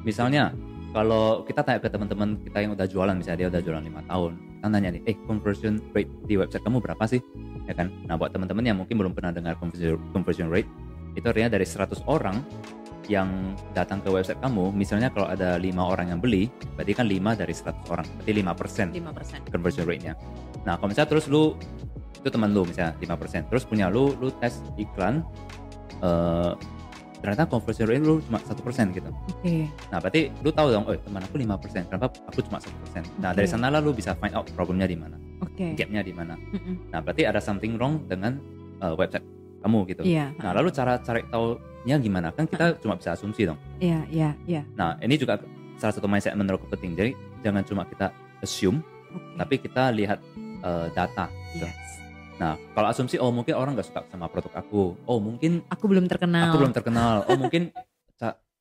Misalnya 0.03 0.51
kalau 0.93 1.41
kita 1.47 1.63
tanya 1.65 1.81
ke 1.81 1.89
teman-teman 1.89 2.37
kita 2.43 2.59
yang 2.61 2.73
udah 2.75 2.85
jualan, 2.85 3.15
misalnya 3.17 3.47
dia 3.47 3.49
udah 3.53 3.63
jualan 3.65 3.85
lima 3.85 4.03
tahun, 4.09 4.33
kita 4.63 4.71
nanya 4.71 4.95
nih, 4.95 5.03
eh 5.11 5.19
conversion 5.27 5.83
rate 5.91 6.07
di 6.31 6.39
website 6.39 6.63
kamu 6.63 6.79
berapa 6.79 7.03
sih? 7.11 7.19
Ya 7.67 7.75
kan? 7.75 7.91
Nah 8.07 8.15
buat 8.15 8.31
teman-teman 8.31 8.63
yang 8.63 8.79
mungkin 8.79 8.95
belum 8.95 9.11
pernah 9.11 9.35
dengar 9.35 9.59
conversion, 9.59 10.47
rate, 10.47 10.71
itu 11.19 11.27
artinya 11.27 11.59
dari 11.59 11.67
100 11.67 11.99
orang 12.07 12.39
yang 13.11 13.59
datang 13.75 13.99
ke 13.99 14.07
website 14.07 14.39
kamu, 14.39 14.71
misalnya 14.71 15.11
kalau 15.11 15.27
ada 15.27 15.59
lima 15.59 15.83
orang 15.83 16.15
yang 16.15 16.23
beli, 16.23 16.47
berarti 16.79 16.95
kan 16.95 17.11
5 17.11 17.35
dari 17.35 17.51
100 17.51 17.91
orang, 17.91 18.07
berarti 18.07 18.33
5% 18.39 18.95
5%. 18.95 19.51
conversion 19.51 19.83
rate-nya. 19.83 20.15
Nah, 20.63 20.79
kalau 20.79 20.95
misalnya 20.95 21.11
terus 21.11 21.27
lu 21.27 21.59
itu 22.23 22.31
teman 22.31 22.55
lu 22.55 22.63
misalnya 22.63 22.95
5%, 23.03 23.51
terus 23.51 23.67
punya 23.67 23.91
lu 23.91 24.15
lu 24.23 24.31
tes 24.39 24.63
iklan 24.79 25.27
eh 26.07 26.55
ternyata 27.23 27.47
conversion 27.47 27.87
rate 27.87 28.03
lu 28.03 28.19
cuma 28.27 28.43
satu 28.43 28.61
persen 28.67 28.91
gitu. 28.91 29.07
Oke. 29.31 29.71
Nah, 29.95 30.03
berarti 30.03 30.35
lu 30.43 30.51
tahu 30.51 30.69
dong, 30.75 30.85
oh 30.91 30.99
teman 30.99 31.23
aku 31.23 31.39
5%, 31.39 31.87
kenapa 31.87 32.07
aku 32.27 32.43
cuma 32.43 32.59
satu 32.59 32.75
persen? 32.83 33.03
Nah, 33.23 33.31
dari 33.31 33.47
Oke. 33.47 33.55
sana 33.55 33.71
lah 33.71 33.79
lu 33.79 33.95
bisa 33.95 34.19
find 34.19 34.35
out 34.35 34.51
problemnya 34.59 34.91
di 34.91 34.99
mana, 34.99 35.15
Oke. 35.39 35.79
gapnya 35.79 36.03
di 36.03 36.11
mana. 36.11 36.35
Mm-mm. 36.35 36.91
Nah, 36.91 36.99
berarti 36.99 37.23
ada 37.23 37.39
something 37.39 37.79
wrong 37.79 38.03
dengan 38.11 38.43
eh, 38.83 38.95
website 38.99 39.23
kamu 39.63 39.79
gitu. 39.95 40.03
Iya. 40.03 40.35
Nah, 40.43 40.51
lalu 40.59 40.75
cara 40.75 40.99
cari 40.99 41.23
taunya 41.31 41.97
gimana? 42.03 42.35
Kan 42.35 42.51
kita 42.51 42.75
cuma 42.83 42.99
bisa 42.99 43.15
asumsi 43.15 43.47
dong. 43.47 43.59
Iya, 43.79 44.03
iya, 44.11 44.31
iya. 44.51 44.63
Nah, 44.75 44.99
ini 44.99 45.15
juga 45.15 45.39
salah 45.79 45.95
satu 45.95 46.11
mindset 46.11 46.35
menurutku 46.35 46.67
penting. 46.67 46.99
Jadi 46.99 47.15
jangan 47.47 47.63
cuma 47.63 47.87
kita 47.87 48.11
assume, 48.43 48.83
Oke. 49.15 49.39
tapi 49.39 49.55
kita 49.63 49.95
lihat 49.95 50.19
eh, 50.67 50.89
data. 50.91 51.31
gitu. 51.55 51.71
Yes. 51.71 51.82
Nah, 52.43 52.59
kalau 52.75 52.91
asumsi, 52.91 53.23
oh 53.23 53.31
mungkin 53.31 53.55
orang 53.55 53.79
nggak 53.79 53.87
suka 53.87 54.03
sama 54.11 54.27
produk 54.27 54.51
aku. 54.59 54.99
Oh 55.07 55.23
mungkin 55.23 55.63
Aku 55.71 55.87
belum 55.87 56.11
terkenal. 56.11 56.51
aku 56.51 56.59
belum 56.59 56.75
terkenal. 56.75 57.23
Oh 57.31 57.39
mungkin 57.39 57.71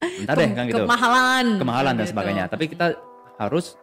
bentar 0.01 0.33
deh 0.37 0.49
kan 0.53 0.65
gitu. 0.69 0.85
Kemahalan. 0.85 1.45
Kemahalan 1.57 1.93
dan 1.97 2.05
Gitu. 2.05 2.13
sebagainya. 2.13 2.45
Tapi 2.45 2.63
kita 2.69 2.93
harus 3.37 3.73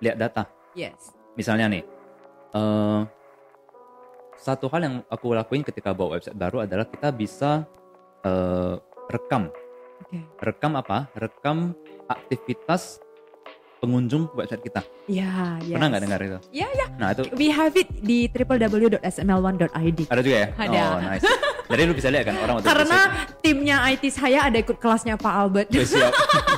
lihat 0.00 0.16
data. 0.16 0.48
Yes. 0.72 1.12
Misalnya 1.36 1.68
nih, 1.68 1.84
eh, 2.56 3.00
satu 4.36 4.68
hal 4.72 4.80
yang 4.80 4.94
aku 5.08 5.32
lakuin 5.32 5.60
ketika 5.60 5.92
bawa 5.92 6.16
website 6.16 6.36
baru 6.36 6.64
adalah 6.64 6.88
kita 6.88 7.12
bisa 7.12 7.68
eh, 8.24 8.74
rekam. 9.12 9.52
Oke. 10.00 10.24
Rekam 10.40 10.72
apa? 10.74 11.12
Rekam 11.12 11.76
aktivitas 12.08 13.03
pengunjung 13.84 14.32
website 14.32 14.64
kita. 14.64 14.80
Ya, 15.04 15.60
yes. 15.60 15.76
Pernah 15.76 15.88
nggak 15.92 16.02
dengar 16.02 16.20
itu? 16.20 16.38
Iya, 16.50 16.68
iya. 16.72 16.86
Nah 16.96 17.12
itu 17.12 17.22
We 17.36 17.48
have 17.48 17.76
it 17.76 17.92
di 18.00 18.24
www.sml1.id. 18.26 19.98
ada 20.08 20.20
juga 20.20 20.36
ya? 20.40 20.48
Ada. 20.56 20.82
Oh 20.82 21.00
nice. 21.02 21.24
Jadi 21.64 21.80
lu 21.82 21.92
bisa 21.92 22.08
lihat 22.08 22.24
kan 22.24 22.36
orang 22.38 22.54
waktu 22.56 22.68
Karena 22.68 22.98
timnya 23.38 23.76
IT 23.86 24.04
saya 24.10 24.48
ada 24.48 24.56
ikut 24.56 24.76
kelasnya 24.76 25.16
Pak 25.16 25.34
Albert. 25.34 25.68
itu 25.68 25.84
siap. 25.94 26.12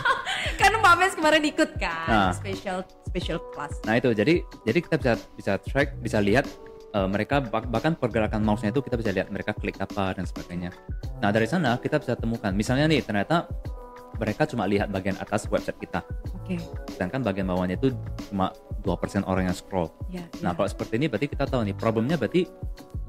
kan 0.60 0.72
Pak 0.72 0.94
Mes 0.96 1.12
kemarin 1.12 1.42
ikut 1.42 1.70
kan, 1.76 2.06
Nah. 2.06 2.30
special 2.30 2.80
special 3.04 3.38
class. 3.50 3.74
Nah 3.82 3.96
itu 3.96 4.10
jadi 4.12 4.38
jadi 4.62 4.78
kita 4.80 4.96
bisa 4.96 5.12
bisa 5.34 5.52
track 5.60 5.98
bisa 5.98 6.18
lihat 6.18 6.46
eh, 6.92 7.06
mereka 7.06 7.38
bah- 7.40 7.66
bahkan 7.66 7.92
pergerakan 7.92 8.40
mouse-nya 8.40 8.70
itu 8.70 8.80
kita 8.80 8.96
bisa 8.96 9.10
lihat 9.10 9.28
mereka 9.28 9.52
klik 9.52 9.76
apa 9.76 10.14
dan 10.14 10.24
sebagainya. 10.24 10.70
Nah 11.18 11.30
dari 11.30 11.44
sana 11.44 11.76
kita 11.76 11.98
bisa 11.98 12.14
temukan 12.14 12.50
misalnya 12.50 12.86
nih 12.86 13.00
ternyata 13.00 13.46
mereka 14.16 14.48
cuma 14.48 14.64
lihat 14.64 14.88
bagian 14.88 15.16
atas 15.20 15.44
website 15.48 15.76
kita, 15.80 16.00
Oke. 16.42 16.56
sedangkan 16.92 17.20
bagian 17.20 17.46
bawahnya 17.48 17.76
itu 17.76 17.92
cuma 18.32 18.52
2% 18.82 19.26
orang 19.26 19.50
yang 19.50 19.56
scroll. 19.56 19.90
Ya, 20.08 20.24
Nah 20.40 20.52
ya. 20.52 20.56
kalau 20.56 20.68
seperti 20.70 20.96
ini 20.96 21.06
berarti 21.10 21.28
kita 21.28 21.44
tahu 21.44 21.66
nih 21.66 21.76
problemnya 21.76 22.16
berarti 22.16 22.46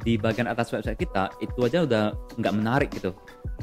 di 0.04 0.16
bagian 0.16 0.48
atas 0.48 0.72
website 0.72 1.00
kita 1.00 1.32
itu 1.44 1.60
aja 1.64 1.84
udah 1.84 2.04
nggak 2.40 2.54
menarik 2.56 2.90
gitu, 2.92 3.16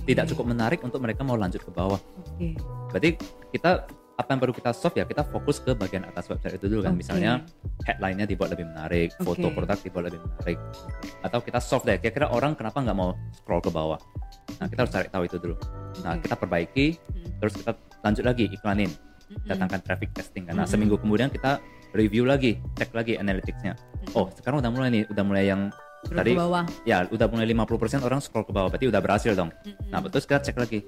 tidak 0.09 0.28
cukup 0.33 0.50
menarik 0.52 0.80
untuk 0.85 1.00
mereka 1.00 1.24
mau 1.24 1.37
lanjut 1.37 1.61
ke 1.61 1.70
bawah. 1.72 2.00
Oke. 2.20 2.57
Berarti 2.92 3.11
kita 3.52 3.85
apa 4.14 4.30
yang 4.30 4.40
perlu 4.46 4.54
kita 4.54 4.70
solve 4.70 4.94
ya 4.94 5.02
kita 5.02 5.26
fokus 5.26 5.59
ke 5.59 5.74
bagian 5.74 6.07
atas 6.07 6.30
website 6.30 6.54
itu 6.54 6.70
dulu 6.70 6.87
kan 6.87 6.94
Oke. 6.94 7.02
misalnya 7.02 7.42
headline-nya 7.83 8.30
dibuat 8.30 8.54
lebih 8.54 8.70
menarik, 8.70 9.11
foto 9.18 9.50
Oke. 9.50 9.54
produk 9.59 9.78
dibuat 9.83 10.04
lebih 10.07 10.22
menarik, 10.22 10.59
atau 11.26 11.38
kita 11.42 11.59
solve 11.59 11.83
deh 11.83 11.98
kira-kira 11.98 12.30
orang 12.30 12.54
kenapa 12.54 12.78
nggak 12.78 12.94
mau 12.94 13.11
scroll 13.35 13.59
ke 13.59 13.74
bawah. 13.74 13.98
Nah 14.59 14.67
kita 14.67 14.81
harus 14.83 14.93
cari 14.93 15.09
tahu 15.09 15.23
itu 15.25 15.37
dulu. 15.37 15.57
Nah 16.01 16.19
kita 16.19 16.35
perbaiki, 16.35 16.87
Hmm. 16.95 17.33
terus 17.38 17.55
kita 17.57 17.73
lanjut 18.01 18.25
lagi 18.25 18.45
iklanin, 18.49 18.90
Mm-mm. 18.90 19.47
datangkan 19.47 19.81
traffic 19.81 20.11
testing. 20.12 20.45
Nah 20.45 20.55
Mm-mm. 20.59 20.69
seminggu 20.69 20.97
kemudian 20.97 21.29
kita 21.29 21.59
review 21.93 22.25
lagi, 22.25 22.59
cek 22.75 22.90
lagi 22.93 23.14
analytics-nya. 23.14 23.75
Oh 24.12 24.29
sekarang 24.33 24.61
udah 24.61 24.71
mulai 24.71 24.88
nih, 24.90 25.03
udah 25.09 25.25
mulai 25.25 25.45
yang 25.47 25.71
Scroll 26.05 26.21
tadi 26.21 26.33
ke 26.35 26.38
bawah. 26.38 26.64
ya 26.85 27.09
udah 27.09 27.27
mulai 27.27 27.47
50% 27.49 28.05
orang 28.05 28.21
scroll 28.21 28.45
ke 28.45 28.53
bawah, 28.53 28.69
berarti 28.69 28.87
udah 28.90 29.01
berhasil 29.01 29.33
dong. 29.33 29.49
Mm-mm. 29.64 29.88
Nah, 29.88 29.99
betul 29.99 30.21
kita 30.21 30.43
cek 30.43 30.57
lagi. 30.59 30.85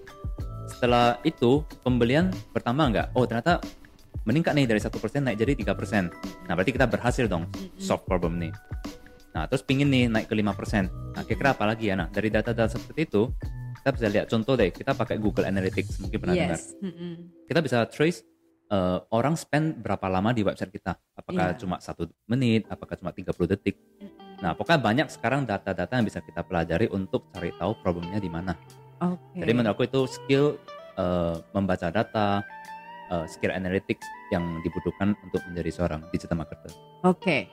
Setelah 0.66 1.16
itu 1.22 1.62
pembelian 1.80 2.28
pertama 2.50 2.90
nggak? 2.90 3.14
Oh 3.14 3.24
ternyata 3.24 3.62
meningkat 4.26 4.52
nih 4.52 4.66
dari 4.66 4.82
satu 4.82 4.98
persen 4.98 5.22
naik 5.22 5.38
jadi 5.38 5.54
tiga 5.54 5.72
persen. 5.72 6.10
Nah 6.44 6.58
berarti 6.58 6.74
kita 6.74 6.84
berhasil 6.84 7.30
dong 7.30 7.46
solve 7.78 8.02
problem 8.02 8.36
nih. 8.36 8.50
Nah 9.32 9.46
terus 9.46 9.62
pingin 9.62 9.86
nih 9.86 10.10
naik 10.10 10.26
ke 10.26 10.34
5 10.34 10.50
persen. 10.52 10.90
Nah 11.14 11.22
kira-kira 11.22 11.54
apa 11.54 11.64
lagi 11.64 11.86
ya? 11.86 11.94
Nah 11.94 12.10
dari 12.10 12.28
data-data 12.28 12.66
seperti 12.68 13.06
itu 13.06 13.30
kita 13.86 13.94
bisa 13.94 14.08
lihat 14.10 14.26
contoh 14.26 14.58
deh 14.58 14.74
kita 14.74 14.98
pakai 14.98 15.14
Google 15.14 15.46
Analytics 15.46 16.02
mungkin 16.02 16.18
pernah 16.18 16.34
dengar. 16.34 16.58
Yes. 16.58 16.74
Mm-mm. 16.82 17.30
Kita 17.46 17.62
bisa 17.62 17.86
trace 17.86 18.26
eh, 18.66 18.98
orang 19.14 19.38
spend 19.38 19.78
berapa 19.78 20.10
lama 20.10 20.34
di 20.34 20.42
website 20.42 20.74
kita. 20.74 20.98
Apakah 21.14 21.54
Iya. 21.54 21.58
cuma 21.62 21.78
satu 21.78 22.10
menit? 22.26 22.66
Apakah 22.66 22.98
cuma 22.98 23.14
30 23.14 23.46
detik? 23.46 23.78
Nah 24.42 24.58
pokoknya 24.58 24.82
banyak 24.82 25.06
sekarang 25.06 25.46
data-data 25.46 25.94
yang 25.94 26.02
bisa 26.02 26.18
kita 26.18 26.42
pelajari 26.42 26.90
untuk 26.90 27.30
cari 27.30 27.54
tahu 27.54 27.78
problemnya 27.78 28.18
di 28.18 28.26
mana. 28.26 28.58
Oke. 28.98 29.38
Jadi 29.38 29.52
menurut 29.54 29.78
aku 29.78 29.86
itu 29.86 30.00
skill 30.10 30.58
eh, 30.98 31.36
membaca 31.54 31.86
data, 31.86 32.42
eh, 33.14 33.26
skill 33.30 33.54
analytics 33.54 34.02
yang 34.34 34.42
dibutuhkan 34.66 35.14
untuk 35.22 35.46
menjadi 35.46 35.70
seorang 35.70 36.02
digital 36.10 36.42
marketer. 36.42 36.74
Oke. 37.06 37.46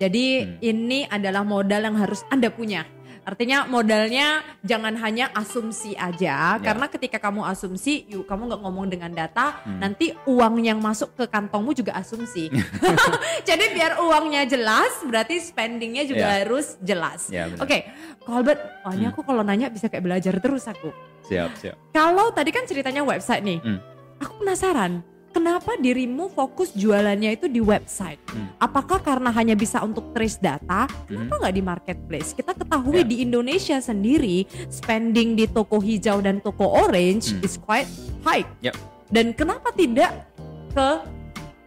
Jadi 0.00 0.48
Hmm. 0.48 0.58
ini 0.64 1.04
adalah 1.04 1.44
modal 1.44 1.84
yang 1.84 2.00
harus 2.00 2.24
Anda 2.32 2.48
punya. 2.48 2.88
Artinya 3.24 3.64
modalnya 3.64 4.44
jangan 4.60 4.94
hanya 5.00 5.32
asumsi 5.32 5.96
aja, 5.96 6.56
Ya. 6.56 6.60
karena 6.60 6.86
ketika 6.86 7.16
kamu 7.16 7.40
asumsi, 7.44 8.04
yuk 8.06 8.28
kamu 8.28 8.52
nggak 8.52 8.60
ngomong 8.60 8.86
dengan 8.86 9.10
data, 9.10 9.64
Hmm. 9.64 9.80
nanti 9.80 10.12
uang 10.24 10.60
yang 10.60 10.76
masuk 10.76 11.16
ke 11.16 11.24
kantongmu 11.24 11.72
juga 11.72 11.96
asumsi. 11.96 12.52
Jadi 13.48 13.64
biar 13.72 13.96
uangnya 13.98 14.44
jelas, 14.44 14.92
berarti 15.02 15.40
spendingnya 15.40 16.04
juga 16.04 16.26
Ya. 16.36 16.44
harus 16.44 16.76
jelas. 16.80 17.32
Ya. 17.32 17.48
Oke, 17.56 17.88
Colbert, 18.20 18.60
wah 18.84 18.92
ini 18.92 19.08
Hmm. 19.08 19.12
aku 19.12 19.20
kalau 19.24 19.40
nanya 19.40 19.68
bisa 19.68 19.88
kayak 19.88 20.04
belajar 20.04 20.36
terus 20.38 20.68
aku. 20.68 20.92
Siap, 21.24 21.50
siap. 21.56 21.76
Kalau 21.90 22.28
tadi 22.30 22.52
kan 22.52 22.68
ceritanya 22.68 23.00
website 23.00 23.40
nih, 23.40 23.56
Hmm. 23.58 23.80
aku 24.20 24.44
penasaran, 24.44 25.00
kenapa 25.34 25.74
dirimu 25.74 26.30
fokus 26.30 26.70
jualannya 26.70 27.34
itu 27.34 27.50
di 27.50 27.58
website? 27.58 28.22
Hmm. 28.30 28.54
Apakah 28.62 29.02
karena 29.02 29.34
hanya 29.34 29.58
bisa 29.58 29.82
untuk 29.82 30.14
trace 30.14 30.38
data? 30.38 30.86
Kenapa 31.10 31.42
nggak 31.42 31.54
di 31.54 31.62
marketplace? 31.62 32.30
Kita 32.30 32.54
ketahui 32.54 33.02
Ya. 33.02 33.06
di 33.10 33.16
Indonesia 33.26 33.82
sendiri 33.82 34.46
spending 34.70 35.34
di 35.34 35.50
toko 35.50 35.82
hijau 35.82 36.22
dan 36.22 36.38
toko 36.38 36.70
orange 36.70 37.34
Hmm. 37.34 37.42
is 37.42 37.58
quite 37.58 37.90
high. 38.22 38.46
Yep. 38.62 38.78
Dan 39.10 39.34
kenapa 39.34 39.74
tidak 39.74 40.30
ke 40.70 40.88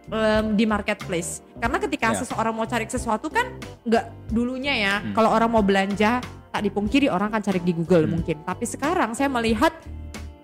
em, 0.08 0.56
di 0.56 0.64
marketplace? 0.64 1.44
Karena 1.60 1.76
ketika 1.76 2.16
Ya. 2.16 2.24
seseorang 2.24 2.56
mau 2.56 2.64
cari 2.64 2.88
sesuatu 2.88 3.28
kan 3.28 3.52
nggak 3.84 4.32
dulunya 4.32 4.72
ya. 4.72 4.94
Hmm. 5.04 5.12
Kalau 5.12 5.28
orang 5.28 5.52
mau 5.52 5.60
belanja 5.60 6.24
tak 6.48 6.64
dipungkiri 6.64 7.12
orang 7.12 7.28
kan 7.28 7.44
cari 7.44 7.60
di 7.60 7.76
Google 7.76 8.08
Hmm. 8.08 8.16
mungkin. 8.16 8.40
Tapi 8.42 8.64
sekarang 8.64 9.12
saya 9.12 9.28
melihat 9.28 9.70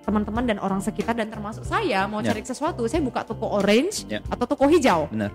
teman-teman 0.05 0.45
dan 0.45 0.59
orang 0.59 0.79
sekitar 0.79 1.13
dan 1.13 1.27
termasuk 1.27 1.65
saya 1.65 2.05
mau 2.05 2.21
Ya. 2.21 2.31
cari 2.31 2.45
sesuatu, 2.45 2.85
saya 2.85 3.01
buka 3.01 3.25
toko 3.25 3.57
orange 3.57 4.05
Ya. 4.07 4.21
atau 4.27 4.45
toko 4.45 4.69
hijau. 4.69 5.09
Benar. 5.09 5.33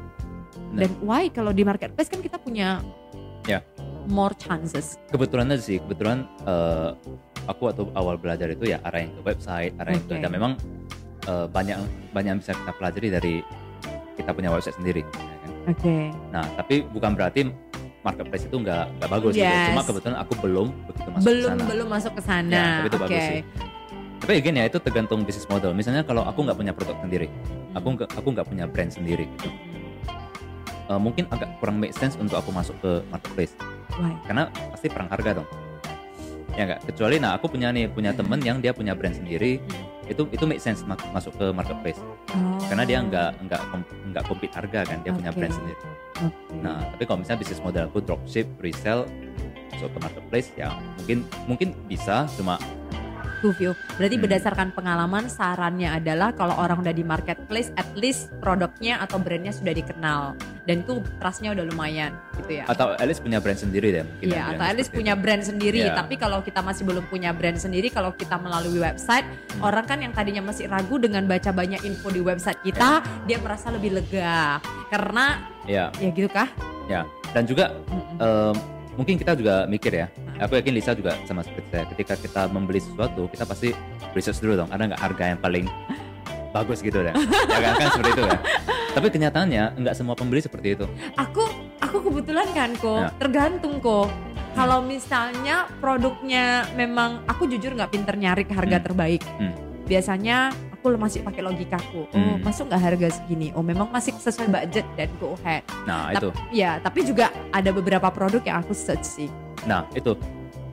Dan 0.70 0.89
why 1.01 1.28
kalau 1.28 1.49
di 1.49 1.61
marketplace 1.61 2.07
kan 2.07 2.22
kita 2.22 2.38
punya 2.38 2.78
Ya. 3.43 3.65
more 4.05 4.34
chances. 4.36 5.01
Kebetulan 5.09 5.49
aja 5.49 5.63
sih, 5.63 5.78
kebetulan 5.80 6.30
eh, 6.43 6.89
aku 7.45 7.65
waktu 7.65 7.82
awal 7.93 8.15
belajar 8.15 8.45
itu 8.47 8.65
ya 8.67 8.78
arahin 8.84 9.09
ke 9.11 9.22
website, 9.26 9.74
arahin 9.76 10.01
ke 10.03 10.13
Oke. 10.13 10.22
dan 10.22 10.30
memang 10.30 10.53
eh, 11.26 11.45
banyak 11.45 11.78
banyak 12.09 12.30
yang 12.32 12.39
bisa 12.39 12.53
kita 12.53 12.72
pelajari 12.72 13.07
dari 13.09 13.36
kita 14.15 14.32
punya 14.32 14.49
website 14.49 14.74
sendiri. 14.76 15.01
ya 15.01 15.38
kan? 15.39 15.51
Oke. 15.67 15.95
Nah, 16.30 16.45
tapi 16.55 16.76
bukan 16.84 17.11
berarti 17.13 17.41
marketplace 17.99 18.45
itu 18.45 18.55
nggak 18.55 18.86
nggak 18.97 19.09
bagus 19.09 19.34
gitu. 19.34 19.43
Yes. 19.43 19.67
Cuma 19.67 19.82
kebetulan 19.84 20.17
aku 20.17 20.34
belum 20.39 20.67
begitu 20.86 21.09
masuk 21.09 21.26
Belum 21.26 21.49
ke 21.49 21.57
sana. 21.57 21.70
belum 21.70 21.88
masuk 21.89 22.13
ke 22.13 22.22
sana. 22.22 22.53
Ya, 22.53 22.65
tapi 22.70 22.88
itu 22.88 22.97
Oke. 22.97 23.03
bagus 23.03 23.24
sih. 23.28 23.41
Tapi 24.30 24.46
again 24.46 24.62
ya 24.62 24.70
itu 24.70 24.78
tergantung 24.78 25.26
bisnis 25.26 25.50
model. 25.50 25.74
Misalnya 25.74 26.06
kalau 26.06 26.22
aku 26.22 26.46
nggak 26.46 26.54
punya 26.54 26.70
produk 26.70 26.94
sendiri, 27.02 27.34
aku 27.74 27.98
nggak 27.98 28.14
aku 28.14 28.28
nggak 28.30 28.46
punya 28.46 28.70
brand 28.70 28.94
sendiri, 28.94 29.26
gitu. 29.26 29.50
Eh, 30.86 31.00
mungkin 31.02 31.26
agak 31.34 31.58
kurang 31.58 31.82
make 31.82 31.98
sense 31.98 32.14
untuk 32.14 32.38
aku 32.38 32.54
masuk 32.54 32.78
ke 32.78 33.02
marketplace 33.10 33.58
Why? 33.98 34.14
karena 34.30 34.54
pasti 34.70 34.86
perang 34.86 35.10
harga 35.10 35.42
dong. 35.42 35.50
Ya 36.54 36.70
nggak. 36.70 36.94
Kecuali 36.94 37.18
nah 37.18 37.42
aku 37.42 37.50
punya 37.50 37.74
nih 37.74 37.90
punya 37.90 38.14
temen 38.14 38.38
yang 38.46 38.62
dia 38.62 38.70
punya 38.70 38.94
brand 38.94 39.18
sendiri, 39.18 39.58
itu 40.06 40.22
itu 40.30 40.46
make 40.46 40.62
sense 40.62 40.86
ma- 40.86 41.10
masuk 41.10 41.34
ke 41.34 41.50
marketplace 41.50 41.98
Oh. 42.30 42.62
karena 42.70 42.86
dia 42.86 43.02
nggak 43.02 43.50
nggak 43.50 43.62
nggak 44.14 44.24
compete 44.30 44.54
harga 44.54 44.86
kan 44.94 45.02
dia 45.02 45.10
punya 45.10 45.34
Oke. 45.34 45.42
brand 45.42 45.54
sendiri. 45.58 45.82
Oke. 46.22 46.54
Nah, 46.62 46.78
tapi 46.94 47.10
kalau 47.10 47.26
misalnya 47.26 47.42
bisnis 47.42 47.66
model 47.66 47.90
aku 47.90 48.06
dropship, 48.06 48.46
resell, 48.62 49.10
masuk 49.74 49.90
ke 49.90 50.00
marketplace 50.06 50.54
ya 50.54 50.70
mungkin 51.02 51.18
mungkin 51.50 51.70
bisa 51.90 52.30
cuma 52.38 52.62
to 53.40 53.52
view. 53.52 53.72
Berarti 53.96 54.16
Hmm. 54.16 54.24
berdasarkan 54.24 54.68
pengalaman 54.72 55.26
sarannya 55.26 55.90
adalah 55.90 56.32
kalau 56.32 56.56
orang 56.56 56.80
udah 56.80 56.92
di 56.92 57.02
marketplace 57.02 57.72
at 57.76 57.88
least 57.94 58.32
produknya 58.38 59.00
atau 59.00 59.18
brandnya 59.18 59.50
sudah 59.50 59.72
dikenal 59.72 60.36
dan 60.64 60.82
itu 60.82 61.00
trustnya 61.18 61.52
udah 61.52 61.66
lumayan 61.66 62.14
gitu 62.38 62.62
ya. 62.62 62.66
atau 62.66 62.94
at 62.94 63.04
least 63.04 63.20
punya 63.20 63.38
brand 63.38 63.58
sendiri 63.58 63.88
deh. 63.92 64.06
Iya, 64.22 64.54
atau 64.54 64.64
at 64.64 64.76
least 64.76 64.92
punya 64.92 65.14
itu. 65.14 65.22
brand 65.22 65.42
sendiri. 65.42 65.82
Iya. 65.82 65.96
Tapi 65.96 66.16
kalau 66.16 66.40
kita 66.40 66.60
masih 66.60 66.84
belum 66.84 67.06
punya 67.08 67.32
brand 67.32 67.58
sendiri, 67.58 67.90
kalau 67.90 68.12
kita 68.12 68.38
melalui 68.38 68.78
website, 68.78 69.26
Hmm. 69.26 69.66
orang 69.66 69.86
kan 69.86 69.98
yang 69.98 70.12
tadinya 70.12 70.44
masih 70.44 70.68
ragu 70.68 70.96
dengan 70.96 71.26
baca 71.26 71.50
banyak 71.50 71.82
info 71.82 72.08
di 72.08 72.20
website 72.20 72.60
kita, 72.62 73.00
dia 73.26 73.38
merasa 73.38 73.70
lebih 73.70 73.94
lega. 73.94 74.62
Karena 74.88 75.42
Iya, 75.66 75.90
ya 75.96 76.10
gitu 76.10 76.30
kah? 76.30 76.50
ya. 76.86 77.02
Dan 77.30 77.46
juga 77.46 77.70
Mm-mm. 77.86 78.18
em, 78.18 78.56
mungkin 78.96 79.16
kita 79.16 79.34
juga 79.34 79.66
mikir 79.66 79.94
ya. 79.96 80.08
Hmm. 80.40 80.46
Aku 80.48 80.56
yakin 80.56 80.72
Lisa 80.72 80.96
juga 80.96 81.20
sama 81.28 81.44
seperti 81.44 81.68
saya. 81.70 81.84
Ketika 81.86 82.16
kita 82.16 82.42
membeli 82.48 82.80
sesuatu, 82.80 83.28
kita 83.28 83.44
pasti 83.44 83.76
research 84.16 84.40
dulu 84.40 84.56
dong. 84.58 84.70
Ada 84.72 84.88
nggak 84.88 85.02
harga 85.02 85.24
yang 85.28 85.40
paling 85.40 85.66
bagus 86.50 86.80
gitu 86.80 87.04
deh. 87.04 87.12
ya 87.12 87.60
kan, 87.62 87.74
kan 87.84 87.88
seperti 87.92 88.12
itu 88.12 88.24
ya. 88.24 88.38
Tapi 88.90 89.08
kenyataannya 89.10 89.64
nggak 89.78 89.94
semua 89.94 90.16
pembeli 90.16 90.40
seperti 90.40 90.74
itu. 90.74 90.86
Aku 91.14 91.44
aku 91.78 91.98
kebetulan 92.02 92.48
kan 92.56 92.72
kok, 92.74 93.04
Ya. 93.06 93.10
tergantung 93.20 93.78
kok. 93.78 94.08
Kalau 94.56 94.82
misalnya 94.82 95.70
produknya 95.78 96.66
memang 96.74 97.22
aku 97.28 97.46
jujur 97.46 97.76
nggak 97.76 97.92
pinter 97.92 98.16
nyari 98.16 98.48
harga 98.50 98.82
Hmm. 98.82 98.86
terbaik. 98.88 99.22
Hmm. 99.38 99.54
Biasanya 99.86 100.50
aku 100.80 100.96
masih 100.96 101.20
pakai 101.22 101.44
logikaku. 101.44 102.08
Oh, 102.08 102.16
Hmm. 102.16 102.40
masuk 102.40 102.72
nggak 102.72 102.82
harga 102.82 103.08
segini? 103.12 103.52
Oh, 103.52 103.60
memang 103.60 103.92
masih 103.92 104.16
sesuai 104.16 104.48
budget 104.48 104.88
dan 104.96 105.12
go 105.20 105.36
ahead. 105.44 105.62
Nah 105.84 106.16
Tap- 106.16 106.24
itu. 106.24 106.30
Ya, 106.56 106.80
tapi 106.80 107.04
juga 107.04 107.28
ada 107.52 107.70
beberapa 107.70 108.08
produk 108.08 108.40
yang 108.42 108.64
aku 108.64 108.72
search 108.72 109.04
sih. 109.04 109.30
Nah 109.68 109.84
itu. 109.92 110.16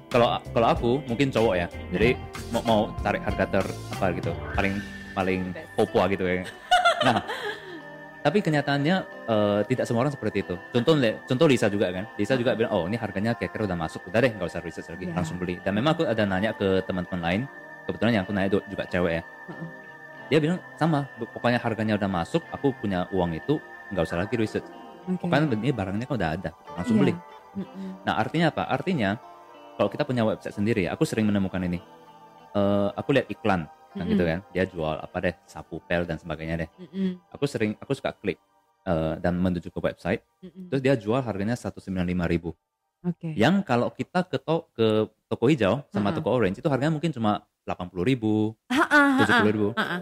Kalau 0.07 0.39
kalau 0.55 0.69
aku 0.71 0.91
mungkin 1.11 1.35
cowok 1.35 1.55
ya. 1.59 1.67
Jadi 1.91 2.15
mau 2.49 2.63
mau 2.63 2.81
tarik 3.03 3.27
harga 3.27 3.45
ter 3.51 3.65
apa 3.91 4.07
gitu 4.15 4.31
paling 4.55 4.75
paling 5.13 5.41
popo 5.75 5.99
gitu 6.07 6.23
ya. 6.25 6.47
Nah 7.03 7.19
tapi 8.23 8.39
kenyataannya 8.39 8.97
eh, 9.27 9.61
tidak 9.67 9.85
semua 9.85 10.07
orang 10.07 10.15
seperti 10.15 10.47
itu. 10.47 10.55
Contoh 10.71 10.95
contoh 11.27 11.47
Lisa 11.51 11.67
juga 11.67 11.91
kan. 11.91 12.07
Lisa 12.15 12.39
juga 12.39 12.55
bilang 12.55 12.71
oh 12.71 12.87
ini 12.87 12.95
harganya 12.95 13.35
kira-kira 13.35 13.67
udah 13.67 13.75
masuk. 13.77 14.07
Udah 14.07 14.23
deh 14.23 14.31
nggak 14.31 14.47
usah 14.47 14.63
research 14.63 14.95
lagi 14.95 15.11
Ya. 15.11 15.15
langsung 15.19 15.43
beli. 15.43 15.59
Dan 15.59 15.75
memang 15.75 15.99
aku 15.99 16.07
ada 16.07 16.23
nanya 16.23 16.55
ke 16.55 16.87
teman-teman 16.87 17.21
lain. 17.21 17.41
Kebetulan 17.85 18.13
yang 18.15 18.23
aku 18.23 18.33
nanya 18.33 18.49
itu 18.49 18.59
juga 18.71 18.87
cewek 18.87 19.13
ya. 19.13 19.23
Dia 20.27 20.39
bilang 20.43 20.59
sama. 20.75 21.07
Pokoknya 21.33 21.63
harganya 21.63 21.95
udah 21.95 22.11
masuk. 22.11 22.43
Aku 22.51 22.75
punya 22.77 23.07
uang 23.15 23.35
itu 23.35 23.63
nggak 23.95 24.05
usah 24.05 24.19
lagi 24.19 24.35
research. 24.35 24.67
Oke. 25.07 25.23
Pokoknya 25.23 25.55
ini 25.55 25.71
barangnya 25.71 26.07
kan 26.07 26.15
udah 26.19 26.31
ada. 26.35 26.51
Langsung 26.75 26.99
Iya. 26.99 27.03
beli. 27.07 27.15
Nah 28.03 28.15
artinya 28.19 28.51
apa? 28.51 28.67
Artinya 28.67 29.17
kalau 29.79 29.87
kita 29.87 30.03
punya 30.03 30.27
website 30.27 30.57
sendiri, 30.57 30.91
aku 30.91 31.07
sering 31.07 31.25
menemukan 31.25 31.63
ini. 31.63 31.79
Eh, 32.57 32.89
aku 32.97 33.13
lihat 33.13 33.29
iklan, 33.29 33.69
kan 33.69 34.03
Mm-mm. 34.03 34.11
gitu 34.11 34.25
kan. 34.25 34.39
Dia 34.51 34.65
jual 34.65 34.97
apa 34.97 35.17
deh, 35.21 35.35
sapu 35.45 35.79
pel 35.85 36.03
dan 36.03 36.17
sebagainya 36.17 36.65
deh. 36.65 36.69
Mm-mm. 36.81 37.21
Aku 37.31 37.45
sering, 37.45 37.77
aku 37.77 37.93
suka 37.93 38.11
klik 38.11 38.41
eh, 38.83 39.15
dan 39.21 39.37
menuju 39.37 39.69
ke 39.69 39.79
website. 39.79 40.25
Mm-mm. 40.41 40.73
Terus 40.73 40.81
dia 40.81 40.97
jual 40.97 41.21
harganya 41.21 41.55
195.000. 41.55 42.57
Oke. 43.05 43.29
Yang 43.37 43.55
kalau 43.63 43.93
kita 43.93 44.25
ke 44.25 44.41
to- 44.41 44.67
ke 44.73 44.87
toko 45.29 45.45
hijau 45.47 45.85
sama 45.93 46.11
Mm-mm. 46.11 46.17
toko 46.19 46.29
orange 46.33 46.59
itu 46.59 46.67
harganya 46.67 46.91
mungkin 46.91 47.13
cuma 47.13 47.45
80.000, 47.63 48.57
Ah, 48.67 48.81
ah, 48.81 48.89
ah, 48.89 49.05
ah. 49.21 49.45
70.000. 49.45 49.77
Ah, 49.77 49.83
ah. 49.83 50.01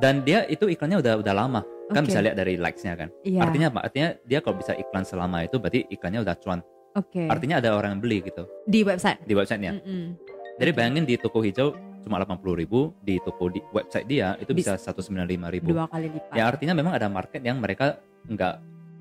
Dan 0.00 0.24
dia 0.24 0.48
itu 0.48 0.66
iklannya 0.66 1.04
udah 1.04 1.20
udah 1.20 1.34
lama. 1.36 1.60
Kan 1.92 2.06
Oke. 2.06 2.14
bisa 2.14 2.24
lihat 2.24 2.38
dari 2.38 2.56
likes-nya 2.56 2.96
kan. 2.96 3.08
Iya. 3.26 3.40
Artinya 3.44 3.66
apa? 3.68 3.80
Artinya 3.84 4.08
dia 4.24 4.38
kalau 4.40 4.56
bisa 4.56 4.72
iklan 4.72 5.04
selama 5.04 5.44
itu 5.44 5.60
berarti 5.60 5.84
iklannya 5.92 6.24
udah 6.24 6.34
cuan. 6.40 6.60
Oke. 6.96 7.28
Artinya 7.28 7.60
ada 7.60 7.76
orang 7.76 7.98
yang 7.98 8.02
beli 8.02 8.18
gitu 8.24 8.48
di 8.66 8.80
website. 8.82 9.20
di 9.28 9.34
websitenya. 9.36 9.78
Mm-mm. 9.78 10.16
Jadi 10.58 10.70
Oke. 10.72 10.76
bayangin 10.76 11.04
di 11.04 11.14
toko 11.20 11.44
hijau 11.44 11.76
cuma 12.00 12.16
80.000 12.16 12.64
di 13.04 13.20
toko 13.20 13.52
di 13.52 13.60
website 13.76 14.08
dia 14.08 14.32
itu 14.40 14.56
bisa 14.56 14.74
195.000. 14.80 15.68
Dua 15.68 15.84
kali 15.84 16.08
lipat. 16.08 16.32
Ya 16.32 16.48
artinya 16.48 16.72
memang 16.72 16.96
ada 16.96 17.12
market 17.12 17.44
yang 17.44 17.60
mereka 17.60 18.00
nggak 18.24 18.54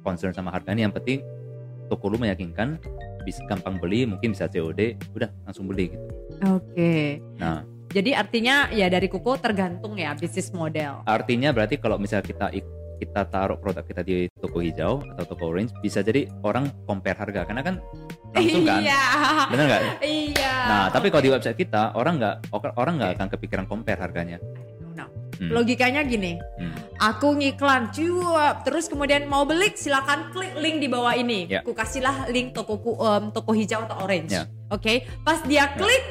concern 0.03 0.35
sama 0.35 0.51
harganya 0.51 0.87
yang 0.89 0.95
penting 0.95 1.23
toko 1.87 2.11
lu 2.11 2.21
meyakinkan 2.21 2.77
bisa 3.25 3.41
gampang 3.49 3.81
beli 3.81 4.05
mungkin 4.05 4.31
bisa 4.35 4.45
COD 4.45 4.99
udah 5.15 5.29
langsung 5.47 5.65
beli 5.65 5.95
gitu. 5.95 6.05
Oke. 6.45 7.19
Nah 7.39 7.65
Jadi 7.89 8.13
artinya 8.13 8.69
ya 8.69 8.85
dari 8.85 9.09
kuku 9.09 9.41
tergantung 9.41 9.97
ya 9.97 10.13
bisnis 10.13 10.53
model. 10.53 11.01
artinya 11.03 11.49
berarti 11.49 11.81
kalau 11.81 11.97
misalnya 11.97 12.21
kita 12.23 12.47
kita 12.99 13.21
taruh 13.31 13.55
produk 13.55 13.81
kita 13.81 14.03
di 14.03 14.27
toko 14.35 14.59
hijau 14.59 14.99
atau 15.15 15.25
toko 15.25 15.49
orange 15.49 15.71
bisa 15.79 16.03
jadi 16.03 16.27
orang 16.43 16.67
compare 16.83 17.15
harga 17.15 17.47
karena 17.47 17.63
kan 17.63 17.75
langsung 18.35 18.67
kan 18.67 18.83
Iya. 18.83 19.01
benar 19.47 19.65
nggak? 19.65 19.83
Iya. 20.03 20.53
Nah 20.67 20.83
tapi 20.91 21.07
kalau 21.07 21.23
di 21.23 21.31
website 21.31 21.57
kita 21.57 21.95
orang 21.95 22.19
nggak 22.19 22.35
orang 22.75 22.93
nggak 22.99 23.11
akan 23.17 23.27
kepikiran 23.31 23.65
compare 23.65 23.97
harganya. 23.97 24.37
Nah, 24.93 25.07
Hmm. 25.39 25.55
Logikanya 25.55 26.03
gini, 26.03 26.35
Hmm. 26.59 26.75
aku 26.99 27.31
ngiklan 27.39 27.95
cuap, 27.95 28.67
terus 28.67 28.91
kemudian 28.91 29.23
mau 29.23 29.47
beli 29.47 29.71
silakan 29.71 30.35
klik 30.35 30.51
link 30.59 30.83
di 30.83 30.91
bawah 30.91 31.15
ini. 31.15 31.47
Ya. 31.47 31.63
Ku 31.63 31.71
kasihlah 31.71 32.27
link 32.27 32.51
toko 32.51 32.75
em, 32.99 33.31
toko 33.31 33.55
hijau 33.55 33.87
atau 33.87 34.03
orange. 34.03 34.35
Ya. 34.35 34.51
Oke, 34.67 35.07
pas 35.23 35.39
dia 35.41 35.71
klik 35.73 36.03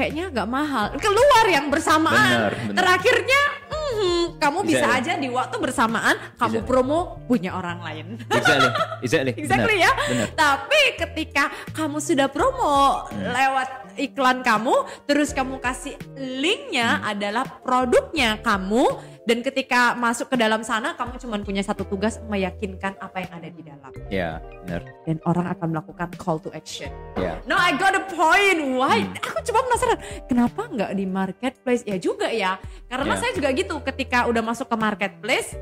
kayaknya 0.00 0.32
nggak 0.32 0.48
mahal, 0.48 0.86
keluar 0.96 1.44
yang 1.44 1.68
bersamaan. 1.68 2.16
Benar, 2.16 2.52
benar. 2.56 2.76
Terakhirnya, 2.80 3.42
mhm, 3.68 4.20
kamu 4.40 4.58
Bisa 4.64 4.68
bisa 4.72 4.86
ya? 4.88 4.96
aja 4.96 5.12
di 5.20 5.28
waktu 5.28 5.56
bersamaan 5.60 6.16
kamu 6.40 6.58
Bisa. 6.64 6.68
promo 6.68 7.20
punya 7.28 7.52
orang 7.52 7.84
lain. 7.84 8.06
Exactly, 8.32 8.70
exactly. 9.04 9.32
Exactly 9.36 9.76
benar, 9.76 9.84
ya. 9.84 9.92
Benar. 10.08 10.28
Tapi 10.32 10.80
ketika 10.96 11.44
kamu 11.76 12.00
sudah 12.00 12.32
promo 12.32 13.04
lewat 13.12 13.68
iklan 14.00 14.40
kamu, 14.40 14.88
terus 15.04 15.36
kamu 15.36 15.60
kasih 15.60 16.00
linknya 16.16 17.04
adalah 17.04 17.44
produknya 17.60 18.40
kamu, 18.40 18.88
Dan 19.28 19.44
ketika 19.44 19.92
masuk 19.94 20.32
ke 20.32 20.36
dalam 20.40 20.64
sana, 20.64 20.96
kamu 20.96 21.20
cuma 21.20 21.36
punya 21.44 21.60
satu 21.60 21.84
tugas 21.84 22.16
meyakinkan 22.24 22.96
apa 22.96 23.20
yang 23.20 23.32
ada 23.36 23.48
di 23.52 23.62
dalam. 23.62 23.92
Ya, 24.08 24.40
benar. 24.64 24.82
Dan 25.04 25.20
orang 25.28 25.46
akan 25.52 25.66
melakukan 25.76 26.08
call 26.16 26.40
to 26.40 26.48
action. 26.56 26.88
Ya. 27.20 27.36
No, 27.44 27.54
I 27.54 27.76
got 27.76 27.92
a 27.92 28.04
point. 28.08 28.58
Why? 28.80 29.04
Hmm. 29.04 29.20
Aku 29.20 29.40
cuma 29.44 29.60
penasaran, 29.68 29.98
kenapa 30.24 30.60
nggak 30.72 30.90
di 30.96 31.04
marketplace? 31.04 31.82
Ya 31.84 32.00
juga 32.00 32.32
ya, 32.32 32.56
karena 32.88 33.12
Ya. 33.12 33.20
saya 33.20 33.32
juga 33.36 33.48
gitu. 33.52 33.76
Ketika 33.84 34.24
udah 34.24 34.40
masuk 34.40 34.66
ke 34.72 34.76
marketplace, 34.80 35.52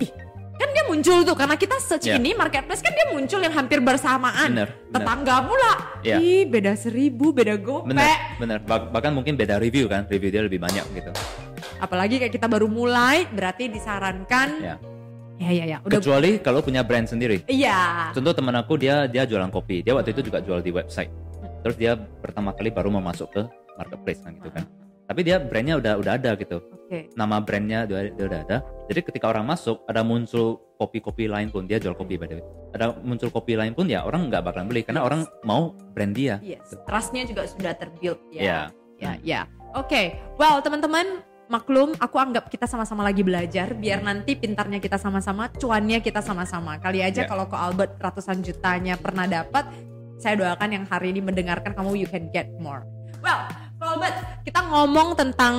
ih, 0.00 0.10
kan 0.56 0.68
dia 0.68 0.84
muncul 0.84 1.18
tuh. 1.22 1.36
Karena 1.36 1.54
kita 1.54 1.76
search 1.78 2.04
Ya. 2.04 2.16
ini 2.16 2.32
marketplace 2.32 2.80
kan 2.80 2.92
dia 2.92 3.06
muncul 3.12 3.38
yang 3.38 3.52
hampir 3.52 3.78
bersamaan. 3.78 4.48
Bener, 4.50 4.68
bener. 4.72 4.92
Tetangga 4.92 5.36
pula. 5.44 5.72
Ya. 6.00 6.16
Ih, 6.18 6.44
beda 6.44 6.72
seribu, 6.74 7.30
beda 7.30 7.56
gopek. 7.56 7.92
Benar, 7.92 8.16
benar. 8.36 8.58
Bah- 8.64 8.88
Bahkan 8.88 9.12
mungkin 9.12 9.36
beda 9.36 9.56
review 9.56 9.86
kan, 9.86 10.08
review 10.08 10.30
dia 10.30 10.42
lebih 10.42 10.58
banyak 10.58 10.84
gitu. 10.92 11.10
Apalagi 11.76 12.16
kayak 12.16 12.32
kita 12.32 12.48
baru 12.48 12.66
mulai, 12.66 13.28
berarti 13.28 13.68
disarankan. 13.68 14.48
Ya. 14.60 14.76
Ya, 15.36 15.50
ya, 15.52 15.64
ya. 15.68 15.78
Udah. 15.84 16.00
Kecuali 16.00 16.40
kalau 16.40 16.64
punya 16.64 16.80
brand 16.80 17.04
sendiri. 17.04 17.44
Iya. 17.44 18.08
Contoh 18.16 18.32
teman 18.32 18.56
aku 18.56 18.80
dia 18.80 19.04
dia 19.04 19.28
jualan 19.28 19.52
kopi. 19.52 19.84
Dia 19.84 19.92
waktu 19.92 20.16
itu 20.16 20.24
juga 20.24 20.40
jual 20.40 20.64
di 20.64 20.72
website. 20.72 21.12
Terus 21.60 21.76
dia 21.76 21.92
pertama 21.96 22.56
kali 22.56 22.72
baru 22.72 22.88
mau 22.88 23.04
masuk 23.04 23.28
ke 23.28 23.42
marketplace 23.76 24.24
kan 24.24 24.32
gitu 24.32 24.48
kan. 24.48 24.64
Tapi 25.06 25.20
dia 25.22 25.38
brandnya 25.38 25.78
udah 25.78 25.92
udah 26.02 26.12
ada 26.18 26.34
gitu. 26.34 26.58
Oke. 26.86 27.10
Nama 27.14 27.36
brandnya 27.42 27.86
dia, 27.86 28.10
dia 28.10 28.24
udah 28.26 28.40
ada. 28.46 28.56
Jadi 28.86 29.00
ketika 29.02 29.26
orang 29.30 29.46
masuk 29.46 29.82
ada 29.86 30.02
muncul 30.02 30.62
kopi-kopi 30.76 31.26
lain 31.26 31.48
pun 31.48 31.64
dia 31.64 31.78
jual 31.78 31.94
kopi 31.94 32.18
by 32.18 32.26
the 32.26 32.38
way. 32.38 32.46
Ada 32.74 32.98
muncul 33.00 33.30
kopi 33.30 33.54
lain 33.54 33.72
pun 33.72 33.86
ya 33.86 34.02
orang 34.02 34.28
nggak 34.28 34.42
bakalan 34.42 34.66
beli 34.66 34.82
karena 34.82 35.02
Yes. 35.02 35.08
orang 35.08 35.20
mau 35.42 35.62
brand 35.94 36.12
dia. 36.12 36.36
Yes. 36.42 36.74
Trustnya 36.84 37.22
juga 37.24 37.46
sudah 37.46 37.72
terbuild 37.74 38.18
ya. 38.30 38.42
Ya. 38.42 38.60
Ya, 38.96 39.12
ya. 39.22 39.40
Oke. 39.76 40.16
Well, 40.40 40.58
teman-teman, 40.64 41.20
maklum 41.46 41.94
aku 42.00 42.16
anggap 42.16 42.48
kita 42.48 42.64
sama-sama 42.66 43.04
lagi 43.04 43.20
belajar 43.22 43.76
biar 43.76 44.00
nanti 44.02 44.34
pintarnya 44.34 44.80
kita 44.80 44.96
sama-sama, 44.96 45.52
cuannya 45.52 46.00
kita 46.00 46.18
sama-sama. 46.24 46.80
Kali 46.80 47.04
aja 47.04 47.22
Ya. 47.24 47.28
kalau 47.28 47.46
ke 47.46 47.54
Albert 47.54 48.00
ratusan 48.00 48.40
jutanya 48.40 48.96
pernah 48.96 49.28
dapat, 49.28 49.68
saya 50.16 50.34
doakan 50.34 50.70
yang 50.80 50.84
hari 50.88 51.12
ini 51.12 51.20
mendengarkan 51.20 51.76
kamu 51.76 51.92
you 52.02 52.08
can 52.08 52.32
get 52.32 52.48
more. 52.56 52.82
Well, 53.20 53.44
Albert, 53.96 54.44
kita 54.44 54.60
ngomong 54.60 55.16
tentang 55.16 55.56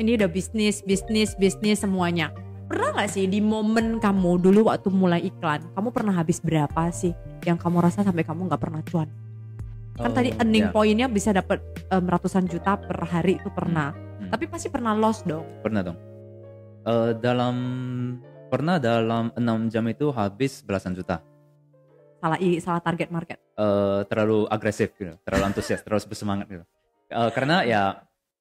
ini 0.00 0.16
udah 0.16 0.32
bisnis, 0.32 0.80
bisnis, 0.80 1.36
bisnis 1.36 1.84
semuanya. 1.84 2.32
Pernah 2.72 2.96
nggak 2.96 3.12
sih 3.12 3.28
di 3.28 3.44
momen 3.44 4.00
kamu 4.00 4.40
dulu 4.40 4.72
waktu 4.72 4.88
mulai 4.88 5.20
iklan, 5.28 5.60
kamu 5.76 5.92
pernah 5.92 6.16
habis 6.16 6.40
berapa 6.40 6.88
sih 6.88 7.12
yang 7.44 7.60
kamu 7.60 7.84
rasa 7.84 8.00
sampai 8.00 8.24
kamu 8.24 8.48
nggak 8.48 8.62
pernah 8.64 8.80
cuan? 8.80 9.12
Kan 10.00 10.08
tadi 10.08 10.32
Oh, 10.32 10.40
earning 10.40 10.64
ya, 10.64 10.72
poinnya 10.72 11.04
bisa 11.04 11.36
dapat 11.36 11.60
em, 11.92 12.04
ratusan 12.08 12.48
juta 12.48 12.80
per 12.80 12.96
hari 13.04 13.36
itu 13.36 13.52
pernah. 13.52 13.92
Hmm. 13.92 14.32
Tapi 14.32 14.48
pasti 14.48 14.72
pernah 14.72 14.96
loss 14.96 15.20
dong. 15.28 15.44
pernah 15.60 15.84
dong. 15.84 16.00
Eh, 16.88 17.12
dalam 17.20 17.56
pernah 18.48 18.80
dalam 18.80 19.36
enam 19.36 19.68
jam 19.68 19.84
itu 19.84 20.08
habis 20.16 20.64
belasan 20.64 20.96
juta. 20.96 21.20
Salah 22.24 22.40
i, 22.40 22.56
salah 22.56 22.80
target 22.80 23.12
market. 23.12 23.36
eh, 23.36 24.00
terlalu 24.08 24.48
agresif 24.48 24.96
gitu, 24.96 25.12
terlalu 25.28 25.44
antusias, 25.44 25.84
terlalu 25.84 26.08
bersemangat 26.08 26.48
gitu. 26.48 26.64
Eh, 27.06 27.30
karena 27.30 27.62
ya, 27.62 27.82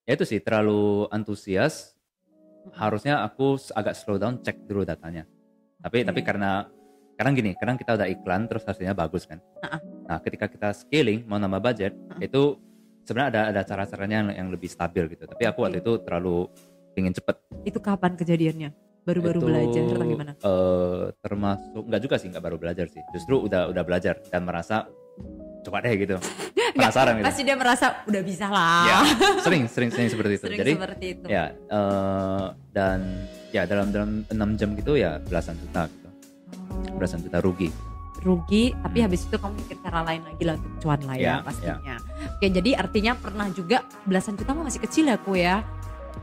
ya 0.03 0.11
itu 0.13 0.26
sih 0.26 0.41
terlalu 0.41 1.05
antusias. 1.13 1.93
Harusnya 2.74 3.22
aku 3.22 3.61
agak 3.78 3.93
slow 3.93 4.18
down, 4.18 4.41
cek 4.41 4.66
dulu 4.66 4.82
datanya. 4.82 5.30
Tapi 5.86 6.01
Oke. 6.01 6.07
tapi 6.09 6.22
karena 6.26 6.66
kadang 7.13 7.38
gini, 7.38 7.53
kadang 7.53 7.78
kita 7.78 7.93
udah 7.93 8.09
iklan 8.09 8.49
terus 8.49 8.66
hasilnya 8.66 8.97
bagus 8.97 9.30
kan. 9.30 9.38
Ha-ha. 9.61 9.78
Nah 10.09 10.18
ketika 10.18 10.49
kita 10.49 10.74
scaling 10.74 11.30
mau 11.30 11.38
nambah 11.38 11.61
budget 11.61 11.93
Ha-ha. 11.93 12.26
itu 12.26 12.57
sebenarnya 13.05 13.30
ada 13.30 13.41
ada 13.53 13.61
cara-caranya 13.61 14.18
yang, 14.26 14.30
yang 14.34 14.47
lebih 14.49 14.66
stabil 14.66 15.05
gitu. 15.13 15.30
Tapi 15.30 15.45
aku 15.45 15.61
waktu 15.61 15.78
Oke. 15.78 15.86
itu 15.86 15.93
terlalu 16.01 16.49
ingin 16.97 17.13
cepet. 17.13 17.36
Itu 17.61 17.78
kapan 17.78 18.18
kejadiannya? 18.18 18.74
Baru-baru 19.05 19.38
Itu, 19.38 19.45
belajar 19.45 19.84
atau 19.86 20.07
gimana? 20.09 20.32
eh, 20.34 21.03
termasuk 21.22 21.84
nggak 21.86 22.01
juga 22.01 22.16
sih 22.18 22.34
nggak 22.34 22.41
baru 22.41 22.57
belajar 22.57 22.89
sih. 22.89 23.05
Justru 23.13 23.45
udah 23.45 23.70
udah 23.70 23.84
belajar 23.86 24.18
dan 24.34 24.41
merasa 24.41 24.89
coba 25.66 25.82
deh 25.82 25.93
gitu. 25.97 26.16
Penasaran 26.76 27.18
gitu. 27.18 27.26
Pasti 27.26 27.41
dia 27.41 27.55
merasa 27.55 27.86
udah 28.03 28.22
bisa 28.22 28.45
lah. 28.47 28.84
Ya, 28.86 28.99
sering 29.45 29.66
sering 29.66 29.89
sering 29.89 30.07
seperti 30.07 30.34
itu. 30.36 30.45
Sering 30.45 30.59
Jadi 30.59 30.72
seperti 30.74 31.05
itu. 31.11 31.26
ya 31.26 31.45
eh, 31.51 32.45
dan 32.70 32.99
ya 33.49 33.63
dalam 33.63 33.88
dalam 33.89 34.09
enam 34.28 34.49
jam 34.53 34.74
gitu 34.74 34.93
ya 34.93 35.18
belasan 35.20 35.55
juta 35.57 35.88
gitu. 35.88 36.09
Oh, 36.68 36.95
Belasan 36.95 37.20
juta 37.20 37.39
rugi. 37.39 37.70
rugi, 38.18 38.74
tapi 38.76 38.97
Hmm. 38.97 39.05
habis 39.05 39.22
itu 39.24 39.38
kamu 39.38 39.53
mikir 39.55 39.78
cara 39.80 40.01
lain 40.01 40.18
lagi 40.20 40.43
lah 40.43 40.57
untuk 40.57 40.74
cuan 40.80 40.97
lah 40.99 41.13
ya, 41.13 41.22
Ya, 41.22 41.36
pastinya. 41.39 41.95
Oke, 42.32 42.47
jadi 42.49 42.72
artinya 42.74 43.13
pernah 43.13 43.45
juga 43.47 43.78
belasan 44.01 44.34
juta 44.34 44.49
mah 44.49 44.66
masih 44.66 44.82
kecil 44.82 45.05
ya 45.05 45.16
ku 45.16 45.38
ya. 45.38 45.61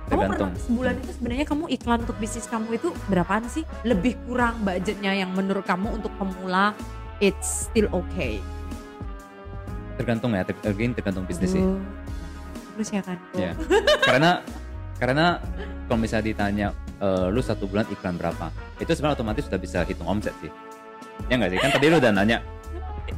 Kamu 0.02 0.26
Tergantung. 0.26 0.50
pernah 0.50 0.66
sebulan 0.66 0.94
itu 0.98 1.10
sebenarnya 1.14 1.46
kamu 1.46 1.64
iklan 1.70 1.98
untuk 2.02 2.18
bisnis 2.18 2.44
kamu 2.44 2.74
itu 2.74 2.90
berapaan 3.06 3.46
sih? 3.46 3.62
Lebih 3.82 4.18
kurang 4.26 4.58
budgetnya 4.60 5.14
yang 5.14 5.30
menurut 5.30 5.62
kamu 5.62 5.94
untuk 5.94 6.10
pemula 6.18 6.74
it's 7.20 7.70
still 7.70 7.86
okay. 7.94 8.42
Tergantung 9.98 10.32
ya, 10.32 10.42
again 10.66 10.92
tergantung 10.96 11.24
bisnis 11.28 11.52
sih. 11.54 11.64
Terus 12.78 12.88
ya 12.88 13.02
kan. 13.04 13.18
Ya. 13.36 13.52
karena 14.08 14.30
karena 14.96 15.26
kalau 15.90 15.98
misalnya 16.00 16.26
ditanya 16.30 16.68
eh, 17.02 17.26
lu 17.28 17.42
satu 17.44 17.68
bulan 17.68 17.84
iklan 17.90 18.16
berapa, 18.16 18.48
itu 18.80 18.90
sebenarnya 18.94 19.16
otomatis 19.18 19.44
sudah 19.46 19.60
bisa 19.60 19.78
hitung 19.84 20.08
omset 20.08 20.32
sih. 20.40 20.50
Ya 21.28 21.36
nggak 21.38 21.50
sih? 21.52 21.58
Kan 21.60 21.70
tadi 21.74 21.86
lu 21.92 21.96
udah 22.00 22.12
nanya 22.14 22.38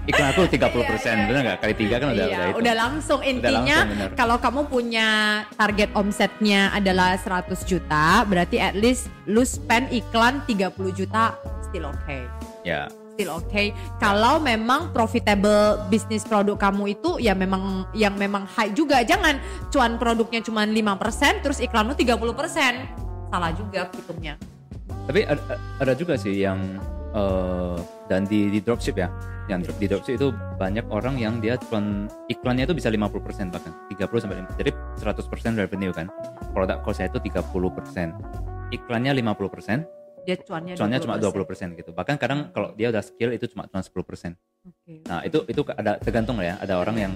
iklan 0.05 0.29
aku 0.33 0.45
30% 0.49 0.59
Iya, 0.59 0.69
iya, 1.01 1.25
bener 1.29 1.41
nggak? 1.45 1.59
Kali 1.65 1.75
tiga 1.77 1.95
kan 2.01 2.09
udah 2.13 2.27
iya, 2.27 2.37
udah 2.37 2.47
itu. 2.49 2.59
udah 2.61 2.75
langsung 2.77 3.21
intinya 3.25 3.79
langsung, 3.89 4.17
kalau 4.17 4.37
kamu 4.41 4.61
punya 4.69 5.09
target 5.57 5.91
omsetnya 5.97 6.73
adalah 6.77 7.17
100 7.17 7.49
juta, 7.65 8.25
berarti 8.29 8.61
at 8.61 8.77
least 8.77 9.09
lu 9.25 9.45
spend 9.45 9.89
iklan 9.93 10.45
30 10.45 10.73
juta 10.93 11.37
still 11.69 11.89
okay. 11.89 12.29
Ya, 12.65 12.89
Still 13.15 13.31
okay. 13.39 13.71
Kalau 14.03 14.43
memang 14.43 14.91
profitable 14.91 15.79
bisnis 15.87 16.27
produk 16.27 16.59
kamu 16.59 16.99
itu 16.99 17.23
ya 17.23 17.31
memang 17.31 17.87
yang 17.95 18.19
memang 18.19 18.43
high 18.59 18.75
juga. 18.75 19.07
Jangan 19.07 19.39
cuan 19.71 20.03
produknya 20.03 20.43
cuma 20.43 20.67
5% 20.67 21.47
terus 21.47 21.63
iklanmu 21.63 21.95
30%. 21.95 23.31
Salah 23.31 23.55
juga 23.55 23.87
hitungnya. 23.95 24.35
tapi 25.05 25.21
ada, 25.85 25.93
juga 25.93 26.17
sih 26.17 26.33
yang 26.43 26.81
eh, 27.13 27.77
dan 28.09 28.25
di, 28.25 28.49
di 28.49 28.65
dropship 28.65 28.97
ya 28.97 29.13
yang 29.53 29.61
di 29.61 29.85
dropship 29.85 30.17
itu 30.17 30.33
banyak 30.57 30.89
orang 30.89 31.21
yang 31.21 31.45
dia 31.45 31.61
cuma 31.61 32.09
iklannya 32.33 32.65
itu 32.65 32.73
bisa 32.73 32.89
50% 32.89 33.53
bahkan 33.53 33.73
30 33.93 34.23
sampai 34.25 34.41
50 34.49 34.61
jadi 34.65 34.71
100% 34.97 35.61
revenue 35.61 35.93
kan 35.93 36.09
produk 36.57 36.81
cost 36.81 37.05
itu 37.05 37.21
30% 37.21 37.45
iklannya 38.73 39.13
50% 39.21 40.04
Dia 40.25 40.37
cuannya 40.41 40.75
cuannya 40.75 40.99
cuma 41.05 41.15
20%. 41.21 41.77
20% 41.77 41.81
gitu. 41.81 41.91
Bahkan 41.93 42.17
kadang 42.17 42.49
kalau 42.51 42.73
dia 42.73 42.89
udah 42.89 43.05
skill 43.05 43.31
itu 43.37 43.45
cuma 43.53 43.69
cuma 43.69 43.85
10% 43.85 43.93
Oke. 44.65 45.05
nah 45.05 45.21
itu 45.21 45.45
itu 45.47 45.61
ada 45.77 46.01
tergantung 46.01 46.41
lah 46.41 46.47
ya. 46.51 46.55
Ada 46.65 46.75
orang 46.81 46.97
yang 46.97 47.13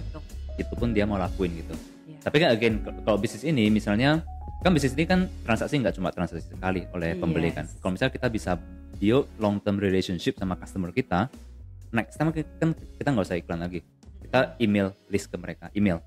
itu 0.61 0.73
pun 0.77 0.93
dia 0.93 1.09
mau 1.09 1.17
lakuin 1.17 1.55
gitu. 1.65 1.75
Iya. 2.09 2.19
tapi 2.25 2.37
kan 2.43 2.49
again 2.51 2.75
kalau 3.07 3.17
bisnis 3.21 3.47
ini 3.47 3.71
misalnya 3.71 4.27
kan 4.61 4.75
bisnis 4.75 4.99
ini 4.99 5.07
kan 5.07 5.31
transaksi 5.47 5.79
nggak 5.79 5.95
cuma 5.95 6.11
transaksi 6.11 6.51
sekali 6.51 6.85
oleh 6.93 7.15
pembeli 7.17 7.51
kan. 7.55 7.65
Kalau 7.81 7.95
misalnya 7.95 8.13
kita 8.13 8.29
bisa 8.29 8.59
build 8.99 9.31
long 9.39 9.63
term 9.63 9.79
relationship 9.79 10.35
sama 10.37 10.59
customer 10.59 10.91
kita 10.91 11.31
next 11.95 12.19
time 12.21 12.35
kan 12.35 12.75
kita 12.75 13.09
nggak 13.09 13.27
usah 13.27 13.39
iklan 13.39 13.63
lagi. 13.63 13.81
Kita 14.21 14.59
email 14.61 14.93
list 15.09 15.33
ke 15.33 15.37
mereka 15.41 15.73
email. 15.73 16.03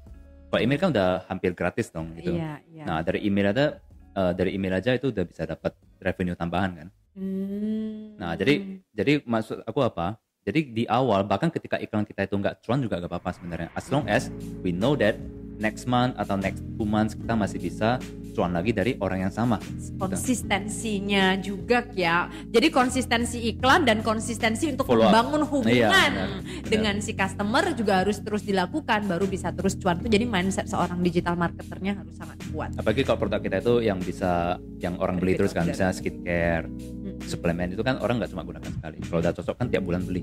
Kalau 0.52 0.60
email 0.60 0.80
kan 0.84 0.90
udah 0.92 1.24
hampir 1.32 1.56
gratis 1.56 1.88
dong 1.90 2.12
gitu. 2.20 2.36
Iya, 2.36 2.60
iya. 2.68 2.84
nah 2.84 3.00
dari 3.00 3.24
email 3.24 3.56
ada 3.56 3.80
eh, 4.16 4.34
dari 4.36 4.56
email 4.56 4.80
aja 4.80 4.96
itu 4.96 5.10
udah 5.12 5.26
bisa 5.28 5.44
dapat 5.48 5.76
revenue 6.02 6.36
tambahan 6.36 6.72
kan 6.76 6.90
Hmm. 7.12 8.16
Nah, 8.16 8.40
jadi 8.40 8.80
jadi 8.96 9.20
maksud 9.28 9.68
aku 9.68 9.84
apa? 9.84 10.16
Jadi 10.48 10.74
di 10.74 10.84
awal 10.88 11.28
bahkan 11.28 11.52
ketika 11.52 11.78
iklan 11.78 12.08
kita 12.08 12.26
itu 12.26 12.36
nggak 12.40 12.66
cuan 12.66 12.82
juga 12.82 12.98
gak 12.98 13.12
apa-apa 13.12 13.36
sebenarnya. 13.38 13.70
As 13.78 13.92
long 13.94 14.08
as 14.10 14.32
we 14.66 14.74
know 14.74 14.98
that 14.98 15.20
next 15.62 15.86
month 15.86 16.18
atau 16.18 16.40
next 16.40 16.66
two 16.80 16.88
months 16.88 17.14
kita 17.14 17.38
masih 17.38 17.62
bisa 17.62 18.02
cuan 18.32 18.52
lagi 18.52 18.72
dari 18.72 18.96
orang 18.98 19.28
yang 19.28 19.34
sama. 19.34 19.60
konsistensinya 20.00 21.36
juga 21.38 21.84
ya. 21.92 22.26
Jadi 22.48 22.68
konsistensi 22.70 23.38
iklan 23.48 23.84
dan 23.84 24.00
konsistensi 24.00 24.68
untuk 24.68 24.88
Follow 24.88 25.04
up. 25.04 25.12
membangun 25.12 25.42
hubungan 25.46 25.72
Iya, 25.72 25.90
benar, 25.90 26.10
benar. 26.10 26.64
dengan 26.64 26.96
si 27.00 27.12
customer 27.12 27.64
juga 27.74 27.94
harus 28.02 28.18
terus 28.20 28.42
dilakukan 28.42 29.06
baru 29.06 29.26
bisa 29.26 29.52
terus 29.52 29.76
cuan 29.76 29.98
tuh. 29.98 30.08
Jadi 30.08 30.24
mindset 30.24 30.66
seorang 30.66 31.00
digital 31.00 31.36
marketernya 31.36 31.98
harus 31.98 32.16
sangat 32.16 32.38
kuat. 32.50 32.72
Apalagi 32.76 33.04
kalau 33.04 33.20
produk 33.20 33.40
kita 33.40 33.58
itu 33.60 33.82
yang 33.82 34.00
bisa 34.00 34.56
yang 34.78 34.98
orang 34.98 35.18
beli 35.18 35.36
terus 35.36 35.52
kan, 35.52 35.64
misalnya 35.64 35.92
skincare, 35.92 36.66
Mm. 37.02 37.18
suplemen 37.24 37.70
itu 37.70 37.82
kan 37.82 37.98
orang 37.98 38.18
nggak 38.18 38.30
cuma 38.30 38.42
gunakan 38.42 38.72
sekali. 38.72 38.98
Kalau 39.02 39.20
udah 39.20 39.34
cocok 39.34 39.56
kan 39.56 39.68
tiap 39.68 39.84
bulan 39.84 40.02
beli. 40.02 40.22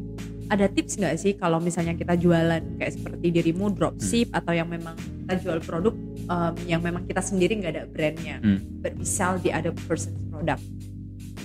Ada 0.48 0.66
tips 0.66 0.96
nggak 0.96 1.14
sih 1.16 1.32
kalau 1.34 1.58
misalnya 1.58 1.92
kita 1.92 2.14
jualan 2.14 2.62
kayak 2.74 2.92
seperti 2.92 3.26
dirimu 3.30 3.68
dropship 3.68 4.28
Hmm. 4.28 4.38
atau 4.38 4.52
yang 4.52 4.66
memang 4.66 4.94
kita 4.96 5.34
jual 5.38 5.58
produk 5.60 5.92
um, 6.26 6.54
yang 6.64 6.80
memang 6.80 7.04
kita 7.04 7.20
sendiri 7.20 7.52
nggak 7.54 7.72
ada 7.72 7.84
brandnya, 7.98 8.38
Hmm. 8.38 8.62
but 8.78 8.94
we 8.94 9.02
sell 9.02 9.34
the 9.36 9.50
other 9.50 9.74
person's 9.74 10.14
product. 10.30 10.62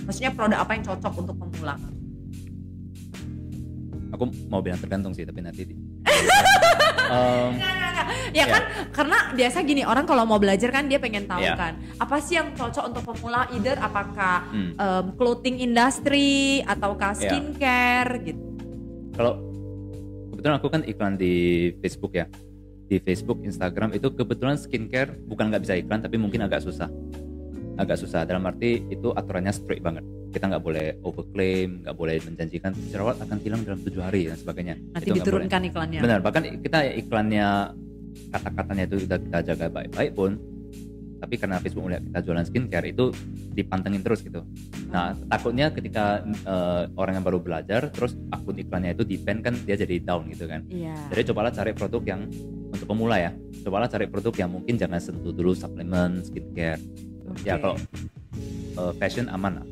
Maksudnya 0.06 0.30
produk 0.30 0.62
apa 0.62 0.78
yang 0.78 0.84
cocok 0.86 1.12
untuk 1.18 1.34
pemula? 1.34 1.74
Aku 4.14 4.24
mau 4.46 4.62
bilang 4.62 4.78
tergantung 4.78 5.10
sih, 5.10 5.26
tapi 5.26 5.42
nanti 5.42 5.66
nggak. 7.10 8.06
Ya 8.30 8.44
Ya. 8.44 8.46
kan 8.48 8.62
karena 8.90 9.18
biasa 9.32 9.62
gini 9.62 9.82
orang 9.82 10.04
kalau 10.04 10.22
mau 10.22 10.38
belajar 10.38 10.70
kan 10.70 10.86
dia 10.86 10.98
pengen 10.98 11.24
tahu 11.24 11.40
Ya. 11.40 11.54
kan 11.54 11.78
apa 11.96 12.18
sih 12.18 12.34
yang 12.34 12.50
cocok 12.52 12.90
untuk 12.90 13.02
pemula 13.04 13.46
either 13.50 13.78
apakah 13.78 14.46
Hmm. 14.50 14.74
em, 14.74 15.04
clothing 15.14 15.58
industry 15.60 16.62
ataukah 16.64 17.14
Ya. 17.14 17.30
skincare 17.30 18.10
gitu. 18.24 18.42
kalau 19.14 19.38
kebetulan 20.28 20.54
aku 20.58 20.68
kan 20.68 20.82
iklan 20.82 21.14
di 21.14 21.34
Facebook 21.78 22.12
ya 22.12 22.26
di 22.94 23.02
Facebook 23.02 23.42
Instagram 23.42 23.90
itu 23.90 24.06
kebetulan 24.08 24.54
skincare 24.54 25.18
bukan 25.20 25.50
nggak 25.50 25.62
bisa 25.62 25.74
iklan 25.74 25.98
tapi 25.98 26.14
mungkin 26.14 26.46
agak 26.46 26.62
susah 26.62 26.86
agak 27.74 27.98
susah 27.98 28.22
dalam 28.22 28.46
arti 28.46 28.86
itu 28.86 29.10
aturannya 29.10 29.50
strict 29.50 29.82
banget 29.82 30.06
kita 30.30 30.46
nggak 30.46 30.62
boleh 30.62 30.94
overclaim 31.02 31.82
nggak 31.82 31.90
boleh 31.92 32.22
menjanjikan 32.22 32.70
jerawat 32.86 33.18
akan 33.18 33.42
hilang 33.42 33.66
dalam 33.66 33.82
tujuh 33.82 33.98
hari 33.98 34.30
dan 34.30 34.38
sebagainya 34.38 34.78
Nanti 34.94 35.02
Itu 35.04 35.12
boleh. 35.12 35.22
diturunkan 35.26 35.60
iklannya. 35.66 35.98
benar 35.98 36.20
bahkan 36.22 36.42
kita 36.62 36.78
iklannya 36.94 37.46
kata-katanya 38.30 38.82
itu 38.86 38.96
sudah 39.02 39.18
kita 39.18 39.38
jaga 39.44 39.66
baik-baik 39.68 40.12
pun 40.14 40.38
tapi 41.18 41.34
karena 41.34 41.56
Facebook 41.56 41.88
melihat 41.88 42.04
kita 42.04 42.18
jualan 42.20 42.44
skincare 42.44 42.86
itu 42.86 43.04
dipantengin 43.50 44.02
terus 44.04 44.22
gitu 44.22 44.46
nah 44.86 45.10
takutnya 45.26 45.72
ketika 45.72 46.22
eh, 46.22 46.82
orang 46.94 47.18
yang 47.18 47.26
baru 47.26 47.38
belajar 47.40 47.90
terus 47.90 48.14
akun 48.30 48.54
iklannya 48.54 48.94
itu 48.94 49.02
ban 49.18 49.40
kan 49.40 49.54
dia 49.56 49.74
jadi 49.74 49.98
down 49.98 50.30
gitu 50.30 50.46
kan 50.46 50.62
Iya. 50.70 50.94
jadi 51.10 51.22
cobalah 51.26 51.50
cari 51.50 51.74
produk 51.74 52.02
yang 52.06 52.20
untuk 52.74 52.90
pemula 52.90 53.16
ya. 53.16 53.30
Cobalah 53.64 53.88
cari 53.88 54.10
produk 54.10 54.34
yang 54.44 54.50
mungkin 54.52 54.74
jangan 54.76 55.00
sentuh 55.00 55.32
dulu 55.32 55.54
suplemen 55.54 56.20
skincare. 56.26 56.82
Ya 57.46 57.56
Oke. 57.56 57.62
kalau 57.62 57.76
eh, 58.76 58.92
fashion 59.00 59.30
aman 59.32 59.62
lah 59.62 59.66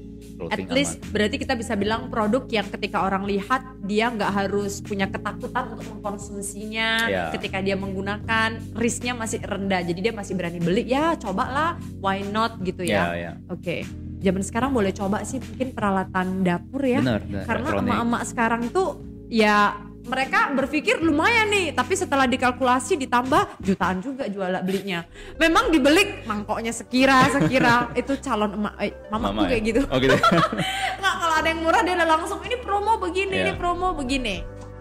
At 0.50 0.58
least 0.74 0.98
aman. 0.98 1.12
berarti 1.14 1.36
kita 1.38 1.54
bisa 1.54 1.78
bilang 1.78 2.10
produk 2.10 2.42
yang 2.50 2.66
ketika 2.66 3.06
orang 3.06 3.22
lihat 3.30 3.62
dia 3.86 4.10
nggak 4.10 4.32
harus 4.32 4.82
punya 4.82 5.06
ketakutan 5.06 5.76
untuk 5.76 5.86
mengkonsumsinya. 5.98 6.90
Ya. 7.06 7.24
ketika 7.30 7.62
dia 7.62 7.78
menggunakan 7.78 8.58
risknya 8.74 9.14
masih 9.14 9.38
rendah. 9.44 9.86
Jadi 9.86 10.10
dia 10.10 10.14
masih 10.14 10.34
berani 10.34 10.58
beli 10.58 10.88
ya 10.88 11.14
cobalah 11.14 11.78
why 12.02 12.24
not 12.26 12.58
gitu 12.66 12.82
ya. 12.82 13.14
Ya 13.14 13.14
ya. 13.14 13.32
Oke. 13.52 13.86
Zaman 14.22 14.42
sekarang 14.42 14.70
boleh 14.70 14.94
coba 14.94 15.22
sih 15.22 15.38
mungkin 15.38 15.74
peralatan 15.74 16.42
dapur 16.42 16.82
ya. 16.82 16.98
Benar 17.02 17.22
benar. 17.22 17.44
karena 17.46 17.68
emak-emak 17.78 18.22
sekarang 18.26 18.62
tuh 18.70 18.88
ya 19.30 19.74
mereka 20.02 20.50
berpikir 20.50 20.98
lumayan 20.98 21.46
nih 21.46 21.70
tapi 21.70 21.94
setelah 21.94 22.26
dikalkulasi 22.26 22.98
ditambah 22.98 23.62
jutaan 23.62 24.02
juga 24.02 24.26
jual 24.26 24.50
belinya. 24.66 25.06
Memang 25.38 25.70
dibeli 25.70 26.26
mangkoknya 26.26 26.74
sekira 26.74 27.30
sekira. 27.30 27.86
Itu 28.00 28.18
calon 28.18 28.58
emak 28.58 28.74
eh, 28.82 28.92
mamaku 29.08 29.30
Mama 29.30 29.42
ya? 29.46 29.48
kayak 29.54 29.62
gitu. 29.62 29.80
Oh 29.86 29.98
gitu. 30.02 30.16
Nggak 31.00 31.14
kalau 31.16 31.34
ada 31.38 31.48
yang 31.48 31.60
murah 31.62 31.80
dia 31.86 31.94
udah 31.94 32.08
langsung 32.08 32.40
ini 32.42 32.56
promo 32.58 32.92
begini 32.98 33.34
Iya. 33.34 33.42
ini 33.46 33.52
promo 33.54 33.88
begini. 33.94 34.36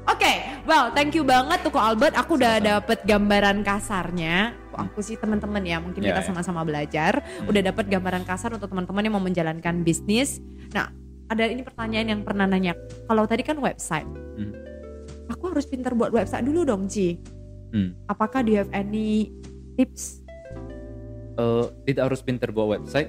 Oke 0.10 0.34
well 0.66 0.90
thank 0.98 1.14
you 1.14 1.22
banget 1.22 1.62
tuh 1.62 1.70
Ko 1.70 1.78
Albert. 1.78 2.18
Aku 2.18 2.42
udah 2.42 2.58
dapet 2.58 3.06
gambaran 3.06 3.62
kasarnya. 3.62 4.58
Aku 4.74 5.06
sih 5.06 5.20
teman-teman 5.22 5.62
ya 5.62 5.78
mungkin 5.78 6.02
Iya, 6.02 6.18
kita 6.18 6.22
iya. 6.26 6.28
sama-sama 6.34 6.66
belajar. 6.66 7.22
Udah 7.46 7.62
dapet 7.62 7.86
gambaran 7.86 8.26
kasar 8.26 8.58
untuk 8.58 8.74
teman-teman 8.74 9.06
yang 9.06 9.14
mau 9.14 9.22
menjalankan 9.22 9.86
bisnis. 9.86 10.42
Nah 10.74 10.90
ada 11.30 11.46
ini 11.46 11.62
pertanyaan 11.62 12.18
yang 12.18 12.22
pernah 12.26 12.44
nanya. 12.44 12.74
Kalau 13.06 13.24
tadi 13.24 13.46
kan 13.46 13.62
website. 13.62 14.10
Hmm. 14.36 14.52
Aku 15.42 15.50
harus 15.50 15.66
pintar 15.66 15.98
buat 15.98 16.14
website 16.14 16.46
dulu 16.46 16.62
dong 16.62 16.86
Ci 16.86 17.18
Hmm. 17.72 17.98
apakah 18.06 18.44
do 18.44 18.52
you 18.52 18.60
have 18.60 18.70
any 18.70 19.32
tips? 19.74 20.20
Eh, 21.34 21.66
tidak 21.88 22.12
harus 22.12 22.20
pinter 22.20 22.52
buat 22.52 22.68
website. 22.70 23.08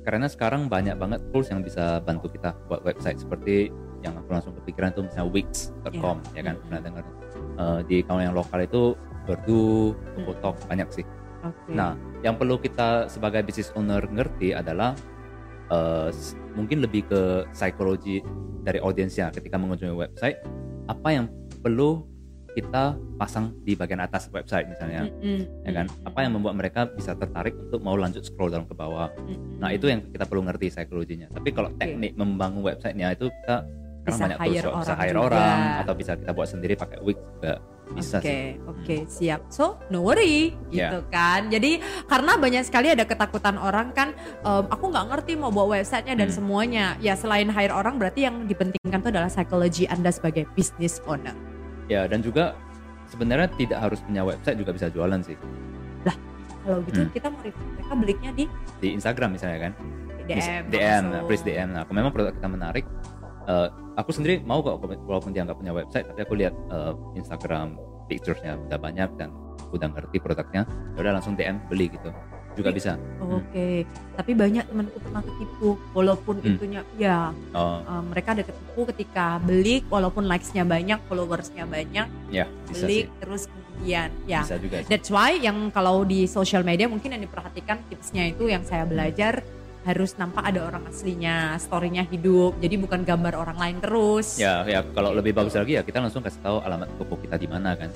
Karena 0.00 0.26
sekarang 0.26 0.66
banyak 0.66 0.96
banget 0.96 1.20
tools 1.28 1.52
yang 1.52 1.60
bisa 1.60 2.00
bantu 2.00 2.32
kita 2.32 2.56
buat 2.64 2.80
website. 2.80 3.20
Seperti 3.20 3.68
yang 4.00 4.16
aku 4.16 4.32
langsung 4.32 4.56
kepikiran 4.56 4.96
tuh 4.96 5.04
misalnya 5.04 5.28
wix.com 5.28 6.24
ya. 6.32 6.40
kan? 6.40 6.56
Mhm. 6.56 6.62
pernah 6.64 6.80
dengar? 6.80 7.04
Eh, 7.54 7.80
di 7.84 7.96
kawan 8.00 8.24
yang 8.24 8.34
lokal 8.34 8.64
itu 8.64 8.96
Berdu, 9.28 9.92
Tokotok 10.16 10.56
banyak 10.66 10.88
sih. 10.90 11.04
oke. 11.44 11.70
Nah, 11.70 11.92
yang 12.24 12.34
perlu 12.34 12.56
kita 12.56 13.06
sebagai 13.06 13.44
business 13.44 13.68
owner 13.76 14.00
ngerti 14.02 14.56
adalah 14.56 14.96
s- 16.08 16.32
mungkin 16.56 16.80
lebih 16.80 17.06
ke 17.06 17.20
psikologi 17.52 18.24
dari 18.64 18.80
audiensnya 18.80 19.28
ketika 19.30 19.54
mengunjungi 19.54 19.92
website 19.92 20.40
apa 20.90 21.08
yang 21.14 21.26
perlu 21.62 22.02
kita 22.50 22.98
pasang 23.14 23.54
di 23.62 23.78
bagian 23.78 24.02
atas 24.02 24.26
website 24.34 24.66
misalnya 24.66 25.06
Mm-mm. 25.06 25.62
ya 25.62 25.70
kan 25.70 25.86
apa 26.02 26.18
yang 26.26 26.34
membuat 26.34 26.58
mereka 26.58 26.90
bisa 26.90 27.14
tertarik 27.14 27.54
untuk 27.54 27.78
mau 27.78 27.94
lanjut 27.94 28.26
scroll 28.26 28.50
down 28.50 28.66
ke 28.66 28.74
bawah 28.74 29.06
Mm-mm. 29.22 29.62
nah 29.62 29.70
itu 29.70 29.86
yang 29.86 30.02
kita 30.10 30.26
perlu 30.26 30.42
ngerti 30.42 30.66
psikologinya 30.66 31.30
tapi 31.30 31.54
kalau 31.54 31.70
Oke. 31.70 31.78
teknik 31.78 32.18
membangun 32.18 32.66
websitenya 32.66 33.14
itu 33.14 33.30
kita 33.30 33.62
Bisa 34.00 34.16
banyak 34.26 34.38
tools 34.40 34.50
hire 34.50 34.66
bisa 34.66 34.72
orang 34.74 34.98
hire 34.98 35.14
juga. 35.14 35.26
orang 35.30 35.56
atau 35.84 35.94
bisa 35.94 36.12
kita 36.18 36.32
buat 36.34 36.48
sendiri 36.50 36.74
pakai 36.74 36.98
Wix 37.06 37.18
juga 37.20 37.52
bisa 37.90 38.18
Oke, 38.18 38.26
sih 38.26 38.44
oke, 38.62 38.96
siap. 39.06 39.40
So, 39.48 39.78
no 39.88 40.00
worry, 40.00 40.54
Ya. 40.68 40.88
gitu 40.88 41.04
kan. 41.06 41.46
Jadi 41.46 41.78
karena 42.04 42.34
banyak 42.34 42.62
sekali 42.62 42.88
ada 42.88 43.02
ketakutan 43.02 43.54
orang 43.54 43.90
kan, 43.90 44.14
em, 44.40 44.64
aku 44.66 44.88
nggak 44.88 45.06
ngerti 45.08 45.32
mau 45.34 45.48
buat 45.48 45.70
websitenya 45.72 46.14
dan 46.14 46.28
Hmm. 46.28 46.36
semuanya. 46.36 46.84
Ya 46.98 47.12
selain 47.12 47.46
hire 47.46 47.70
orang, 47.70 47.96
berarti 47.96 48.24
yang 48.24 48.44
dipentingkan 48.44 48.98
itu 48.98 49.08
adalah 49.08 49.26
psikologi 49.26 49.84
anda 49.86 50.08
sebagai 50.08 50.46
business 50.52 51.02
owner. 51.04 51.34
ya 51.86 52.06
dan 52.06 52.22
juga 52.22 52.54
sebenarnya 53.06 53.50
tidak 53.56 53.82
harus 53.82 53.98
punya 54.00 54.22
website 54.22 54.54
juga 54.54 54.70
bisa 54.70 54.86
jualan 54.88 55.18
sih 55.20 55.34
Kalau 56.60 56.78
gitu 56.84 57.00
Hmm. 57.00 57.10
kita 57.10 57.26
mau 57.26 57.40
review 57.40 57.66
mereka 57.72 57.94
belinya 57.96 58.30
di 58.30 58.44
di 58.78 58.88
Instagram 58.92 59.32
misalnya 59.32 59.58
kan 59.58 59.72
DM, 60.22 60.62
DM, 60.68 61.02
nah, 61.08 61.22
please 61.26 61.42
DM. 61.42 61.68
Nah, 61.72 61.82
kalau 61.82 61.96
memang 61.96 62.12
produk 62.12 62.30
kita 62.30 62.46
menarik, 62.46 62.84
eh, 63.46 63.68
aku 63.94 64.10
sendiri 64.10 64.40
mau 64.42 64.60
kok 64.60 64.76
walaupun 65.04 65.30
dia 65.30 65.44
nggak 65.44 65.56
punya 65.56 65.72
website, 65.72 66.06
tapi 66.06 66.20
aku 66.20 66.34
lihat 66.34 66.54
eh, 66.68 66.92
Instagram 67.14 67.78
picturesnya 68.06 68.58
udah 68.60 68.76
banyak 68.76 69.10
dan 69.16 69.30
udah 69.70 69.86
ngerti 69.88 70.18
produknya, 70.18 70.66
ya 70.66 70.98
udah 70.98 71.12
langsung 71.14 71.38
DM 71.38 71.62
beli 71.70 71.86
gitu, 71.88 72.10
juga 72.52 72.74
Tapi- 72.74 72.78
bisa. 72.82 72.92
Oke, 73.22 73.86
tapi 74.18 74.32
banyak 74.34 74.66
temanku 74.66 74.98
pernah 74.98 75.22
ketipu, 75.22 75.68
walaupun 75.94 76.42
Hmm. 76.42 76.48
itunya, 76.50 76.80
ya 76.98 77.30
Oh, 77.54 77.78
em, 77.80 78.10
mereka 78.10 78.34
ada 78.34 78.42
ketipu 78.42 78.82
ketika 78.90 79.38
beli, 79.38 79.86
walaupun 79.86 80.26
likes-nya 80.26 80.66
banyak, 80.66 80.98
followersnya 81.06 81.64
banyak, 81.64 82.06
ya 82.28 82.50
bisa 82.66 82.82
beli 82.82 82.98
sih, 82.98 83.14
terus 83.22 83.42
kemudian, 83.46 84.10
ya 84.26 84.42
bisa 84.42 84.58
juga. 84.58 84.82
Sih. 84.82 84.90
That's 84.90 85.06
why 85.08 85.38
yang 85.38 85.70
kalau 85.70 86.02
di 86.02 86.26
social 86.26 86.66
media 86.66 86.90
mungkin 86.90 87.14
yang 87.14 87.22
diperhatikan 87.22 87.86
tipsnya 87.86 88.26
itu 88.26 88.50
yang 88.50 88.66
saya 88.66 88.82
belajar 88.82 89.46
harus 89.80 90.12
nampak 90.14 90.44
ada 90.44 90.60
orang 90.62 90.84
aslinya, 90.86 91.56
storynya 91.56 92.04
hidup, 92.04 92.60
jadi 92.60 92.76
bukan 92.76 93.00
gambar 93.02 93.32
orang 93.34 93.56
lain 93.56 93.76
terus. 93.80 94.36
Ya, 94.36 94.60
ya 94.64 94.84
kalau 94.92 95.12
lebih 95.12 95.32
bagus 95.32 95.56
lagi 95.56 95.76
ya 95.76 95.82
kita 95.82 95.98
langsung 95.98 96.20
kasih 96.20 96.40
tahu 96.40 96.60
alamat 96.60 96.88
toko 96.96 97.16
kita 97.16 97.36
di 97.36 97.48
mana 97.48 97.72
kan. 97.72 97.88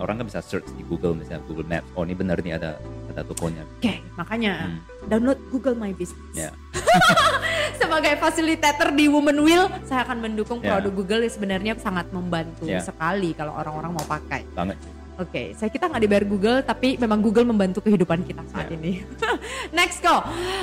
Orang 0.00 0.16
kan 0.16 0.24
bisa 0.24 0.40
search 0.40 0.64
di 0.76 0.82
Google 0.84 1.12
misalnya 1.12 1.44
Google 1.44 1.68
Maps. 1.68 1.84
Oh 1.92 2.08
ini 2.08 2.16
bener 2.16 2.40
nih 2.40 2.56
ada 2.56 2.80
ada 3.12 3.20
tokonya. 3.20 3.68
Oke, 3.80 4.00
makanya 4.16 4.52
Hmm. 4.64 4.80
download 5.12 5.36
Google 5.52 5.76
My 5.76 5.92
Business. 5.92 6.32
Ya. 6.32 6.50
Sebagai 7.80 8.16
fasilitator 8.16 8.92
di 8.92 9.08
Women 9.08 9.38
Wheel, 9.40 9.68
saya 9.84 10.04
akan 10.04 10.24
mendukung 10.24 10.60
Ya. 10.60 10.76
produk 10.76 10.92
Google 10.94 11.20
yang 11.24 11.32
sebenarnya 11.32 11.72
sangat 11.76 12.08
membantu 12.12 12.64
Ya. 12.64 12.80
sekali 12.80 13.32
kalau 13.32 13.52
orang-orang 13.52 13.92
mau 13.92 14.04
pakai. 14.04 14.44
Banget. 14.56 14.76
Oke, 15.20 15.52
saya 15.52 15.68
kita 15.68 15.84
nggak 15.84 16.00
dibayar 16.00 16.24
Google, 16.24 16.58
tapi 16.64 16.96
memang 16.96 17.20
Google 17.20 17.44
membantu 17.44 17.84
kehidupan 17.84 18.24
kita 18.24 18.40
saat 18.48 18.72
Ya. 18.72 18.80
ini. 18.80 19.04
Next 19.76 20.00
go, 20.00 20.16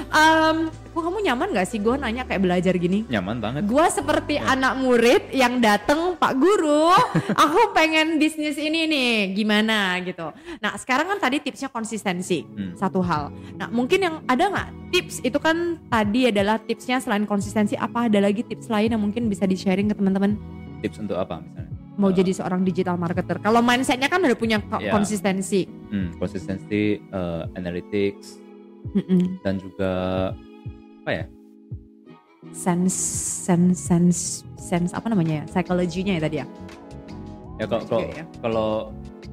um, 0.10 0.74
kok 0.74 1.04
kamu 1.06 1.22
nyaman 1.22 1.54
nggak 1.54 1.68
sih 1.70 1.78
gue 1.78 1.94
nanya 1.94 2.26
kayak 2.26 2.42
belajar 2.42 2.74
gini? 2.74 3.06
Nyaman 3.06 3.38
banget. 3.38 3.62
Gua 3.70 3.86
seperti 3.86 4.42
Ya. 4.42 4.58
anak 4.58 4.82
murid 4.82 5.30
yang 5.30 5.62
dateng 5.62 6.18
Pak 6.18 6.34
Guru, 6.34 6.90
aku 7.38 7.70
pengen 7.72 8.18
bisnis 8.18 8.58
ini 8.58 8.90
nih, 8.90 9.38
gimana 9.38 10.02
gitu. 10.02 10.34
Nah 10.58 10.74
sekarang 10.74 11.06
kan 11.06 11.22
tadi 11.22 11.38
tipsnya 11.38 11.70
konsistensi, 11.70 12.42
Hmm. 12.42 12.74
satu 12.74 12.98
hal. 13.00 13.30
Nah 13.54 13.70
mungkin 13.70 14.02
yang 14.02 14.16
ada 14.26 14.50
nggak 14.50 14.70
tips 14.90 15.22
itu 15.22 15.38
kan 15.38 15.78
tadi 15.86 16.34
adalah 16.34 16.58
tipsnya 16.58 16.98
selain 16.98 17.30
konsistensi, 17.30 17.78
apa 17.78 18.10
ada 18.10 18.18
lagi 18.18 18.42
tips 18.42 18.74
lain 18.74 18.90
yang 18.90 19.02
mungkin 19.06 19.30
bisa 19.30 19.46
di 19.46 19.54
sharing 19.54 19.86
ke 19.86 19.94
teman-teman? 19.94 20.34
Tips 20.82 20.98
untuk 20.98 21.14
apa 21.14 21.38
misalnya? 21.38 21.77
Mau 21.98 22.14
jadi 22.14 22.30
seorang 22.30 22.62
digital 22.62 22.94
marketer. 22.94 23.42
Kalau 23.42 23.60
mindsetnya 23.60 24.06
kan 24.06 24.22
udah 24.22 24.38
punya 24.38 24.62
Ya. 24.78 24.94
konsistensi. 24.94 25.66
hmm, 25.66 26.22
konsistensi, 26.22 27.02
eh, 27.02 27.44
analytics, 27.58 28.38
Mm-mm. 28.94 29.42
dan 29.42 29.58
juga 29.58 29.92
apa 31.02 31.12
ya? 31.12 31.26
Sense, 32.54 32.96
sense, 33.44 33.76
sense, 33.82 34.20
sense 34.56 34.92
apa 34.94 35.10
namanya 35.10 35.42
ya? 35.42 35.44
Psikologinya 35.50 36.14
ya 36.16 36.22
tadi 36.22 36.38
ya. 36.38 36.46
Ya 37.58 37.66
kalau 37.66 37.84
kalau, 37.90 38.02
ya. 38.14 38.24
kalau 38.46 38.70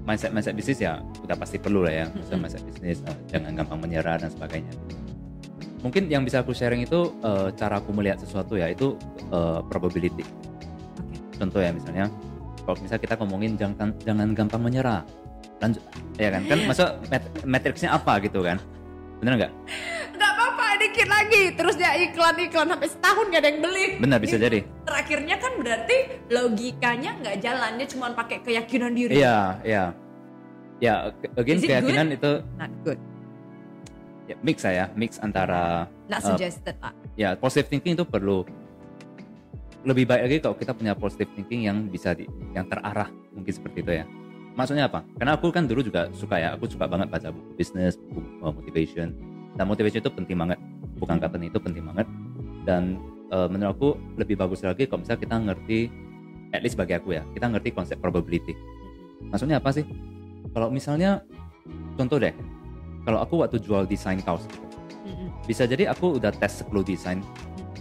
mindset 0.08 0.32
mindset 0.32 0.56
bisnis 0.56 0.80
ya 0.80 1.04
udah 1.22 1.36
pasti 1.36 1.60
perlu 1.60 1.84
lah 1.84 1.92
ya. 1.92 2.06
Maksudnya 2.08 2.24
Mm-mm. 2.32 2.42
mindset 2.48 2.62
bisnis 2.64 2.98
eh, 3.04 3.16
jangan 3.28 3.52
gampang 3.54 3.78
menyerah 3.84 4.16
dan 4.16 4.32
sebagainya. 4.32 4.72
Mungkin 5.84 6.08
yang 6.08 6.24
bisa 6.24 6.40
aku 6.40 6.56
sharing 6.56 6.88
itu 6.88 7.12
eh, 7.20 7.52
cara 7.60 7.76
aku 7.84 7.92
melihat 7.92 8.16
sesuatu 8.16 8.56
ya 8.56 8.72
itu 8.72 8.96
eh, 9.28 9.60
probability. 9.68 10.24
Oke. 10.96 11.36
Contoh 11.36 11.60
ya 11.60 11.70
misalnya 11.76 12.08
kalau 12.64 12.76
misalnya 12.80 13.02
kita 13.04 13.14
ngomongin 13.20 13.52
jangan 13.54 13.88
jangan 14.02 14.28
gampang 14.32 14.62
menyerah. 14.62 15.00
Lanjut 15.62 15.82
ya 16.16 16.28
kan 16.32 16.42
kan 16.44 16.58
masa 16.66 16.84
mat- 17.06 17.44
matriksnya 17.44 17.92
apa 17.92 18.18
gitu 18.20 18.40
kan? 18.40 18.58
Bener 19.22 19.38
nggak? 19.38 19.52
Gak 20.14 20.30
apa-apa, 20.30 20.66
dikit 20.78 21.08
lagi. 21.08 21.42
Terus 21.54 21.74
dia 21.76 21.92
iklan-iklan 21.96 22.66
sampai 22.70 22.88
setahun 22.90 23.24
gak 23.30 23.40
ada 23.40 23.48
yang 23.48 23.60
beli. 23.62 23.86
Benar 24.00 24.18
bisa 24.20 24.36
jadi. 24.36 24.60
terakhirnya 24.84 25.36
kan 25.38 25.52
berarti 25.58 25.96
logikanya 26.28 27.10
nggak 27.18 27.36
jalan 27.40 27.70
dia 27.80 27.88
cuma 27.88 28.06
pakai 28.12 28.38
keyakinan 28.42 28.92
diri 28.92 29.16
Iya, 29.16 29.38
iya. 29.64 29.84
Ya, 30.78 30.94
again 31.34 31.58
Is 31.58 31.64
it 31.64 31.68
keyakinan 31.70 32.06
itu 32.12 32.30
not 32.58 32.70
good 32.84 32.98
ya, 34.26 34.36
mix 34.42 34.56
saya, 34.60 34.84
mix 34.92 35.16
antara 35.18 35.86
not 36.06 36.20
Uh, 36.20 36.34
suggested 36.34 36.76
lah 36.82 36.92
ya 37.14 37.32
positive 37.34 37.70
thinking 37.70 37.96
itu 37.96 38.04
perlu 38.04 38.44
lebih 39.84 40.08
baik 40.08 40.22
lagi 40.24 40.38
kalau 40.40 40.56
kita 40.56 40.72
punya 40.72 40.92
positive 40.96 41.28
thinking 41.36 41.68
yang 41.68 41.86
bisa 41.92 42.16
di, 42.16 42.24
yang 42.56 42.64
terarah 42.66 43.12
mungkin 43.36 43.52
seperti 43.52 43.84
itu 43.84 43.92
ya. 44.00 44.04
Maksudnya 44.54 44.88
apa? 44.88 45.04
Karena 45.18 45.36
aku 45.36 45.50
kan 45.50 45.66
dulu 45.66 45.84
juga 45.84 46.08
suka 46.14 46.40
ya, 46.40 46.56
aku 46.56 46.70
suka 46.70 46.88
banget 46.88 47.10
baca 47.10 47.28
buku 47.34 47.50
bisnis, 47.58 47.98
buku 47.98 48.22
uh, 48.40 48.54
motivation. 48.54 49.12
Dan 49.54 49.64
motivation 49.66 50.00
itu 50.00 50.10
penting 50.14 50.38
banget, 50.38 50.58
bukan 50.96 51.18
company 51.20 51.50
itu 51.50 51.58
penting 51.58 51.84
banget. 51.84 52.06
Dan 52.64 52.96
uh, 53.34 53.50
menurut 53.50 53.74
aku 53.74 53.88
lebih 54.16 54.38
bagus 54.40 54.62
lagi 54.62 54.86
kalau 54.86 55.02
misalnya 55.02 55.20
kita 55.26 55.36
ngerti, 55.36 55.78
at 56.54 56.62
least 56.62 56.78
bagi 56.78 56.94
aku 56.94 57.18
ya, 57.18 57.22
kita 57.34 57.50
ngerti 57.50 57.74
konsep 57.74 57.98
probability. 57.98 58.54
Maksudnya 59.28 59.58
apa 59.58 59.74
sih? 59.74 59.84
Kalau 60.54 60.70
misalnya, 60.70 61.18
contoh 61.98 62.22
deh, 62.22 62.32
kalau 63.02 63.20
aku 63.26 63.42
waktu 63.42 63.58
jual 63.58 63.90
desain 63.90 64.22
kaos, 64.22 64.46
gitu, 64.46 64.64
Mm-mm. 65.10 65.28
bisa 65.50 65.66
jadi 65.66 65.90
aku 65.90 66.16
udah 66.22 66.30
tes 66.30 66.62
10 66.62 66.70
desain, 66.86 67.18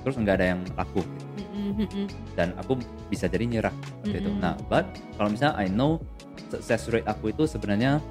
terus 0.01 0.17
nggak 0.17 0.41
ada 0.41 0.57
yang 0.57 0.61
laku, 0.73 1.05
gitu. 1.37 1.42
Mm-mm, 1.53 2.05
dan 2.33 2.57
aku 2.57 2.81
bisa 3.07 3.29
jadi 3.29 3.45
nyerah 3.45 3.73
waktu 4.01 4.17
itu. 4.19 4.29
Mm-mm. 4.29 4.41
Nah, 4.41 4.57
but 4.67 4.89
kalau 5.15 5.29
misalnya 5.29 5.55
I 5.55 5.69
know 5.69 6.01
success 6.49 6.89
rate 6.89 7.05
aku 7.05 7.29
itu 7.29 7.45
sebenarnya 7.45 8.01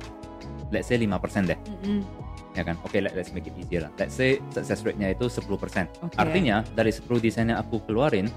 let's 0.71 0.89
say 0.89 0.97
5% 0.97 1.11
deh, 1.51 1.59
mm-mm. 1.59 2.01
ya 2.57 2.63
kan? 2.65 2.79
Oke, 2.87 3.03
let, 3.03 3.13
let's 3.13 3.35
make 3.35 3.51
it 3.51 3.55
easier 3.59 3.85
lah. 3.85 3.93
Let's 3.99 4.15
say 4.17 4.41
success 4.55 4.87
rate-nya 4.87 5.13
itu 5.13 5.29
10%. 5.29 5.45
Oke. 5.51 6.17
Artinya 6.17 6.65
dari 6.73 6.95
10 6.95 7.05
desain 7.21 7.51
yang 7.51 7.61
aku 7.61 7.83
keluarin 7.85 8.31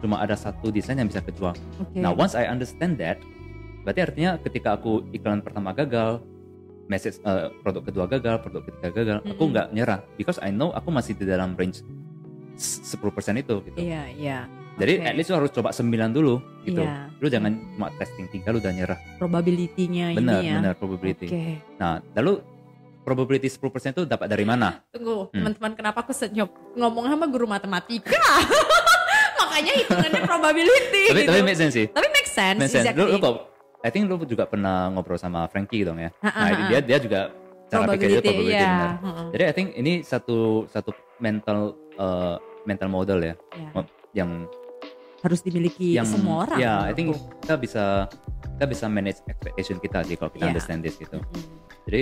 cuma 0.00 0.20
ada 0.20 0.36
satu 0.36 0.68
desain 0.72 0.98
yang 0.98 1.08
bisa 1.08 1.22
kejual. 1.22 1.54
Oke. 1.80 1.96
Nah, 2.00 2.12
once 2.12 2.34
I 2.34 2.48
understand 2.48 2.98
that, 3.00 3.20
berarti 3.86 4.00
artinya 4.02 4.40
ketika 4.42 4.76
aku 4.76 5.06
iklan 5.14 5.40
pertama 5.40 5.72
gagal, 5.72 6.20
message 6.86 7.18
eh, 7.26 7.50
produk 7.62 7.82
kedua 7.82 8.06
gagal, 8.06 8.42
produk 8.42 8.62
ketiga 8.66 8.90
gagal, 8.94 9.18
aku 9.26 9.42
Mm-mm. 9.46 9.52
nggak 9.52 9.68
nyerah 9.74 10.00
because 10.14 10.38
I 10.42 10.54
know 10.54 10.70
aku 10.74 10.90
masih 10.94 11.18
di 11.18 11.26
dalam 11.26 11.58
range 11.58 11.82
10% 12.56 12.96
itu 13.36 13.54
gitu. 13.62 13.76
Iya, 13.76 14.02
iya. 14.10 14.38
Jadi 14.76 14.92
Oke. 14.98 15.06
at 15.06 15.14
least 15.14 15.28
lu 15.28 15.36
harus 15.36 15.50
coba 15.50 15.70
9 15.70 15.88
dulu 16.10 16.34
gitu. 16.62 16.80
Iya. 16.80 17.08
Lu 17.16 17.26
jangan 17.28 17.52
cuma 17.72 17.88
testing 17.96 18.26
3 18.26 18.48
lu 18.50 18.58
udah 18.58 18.72
nyerah. 18.72 18.98
probability-nya 19.16 20.12
Benar, 20.12 20.40
ini 20.40 20.46
ya. 20.46 20.54
benar 20.56 20.72
probability. 20.74 21.26
Oke. 21.26 21.44
Nah, 21.76 22.00
lalu 22.12 22.40
probability 23.00 23.48
10% 23.48 23.94
itu 23.94 24.02
dapat 24.04 24.26
dari 24.26 24.42
mana? 24.42 24.82
Tunggu, 24.90 25.30
Hmm. 25.30 25.46
teman-teman 25.46 25.72
kenapa 25.74 25.98
aku 26.00 26.10
senyum 26.10 26.48
ngomong 26.74 27.06
sama 27.06 27.24
guru 27.24 27.46
matematika? 27.46 28.18
Makanya 29.38 29.72
hitungannya 29.76 30.22
probability 30.24 31.02
tapi 31.08 31.20
gitu. 31.22 31.30
tapi 31.30 31.40
make 31.42 31.56
sense 31.56 31.74
sih. 31.74 31.86
Tapi 31.88 32.08
make 32.10 32.28
sense, 32.28 32.58
Make 32.58 32.68
sense. 32.68 32.84
exactly. 32.84 33.04
Lu, 33.04 33.12
lu 33.12 33.18
kok 33.18 33.34
I 33.80 33.88
think 33.88 34.04
lu 34.04 34.18
juga 34.20 34.44
pernah 34.44 34.90
ngobrol 34.90 35.16
sama 35.16 35.46
Frankie 35.46 35.86
dong 35.86 35.96
ya. 35.96 36.10
Ha, 36.18 36.28
ha, 36.28 36.40
Nah, 36.42 36.48
ha. 36.50 36.66
dia 36.66 36.78
dia 36.82 36.98
juga 36.98 37.20
cara 37.66 37.86
pikirnya 37.88 38.18
probability, 38.18 38.26
probability 38.26 38.52
iya. 38.52 38.66
benar. 38.66 38.92
Heeh. 38.98 39.26
Jadi 39.30 39.42
I 39.44 39.52
think 39.54 39.68
ini 39.74 39.92
satu 40.02 40.38
satu 40.66 40.90
mental 41.16 41.58
uh, 41.96 42.36
mental 42.64 42.88
model 42.90 43.18
ya 43.22 43.34
Iya. 43.54 43.70
yang 44.14 44.30
Harus 45.24 45.42
dimiliki 45.42 45.96
yang 45.96 46.06
semua 46.06 46.46
orang. 46.46 46.58
Ya, 46.60 46.86
I 46.86 46.94
think 46.94 47.16
kita 47.42 47.58
bisa 47.58 48.06
kita 48.56 48.66
bisa 48.68 48.84
manage 48.86 49.18
expectation 49.26 49.80
kita 49.82 50.04
sih 50.06 50.14
kalau 50.14 50.30
kita 50.30 50.46
Iya. 50.46 50.50
understand 50.54 50.80
this 50.86 50.94
gitu. 51.00 51.18
Mm. 51.18 51.44
Jadi 51.88 52.00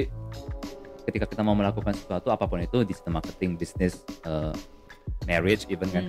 ketika 1.09 1.24
kita 1.28 1.42
mau 1.45 1.57
melakukan 1.57 1.95
sesuatu 1.95 2.28
apa 2.32 2.45
pun 2.49 2.61
itu 2.61 2.84
di 2.84 2.92
sistem 2.92 3.16
marketing, 3.20 3.57
bisnis, 3.57 4.05
uh, 4.24 4.53
marriage 5.28 5.68
even 5.68 5.88
kan. 5.92 6.05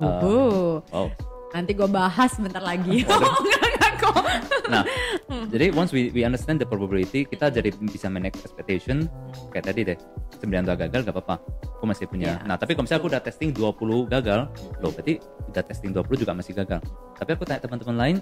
Hmm. 0.00 0.20
Uh. 0.20 0.76
Wow. 0.92 1.08
Nanti 1.50 1.74
gue 1.74 1.88
bahas 1.90 2.32
bentar 2.38 2.62
lagi. 2.62 3.02
Oh, 3.10 3.18
enggak, 3.18 3.62
enggak 3.74 3.92
kok. 3.98 4.22
Nah, 4.70 4.82
jadi 5.52 5.74
once 5.74 5.90
we 5.90 6.14
we 6.14 6.22
understand 6.22 6.62
the 6.62 6.68
probability, 6.68 7.26
kita 7.26 7.50
jadi 7.50 7.74
bisa 7.74 8.06
manage 8.06 8.38
expectation 8.38 9.10
kayak 9.50 9.66
tadi 9.66 9.80
deh. 9.94 9.98
9 10.40 10.48
dua 10.64 10.72
gagal 10.72 11.04
gak 11.04 11.12
apa-apa. 11.12 11.36
Aku 11.76 11.84
masih 11.84 12.08
punya. 12.08 12.40
Iya. 12.40 12.48
Nah, 12.48 12.56
tapi 12.56 12.72
kalau 12.72 12.88
misalnya 12.88 13.00
aku 13.04 13.10
udah 13.12 13.22
testing 13.22 13.50
20 13.52 14.08
gagal, 14.08 14.40
loh 14.80 14.90
berarti 14.94 15.20
udah 15.52 15.62
testing 15.68 15.92
20 15.92 16.22
juga 16.22 16.32
masih 16.32 16.52
gagal. 16.56 16.80
Tapi 17.18 17.30
aku 17.36 17.44
tanya 17.44 17.60
teman-teman 17.60 17.96
lain, 18.00 18.16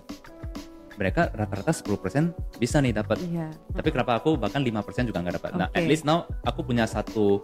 mereka 0.99 1.30
rata-rata 1.30 1.70
10% 1.70 2.59
bisa 2.59 2.82
nih 2.82 2.90
dapat. 2.90 3.22
Iya. 3.22 3.55
Tapi 3.70 3.88
kenapa 3.94 4.18
aku 4.18 4.34
bahkan 4.34 4.61
5% 4.66 5.07
juga 5.07 5.22
nggak 5.22 5.36
dapat. 5.38 5.51
Nah, 5.55 5.70
Oke. 5.70 5.78
at 5.78 5.86
least 5.86 6.03
now 6.03 6.26
aku 6.42 6.66
punya 6.66 6.90
satu 6.90 7.38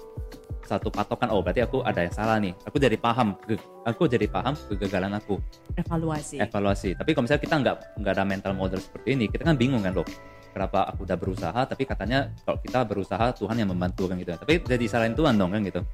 satu 0.64 0.88
patokan 0.88 1.28
oh 1.28 1.44
berarti 1.44 1.60
aku 1.60 1.84
ada 1.84 2.02
yang 2.02 2.10
salah 2.10 2.40
nih. 2.40 2.56
Aku 2.66 2.80
jadi 2.80 2.96
paham, 2.98 3.36
aku 3.84 4.08
jadi 4.10 4.26
paham 4.26 4.56
kegagalan 4.56 5.12
aku, 5.14 5.38
Evaluasi. 5.76 6.40
evaluasi. 6.40 6.96
Tapi 6.96 7.12
kalau 7.14 7.24
misalnya 7.28 7.42
kita 7.44 7.56
nggak 7.62 7.76
nggak 8.00 8.12
ada 8.16 8.24
mental 8.24 8.52
model 8.56 8.80
seperti 8.80 9.14
ini, 9.14 9.28
kita 9.30 9.44
kan 9.46 9.54
bingung 9.54 9.84
kan 9.84 9.94
loh. 9.94 10.08
Kenapa 10.50 10.86
aku 10.88 11.04
udah 11.04 11.18
berusaha, 11.18 11.60
tapi 11.66 11.82
katanya 11.84 12.30
kalau 12.46 12.58
kita 12.62 12.80
berusaha 12.86 13.34
Tuhan 13.36 13.58
yang 13.58 13.70
membantu 13.70 14.08
kan 14.08 14.16
gitu. 14.16 14.34
Tapi 14.38 14.62
jadi 14.64 14.84
salahin 14.88 15.14
Tuhan 15.14 15.36
dong 15.36 15.52
kan 15.52 15.60
gitu. 15.62 15.84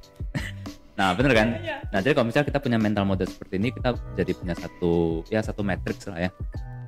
nah 0.99 1.11
bener 1.17 1.33
kan? 1.35 1.47
Iya. 1.59 1.77
Nah 1.91 1.99
jadi 1.99 2.13
kalau 2.15 2.31
misalnya 2.31 2.47
kita 2.47 2.59
punya 2.63 2.77
mental 2.79 3.03
model 3.03 3.27
seperti 3.27 3.59
ini, 3.59 3.75
kita 3.75 3.91
jadi 4.15 4.31
punya 4.37 4.55
satu 4.55 5.25
ya 5.27 5.43
satu 5.43 5.67
matrix 5.67 6.07
lah 6.07 6.29
ya 6.29 6.31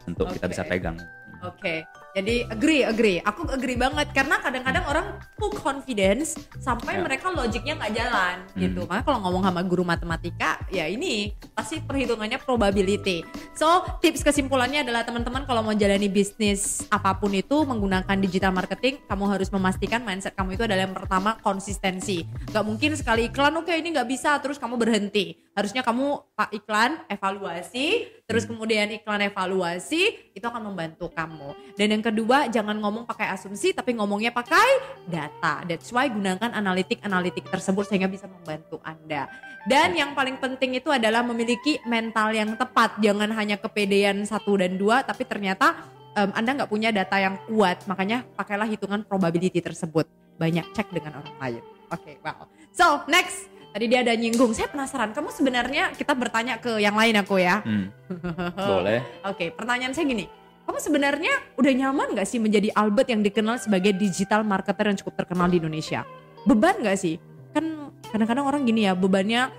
untuk 0.08 0.30
kita 0.32 0.46
Oke. 0.48 0.54
bisa 0.54 0.64
pegang. 0.66 0.98
Oke, 1.44 1.84
jadi 2.16 2.48
agree, 2.48 2.88
agree. 2.88 3.20
Aku 3.20 3.44
agree 3.52 3.76
banget 3.76 4.16
karena 4.16 4.40
kadang-kadang 4.40 4.88
orang 4.88 5.20
full 5.36 5.52
confidence 5.52 6.40
sampai 6.64 6.96
Ya. 6.96 7.04
mereka 7.04 7.36
logiknya 7.36 7.76
nggak 7.76 7.94
jalan 8.00 8.36
gitu. 8.56 8.88
Makanya 8.88 9.04
kalau 9.04 9.20
ngomong 9.28 9.44
sama 9.44 9.60
guru 9.68 9.84
matematika, 9.84 10.56
ya 10.72 10.88
ini 10.88 11.36
pasti 11.52 11.84
perhitungannya 11.84 12.40
probability. 12.40 13.28
So 13.60 13.84
tips 14.00 14.24
kesimpulannya 14.24 14.88
adalah 14.88 15.04
teman-teman 15.04 15.44
kalau 15.44 15.68
mau 15.68 15.76
jalani 15.76 16.08
bisnis 16.08 16.88
apa 16.88 17.12
pun 17.20 17.36
itu 17.36 17.68
menggunakan 17.68 18.16
digital 18.24 18.56
marketing, 18.56 19.04
kamu 19.04 19.36
harus 19.36 19.52
memastikan 19.52 20.00
mindset 20.00 20.40
kamu 20.40 20.56
itu 20.56 20.64
adalah 20.64 20.88
yang 20.88 20.96
pertama 20.96 21.36
konsistensi. 21.44 22.24
Gak 22.56 22.64
mungkin 22.64 22.96
sekali 22.96 23.28
iklan, 23.28 23.52
oke 23.60 23.76
ini 23.76 23.92
nggak 23.92 24.08
bisa, 24.08 24.40
terus 24.40 24.56
kamu 24.56 24.80
berhenti. 24.80 25.36
Harusnya 25.60 25.84
kamu 25.84 26.24
pak 26.40 26.56
iklan 26.56 27.04
evaluasi, 27.12 28.08
terus 28.34 28.50
kemudian 28.50 28.90
iklan 28.90 29.30
evaluasi 29.30 30.34
itu 30.34 30.42
akan 30.42 30.74
membantu 30.74 31.14
kamu. 31.14 31.54
Dan 31.78 31.94
yang 31.94 32.02
kedua 32.02 32.50
jangan 32.50 32.74
ngomong 32.82 33.06
pakai 33.06 33.30
asumsi 33.30 33.78
tapi 33.78 33.94
ngomongnya 33.94 34.34
pakai 34.34 34.82
data. 35.06 35.62
That's 35.70 35.94
why 35.94 36.10
gunakan 36.10 36.50
analitik-analitik 36.50 37.46
tersebut 37.54 37.86
sehingga 37.86 38.10
bisa 38.10 38.26
membantu 38.26 38.82
Anda. 38.82 39.30
Dan 39.70 39.94
yang 39.94 40.18
paling 40.18 40.42
penting 40.42 40.82
itu 40.82 40.90
adalah 40.90 41.22
memiliki 41.22 41.78
mental 41.86 42.34
yang 42.34 42.58
tepat. 42.58 42.98
Jangan 42.98 43.30
hanya 43.38 43.62
kepedean 43.62 44.26
satu 44.26 44.58
dan 44.58 44.82
dua 44.82 45.06
tapi 45.06 45.30
ternyata 45.30 45.78
em, 46.18 46.34
Anda 46.34 46.58
nggak 46.58 46.72
punya 46.74 46.90
data 46.90 47.22
yang 47.22 47.38
kuat. 47.46 47.86
Makanya 47.86 48.26
pakailah 48.34 48.66
hitungan 48.66 49.06
probability 49.06 49.62
tersebut. 49.62 50.10
Banyak 50.42 50.74
cek 50.74 50.90
dengan 50.90 51.22
orang 51.22 51.38
lain. 51.38 51.64
Oke, 51.94 52.18
wow. 52.26 52.50
So, 52.74 53.06
next. 53.06 53.53
Tadi 53.74 53.86
dia 53.90 54.06
ada 54.06 54.14
nyinggung. 54.14 54.54
Saya 54.54 54.70
penasaran, 54.70 55.12
kamu 55.12 55.34
sebenarnya 55.34 55.98
kita 55.98 56.14
bertanya 56.14 56.62
ke 56.62 56.78
yang 56.78 56.94
lain 56.94 57.18
aku 57.18 57.42
ya. 57.42 57.66
Hmm, 57.66 57.90
boleh. 58.70 59.02
Oke, 59.26 59.50
pertanyaan 59.50 59.98
saya 59.98 60.06
gini. 60.06 60.30
Kamu 60.64 60.78
sebenarnya 60.78 61.34
udah 61.58 61.74
nyaman 61.74 62.14
gak 62.14 62.30
sih 62.30 62.38
menjadi 62.38 62.70
Albert 62.72 63.10
yang 63.10 63.20
dikenal 63.20 63.58
sebagai 63.58 63.92
digital 63.92 64.46
marketer 64.46 64.88
yang 64.88 64.96
cukup 64.96 65.26
terkenal 65.26 65.50
di 65.50 65.58
Indonesia? 65.58 66.06
Beban 66.46 66.86
gak 66.86 66.96
sih? 66.96 67.18
Kan 67.52 67.92
kadang-kadang 68.08 68.46
orang 68.46 68.62
gini 68.64 68.86
ya, 68.86 68.94
bebannya 68.94 69.50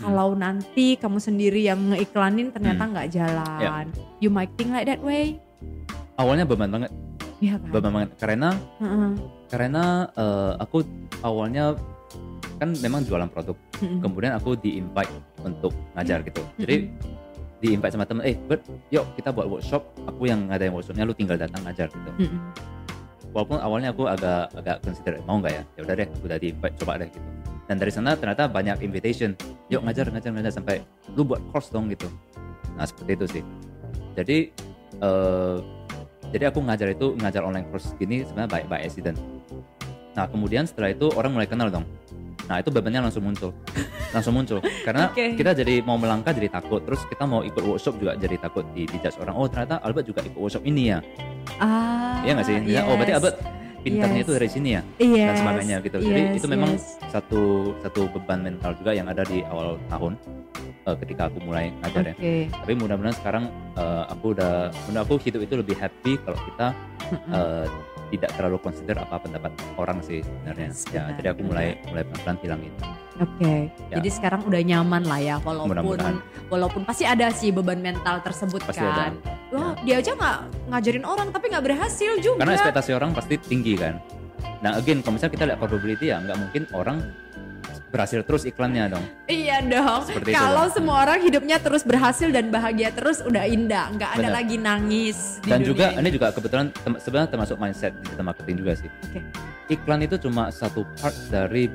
kalau 0.00 0.32
nanti 0.32 0.96
kamu 0.96 1.20
sendiri 1.20 1.60
yang 1.60 1.92
ngeiklanin 1.92 2.48
ternyata 2.50 2.82
Hmm. 2.82 2.92
nggak 2.96 3.08
jalan. 3.12 3.84
You 4.18 4.32
might 4.32 4.48
think 4.56 4.72
like 4.72 4.88
that 4.88 5.04
way. 5.04 5.36
Awalnya 6.16 6.48
beban 6.48 6.72
banget, 6.72 6.88
Iya 7.38 7.60
kan? 7.60 7.68
beban 7.68 7.92
banget 7.92 8.10
karena 8.16 8.48
Heeh. 8.80 9.12
karena 9.46 9.84
eh, 10.16 10.52
aku 10.56 10.84
awalnya 11.20 11.76
kan 12.60 12.76
memang 12.84 13.00
jualan 13.08 13.28
produk, 13.32 13.56
Heeh. 13.80 13.98
kemudian 14.04 14.36
aku 14.36 14.52
di 14.56 14.76
invite 14.76 15.08
untuk 15.40 15.72
ngajar 15.96 16.20
gitu. 16.20 16.44
Jadi 16.60 16.92
di 17.60 17.68
invite 17.72 17.92
sama 17.96 18.04
temen, 18.04 18.24
eh 18.24 18.36
Bert, 18.36 18.64
yuk 18.92 19.04
kita 19.16 19.32
buat 19.32 19.48
workshop. 19.48 19.84
Aku 20.08 20.28
yang 20.28 20.48
ngadain 20.48 20.72
workshopnya, 20.72 21.08
lu 21.08 21.16
tinggal 21.16 21.40
datang 21.40 21.64
ngajar 21.64 21.88
gitu. 21.88 22.10
Heeh. 22.20 22.40
Walaupun 23.30 23.62
awalnya 23.62 23.94
aku 23.94 24.10
agak 24.10 24.50
agak 24.58 24.82
consider 24.82 25.22
mau 25.24 25.38
nggak 25.38 25.54
ya, 25.54 25.62
ya 25.78 25.80
udah 25.86 25.94
deh, 26.02 26.08
udah 26.26 26.36
di 26.36 26.46
invite 26.50 26.76
coba 26.82 27.00
deh 27.00 27.08
gitu. 27.08 27.28
Dan 27.70 27.78
dari 27.78 27.92
sana 27.94 28.18
ternyata 28.18 28.50
banyak 28.50 28.82
invitation, 28.82 29.38
yuk 29.70 29.86
ngajar 29.86 30.10
ngajar 30.10 30.30
ngajar 30.34 30.52
sampai 30.52 30.82
lu 31.14 31.22
buat 31.22 31.38
course 31.54 31.70
dong 31.70 31.86
gitu. 31.88 32.10
Nah 32.74 32.82
seperti 32.82 33.10
itu 33.14 33.26
sih. 33.38 33.42
Jadi 34.18 34.38
eh 34.98 35.56
jadi 36.30 36.50
aku 36.50 36.62
ngajar 36.62 36.90
itu 36.94 37.14
ngajar 37.18 37.42
online 37.46 37.66
course 37.70 37.94
gini 37.98 38.26
sebenarnya 38.26 38.50
by, 38.50 38.62
by 38.66 38.80
accident. 38.82 39.18
Nah 40.16 40.24
kemudian 40.26 40.66
setelah 40.66 40.90
itu 40.90 41.06
orang 41.14 41.32
mulai 41.34 41.46
kenal 41.46 41.70
dong. 41.70 41.86
Nah 42.50 42.58
itu 42.58 42.66
bebannya 42.74 43.06
langsung 43.06 43.22
muncul, 43.22 43.54
langsung 44.14 44.34
muncul 44.34 44.58
karena 44.82 45.06
Oke. 45.14 45.38
kita 45.38 45.54
jadi 45.54 45.86
mau 45.86 45.94
melangkah 45.94 46.34
jadi 46.34 46.50
takut. 46.50 46.82
Terus 46.82 47.06
kita 47.06 47.22
mau 47.22 47.46
ikut 47.46 47.62
workshop 47.62 47.94
juga 48.02 48.18
jadi 48.18 48.36
takut 48.42 48.66
di 48.74 48.90
dijudge 48.90 49.22
orang. 49.22 49.34
Oh 49.38 49.46
ternyata 49.46 49.78
Albert 49.86 50.10
juga 50.10 50.20
ikut 50.26 50.38
workshop 50.38 50.66
ini 50.66 50.90
ya. 50.90 50.98
Ah, 51.62 52.20
Iya 52.26 52.36
nggak 52.36 52.46
sih? 52.46 52.56
Dia, 52.66 52.82
Oh 52.84 52.98
berarti 52.98 53.12
yes. 53.14 53.18
Albert 53.22 53.36
pinternya 53.80 54.20
Yes. 54.20 54.26
itu 54.28 54.32
dari 54.36 54.48
sini 54.52 54.68
ya 54.76 54.82
Yes, 55.00 55.24
dan 55.24 55.36
sebagainya 55.40 55.76
gitu. 55.80 55.96
Jadi 56.04 56.20
yes, 56.20 56.36
itu 56.36 56.46
memang 56.52 56.70
yes. 56.76 57.00
satu 57.08 57.42
satu 57.80 58.00
beban 58.12 58.44
mental 58.44 58.76
juga 58.76 58.92
yang 58.92 59.08
ada 59.08 59.24
di 59.24 59.40
awal 59.48 59.80
tahun 59.88 60.20
eh, 60.84 60.96
ketika 61.00 61.32
aku 61.32 61.38
mulai 61.40 61.72
ngajar 61.80 62.12
ya. 62.12 62.14
Oke. 62.18 62.34
Tapi 62.52 62.72
mudah-mudahan 62.76 63.16
sekarang 63.16 63.44
eh, 63.78 64.04
aku 64.10 64.36
udah, 64.36 64.68
menurut 64.84 65.04
aku 65.06 65.14
hidup 65.22 65.40
itu 65.46 65.54
lebih 65.56 65.76
happy 65.80 66.18
kalau 66.20 66.38
kita 66.44 66.66
Mm-mm. 67.08 67.32
Tidak 68.10 68.30
terlalu 68.34 68.58
consider 68.60 68.98
apa 68.98 69.16
pendapat 69.22 69.54
orang 69.78 70.02
sih 70.02 70.20
sebenarnya. 70.20 70.68
Yes, 70.74 70.84
ya, 70.90 71.08
jadi 71.16 71.32
aku 71.32 71.46
mulai 71.46 71.78
mulai 71.88 72.02
pelan-pelan 72.04 72.36
hilang 72.42 72.60
itu. 72.66 72.82
Oke. 73.20 73.54
Ya. 73.92 73.96
Jadi 74.00 74.08
sekarang 74.10 74.40
udah 74.48 74.60
nyaman 74.64 75.02
lah 75.06 75.20
ya 75.20 75.36
walaupun 75.44 75.70
Mudah-mudahan. 75.76 76.16
walaupun 76.48 76.82
pasti 76.88 77.04
ada 77.04 77.28
sih 77.30 77.52
beban 77.52 77.78
mental 77.78 78.24
tersebut 78.24 78.64
Pasti 78.64 78.80
kan. 78.82 79.14
ada. 79.14 79.30
Wah, 79.50 79.72
dia 79.82 79.98
aja 80.02 80.14
nggak 80.14 80.38
ngajarin 80.72 81.04
orang 81.04 81.28
tapi 81.30 81.50
nggak 81.52 81.64
berhasil 81.64 82.12
juga. 82.18 82.42
Karena 82.42 82.54
ekspektasi 82.58 82.90
orang 82.96 83.10
pasti 83.14 83.34
tinggi 83.38 83.74
kan. 83.76 84.00
Nah, 84.60 84.76
again, 84.76 85.00
kalau 85.00 85.16
misalnya 85.16 85.32
kita 85.40 85.44
lihat 85.48 85.58
probability 85.58 86.12
ya, 86.12 86.20
nggak 86.20 86.36
mungkin 86.36 86.62
orang 86.76 87.00
berhasil 87.90 88.22
terus 88.22 88.42
iklannya 88.44 88.86
dong. 88.88 89.04
Iya 89.26 89.60
dong. 89.60 90.06
Seperti 90.06 90.30
itu 90.30 90.38
Kalau 90.38 90.64
dong. 90.64 90.72
semua 90.72 90.96
orang 91.02 91.18
hidupnya 91.20 91.58
terus 91.58 91.82
berhasil 91.82 92.30
dan 92.30 92.48
bahagia 92.48 92.90
terus 92.90 93.18
udah 93.20 93.44
indah, 93.44 93.90
nggak 93.92 94.10
ada 94.16 94.28
lagi 94.32 94.56
nangis 94.56 95.42
di 95.42 95.50
Dan 95.50 95.60
dunia 95.60 95.68
juga 95.68 95.84
ini. 95.90 95.98
ini 96.00 96.08
juga 96.10 96.26
kebetulan 96.30 96.66
tem- 96.72 96.98
sebenarnya 96.98 97.28
termasuk 97.28 97.56
mindset 97.56 97.92
digital 98.00 98.24
marketing 98.24 98.56
juga 98.56 98.72
sih. 98.76 98.88
Oke. 99.04 99.20
Iklan 99.68 100.00
itu 100.00 100.16
cuma 100.18 100.48
satu 100.48 100.86
part 100.96 101.14
dari 101.28 101.66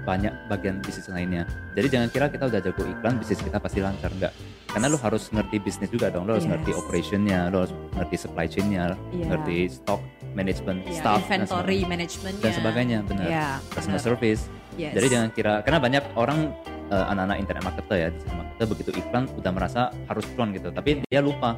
banyak 0.00 0.32
bagian 0.46 0.80
bisnis 0.80 1.06
lainnya. 1.08 1.44
Jadi 1.72 1.86
jangan 1.88 2.08
kira 2.08 2.26
kita 2.26 2.46
udah 2.46 2.60
jago 2.60 2.82
iklan, 2.84 3.14
bisnis 3.16 3.38
kita 3.38 3.58
pasti 3.58 3.78
lancar 3.78 4.10
enggak. 4.10 4.32
Karena 4.66 4.86
lo 4.86 4.96
harus 4.96 5.28
ngerti 5.28 5.58
bisnis 5.58 5.90
juga 5.90 6.08
dong. 6.08 6.24
Lo 6.24 6.32
harus 6.32 6.46
Yes. 6.46 6.52
ngerti 6.52 6.70
operationnya, 6.72 7.50
lo 7.50 7.56
harus 7.60 7.74
ngerti 7.92 8.16
supply 8.16 8.46
chain-nya, 8.46 8.94
Iya. 9.10 9.26
ngerti 9.28 9.56
stock 9.68 9.98
management, 10.30 10.86
Iya, 10.86 10.94
staff 10.96 11.20
dan 11.20 11.42
inventory 11.42 11.50
sebagainya. 11.76 11.88
managementnya 11.88 12.38
dan 12.40 12.52
sebagainya, 12.54 12.98
benar. 13.02 13.26
Iya, 13.26 13.46
Customer 13.68 13.98
service. 14.00 14.42
Yes. 14.80 14.96
Jadi 14.96 15.06
jangan 15.12 15.28
kira 15.36 15.60
karena 15.60 15.76
banyak 15.76 16.04
orang 16.16 16.56
eh, 16.88 17.04
anak-anak 17.12 17.36
internet 17.36 17.62
marketer 17.68 17.96
ya, 18.00 18.08
digital 18.08 18.36
marketer 18.40 18.66
begitu 18.72 18.90
iklan 18.96 19.24
udah 19.36 19.52
merasa 19.52 19.92
harus 20.08 20.24
cuan 20.32 20.56
gitu, 20.56 20.72
tapi 20.72 21.04
dia 21.04 21.20
lupa 21.20 21.52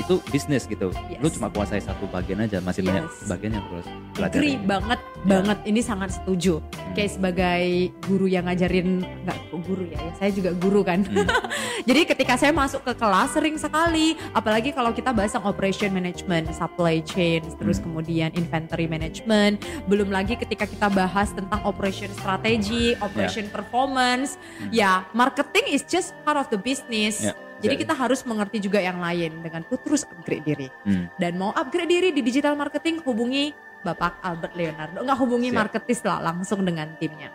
itu 0.00 0.14
bisnis 0.28 0.64
gitu. 0.64 0.88
Yes. 1.06 1.20
Lu 1.20 1.28
cuma 1.28 1.48
kuasai 1.48 1.78
satu 1.78 2.08
bagian 2.08 2.40
aja, 2.40 2.58
masih 2.58 2.82
banyak 2.82 3.04
Yes. 3.04 3.28
bagian 3.28 3.52
yang 3.54 3.64
harus 3.68 3.86
pelajari. 4.16 4.40
Agree 4.40 4.56
banget 4.64 5.00
Ya. 5.00 5.26
banget 5.28 5.58
ini 5.68 5.80
sangat 5.80 6.10
setuju. 6.16 6.64
Kayak 6.96 7.10
sebagai 7.12 7.64
guru 8.08 8.26
yang 8.26 8.48
ngajarin 8.48 9.04
nggak 9.24 9.38
guru 9.62 9.84
ya, 9.86 10.00
ya 10.00 10.12
saya 10.16 10.30
juga 10.32 10.50
guru 10.56 10.80
kan. 10.80 11.04
Hmm. 11.04 11.28
Jadi 11.88 12.00
ketika 12.08 12.34
saya 12.34 12.52
masuk 12.52 12.80
ke 12.82 12.92
kelas 12.96 13.30
sering 13.30 13.56
sekali, 13.56 14.16
apalagi 14.32 14.72
kalau 14.72 14.90
kita 14.90 15.12
bahas 15.12 15.32
yang 15.32 15.44
operation 15.44 15.92
management, 15.92 16.48
supply 16.52 17.04
chain, 17.04 17.44
terus 17.60 17.76
Hmm. 17.78 17.92
kemudian 17.92 18.32
inventory 18.32 18.84
management, 18.84 19.60
belum 19.86 20.08
lagi 20.08 20.34
ketika 20.34 20.64
kita 20.64 20.88
bahas 20.88 21.30
tentang 21.30 21.60
operation 21.62 22.08
strategi, 22.16 22.96
operation 22.98 23.46
performance, 23.48 24.40
Hmm. 24.58 24.72
ya 24.72 25.04
marketing 25.12 25.68
is 25.68 25.84
just 25.84 26.16
part 26.24 26.36
of 26.36 26.48
the 26.48 26.56
business. 26.56 27.20
Ya, 27.20 27.36
Jadi 27.60 27.74
kita 27.76 27.92
harus 27.92 28.24
mengerti 28.24 28.56
juga 28.58 28.80
yang 28.80 28.96
lain 28.98 29.44
dengan 29.44 29.60
terus 29.62 30.08
upgrade 30.08 30.44
diri. 30.44 30.68
Hmm. 30.82 31.12
Dan 31.16 31.36
mau 31.36 31.52
upgrade 31.52 31.88
diri 31.88 32.08
di 32.10 32.20
digital 32.20 32.56
marketing 32.56 33.04
hubungi 33.04 33.52
Bapak 33.80 34.20
Albert 34.20 34.56
Leonardo. 34.56 35.00
Nggak 35.00 35.18
hubungi 35.18 35.48
Siap. 35.48 35.58
marketis 35.60 36.00
lah 36.00 36.20
langsung 36.20 36.64
dengan 36.64 36.88
timnya. 36.96 37.28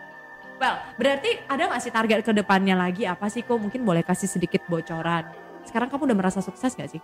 Well, 0.56 0.78
berarti 0.96 1.46
ada 1.46 1.68
nggak 1.68 1.80
sih 1.80 1.92
target 1.92 2.20
ke 2.22 2.32
depannya 2.32 2.74
lagi 2.74 3.04
apa 3.04 3.28
sih 3.28 3.42
kok? 3.42 3.54
Mungkin 3.54 3.82
boleh 3.82 4.02
kasih 4.02 4.26
sedikit 4.26 4.64
bocoran. 4.66 5.30
Sekarang 5.62 5.86
kamu 5.86 6.10
udah 6.10 6.16
merasa 6.16 6.38
sukses 6.38 6.72
gak 6.72 6.86
sih? 6.88 7.02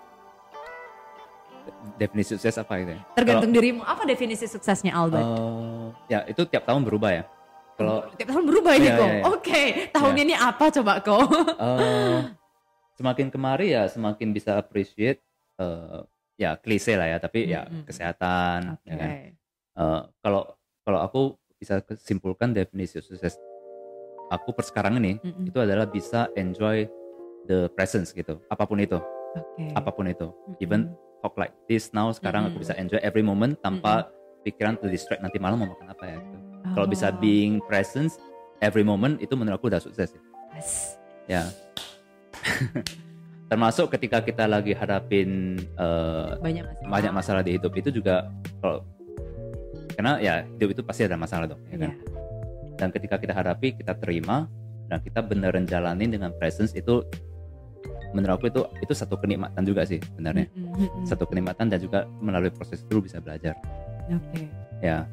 Definisi 1.94 2.34
sukses 2.34 2.54
apa 2.56 2.78
gitu 2.78 2.94
ya? 2.94 3.00
Tergantung 3.12 3.50
dirimu. 3.50 3.82
Apa 3.82 4.02
definisi 4.02 4.46
suksesnya 4.46 4.90
Kalau, 4.90 5.02
Albert? 5.04 5.26
eh, 5.26 5.86
ya 6.08 6.18
itu 6.26 6.42
tiap 6.46 6.62
tahun 6.64 6.82
berubah 6.82 7.10
ya. 7.12 7.24
Kalau 7.72 8.06
Tiap 8.14 8.28
tahun 8.28 8.44
berubah 8.46 8.72
ini 8.74 8.86
Iya, 8.86 8.94
kok. 8.94 9.02
iya, 9.04 9.14
iya. 9.14 9.22
Oke, 9.28 9.62
tahun 9.90 10.14
Iya. 10.14 10.22
ini 10.22 10.34
apa 10.34 10.64
coba 10.70 10.92
kok? 10.98 11.22
eh, 11.58 12.18
semakin 12.94 13.28
kemari 13.28 13.72
ya 13.72 13.88
semakin 13.88 14.30
bisa 14.30 14.56
appreciate 14.56 15.20
eh, 15.56 16.00
ya 16.36 16.56
klise 16.56 16.96
lah 16.96 17.06
ya, 17.06 17.18
tapi 17.18 17.46
ya 17.46 17.62
Mm-mm. 17.64 17.84
kesehatan 17.86 18.76
Oke. 18.76 18.86
ya 18.88 18.94
kan. 18.96 19.10
Eh, 19.72 20.02
kalau 20.20 20.42
kalau 20.82 21.00
aku 21.00 21.20
bisa 21.56 21.78
simpulkan 22.02 22.50
definisi 22.50 22.98
sukses 22.98 23.38
aku 24.28 24.50
per 24.50 24.66
sekarang 24.66 24.98
ini 24.98 25.20
Mm-mm. 25.20 25.46
itu 25.46 25.58
adalah 25.60 25.86
bisa 25.86 26.26
enjoy 26.34 26.88
the 27.46 27.70
presence 27.74 28.10
gitu 28.10 28.42
apa 28.48 28.66
pun 28.66 28.78
itu 28.78 28.98
Oke. 29.32 29.70
apa 29.72 29.90
pun 29.90 30.10
itu 30.10 30.26
Mm-mm. 30.26 30.58
even 30.58 30.80
talk 31.22 31.38
like 31.38 31.54
this 31.70 31.94
now 31.94 32.10
sekarang 32.10 32.50
aku 32.50 32.58
Mm-mm. 32.58 32.64
bisa 32.66 32.74
enjoy 32.74 32.98
every 33.00 33.22
moment 33.22 33.54
tanpa 33.62 34.10
pikiran 34.42 34.74
to 34.74 34.90
distract 34.90 35.22
nanti 35.22 35.38
malam 35.38 35.62
mau 35.62 35.70
makan 35.70 35.86
apa 35.88 36.04
ya 36.04 36.18
gitu. 36.18 36.38
kalau 36.74 36.86
bisa 36.90 37.14
Oh. 37.14 37.18
being 37.22 37.62
presence 37.70 38.18
every 38.58 38.82
moment 38.82 39.22
itu 39.22 39.38
menurut 39.38 39.62
aku 39.62 39.70
udah 39.70 39.78
sukses 39.78 40.10
ya. 40.10 40.22
Yes. 40.52 40.70
ya 41.30 41.42
termasuk 43.52 43.92
ketika 43.92 44.24
kita 44.24 44.48
lagi 44.48 44.72
hadapin 44.72 45.60
eh, 45.76 46.30
banyak 46.40 46.64
masalah. 46.64 46.88
banyak 46.88 47.12
masalah 47.12 47.42
di 47.44 47.52
hidup 47.60 47.72
itu 47.76 47.92
juga 47.92 48.28
kalau 48.64 48.80
karena 49.92 50.16
ya 50.24 50.34
hidup 50.56 50.72
itu 50.72 50.82
pasti 50.82 51.04
ada 51.04 51.20
masalah 51.20 51.44
dong 51.44 51.60
ya 51.68 51.76
kan 51.76 51.92
Iya. 51.92 52.76
dan 52.80 52.88
ketika 52.90 53.20
kita 53.20 53.36
hadapi 53.36 53.76
kita 53.76 53.92
terima 54.00 54.48
dan 54.88 54.98
kita 55.04 55.20
beneran 55.20 55.68
jalanin 55.68 56.08
dengan 56.08 56.32
presence 56.34 56.72
itu 56.72 57.04
menurut 58.12 58.40
aku 58.40 58.46
itu 58.48 58.60
itu 58.80 58.92
satu 58.92 59.16
kenikmatan 59.16 59.62
juga 59.64 59.84
sih 59.84 60.00
sebenarnya 60.00 60.48
Mm-mm, 60.52 60.72
mm-mm. 60.80 61.04
satu 61.04 61.24
kenikmatan 61.24 61.68
dan 61.68 61.80
juga 61.80 62.08
melalui 62.20 62.52
proses 62.52 62.80
itu 62.80 63.00
bisa 63.00 63.20
belajar 63.20 63.52
Oke. 64.08 64.48
ya 64.80 65.04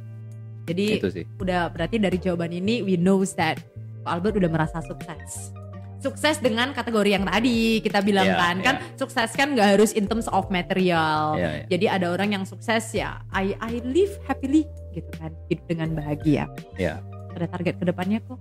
Jadi 0.64 0.86
itu 1.00 1.10
sih 1.12 1.26
udah 1.40 1.68
berarti 1.72 1.96
dari 2.00 2.16
jawaban 2.20 2.52
ini 2.52 2.84
we 2.84 2.96
knows 2.96 3.36
that 3.36 3.60
Pak 4.00 4.16
Albert 4.16 4.40
udah 4.40 4.52
merasa 4.52 4.80
sukses. 4.80 5.52
Sukses 6.00 6.40
dengan 6.40 6.72
kategori 6.72 7.12
yang 7.12 7.28
tadi 7.28 7.84
kita 7.84 8.00
bilang 8.00 8.24
Iya, 8.24 8.40
kan, 8.40 8.56
kan 8.64 8.76
sukses 8.96 9.36
kan 9.36 9.52
nggak 9.52 9.76
harus 9.76 9.92
in 9.92 10.08
terms 10.08 10.32
of 10.32 10.48
material. 10.48 11.36
Iya, 11.36 11.50
iya. 11.60 11.66
Jadi 11.68 11.86
ada 11.92 12.08
orang 12.16 12.40
yang 12.40 12.44
sukses 12.48 12.96
ya, 12.96 13.20
I 13.36 13.52
I 13.60 13.84
live 13.84 14.16
happily 14.24 14.64
gitu 14.96 15.12
kan, 15.20 15.36
hidup 15.52 15.66
dengan 15.68 15.92
bahagia. 16.00 16.48
ya 16.80 17.04
Ada 17.36 17.52
target 17.52 17.76
ke 17.78 17.86
depannya 17.86 18.24
kok? 18.24 18.40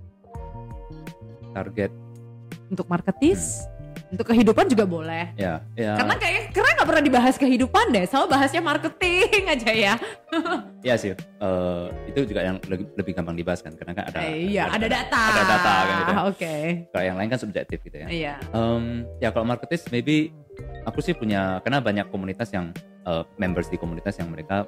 Target? 1.51 1.91
Untuk 2.71 2.87
marketis, 2.87 3.67
untuk 4.09 4.25
kehidupan 4.25 4.65
juga 4.65 4.83
boleh. 4.83 5.29
ya 5.35 5.61
ya 5.73 5.93
Karena 5.93 6.15
kayaknya 6.15 6.43
karena 6.49 6.69
nggak 6.73 6.87
pernah 6.87 7.03
dibahas 7.03 7.35
kehidupan 7.35 7.85
deh, 7.89 8.03
selalu 8.03 8.27
bahasnya 8.29 8.57
marketing 8.59 9.43
aja 9.53 9.69
ya. 9.71 9.93
ya 10.81 10.95
sih 10.95 11.13
eh, 11.13 11.85
itu 12.05 12.19
juga 12.25 12.41
yang 12.41 12.57
lebih, 12.63 12.89
lebih 12.95 13.13
gampang 13.13 13.35
dibahas 13.35 13.59
kan 13.59 13.73
karena 13.73 13.93
kan 13.93 14.03
ada 14.07 14.19
Eh, 14.23 14.49
iya, 14.49 14.65
ada 14.67 14.85
data. 14.85 15.21
ada 15.29 15.41
data 15.43 15.73
kan 15.79 15.95
gitu 15.95 16.13
Oke. 16.27 16.53
kalau 16.89 17.05
yang 17.05 17.17
lain 17.17 17.29
kan 17.29 17.39
subjektif 17.39 17.77
gitu 17.79 17.97
ya 17.97 18.07
Iya. 18.07 18.33
Em, 18.49 18.83
ya 19.17 19.29
kalau 19.29 19.45
marketis 19.45 19.85
maybe 19.89 20.33
aku 20.83 20.99
sih 20.99 21.13
punya 21.13 21.61
karena 21.61 21.77
banyak 21.77 22.09
komunitas 22.09 22.49
yang 22.49 22.73
eh, 23.03 23.23
members 23.35 23.67
di 23.67 23.75
komunitas 23.75 24.17
yang 24.17 24.27
mereka 24.27 24.65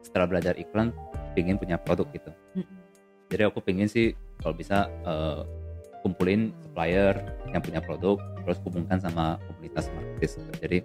setelah 0.00 0.26
belajar 0.26 0.54
iklan 0.54 0.94
pengen 1.32 1.56
punya 1.56 1.74
produk 1.76 2.06
gitu 2.08 2.30
Mm-mm. 2.54 2.78
jadi 3.26 3.50
aku 3.50 3.58
pengen 3.60 3.86
sih 3.86 4.12
kalau 4.38 4.54
bisa 4.54 4.86
eh, 5.02 5.40
kumpulin 6.06 6.54
supplier 6.62 7.18
yang 7.48 7.58
punya 7.58 7.80
produk 7.80 8.14
terus 8.40 8.62
hubungkan 8.62 8.96
sama 8.96 9.42
komunitas 9.42 9.90
marketis 9.90 10.38
gitu. 10.38 10.50
jadi 10.60 10.78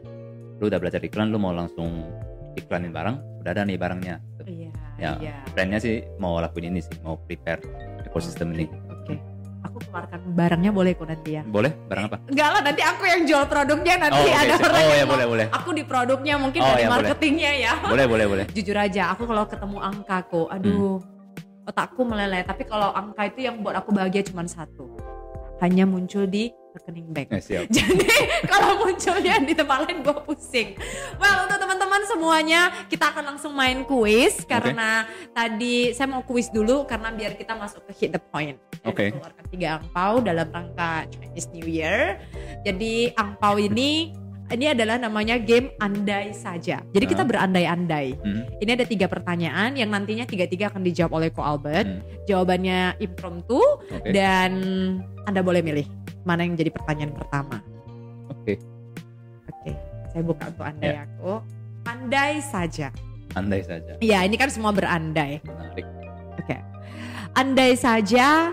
lu 0.57 0.65
udah 0.65 0.77
belajar 0.77 0.97
iklan 0.99 1.29
lu 1.29 1.37
mau 1.37 1.51
langsung 1.51 2.09
iklanin 2.53 2.89
barang 2.89 3.15
udah 3.39 3.51
ada 3.51 3.61
nih 3.61 3.77
barangnya 3.77 4.15
gitu. 4.35 4.43
Iya. 4.49 4.69
ya 4.97 5.11
Iya. 5.19 5.35
brandnya 5.51 5.77
sih 5.77 6.01
mau 6.17 6.37
lakuin 6.37 6.67
ini 6.67 6.81
sih 6.81 6.97
mau 6.99 7.15
prepare 7.19 7.61
ekosistem 8.03 8.49
ini 8.51 8.65
Oke. 8.91 9.15
Aku 9.61 9.77
keluarkan 9.79 10.19
barangnya 10.27 10.71
boleh 10.71 10.91
kok 10.91 11.05
nanti 11.05 11.37
ya. 11.37 11.43
boleh 11.43 11.69
barang 11.85 12.05
apa 12.07 12.17
Enggak 12.27 12.49
lah 12.49 12.61
nanti 12.63 12.81
aku 12.81 13.03
yang 13.03 13.21
jual 13.23 13.45
produknya 13.45 13.93
nanti 13.99 14.17
oh 14.17 14.25
oke, 14.25 14.33
ada 14.35 14.51
siap. 14.51 14.65
orang 14.65 14.73
oh 14.73 14.81
yang 14.81 14.97
ya 14.97 15.05
boleh 15.05 15.25
boleh 15.27 15.45
Aku 15.53 15.69
di 15.71 15.83
produknya 15.85 16.35
mungkin 16.35 16.59
Oh, 16.59 16.67
dari 16.67 16.81
ya, 16.81 16.87
boleh. 16.87 16.97
marketingnya 16.97 17.51
ya. 17.55 17.73
boleh 17.79 18.05
boleh 18.09 18.25
boleh 18.27 18.45
Jujur 18.57 18.73
aja 18.75 19.03
aku 19.11 19.23
kalau 19.23 19.45
ketemu 19.45 19.77
angka 19.79 20.17
kok, 20.23 20.47
aduh 20.49 20.97
Hmm. 20.97 21.09
Otakku 21.65 22.01
meleleh. 22.05 22.41
Tapi 22.45 22.65
kalau 22.65 22.93
angka 22.93 23.29
itu 23.29 23.45
yang 23.45 23.61
buat 23.61 23.77
aku 23.77 23.93
bahagia 23.93 24.25
cuma 24.25 24.45
satu. 24.45 24.89
Hanya 25.61 25.85
muncul 25.85 26.25
di 26.25 26.49
rekening 26.73 27.09
bank. 27.11 27.27
Eh, 27.35 27.43
siap 27.43 27.67
Jadi 27.75 28.07
kalau 28.47 28.81
munculnya 28.81 29.37
di 29.43 29.53
tempat 29.53 29.85
lain 29.85 30.01
gue 30.01 30.15
pusing. 30.25 30.73
Well 31.19 31.45
untuk 31.45 31.59
teman-teman 31.59 32.01
semuanya 32.07 32.61
kita 32.87 33.11
akan 33.11 33.35
langsung 33.35 33.53
main 33.53 33.83
kuis 33.83 34.41
karena 34.47 35.05
tadi 35.35 35.91
saya 35.91 36.07
mau 36.09 36.23
kuis 36.23 36.47
dulu 36.49 36.87
karena 36.87 37.11
biar 37.11 37.35
kita 37.35 37.53
masuk 37.53 37.85
ke 37.91 38.07
hit 38.07 38.11
the 38.15 38.21
point. 38.31 38.57
Oke. 38.87 39.13
Keluarkan 39.13 39.45
tiga 39.51 39.67
angpau 39.77 40.23
dalam 40.23 40.47
rangka 40.49 41.05
Chinese 41.11 41.49
New 41.53 41.67
Year. 41.67 42.17
Jadi 42.65 43.13
angpau 43.13 43.59
ini 43.59 44.15
ini 44.51 44.65
adalah 44.67 44.95
namanya 44.95 45.39
game 45.39 45.71
andai 45.77 46.31
saja. 46.31 46.83
Jadi 46.91 47.05
kita 47.05 47.23
Ah. 47.23 47.29
berandai-andai. 47.29 48.07
Hmm. 48.19 48.43
Ini 48.59 48.71
ada 48.75 48.85
tiga 48.85 49.07
pertanyaan 49.07 49.73
yang 49.73 49.89
nantinya 49.89 50.23
tiga-tiga 50.23 50.67
akan 50.67 50.83
dijawab 50.83 51.11
oleh 51.17 51.29
Ko 51.31 51.41
Albert. 51.41 51.87
Hmm. 51.87 52.01
Jawabannya 52.25 52.99
impromptu 52.99 53.59
Oke. 53.59 54.11
dan 54.11 54.51
Anda 55.23 55.41
boleh 55.41 55.61
milih 55.61 55.87
mana 56.23 56.43
yang 56.43 56.53
jadi 56.53 56.69
pertanyaan 56.69 57.11
pertama. 57.11 57.63
Oke. 58.29 58.59
Oke, 59.47 59.71
saya 60.07 60.23
buka 60.23 60.43
untuk 60.47 60.65
Anda 60.65 60.83
Ya. 60.83 60.93
ya, 60.93 61.03
Ko. 61.17 61.33
Andai 61.81 62.33
saja 62.41 62.91
andai 63.31 63.63
saja. 63.63 63.95
Ya 64.03 64.21
ini 64.21 64.35
kan 64.35 64.51
semua 64.51 64.75
berandai. 64.75 65.39
Menarik. 65.41 65.87
Oke. 66.35 66.57
Andai 67.31 67.79
saja 67.79 68.51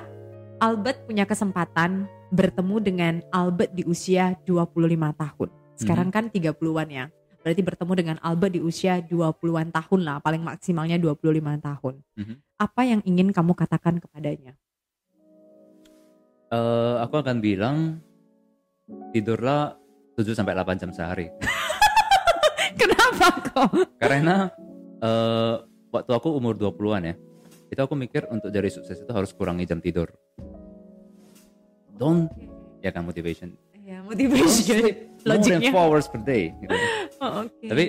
Albert 0.58 1.02
punya 1.02 1.26
kesempatan 1.26 2.06
bertemu 2.30 2.76
dengan 2.78 3.14
Albert 3.28 3.74
di 3.74 3.82
usia 3.82 4.38
25 4.46 5.10
tahun. 5.12 5.48
Sekarang 5.78 6.10
kan 6.10 6.26
30-an 6.26 6.88
ya. 6.90 7.06
Berarti 7.38 7.62
bertemu 7.62 7.92
dengan 7.94 8.16
Albert 8.18 8.58
di 8.58 8.60
usia 8.60 8.98
20-an 8.98 9.70
tahun 9.70 10.00
lah, 10.02 10.16
paling 10.18 10.42
maksimalnya 10.42 10.98
25 10.98 11.54
tahun. 11.62 11.94
Mhm. 12.18 12.34
Apa 12.58 12.82
yang 12.82 13.00
ingin 13.06 13.30
kamu 13.30 13.54
katakan 13.54 14.02
kepadanya? 14.02 14.58
Eh, 16.50 16.94
aku 16.98 17.14
akan 17.22 17.38
bilang 17.38 18.02
tidurlah 19.14 19.78
7 20.18 20.34
sampai 20.34 20.58
8 20.58 20.82
jam 20.82 20.90
sehari. 20.90 21.30
Kenapa 22.80 23.26
kok? 23.38 23.70
Karena 24.02 24.50
eh, 24.98 25.54
waktu 25.94 26.10
aku 26.10 26.34
umur 26.34 26.58
20-an 26.58 27.06
ya, 27.06 27.14
itu 27.70 27.80
aku 27.80 27.94
mikir 27.94 28.26
untuk 28.34 28.50
jadi 28.50 28.66
sukses 28.66 28.98
itu 28.98 29.12
harus 29.14 29.30
kurangi 29.30 29.62
jam 29.62 29.78
tidur. 29.78 30.10
Don't 31.94 32.26
ya 32.82 32.90
kan 32.90 33.06
motivation. 33.06 33.54
Ya, 33.86 34.02
Don't 34.02 34.10
motivation. 34.10 35.07
Sleep 35.20 35.38
more 35.38 35.42
than 35.42 35.60
Logiknya. 35.60 35.70
4 35.74 35.78
hours 35.82 36.06
per 36.06 36.20
day. 36.22 36.44
gitu. 36.58 36.74
Oh, 37.18 37.42
Oke. 37.42 37.66
Tapi 37.66 37.84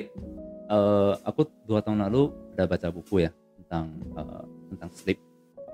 eh, 0.74 1.14
aku 1.22 1.42
dua 1.70 1.86
tahun 1.86 2.02
lalu 2.02 2.34
udah 2.58 2.66
baca 2.66 2.90
buku 2.90 3.26
ya 3.26 3.32
tentang 3.62 3.94
eh, 4.18 4.44
tentang 4.74 4.90
sleep. 4.90 5.22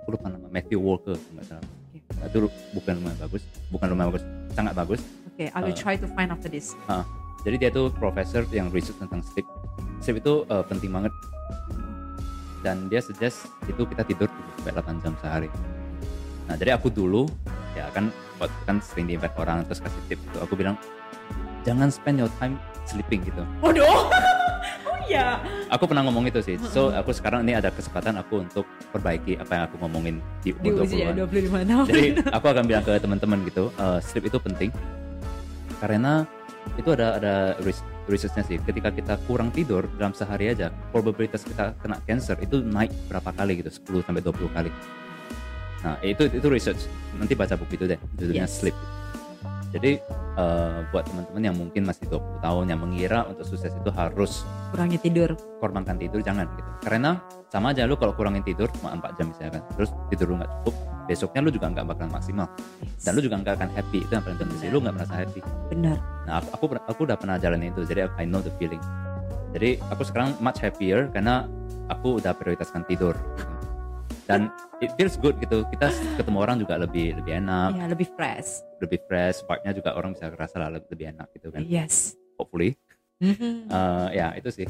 Aku 0.04 0.12
lupa 0.12 0.28
nama 0.28 0.52
Matthew 0.52 0.84
Walker 0.84 1.16
nggak 1.16 1.46
salah. 1.48 1.64
Oke. 1.64 2.04
Itu 2.04 2.52
bukan 2.76 2.94
lumayan 3.00 3.16
bagus, 3.24 3.42
bukan 3.72 3.88
lumayan 3.96 4.12
bagus, 4.12 4.24
sangat 4.52 4.74
bagus. 4.76 5.02
Oke, 5.32 5.48
I 5.48 5.60
will 5.64 5.72
Uh, 5.72 5.80
try 5.80 5.96
to 5.96 6.08
find 6.12 6.36
after 6.36 6.52
this. 6.52 6.76
Jadi 7.48 7.56
dia 7.64 7.70
tuh 7.72 7.94
profesor 7.96 8.44
yang 8.52 8.68
research 8.76 9.00
tentang 9.00 9.24
sleep. 9.24 9.48
Sleep 10.04 10.20
itu 10.20 10.44
eh, 10.52 10.64
penting 10.68 10.92
banget. 10.92 11.14
Dan 12.60 12.90
dia 12.90 13.00
suggest 13.00 13.46
itu 13.70 13.86
kita 13.86 14.02
tidur 14.04 14.26
7 14.26 14.68
sampai 14.68 14.74
8 14.74 15.04
jam 15.06 15.14
sehari. 15.22 15.50
Nah, 16.50 16.58
jadi 16.58 16.76
aku 16.76 16.90
dulu 16.90 17.30
ya 17.78 17.88
kan 17.94 18.10
buat 18.36 18.50
kan 18.66 18.82
sering 18.82 19.06
di 19.08 19.16
orang 19.38 19.64
terus 19.64 19.80
kasih 19.80 20.02
tips 20.10 20.24
itu. 20.26 20.38
Aku 20.42 20.58
bilang 20.58 20.76
jangan 21.62 21.90
spend 21.90 22.20
your 22.20 22.32
time 22.38 22.56
sleeping 22.86 23.26
gitu. 23.26 23.42
Waduh. 23.60 23.86
oh 24.88 24.98
iya. 25.06 25.42
Aku 25.74 25.90
pernah 25.90 26.06
ngomong 26.06 26.30
itu 26.30 26.38
sih. 26.40 26.56
So, 26.70 26.94
aku 26.94 27.10
sekarang 27.10 27.42
ini 27.42 27.58
ada 27.58 27.74
kesempatan 27.74 28.14
aku 28.16 28.46
untuk 28.46 28.64
perbaiki 28.90 29.36
apa 29.36 29.52
yang 29.52 29.64
aku 29.66 29.76
ngomongin 29.82 30.16
di 30.40 30.54
Di 30.54 30.70
umur 30.70 30.86
usia 30.86 31.10
20-an. 31.10 31.26
25 31.26 31.70
tahun. 31.70 31.86
Jadi 31.90 32.08
aku 32.38 32.46
akan 32.46 32.64
bilang 32.64 32.84
ke 32.84 32.94
teman-teman 32.96 33.40
gitu, 33.44 33.74
eh, 33.74 34.00
sleep 34.00 34.30
itu 34.30 34.38
penting 34.38 34.70
karena 35.76 36.24
itu 36.78 36.90
ada 36.90 37.20
ada 37.20 37.34
res- 37.62 37.84
researchnya 38.06 38.44
sih. 38.44 38.58
Ketika 38.58 38.90
kita 38.90 39.14
kurang 39.26 39.50
tidur 39.50 39.86
dalam 39.98 40.14
sehari 40.14 40.50
aja, 40.50 40.70
probabilitas 40.90 41.44
kita 41.44 41.74
kena 41.78 42.00
cancer 42.04 42.38
itu 42.40 42.62
naik 42.62 42.90
berapa 43.06 43.30
kali 43.30 43.62
gitu, 43.62 43.70
10 43.70 44.02
sampai 44.02 44.22
20 44.22 44.50
kali. 44.50 44.72
Nah 45.84 45.98
itu 46.02 46.26
itu 46.26 46.48
research. 46.48 46.90
Nanti 47.14 47.34
baca 47.34 47.54
buku 47.54 47.76
itu 47.76 47.86
deh, 47.86 48.00
judulnya 48.16 48.46
Yes. 48.46 48.62
Sleep. 48.62 48.78
Jadi 49.76 50.00
eh, 50.40 50.80
buat 50.88 51.04
teman-teman 51.04 51.44
yang 51.44 51.56
mungkin 51.60 51.84
masih 51.84 52.08
20 52.08 52.40
tahun 52.40 52.66
yang 52.72 52.80
mengira 52.80 53.28
untuk 53.28 53.44
sukses 53.44 53.76
itu 53.76 53.92
harus 53.92 54.48
Kurangi 54.72 54.96
tidur. 54.96 55.36
korbankan 55.60 56.00
tidur 56.00 56.24
jangan 56.24 56.48
gitu. 56.56 56.70
Karena 56.80 57.20
sama 57.52 57.76
aja 57.76 57.84
lu 57.84 58.00
kalau 58.00 58.16
kurangin 58.16 58.40
tidur 58.40 58.72
cuma 58.80 58.96
4 58.96 59.20
jam 59.20 59.28
misalnya 59.36 59.60
kan. 59.60 59.64
Terus 59.76 59.90
tidur 60.08 60.26
lu 60.32 60.36
nggak 60.40 60.52
cukup 60.64 60.76
besoknya 61.06 61.40
lu 61.44 61.52
juga 61.52 61.68
nggak 61.76 61.86
bakalan 61.92 62.12
maksimal. 62.16 62.48
Dan 63.04 63.12
lu 63.20 63.22
juga 63.22 63.36
nggak 63.44 63.54
akan 63.60 63.70
happy 63.76 64.00
itu 64.08 64.12
yang 64.16 64.24
paling 64.24 64.40
penting 64.40 64.58
sih. 64.64 64.70
Lu 64.72 64.80
nggak 64.80 64.96
merasa 64.96 65.14
happy. 65.20 65.40
Benar. 65.68 66.00
nah 66.26 66.42
aku 66.42 66.50
aku, 66.56 66.66
aku 66.88 67.00
udah 67.06 67.18
pernah 67.20 67.36
jalanin 67.38 67.70
itu 67.76 67.84
jadi 67.84 68.08
I 68.16 68.24
know 68.24 68.40
the 68.40 68.50
feeling. 68.56 68.82
Jadi 69.52 69.78
aku 69.92 70.08
sekarang 70.08 70.36
much 70.40 70.64
happier 70.64 71.12
karena 71.12 71.46
aku 71.92 72.18
udah 72.18 72.34
prioritaskan 72.34 72.84
tidur 72.88 73.14
dan 74.26 74.50
it 74.78 74.90
feels 74.94 75.16
good 75.16 75.38
gitu 75.38 75.62
kita 75.70 75.88
ketemu 76.18 76.38
orang 76.40 76.58
juga 76.58 76.76
lebih 76.76 77.16
lebih 77.16 77.34
enak 77.40 77.70
Ya, 77.74 77.86
lebih 77.86 78.08
fresh. 78.12 78.66
lebih 78.78 79.00
fresh 79.06 79.42
sparknya 79.42 79.72
juga 79.72 79.94
orang 79.94 80.14
bisa 80.14 80.28
kerasa 80.28 80.58
lah 80.58 80.70
lebih, 80.70 80.90
lebih 80.92 81.06
enak 81.14 81.28
gitu 81.34 81.48
kan 81.50 81.62
Yes. 81.62 82.18
hopefully 82.36 82.74
Mhm. 83.16 83.72
Eh, 83.72 84.08
ya 84.14 84.36
itu 84.36 84.50
sih 84.52 84.68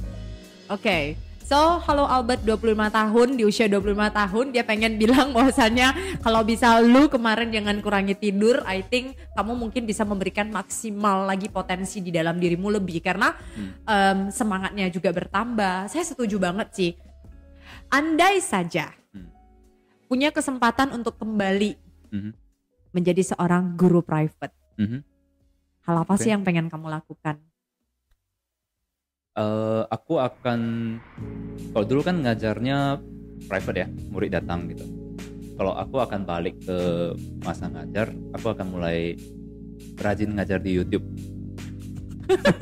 Oke. 0.68 1.14
So, 1.42 1.78
halo 1.78 2.10
Albert 2.10 2.42
25 2.42 2.90
tahun, 2.90 3.38
di 3.38 3.46
usia 3.46 3.70
25 3.70 4.10
tahun 4.10 4.50
dia 4.50 4.66
pengen 4.66 4.98
bilang 5.02 5.30
bahwasannya 5.30 5.94
kalau 6.20 6.42
bisa 6.42 6.82
lu 6.82 7.06
kemarin 7.06 7.54
jangan 7.54 7.86
kurangi 7.86 8.18
tidur, 8.18 8.66
I 8.66 8.82
think 8.82 9.14
kamu 9.34 9.54
mungkin 9.54 9.86
bisa 9.86 10.02
memberikan 10.02 10.50
maksimal 10.50 11.30
lagi 11.30 11.46
potensi 11.48 12.02
di 12.02 12.10
dalam 12.10 12.42
dirimu 12.42 12.74
lebih 12.74 12.98
karena 12.98 13.30
em, 13.84 14.30
semangatnya 14.30 14.90
juga 14.90 15.14
bertambah. 15.14 15.86
Saya 15.86 16.02
setuju 16.04 16.42
banget 16.42 16.68
sih. 16.74 16.92
Andai 17.88 18.42
saja 18.42 18.90
Hmm. 18.90 19.05
Punya 20.06 20.30
kesempatan 20.30 20.92
untuk 20.92 21.16
kembali 21.18 21.72
Mhm. 22.12 22.32
menjadi 22.92 23.22
seorang 23.26 23.76
guru 23.76 24.00
private. 24.00 24.54
Mhm. 24.78 25.00
Hal 25.84 25.96
apa 26.02 26.14
Oke. 26.14 26.22
sih 26.22 26.30
yang 26.30 26.42
pengen 26.42 26.68
kamu 26.68 26.90
lakukan? 26.90 27.38
eh 29.36 29.84
aku 29.92 30.16
akan 30.16 30.60
kalau 31.76 31.84
dulu 31.84 32.02
kan 32.02 32.24
ngajarnya 32.24 33.04
private 33.52 33.78
ya 33.84 33.88
murid 34.08 34.32
datang 34.32 34.72
gitu 34.72 34.88
kalau 35.60 35.76
aku 35.76 36.00
akan 36.00 36.24
balik 36.24 36.56
ke 36.64 37.12
masa 37.44 37.68
ngajar 37.68 38.16
aku 38.32 38.56
akan 38.56 38.72
mulai 38.72 39.20
rajin 40.00 40.32
ngajar 40.32 40.64
di 40.64 40.72
YouTube 40.72 41.04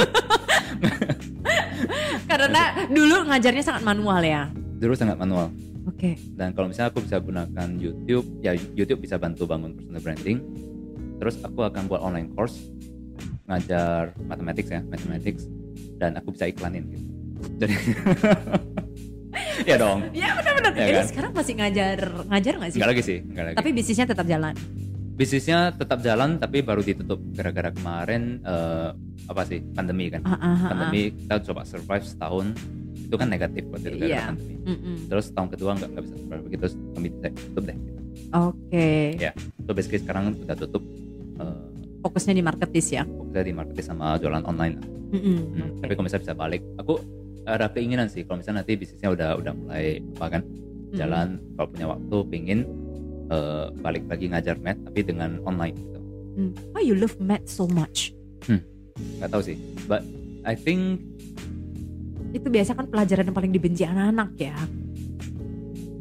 Karena 2.25 2.89
dulu 2.89 3.29
ngajarnya 3.29 3.61
sangat 3.61 3.85
manual 3.85 4.25
ya. 4.25 4.49
dulu 4.81 4.97
sangat 4.97 5.15
manual 5.15 5.53
Oke. 5.83 6.15
dan 6.33 6.51
kalau 6.51 6.67
misalnya 6.67 6.89
aku 6.89 7.01
bisa 7.01 7.17
gunakan 7.17 7.67
YouTube 7.75 8.27
ya 8.39 8.53
YouTube 8.73 8.99
bisa 8.99 9.15
bantu 9.15 9.43
bangun 9.43 9.75
personal 9.75 9.99
branding 9.99 10.37
terus 11.17 11.35
aku 11.39 11.59
akan 11.61 11.83
buat 11.85 11.99
online 11.99 12.31
course 12.31 12.71
ngajar 13.43 14.15
mathematics 14.23 14.69
ya 14.69 14.81
mathematics 14.83 15.43
dan 15.97 16.15
aku 16.15 16.31
bisa 16.31 16.47
iklanin 16.47 16.87
gitu 16.87 17.05
jadi 17.59 17.75
ya 19.69 19.75
dong 19.75 19.99
Ya 20.11 20.33
benar-benar. 20.33 20.71
Ya 20.73 20.85
Jadi 20.87 20.97
kan? 20.97 21.07
sekarang 21.11 21.31
masih 21.33 21.53
ngajar 21.55 21.97
ngajar 22.27 22.53
nggak 22.57 22.71
sih? 22.71 22.79
nggak 22.79 22.89
lagi 22.89 23.03
sih 23.03 23.17
nggak 23.21 23.43
lagi 23.45 23.55
Tapi 23.59 23.69
bisnisnya 23.71 24.05
tetap 24.07 24.25
jalan. 24.25 24.53
bisnisnya 25.13 25.59
tetap 25.71 25.99
jalan 26.01 26.29
tapi 26.37 26.65
baru 26.65 26.81
ditutup 26.81 27.21
gara-gara 27.31 27.69
kemarin 27.69 28.41
eh, 28.41 28.89
apa 29.29 29.41
sih 29.45 29.61
pandemi 29.71 30.09
kan 30.09 30.25
ah, 30.25 30.33
ah, 30.33 30.47
ah. 30.49 30.69
pandemi 30.73 31.13
kita 31.13 31.37
coba 31.45 31.61
survive 31.63 32.01
setahun 32.01 32.49
itu 33.13 33.15
kan 33.15 33.29
negatif 33.29 33.63
waktu 33.69 33.93
itu 33.93 34.09
Iya. 34.09 34.33
pandemi 34.33 34.55
Mm-mm. 34.65 34.95
terus 35.05 35.29
tahun 35.29 35.47
kedua 35.47 35.71
nggak 35.75 35.89
nggak 35.91 36.03
bisa 36.03 36.15
survive 36.17 36.43
begitu 36.43 36.63
kami 36.91 37.07
tutup 37.13 37.63
deh 37.63 37.77
Oke. 38.33 38.89
Ya. 39.15 39.31
so 39.59 39.71
basically 39.71 40.01
sekarang 40.01 40.33
udah 40.35 40.57
tutup 40.57 40.81
eh, 41.37 41.61
Fokusnya 42.01 42.33
di 42.33 42.41
marketis 42.41 42.89
ya. 42.89 43.05
fokusnya 43.05 43.45
di 43.45 43.53
marketing 43.53 43.85
sama 43.85 44.17
jualan 44.17 44.41
online 44.43 44.75
lah. 44.75 44.87
Mm-mm. 45.13 45.37
Hmm, 45.53 45.61
Oke. 45.69 45.79
tapi 45.79 45.91
kalau 45.93 46.05
misalnya 46.09 46.23
bisa 46.25 46.35
balik 46.35 46.61
aku 46.75 46.93
ada 47.45 47.69
keinginan 47.69 48.07
sih 48.07 48.25
kalau 48.25 48.41
misalnya 48.41 48.59
nanti 48.59 48.73
bisnisnya 48.73 49.09
udah 49.09 49.29
udah 49.37 49.53
mulai 49.53 49.85
apa 50.17 50.25
kan 50.31 50.41
jalan 50.91 51.27
kalau 51.53 51.67
punya 51.69 51.85
waktu 51.87 52.15
pingin 52.27 52.59
eh, 53.29 53.65
balik 53.77 54.03
lagi 54.05 54.25
ngajar 54.27 54.57
math 54.57 54.81
tapi 54.81 54.99
dengan 55.01 55.37
online 55.43 55.77
gitu 55.77 55.99
Mm. 56.33 56.49
Why 56.73 56.81
you 56.81 56.97
love 56.97 57.13
math 57.19 57.45
so 57.45 57.69
much? 57.69 58.09
nggak 58.49 59.29
tahu 59.29 59.41
sih 59.43 59.53
but 59.85 60.01
I 60.43 60.53
think 60.53 60.97
Itu 62.33 62.49
biasa 62.49 62.73
kan 62.73 62.89
pelajaran 62.89 63.29
yang 63.29 63.37
paling 63.37 63.53
dibenci 63.53 63.85
anak-anak 63.85 64.29
ya. 64.35 64.57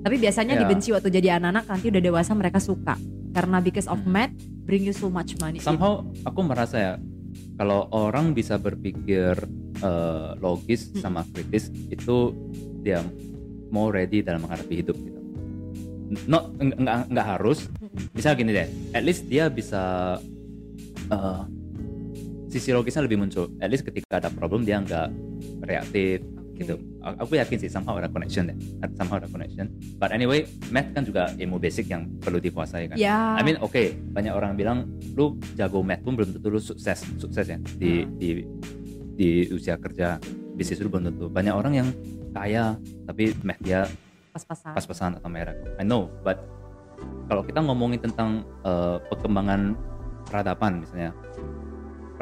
Tapi 0.02 0.16
biasanya 0.18 0.56
Ya. 0.56 0.60
dibenci 0.60 0.90
waktu 0.90 1.12
jadi 1.12 1.38
anak-anak 1.38 1.64
nanti 1.68 1.86
udah 1.88 2.02
dewasa 2.02 2.32
mereka 2.32 2.58
suka. 2.58 2.96
Karena 3.30 3.60
because 3.60 3.86
of 3.86 4.00
Hmm. 4.00 4.10
math 4.10 4.34
bring 4.62 4.82
you 4.82 4.92
so 4.92 5.06
much 5.06 5.36
money. 5.38 5.58
somehow 5.58 6.00
aku 6.22 6.40
merasa 6.40 6.76
ya 6.76 6.92
kalau 7.54 7.86
orang 7.90 8.32
bisa 8.32 8.56
berpikir 8.56 9.36
eh, 9.74 10.30
logis 10.38 10.90
Hmm. 10.90 11.00
sama 11.00 11.20
kritis 11.26 11.66
itu 11.88 12.30
dia 12.80 13.02
mau 13.68 13.88
ready 13.88 14.20
dalam 14.20 14.42
menghadapi 14.42 14.74
hidup 14.76 14.94
gitu. 14.96 15.18
Not 16.24 16.54
eng- 16.58 16.76
enggak 16.76 17.08
enggak 17.08 17.26
harus. 17.28 17.58
Bisa 18.12 18.30
gini 18.32 18.52
deh. 18.52 18.68
At 18.90 19.02
least 19.02 19.26
dia 19.26 19.48
bisa 19.48 20.16
eh, 21.04 21.42
sisi 22.52 22.68
logisnya 22.70 23.00
lebih 23.00 23.16
muncul. 23.16 23.48
At 23.58 23.72
least 23.72 23.88
ketika 23.88 24.20
ada 24.20 24.28
problem 24.28 24.62
dia 24.62 24.76
enggak 24.76 25.08
reaktif 25.64 26.20
Oke. 26.20 26.60
gitu. 26.60 26.74
Aku 27.00 27.32
yakin 27.34 27.56
sih 27.56 27.72
somehow 27.72 27.96
ada 27.96 28.12
connection 28.12 28.52
deh. 28.52 28.56
Somehow 28.94 29.16
ada 29.16 29.26
connection. 29.26 29.72
But 29.96 30.12
anyway, 30.12 30.44
math 30.68 30.92
kan 30.92 31.02
juga 31.02 31.32
ilmu 31.34 31.56
basic 31.56 31.88
yang 31.88 32.12
perlu 32.20 32.36
dikuasai 32.38 32.92
kan. 32.92 32.96
Ya. 33.00 33.34
I 33.34 33.42
mean 33.42 33.56
oke 33.58 33.80
banyak 34.12 34.30
orang 34.30 34.52
bilang 34.54 34.92
lu 35.16 35.40
jago 35.56 35.80
math 35.80 36.04
pun 36.04 36.12
belum 36.14 36.36
tentu 36.36 36.48
lu 36.52 36.60
sukses 36.60 37.08
sukses 37.16 37.48
ya 37.48 37.56
di 37.80 38.04
Hmm. 38.04 38.20
di 38.20 38.28
di 39.12 39.30
usia 39.48 39.80
kerja 39.80 40.20
bisnis 40.52 40.80
lu 40.80 40.92
belum 40.92 41.08
tentu 41.08 41.26
banyak 41.28 41.52
orang 41.56 41.72
yang 41.74 41.88
kaya 42.32 42.76
tapi 43.04 43.32
math 43.44 43.60
dia 43.60 43.84
pas-pasan. 44.32 44.72
pas-pasan 44.72 45.10
atau 45.20 45.28
merah 45.28 45.52
I 45.76 45.84
know 45.84 46.08
but 46.24 46.40
kalau 47.28 47.44
kita 47.44 47.60
ngomongin 47.60 48.00
tentang 48.00 48.40
eh, 48.64 48.96
perkembangan 49.08 49.76
peradaban 50.24 50.80
misalnya 50.80 51.12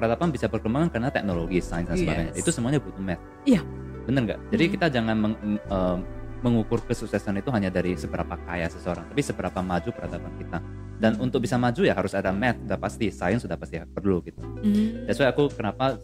peradaban 0.00 0.32
bisa 0.32 0.48
berkembang 0.48 0.88
karena 0.88 1.12
teknologi 1.12 1.60
sains 1.60 1.84
dan 1.84 1.94
sebagainya 1.94 2.32
Yes. 2.32 2.40
itu 2.40 2.50
semuanya 2.50 2.80
butuh 2.80 2.98
math 2.98 3.20
Iya. 3.44 3.60
bener 4.00 4.20
nggak 4.24 4.40
jadi 4.48 4.64
Hmm. 4.64 4.72
kita 4.72 4.86
jangan 4.88 5.16
meng- 5.18 5.38
eh, 5.60 5.96
mengukur 6.40 6.80
kesuksesan 6.80 7.36
itu 7.36 7.52
hanya 7.52 7.68
dari 7.68 7.92
seberapa 7.94 8.32
kaya 8.40 8.64
seseorang 8.66 9.04
tapi 9.04 9.20
seberapa 9.20 9.60
maju 9.60 9.92
peradaban 9.92 10.32
kita 10.34 10.58
dan 10.96 11.12
untuk 11.16 11.44
bisa 11.44 11.60
maju 11.60 11.80
ya 11.80 11.92
harus 11.92 12.16
ada 12.16 12.32
math 12.32 12.56
sudah 12.58 12.78
pasti 12.78 13.12
science 13.12 13.44
sudah 13.44 13.60
pasti 13.60 13.76
perlu 13.86 14.24
gitu 14.24 14.40
Hmm. 14.40 15.04
that's 15.04 15.20
why 15.20 15.28
aku 15.28 15.52
kenapa 15.52 16.00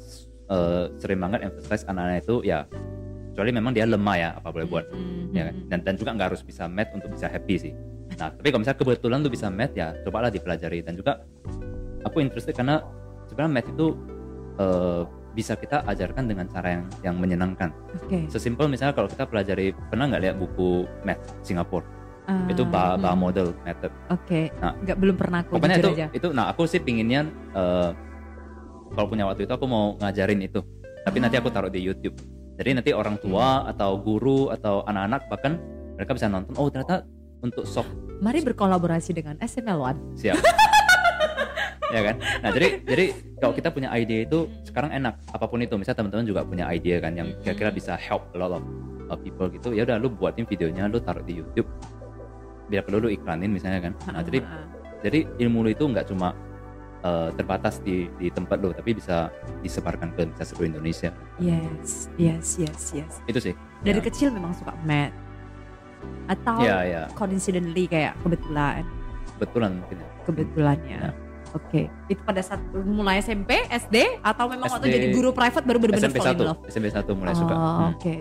eh, 0.46 0.84
sering 0.94 1.18
banget 1.18 1.40
emphasize 1.42 1.82
anak-anak 1.82 2.22
itu 2.22 2.36
ya 2.44 2.68
kecuali 3.32 3.50
memang 3.50 3.72
dia 3.72 3.82
lemah 3.82 4.14
ya 4.14 4.30
apa 4.34 4.48
boleh 4.48 4.64
buat 4.64 4.84
Hmm. 4.88 5.32
ya 5.32 5.42
kan? 5.42 5.54
dan 5.66 5.78
dan 5.82 5.94
juga 5.96 6.10
nggak 6.12 6.28
harus 6.30 6.42
bisa 6.44 6.68
math 6.68 6.92
untuk 6.92 7.10
bisa 7.10 7.26
happy 7.26 7.56
sih 7.58 7.72
nah 8.14 8.28
tapi 8.28 8.48
kalau 8.48 8.60
misalnya 8.60 8.78
kebetulan 8.78 9.18
lu 9.18 9.28
bisa 9.28 9.48
math 9.48 9.72
ya 9.72 9.96
cobalah 10.02 10.28
dipelajari 10.28 10.80
dan 10.80 10.94
juga 10.94 11.24
aku 12.00 12.20
interested 12.20 12.52
karena 12.52 12.78
sebenarnya 13.36 13.52
math 13.52 13.68
itu 13.68 13.86
eh, 14.56 15.02
bisa 15.30 15.52
kita 15.52 15.84
ajarkan 15.84 16.24
dengan 16.24 16.48
cara 16.48 16.80
yang 16.80 16.84
yang 17.04 17.14
menyenangkan 17.20 17.68
Oke. 18.00 18.24
sesimpel 18.26 18.66
misalnya 18.66 18.96
kalau 18.96 19.04
kita 19.04 19.28
pelajari 19.28 19.76
pernah 19.92 20.08
nggak 20.08 20.22
lihat 20.24 20.36
buku 20.36 20.88
math 21.04 21.20
Singapura 21.44 21.84
Ah, 22.26 22.42
itu 22.50 22.66
ba, 22.66 22.98
ba 22.98 23.14
hmm. 23.14 23.22
model 23.22 23.54
method 23.62 23.92
Oke. 24.10 24.50
Nah, 24.58 24.74
Nggak 24.82 24.98
belum 24.98 25.14
pernah 25.14 25.46
aku 25.46 25.62
pokoknya 25.62 25.78
itu 25.78 25.90
aja. 25.94 26.06
itu 26.10 26.28
nah 26.34 26.50
aku 26.50 26.66
sih 26.66 26.82
pinginnya 26.82 27.22
eh, 27.54 27.90
kalau 28.90 29.06
punya 29.06 29.30
waktu 29.30 29.46
itu 29.46 29.52
aku 29.52 29.62
mau 29.62 29.94
ngajarin 30.00 30.42
itu 30.42 30.58
tapi 31.06 31.22
nanti 31.22 31.38
aku 31.38 31.52
Ah. 31.52 31.54
taruh 31.54 31.70
di 31.70 31.78
YouTube 31.78 32.18
jadi 32.58 32.74
nanti 32.74 32.90
orang 32.90 33.20
tua 33.20 33.68
atau 33.68 33.94
guru 34.00 34.50
atau 34.50 34.82
anak-anak 34.82 35.22
bahkan 35.30 35.60
mereka 35.94 36.18
bisa 36.18 36.26
nonton 36.26 36.50
oh 36.56 36.66
ternyata 36.66 37.06
untuk 37.44 37.62
soft 37.62 37.94
Mari 38.18 38.42
berkolaborasi 38.42 39.12
dengan 39.12 39.38
SML 39.38 39.78
One. 39.78 40.00
siap 40.18 40.34
ya 41.88 42.00
kan 42.02 42.14
nah 42.42 42.50
jadi 42.50 42.68
jadi 42.82 43.04
kalau 43.38 43.52
kita 43.54 43.68
punya 43.70 43.88
ide 43.94 44.26
itu 44.26 44.50
sekarang 44.66 44.90
enak 44.90 45.14
apa 45.30 45.44
pun 45.46 45.62
itu 45.62 45.74
misalnya 45.78 46.02
teman-teman 46.02 46.26
juga 46.26 46.40
punya 46.42 46.66
ide 46.70 46.98
kan 46.98 47.12
yang 47.14 47.30
kira-kira 47.40 47.70
bisa 47.70 47.94
help 47.94 48.26
a 48.32 48.38
lot 48.38 48.52
of 48.54 48.62
uh, 49.06 49.18
people 49.18 49.46
gitu 49.46 49.70
ya 49.70 49.86
udah 49.86 49.96
lu 49.96 50.10
buatin 50.10 50.42
videonya 50.44 50.90
lu 50.90 50.98
taruh 50.98 51.22
di 51.22 51.38
YouTube 51.38 51.68
biar 52.66 52.82
perlu 52.82 53.06
lu 53.06 53.10
iklanin 53.10 53.54
misalnya 53.54 53.78
kan 53.78 53.92
nah 54.10 54.22
jadi 54.22 54.42
Ah, 54.42 54.66
jadi 55.04 55.28
ilmu 55.38 55.62
lu 55.62 55.70
itu 55.70 55.86
nggak 55.86 56.10
cuma 56.10 56.34
uh, 57.06 57.30
terbatas 57.38 57.78
di 57.78 58.10
di 58.18 58.26
tempat 58.32 58.58
lu 58.58 58.74
tapi 58.74 58.96
bisa 58.98 59.30
disebarkan 59.62 60.10
ke 60.18 60.26
bisa 60.34 60.42
seluruh 60.42 60.74
Indonesia 60.74 61.14
Yes, 61.38 62.10
yes, 62.18 62.58
yes, 62.58 62.80
yes. 62.96 63.12
itu 63.30 63.38
sih 63.38 63.54
Dari 63.84 64.00
Ya. 64.00 64.04
kecil 64.10 64.28
memang 64.34 64.50
suka 64.56 64.74
math. 64.82 65.14
Atau 66.26 66.58
ya 66.58 66.82
ya 66.82 67.02
coincidentally 67.14 67.86
kayak 67.86 68.18
kebetulan, 68.24 68.82
betulan 69.38 69.78
mungkin 69.78 69.96
ya. 70.02 70.08
kebetulannya. 70.26 70.98
Ya. 70.98 71.25
Oke, 71.56 71.88
itu 72.12 72.20
pada 72.20 72.44
saat 72.44 72.60
mulai 72.84 73.18
SMP, 73.18 73.64
SD, 73.66 74.20
atau 74.20 74.44
memang 74.52 74.68
waktu 74.68 74.86
SD. 74.86 74.94
jadi 74.94 75.06
guru 75.16 75.32
private 75.32 75.64
baru 75.64 75.78
benar-benar 75.80 76.12
SMP 76.12 76.18
fall 76.20 76.36
in 76.36 76.40
1 76.44 76.48
love? 76.52 76.60
SMP 76.68 76.86
1 76.92 77.16
mulai 77.16 77.32
oh, 77.32 77.38
suka 77.40 77.54
Hmm. 77.56 77.88
Oke. 77.96 78.14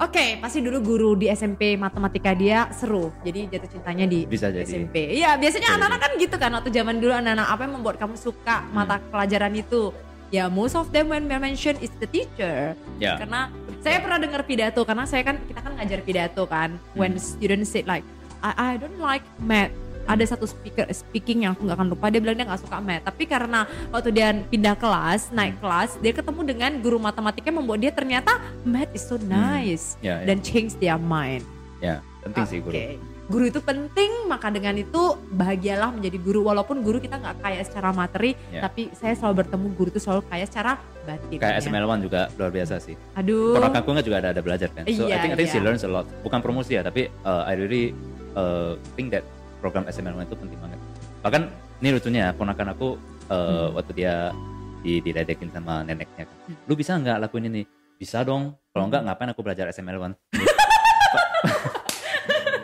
Oke, 0.00 0.40
pasti 0.40 0.58
dulu 0.58 0.78
guru 0.82 1.10
di 1.14 1.30
SMP 1.30 1.78
matematika 1.78 2.34
dia 2.34 2.66
seru. 2.74 3.12
Jadi 3.22 3.46
jatuh 3.54 3.70
cintanya 3.70 4.06
di 4.08 4.24
bisa 4.24 4.50
jadi 4.50 4.66
SMP. 4.66 5.14
Iya, 5.14 5.36
biasanya 5.38 5.78
anak-anak 5.78 6.00
kan 6.00 6.12
gitu 6.18 6.36
kan 6.40 6.50
waktu 6.58 6.70
zaman 6.72 6.98
dulu 6.98 7.12
anak-anak 7.12 7.46
apa 7.46 7.60
yang 7.66 7.72
membuat 7.78 7.96
kamu 8.02 8.16
suka 8.18 8.66
mata 8.72 8.98
pelajaran 9.12 9.52
itu? 9.54 9.94
Ya, 10.32 10.48
most 10.48 10.74
of 10.74 10.88
them 10.90 11.12
when 11.12 11.28
mention 11.28 11.76
is 11.78 11.92
the 12.00 12.08
teacher. 12.08 12.72
ya 12.96 13.20
Karena 13.20 13.52
saya 13.84 14.00
pernah 14.00 14.16
dengar 14.16 14.42
pidato 14.48 14.80
karena 14.82 15.04
saya 15.04 15.22
kan 15.28 15.36
kita 15.44 15.60
kan 15.60 15.72
ngajar 15.76 16.00
pidato 16.02 16.42
kan. 16.48 16.80
When 16.96 17.14
Hmm. 17.14 17.22
students 17.22 17.70
say 17.70 17.84
like 17.84 18.02
I, 18.42 18.74
I 18.74 18.80
don't 18.80 18.98
like 18.98 19.22
math. 19.38 19.70
Ada 20.04 20.34
satu 20.34 20.44
speaker 20.44 20.86
speaking 20.90 21.44
yang 21.44 21.52
aku 21.52 21.64
nggak 21.64 21.78
akan 21.78 21.88
lupa 21.90 22.06
dia 22.08 22.18
bilang 22.18 22.34
dia 22.34 22.46
nggak 22.46 22.62
suka 22.62 22.78
math. 22.78 23.04
Tapi 23.04 23.22
karena 23.24 23.60
waktu 23.88 24.08
dia 24.10 24.34
pindah 24.44 24.74
kelas, 24.74 25.30
naik 25.30 25.58
kelas, 25.58 25.96
dia 25.98 26.12
ketemu 26.12 26.40
dengan 26.44 26.70
guru 26.78 26.98
matematika 26.98 27.48
yang 27.48 27.58
membuat 27.60 27.80
dia 27.80 27.90
ternyata 27.90 28.36
math 28.62 28.90
is 28.90 29.02
so 29.02 29.16
nice 29.18 29.94
ya, 29.98 30.20
ya. 30.20 30.26
dan 30.26 30.38
change 30.40 30.74
their 30.78 30.96
mind. 30.96 31.44
ya 31.78 31.98
penting 32.22 32.44
sih 32.46 32.58
guru. 32.58 32.78
Guru 33.22 33.48
itu 33.48 33.58
penting, 33.58 34.28
maka 34.28 34.50
dengan 34.50 34.74
itu 34.76 35.02
bahagialah 35.32 35.90
menjadi 35.90 36.18
guru. 36.20 36.44
Walaupun 36.44 36.82
guru 36.82 36.98
kita 36.98 37.16
nggak 37.16 37.40
kaya 37.40 37.62
secara 37.62 37.90
materi, 37.90 38.34
Ya. 38.50 38.66
tapi 38.66 38.92
saya 38.92 39.14
selalu 39.14 39.46
bertemu 39.46 39.66
guru 39.72 39.88
itu 39.88 39.98
selalu 39.98 40.22
kaya 40.26 40.44
secara 40.44 40.76
batin. 41.02 41.38
kayak 41.40 41.54
ya. 41.58 41.62
SML 41.64 41.86
One 41.86 42.02
juga 42.02 42.30
luar 42.36 42.50
biasa 42.50 42.78
sih 42.78 42.94
Aduh. 43.16 43.56
Ponakanku 43.56 43.88
nggak 43.88 44.06
juga 44.06 44.18
ada 44.22 44.28
ada 44.30 44.42
belajar 44.42 44.68
kan. 44.70 44.84
So 44.86 45.06
I 45.06 45.16
Iya, 45.16 45.16
think 45.18 45.32
I 45.32 45.36
think 45.38 45.48
she 45.48 45.58
iya. 45.58 45.64
learns 45.64 45.82
a 45.82 45.90
lot. 45.90 46.06
Bukan 46.22 46.38
promosi 46.38 46.76
ya, 46.76 46.82
tapi 46.84 47.08
uh, 47.24 47.42
I 47.42 47.54
really 47.56 47.96
uh, 48.34 48.76
think 48.94 49.10
that 49.10 49.24
program 49.62 49.86
SML 49.86 50.18
itu 50.18 50.34
penting 50.34 50.58
banget. 50.58 50.78
Bahkan 51.22 51.42
ini 51.78 51.88
lucunya 51.94 52.20
ya, 52.26 52.30
ponakan 52.34 52.74
aku 52.74 52.98
uh, 53.30 53.70
Hmm. 53.70 53.78
waktu 53.78 53.92
dia 53.94 54.34
di 54.82 54.98
diledekin 54.98 55.46
sama 55.48 55.86
neneknya 55.86 56.26
kan. 56.26 56.36
Lu 56.66 56.74
bisa 56.74 56.98
nggak 56.98 57.22
lakuin 57.22 57.46
ini? 57.46 57.62
Bisa 57.94 58.26
dong. 58.26 58.58
Kalau 58.74 58.90
nggak 58.90 59.06
ngapain 59.06 59.30
aku 59.30 59.46
belajar 59.46 59.70
SML 59.70 60.02
One? 60.10 60.14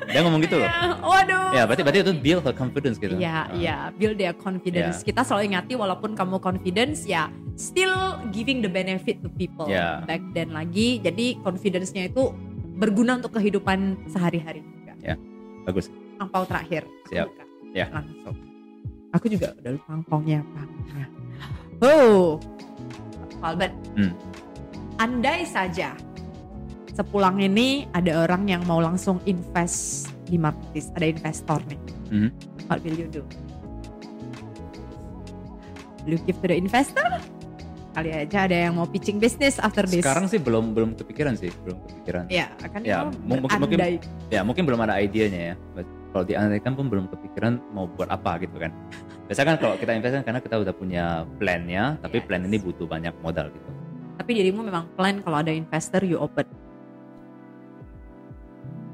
dia 0.09 0.25
ngomong 0.25 0.41
gitu 0.41 0.57
loh. 0.57 0.65
Ya, 0.67 0.97
waduh. 0.99 1.47
Ya, 1.53 1.63
berarti 1.69 1.83
berarti 1.85 1.99
itu 2.01 2.13
build 2.17 2.43
her 2.43 2.57
confidence 2.57 2.97
gitu. 2.97 3.13
Iya, 3.15 3.47
Uh, 3.47 3.61
iya, 3.61 3.77
build 3.95 4.17
their 4.17 4.33
confidence. 4.35 5.05
Iya. 5.05 5.07
Kita 5.13 5.21
selalu 5.23 5.53
ingati 5.53 5.73
walaupun 5.77 6.17
kamu 6.17 6.41
confidence 6.41 7.05
ya 7.05 7.29
still 7.61 7.93
giving 8.33 8.65
the 8.65 8.71
benefit 8.73 9.21
to 9.21 9.29
people. 9.31 9.69
Iya. 9.69 10.03
Back 10.09 10.25
then 10.33 10.57
lagi, 10.57 10.99
jadi 10.99 11.37
confidence-nya 11.45 12.09
itu 12.09 12.33
berguna 12.81 13.21
untuk 13.21 13.37
kehidupan 13.37 14.09
sehari-hari 14.09 14.65
juga. 14.65 14.97
Bagus. 15.69 15.93
Angpau 16.19 16.43
terakhir. 16.45 16.83
Siap. 17.07 17.27
buka. 17.27 17.45
Ya. 17.71 17.87
Langsung. 17.91 18.37
Aku 19.11 19.27
juga 19.27 19.57
udah 19.57 19.73
lupa 19.73 19.91
angpaunya 19.91 20.39
apa. 20.41 20.63
Oh. 21.81 22.37
Albert. 23.41 23.73
Hmm. 23.95 24.13
Andai 24.99 25.43
saja 25.45 25.95
sepulang 26.91 27.39
ini 27.39 27.87
ada 27.93 28.27
orang 28.27 28.45
yang 28.45 28.67
mau 28.67 28.83
langsung 28.83 29.23
invest 29.25 30.11
di 30.27 30.35
marketis, 30.35 30.91
ada 30.93 31.07
investor 31.07 31.63
nih. 31.65 31.79
Mhm. 32.11 32.29
What 32.67 32.83
will 32.83 32.99
you 32.99 33.07
do? 33.09 33.23
Will 36.03 36.17
you 36.17 36.21
give 36.25 36.41
to 36.41 36.49
the 36.49 36.57
investor? 36.57 37.05
Kali 37.93 38.11
aja 38.13 38.47
ada 38.47 38.57
yang 38.57 38.75
mau 38.75 38.87
pitching 38.87 39.19
business 39.19 39.59
after 39.59 39.83
this. 39.83 40.03
Sekarang 40.03 40.27
sih 40.27 40.39
belum 40.39 40.71
belum 40.73 40.95
kepikiran 40.95 41.35
sih, 41.35 41.51
belum 41.63 41.79
kepikiran. 41.85 42.25
ya 42.29 42.51
akan 42.61 42.81
Ya, 42.83 43.03
kamu 43.03 43.11
mung- 43.23 43.43
mungkin- 43.43 43.61
mungkin- 43.61 43.81
ya 44.29 44.41
mungkin 44.43 44.63
belum 44.65 44.81
ada 44.81 44.99
idenya 44.99 45.41
ya 45.43 45.57
But 45.73 45.87
kalau 46.19 46.27
diandaikan 46.27 46.75
pun 46.75 46.91
belum 46.91 47.07
kepikiran 47.15 47.63
mau 47.71 47.87
buat 47.87 48.11
apa 48.11 48.43
gitu 48.43 48.59
kan 48.59 48.75
biasanya 49.31 49.55
kan 49.55 49.57
kalau 49.63 49.75
kita 49.79 49.95
invest 49.95 50.19
kan 50.19 50.25
karena 50.27 50.41
kita 50.43 50.57
udah 50.59 50.75
punya 50.75 51.05
plannya 51.39 51.95
tapi 52.03 52.19
Yes. 52.19 52.27
plan 52.27 52.43
ini 52.43 52.59
butuh 52.59 52.91
banyak 52.91 53.15
modal 53.23 53.55
gitu 53.55 53.71
Tapi 54.19 54.31
dirimu 54.35 54.67
memang 54.67 54.91
plan 54.99 55.23
kalau 55.23 55.39
ada 55.39 55.55
investor 55.55 56.03
you 56.03 56.19
open. 56.19 56.43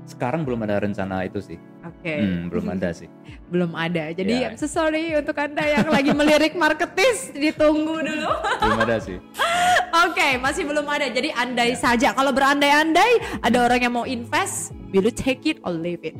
sekarang 0.04 0.44
belum 0.44 0.68
ada 0.68 0.84
rencana 0.84 1.24
itu 1.24 1.40
sih 1.40 1.56
Oke. 1.80 2.12
Hmm, 2.12 2.52
belum 2.52 2.76
ada 2.76 2.92
sih 2.92 3.08
Belum 3.52 3.72
ada. 3.72 4.12
Jadi 4.12 4.44
Ya. 4.44 4.52
I'm 4.52 4.60
so 4.60 4.68
sorry 4.68 5.16
untuk 5.16 5.32
Anda 5.36 5.64
yang 5.64 5.88
lagi 5.88 6.12
melirik 6.12 6.52
marketis 6.54 7.32
ditunggu 7.32 8.04
dulu. 8.04 8.32
belum 8.60 8.80
ada 8.84 9.00
sih 9.00 9.16
Oke, 10.04 10.36
masih 10.36 10.68
belum 10.68 10.84
ada. 10.84 11.08
Jadi 11.08 11.32
andai 11.32 11.72
saja 11.72 12.12
kalau 12.12 12.36
berandai-andai 12.36 13.40
ada 13.40 13.58
orang 13.62 13.80
yang 13.80 13.94
mau 13.94 14.04
invest, 14.04 14.76
will 14.90 15.06
you 15.06 15.14
take 15.14 15.46
it 15.46 15.56
or 15.62 15.72
leave 15.72 16.02
it? 16.02 16.12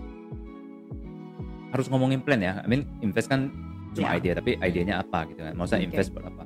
Harus 1.75 1.91
ngomongin 1.91 2.22
plan 2.22 2.39
ya 2.39 2.62
I 2.62 2.66
mean 2.66 2.87
invest 3.01 3.27
kan 3.27 3.51
cuma 3.93 4.14
Ya. 4.14 4.18
ide 4.18 4.31
tapi 4.33 4.55
idenya 4.57 5.03
apa 5.03 5.27
gitu 5.27 5.43
kan 5.43 5.55
maksudnya 5.55 5.83
Oke. 5.83 5.87
invest 5.91 6.09
buat 6.11 6.25
apa 6.25 6.45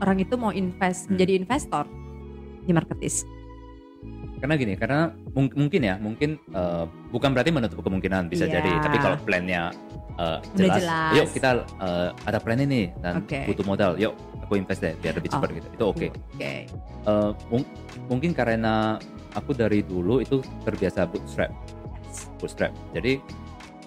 Orang 0.00 0.18
itu 0.18 0.34
mau 0.34 0.50
invest 0.50 1.06
Hmm. 1.06 1.14
menjadi 1.14 1.32
investor 1.36 1.84
di 2.62 2.72
marketis. 2.72 3.28
karena 4.42 4.58
gini 4.58 4.74
karena 4.74 5.00
mung- 5.30 5.54
mungkin 5.54 5.80
ya 5.80 5.94
mungkin 5.96 6.34
eh, 6.50 6.84
bukan 7.08 7.30
berarti 7.30 7.54
menutup 7.54 7.78
kemungkinan 7.78 8.26
bisa 8.26 8.42
Iya. 8.44 8.58
jadi 8.58 8.70
tapi 8.80 8.96
kalau 8.98 9.14
plannya 9.20 9.70
Udah 10.12 10.42
jelas, 10.52 10.76
jelas. 10.76 11.12
yuk 11.14 11.26
kita 11.30 11.50
eh, 11.78 12.08
ada 12.26 12.38
plan 12.38 12.58
ini 12.58 12.90
dan 12.98 13.22
Oke. 13.22 13.46
butuh 13.46 13.62
modal 13.64 13.94
yuk 13.96 14.12
aku 14.42 14.58
invest 14.58 14.82
deh 14.82 14.98
biar 14.98 15.14
lebih 15.14 15.30
cepat 15.30 15.46
Oh. 15.46 15.54
gitu 15.54 15.68
itu 15.70 15.84
oke 15.86 16.06
Oke. 16.34 16.52
Eh, 17.06 17.30
mung- 17.48 17.70
mungkin 18.08 18.34
karena 18.34 18.98
aku 19.32 19.54
dari 19.54 19.80
dulu 19.80 20.18
itu 20.18 20.42
terbiasa 20.66 21.06
bootstrap 21.06 21.54
bootstrap 22.36 22.74
jadi 22.90 23.22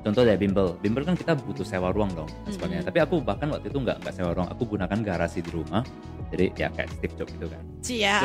contoh 0.05 0.21
dari 0.21 0.37
bimbel. 0.37 0.77
Bimbel 0.77 1.01
kan 1.01 1.17
kita 1.17 1.33
butuh 1.33 1.65
sewa 1.65 1.89
ruang 1.89 2.13
dong 2.13 2.29
dan 2.45 2.51
sebagainya 2.53 2.85
Mm-mm. 2.85 2.89
tapi 2.93 2.99
aku 3.01 3.15
bahkan 3.25 3.49
waktu 3.49 3.73
itu 3.73 3.81
nggak 3.81 4.05
nggak 4.05 4.13
sewa 4.13 4.31
ruang. 4.37 4.47
Aku 4.53 4.69
gunakan 4.69 4.99
garasi 5.01 5.41
di 5.41 5.49
rumah. 5.49 5.81
Jadi 6.29 6.53
ya 6.53 6.69
kayak 6.69 6.89
Steve 6.93 7.15
Jobs 7.17 7.33
gitu 7.33 7.47
kan. 7.49 7.63
Cia. 7.81 8.17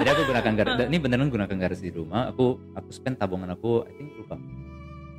jadi 0.00 0.10
aku 0.16 0.22
gunakan 0.32 0.52
garasi 0.56 0.80
ini 0.90 0.98
beneran 0.98 1.28
gunakan 1.28 1.56
garasi 1.60 1.92
di 1.92 1.92
rumah. 1.92 2.32
Aku 2.32 2.56
aku 2.72 2.88
spend 2.88 3.20
tabungan 3.20 3.52
aku 3.52 3.84
I 3.84 3.92
think 3.92 4.16
lupa. 4.16 4.40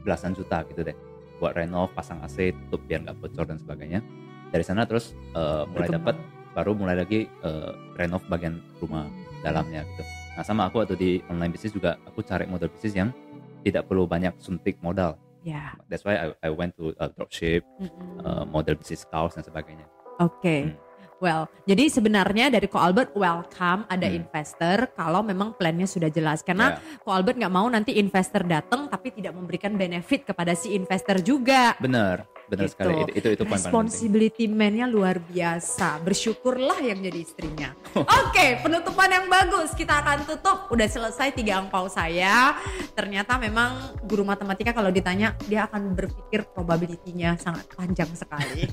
Belasan 0.02 0.34
juta 0.34 0.66
gitu 0.66 0.82
deh. 0.82 0.98
Buat 1.38 1.54
renov 1.54 1.94
pasang 1.94 2.26
AC 2.26 2.58
tutup 2.58 2.82
biar 2.90 3.06
nggak 3.06 3.22
bocor 3.22 3.46
dan 3.46 3.62
sebagainya. 3.62 4.02
Dari 4.50 4.66
sana 4.66 4.90
terus 4.90 5.14
eh, 5.38 5.64
mulai 5.70 5.94
dapat 5.94 6.18
baru 6.58 6.74
mulai 6.74 6.98
lagi 6.98 7.30
eh, 7.30 7.72
renov 7.94 8.26
bagian 8.26 8.58
rumah 8.82 9.06
dalamnya 9.46 9.86
gitu. 9.94 10.02
Nah 10.34 10.42
sama 10.42 10.74
aku 10.74 10.82
waktu 10.82 10.98
di 10.98 11.12
online 11.30 11.54
bisnis 11.54 11.70
juga 11.70 12.02
aku 12.10 12.26
cari 12.26 12.50
model 12.50 12.74
bisnis 12.74 12.98
yang 12.98 13.14
tidak 13.62 13.86
perlu 13.86 14.10
banyak 14.10 14.34
suntik 14.42 14.80
modal 14.82 15.20
Ya. 15.48 15.80
that's 15.88 16.04
why 16.04 16.20
I, 16.20 16.28
I 16.44 16.50
went 16.52 16.76
to 16.76 16.92
uh, 17.00 17.08
dropship 17.08 17.64
Mm-mm. 17.80 18.20
uh, 18.20 18.44
model 18.44 18.76
bisnis 18.76 19.08
kaos 19.08 19.40
dan 19.40 19.48
sebagainya 19.48 19.88
Oke. 20.20 20.68
Hmm. 20.68 20.76
Well, 21.18 21.50
jadi 21.66 21.90
sebenarnya 21.90 22.54
dari 22.54 22.70
Ko 22.70 22.78
Albert 22.78 23.18
welcome 23.18 23.90
ada 23.90 24.06
Hmm. 24.06 24.22
investor 24.22 24.86
kalau 24.94 25.26
memang 25.26 25.58
plannya 25.58 25.90
sudah 25.90 26.10
jelas. 26.10 26.46
Karena 26.46 26.78
Ya. 26.78 27.02
Ko 27.02 27.10
Albert 27.10 27.38
nggak 27.38 27.54
mau 27.54 27.66
nanti 27.66 27.98
investor 27.98 28.46
datang 28.46 28.86
tapi 28.86 29.10
tidak 29.14 29.34
memberikan 29.34 29.74
benefit 29.74 30.26
kepada 30.26 30.54
si 30.54 30.74
investor 30.74 31.18
juga. 31.22 31.74
Benar, 31.82 32.26
benar 32.48 32.66
Gitu. 32.68 32.74
sekali. 32.80 32.94
Itu 33.12 33.12
itu, 33.16 33.28
itu. 33.38 33.44
Responsibility 33.44 34.44
man-nya 34.48 34.88
luar 34.88 35.20
biasa. 35.20 36.00
Bersyukurlah 36.02 36.80
yang 36.80 37.04
jadi 37.04 37.20
istrinya. 37.20 37.70
Oke, 38.28 38.60
penutupan 38.64 39.12
yang 39.12 39.26
bagus. 39.28 39.76
Kita 39.76 40.00
akan 40.02 40.24
tutup. 40.24 40.72
Udah 40.72 40.88
selesai 40.88 41.36
tiga 41.36 41.60
angpau 41.60 41.92
saya. 41.92 42.56
Ternyata 42.96 43.36
memang 43.38 44.00
guru 44.08 44.24
matematika 44.24 44.72
kalau 44.72 44.90
ditanya 44.90 45.36
dia 45.46 45.68
akan 45.68 45.94
berpikir 45.94 46.48
probability-nya 46.56 47.36
sangat 47.38 47.68
panjang 47.76 48.10
sekali. 48.16 48.66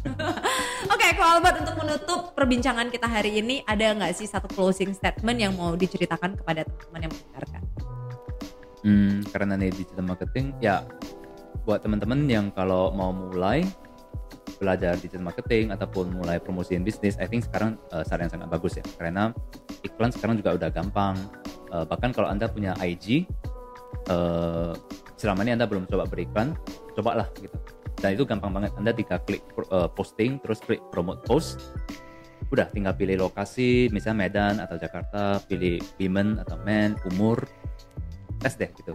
Oke, 0.94 1.06
Ko 1.18 1.22
Albert 1.22 1.66
untuk 1.66 1.76
menutup 1.82 2.20
perbincangan 2.38 2.88
kita 2.88 3.10
hari 3.10 3.42
ini 3.42 3.66
ada 3.66 3.90
nggak 3.94 4.14
sih 4.14 4.30
satu 4.30 4.46
closing 4.54 4.94
statement 4.94 5.38
yang 5.42 5.52
mau 5.58 5.74
diceritakan 5.74 6.38
kepada 6.38 6.62
teman-teman 6.64 7.00
yang 7.10 7.12
mendengarkan? 7.12 7.62
Hmm, 8.84 9.24
karena 9.32 9.56
ini 9.56 9.72
digital 9.72 10.04
marketing, 10.04 10.52
ya 10.60 10.84
buat 11.64 11.80
teman-teman 11.80 12.28
yang 12.28 12.52
kalau 12.52 12.92
mau 12.92 13.10
mulai 13.10 13.64
belajar 14.60 14.94
digital 15.00 15.24
marketing 15.24 15.72
ataupun 15.72 16.14
mulai 16.14 16.38
promosiin 16.38 16.84
bisnis, 16.84 17.18
I 17.18 17.26
think 17.26 17.44
sekarang 17.44 17.80
uh, 17.90 18.04
saran 18.06 18.28
yang 18.28 18.38
sangat 18.38 18.48
bagus 18.52 18.78
ya. 18.78 18.84
Karena 18.96 19.32
iklan 19.82 20.12
sekarang 20.12 20.38
juga 20.38 20.54
udah 20.56 20.70
gampang. 20.70 21.16
Uh, 21.72 21.82
bahkan 21.88 22.14
kalau 22.14 22.30
anda 22.30 22.46
punya 22.46 22.76
IG, 22.78 23.26
uh, 24.12 24.76
selama 25.18 25.42
ini 25.42 25.58
anda 25.58 25.66
belum 25.66 25.88
coba 25.90 26.06
beriklan, 26.06 26.54
cobalah 26.94 27.26
gitu. 27.40 27.56
Dan 27.98 28.14
itu 28.14 28.28
gampang 28.28 28.52
banget. 28.52 28.72
Anda 28.76 28.92
tinggal 28.92 29.18
klik 29.24 29.42
uh, 29.72 29.88
posting, 29.88 30.38
terus 30.44 30.60
klik 30.60 30.84
promote 30.92 31.24
post, 31.24 31.58
udah 32.52 32.68
tinggal 32.70 32.92
pilih 32.94 33.26
lokasi, 33.26 33.88
misalnya 33.90 34.28
Medan 34.28 34.54
atau 34.60 34.76
Jakarta, 34.76 35.40
pilih 35.48 35.80
women 35.96 36.38
atau 36.44 36.60
men, 36.62 36.94
umur, 37.16 37.42
tes 38.44 38.54
deh 38.60 38.68
gitu 38.76 38.92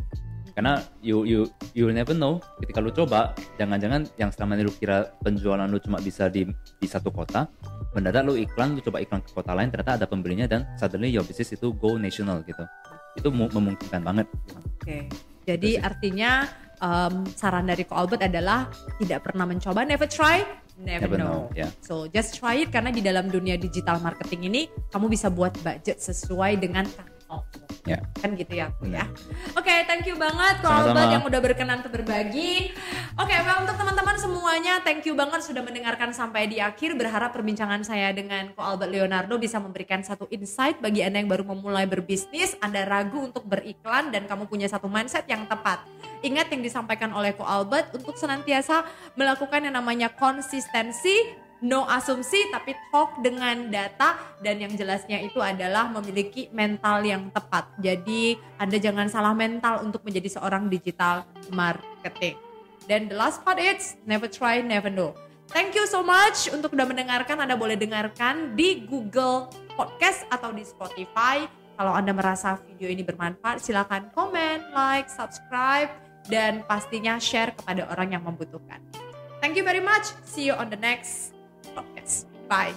karena 0.60 0.84
you 1.00 1.24
you 1.24 1.48
you 1.72 1.88
will 1.88 1.96
never 1.96 2.12
know 2.12 2.44
ketika 2.60 2.84
lu 2.84 2.92
coba 2.92 3.32
jangan-jangan 3.56 4.04
yang 4.20 4.28
selama 4.28 4.60
ini 4.60 4.68
lu 4.68 4.76
kira 4.76 5.08
penjualan 5.24 5.64
lu 5.64 5.80
cuma 5.80 6.04
bisa 6.04 6.28
di 6.28 6.44
di 6.52 6.84
satu 6.84 7.16
kota 7.16 7.48
mendadak 7.96 8.28
lu 8.28 8.36
iklan 8.36 8.76
lu 8.76 8.84
coba 8.84 9.00
iklan 9.00 9.24
ke 9.24 9.32
kota 9.32 9.56
lain 9.56 9.72
ternyata 9.72 9.96
ada 9.96 10.04
pembelinya 10.04 10.52
dan 10.52 10.68
suddenly 10.76 11.08
your 11.08 11.24
business 11.24 11.56
itu 11.56 11.72
go 11.72 11.96
national 11.96 12.44
gitu 12.44 12.68
itu 13.16 13.32
mu- 13.32 13.48
memungkinkan 13.48 14.04
banget 14.04 14.28
Oke. 14.76 15.08
Jadi 15.48 15.76
Itu 15.76 15.80
sih. 15.80 15.88
artinya 15.88 16.32
em, 16.78 17.24
saran 17.40 17.64
dari 17.64 17.88
Ko 17.88 17.96
Albert 17.96 18.28
adalah 18.28 18.68
tidak 19.00 19.26
pernah 19.32 19.48
mencoba, 19.48 19.82
never 19.88 20.06
try, 20.06 20.44
never, 20.78 21.08
Never 21.08 21.18
know. 21.18 21.50
know, 21.50 21.58
ya. 21.58 21.72
So 21.82 22.06
just 22.06 22.36
try 22.38 22.62
it 22.62 22.70
karena 22.70 22.92
di 22.92 23.00
dalam 23.00 23.32
dunia 23.32 23.56
digital 23.56 23.98
marketing 24.04 24.52
ini 24.52 24.62
kamu 24.92 25.08
bisa 25.08 25.32
buat 25.32 25.56
budget 25.64 26.04
sesuai 26.04 26.60
dengan. 26.60 26.84
Ya 27.88 28.00
Kan 28.20 28.36
gitu 28.36 28.52
ya, 28.52 28.68
Bu 28.76 28.86
ya. 28.92 29.08
Benar. 29.08 29.08
Oke, 29.56 29.74
thank 29.88 30.04
you 30.04 30.20
banget 30.20 30.60
Ko 30.60 30.68
Sama-sama. 30.68 30.92
Albert 30.92 31.10
yang 31.16 31.24
udah 31.24 31.40
berkenan 31.40 31.76
untuk 31.80 31.94
berbagi. 31.96 32.76
Oke, 33.16 33.36
well 33.48 33.64
untuk 33.64 33.76
teman-teman 33.80 34.16
semuanya, 34.20 34.74
thank 34.84 35.08
you 35.08 35.16
banget 35.16 35.40
sudah 35.40 35.64
mendengarkan 35.64 36.12
sampai 36.12 36.52
di 36.52 36.60
akhir. 36.60 37.00
Berharap 37.00 37.32
perbincangan 37.32 37.82
saya 37.88 38.12
dengan 38.12 38.52
Ko 38.54 38.62
Albert 38.62 38.92
Leonardo 38.92 39.40
bisa 39.40 39.56
memberikan 39.58 40.04
satu 40.04 40.28
insight 40.30 40.84
bagi 40.84 41.00
Anda 41.00 41.24
yang 41.24 41.32
baru 41.32 41.48
memulai 41.48 41.88
berbisnis, 41.88 42.60
Anda 42.60 42.84
ragu 42.84 43.32
untuk 43.32 43.48
beriklan 43.48 44.12
dan 44.12 44.28
kamu 44.28 44.52
punya 44.52 44.68
satu 44.68 44.92
mindset 44.92 45.24
yang 45.32 45.48
tepat. 45.48 45.80
Ingat 46.20 46.52
yang 46.52 46.60
disampaikan 46.60 47.16
oleh 47.16 47.32
Ko 47.32 47.48
Albert 47.48 47.96
untuk 47.96 48.20
senantiasa 48.20 48.84
melakukan 49.16 49.64
yang 49.64 49.80
namanya 49.80 50.12
konsistensi, 50.12 51.48
no 51.60 51.84
asumsi 51.88 52.48
tapi 52.52 52.76
talk 52.92 53.20
dengan 53.20 53.68
data 53.68 54.16
dan 54.40 54.64
yang 54.64 54.74
jelasnya 54.80 55.20
itu 55.20 55.44
adalah 55.44 55.92
memiliki 55.92 56.48
mental 56.56 57.04
yang 57.04 57.28
tepat. 57.36 57.68
Jadi 57.84 58.40
Anda 58.56 58.78
jangan 58.80 59.08
salah 59.12 59.36
mental 59.36 59.84
untuk 59.84 60.04
menjadi 60.08 60.40
seorang 60.40 60.72
digital 60.72 61.28
marketing. 61.52 62.40
Dan 62.88 63.12
the 63.12 63.18
last 63.20 63.44
part 63.44 63.60
is 63.60 64.00
never 64.08 64.26
try, 64.26 64.64
never 64.64 64.90
know. 64.90 65.14
Thank 65.50 65.74
you 65.74 65.86
so 65.90 66.06
much 66.06 66.50
untuk 66.54 66.78
udah 66.78 66.86
mendengarkan. 66.86 67.42
Anda 67.42 67.58
boleh 67.58 67.76
dengarkan 67.76 68.54
di 68.54 68.86
Google 68.86 69.50
Podcast 69.74 70.26
atau 70.30 70.54
di 70.54 70.62
Spotify. 70.62 71.46
Kalau 71.80 71.96
Anda 71.96 72.12
merasa 72.12 72.60
video 72.70 72.92
ini 72.92 73.02
bermanfaat, 73.02 73.64
silakan 73.64 74.12
komen, 74.12 74.76
like, 74.76 75.08
subscribe, 75.08 75.90
dan 76.28 76.62
pastinya 76.68 77.18
share 77.18 77.56
kepada 77.56 77.88
orang 77.90 78.14
yang 78.14 78.24
membutuhkan. 78.28 78.84
Thank 79.40 79.56
you 79.56 79.64
very 79.64 79.82
much. 79.82 80.12
See 80.28 80.46
you 80.46 80.54
on 80.54 80.68
the 80.68 80.78
next 80.78 81.39
Bye. 82.50 82.74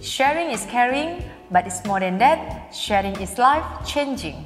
Sharing 0.00 0.50
is 0.50 0.64
caring, 0.66 1.22
but 1.50 1.66
it's 1.66 1.84
more 1.84 2.00
than 2.00 2.18
that. 2.18 2.74
Sharing 2.74 3.14
is 3.20 3.38
life 3.38 3.86
changing. 3.86 4.44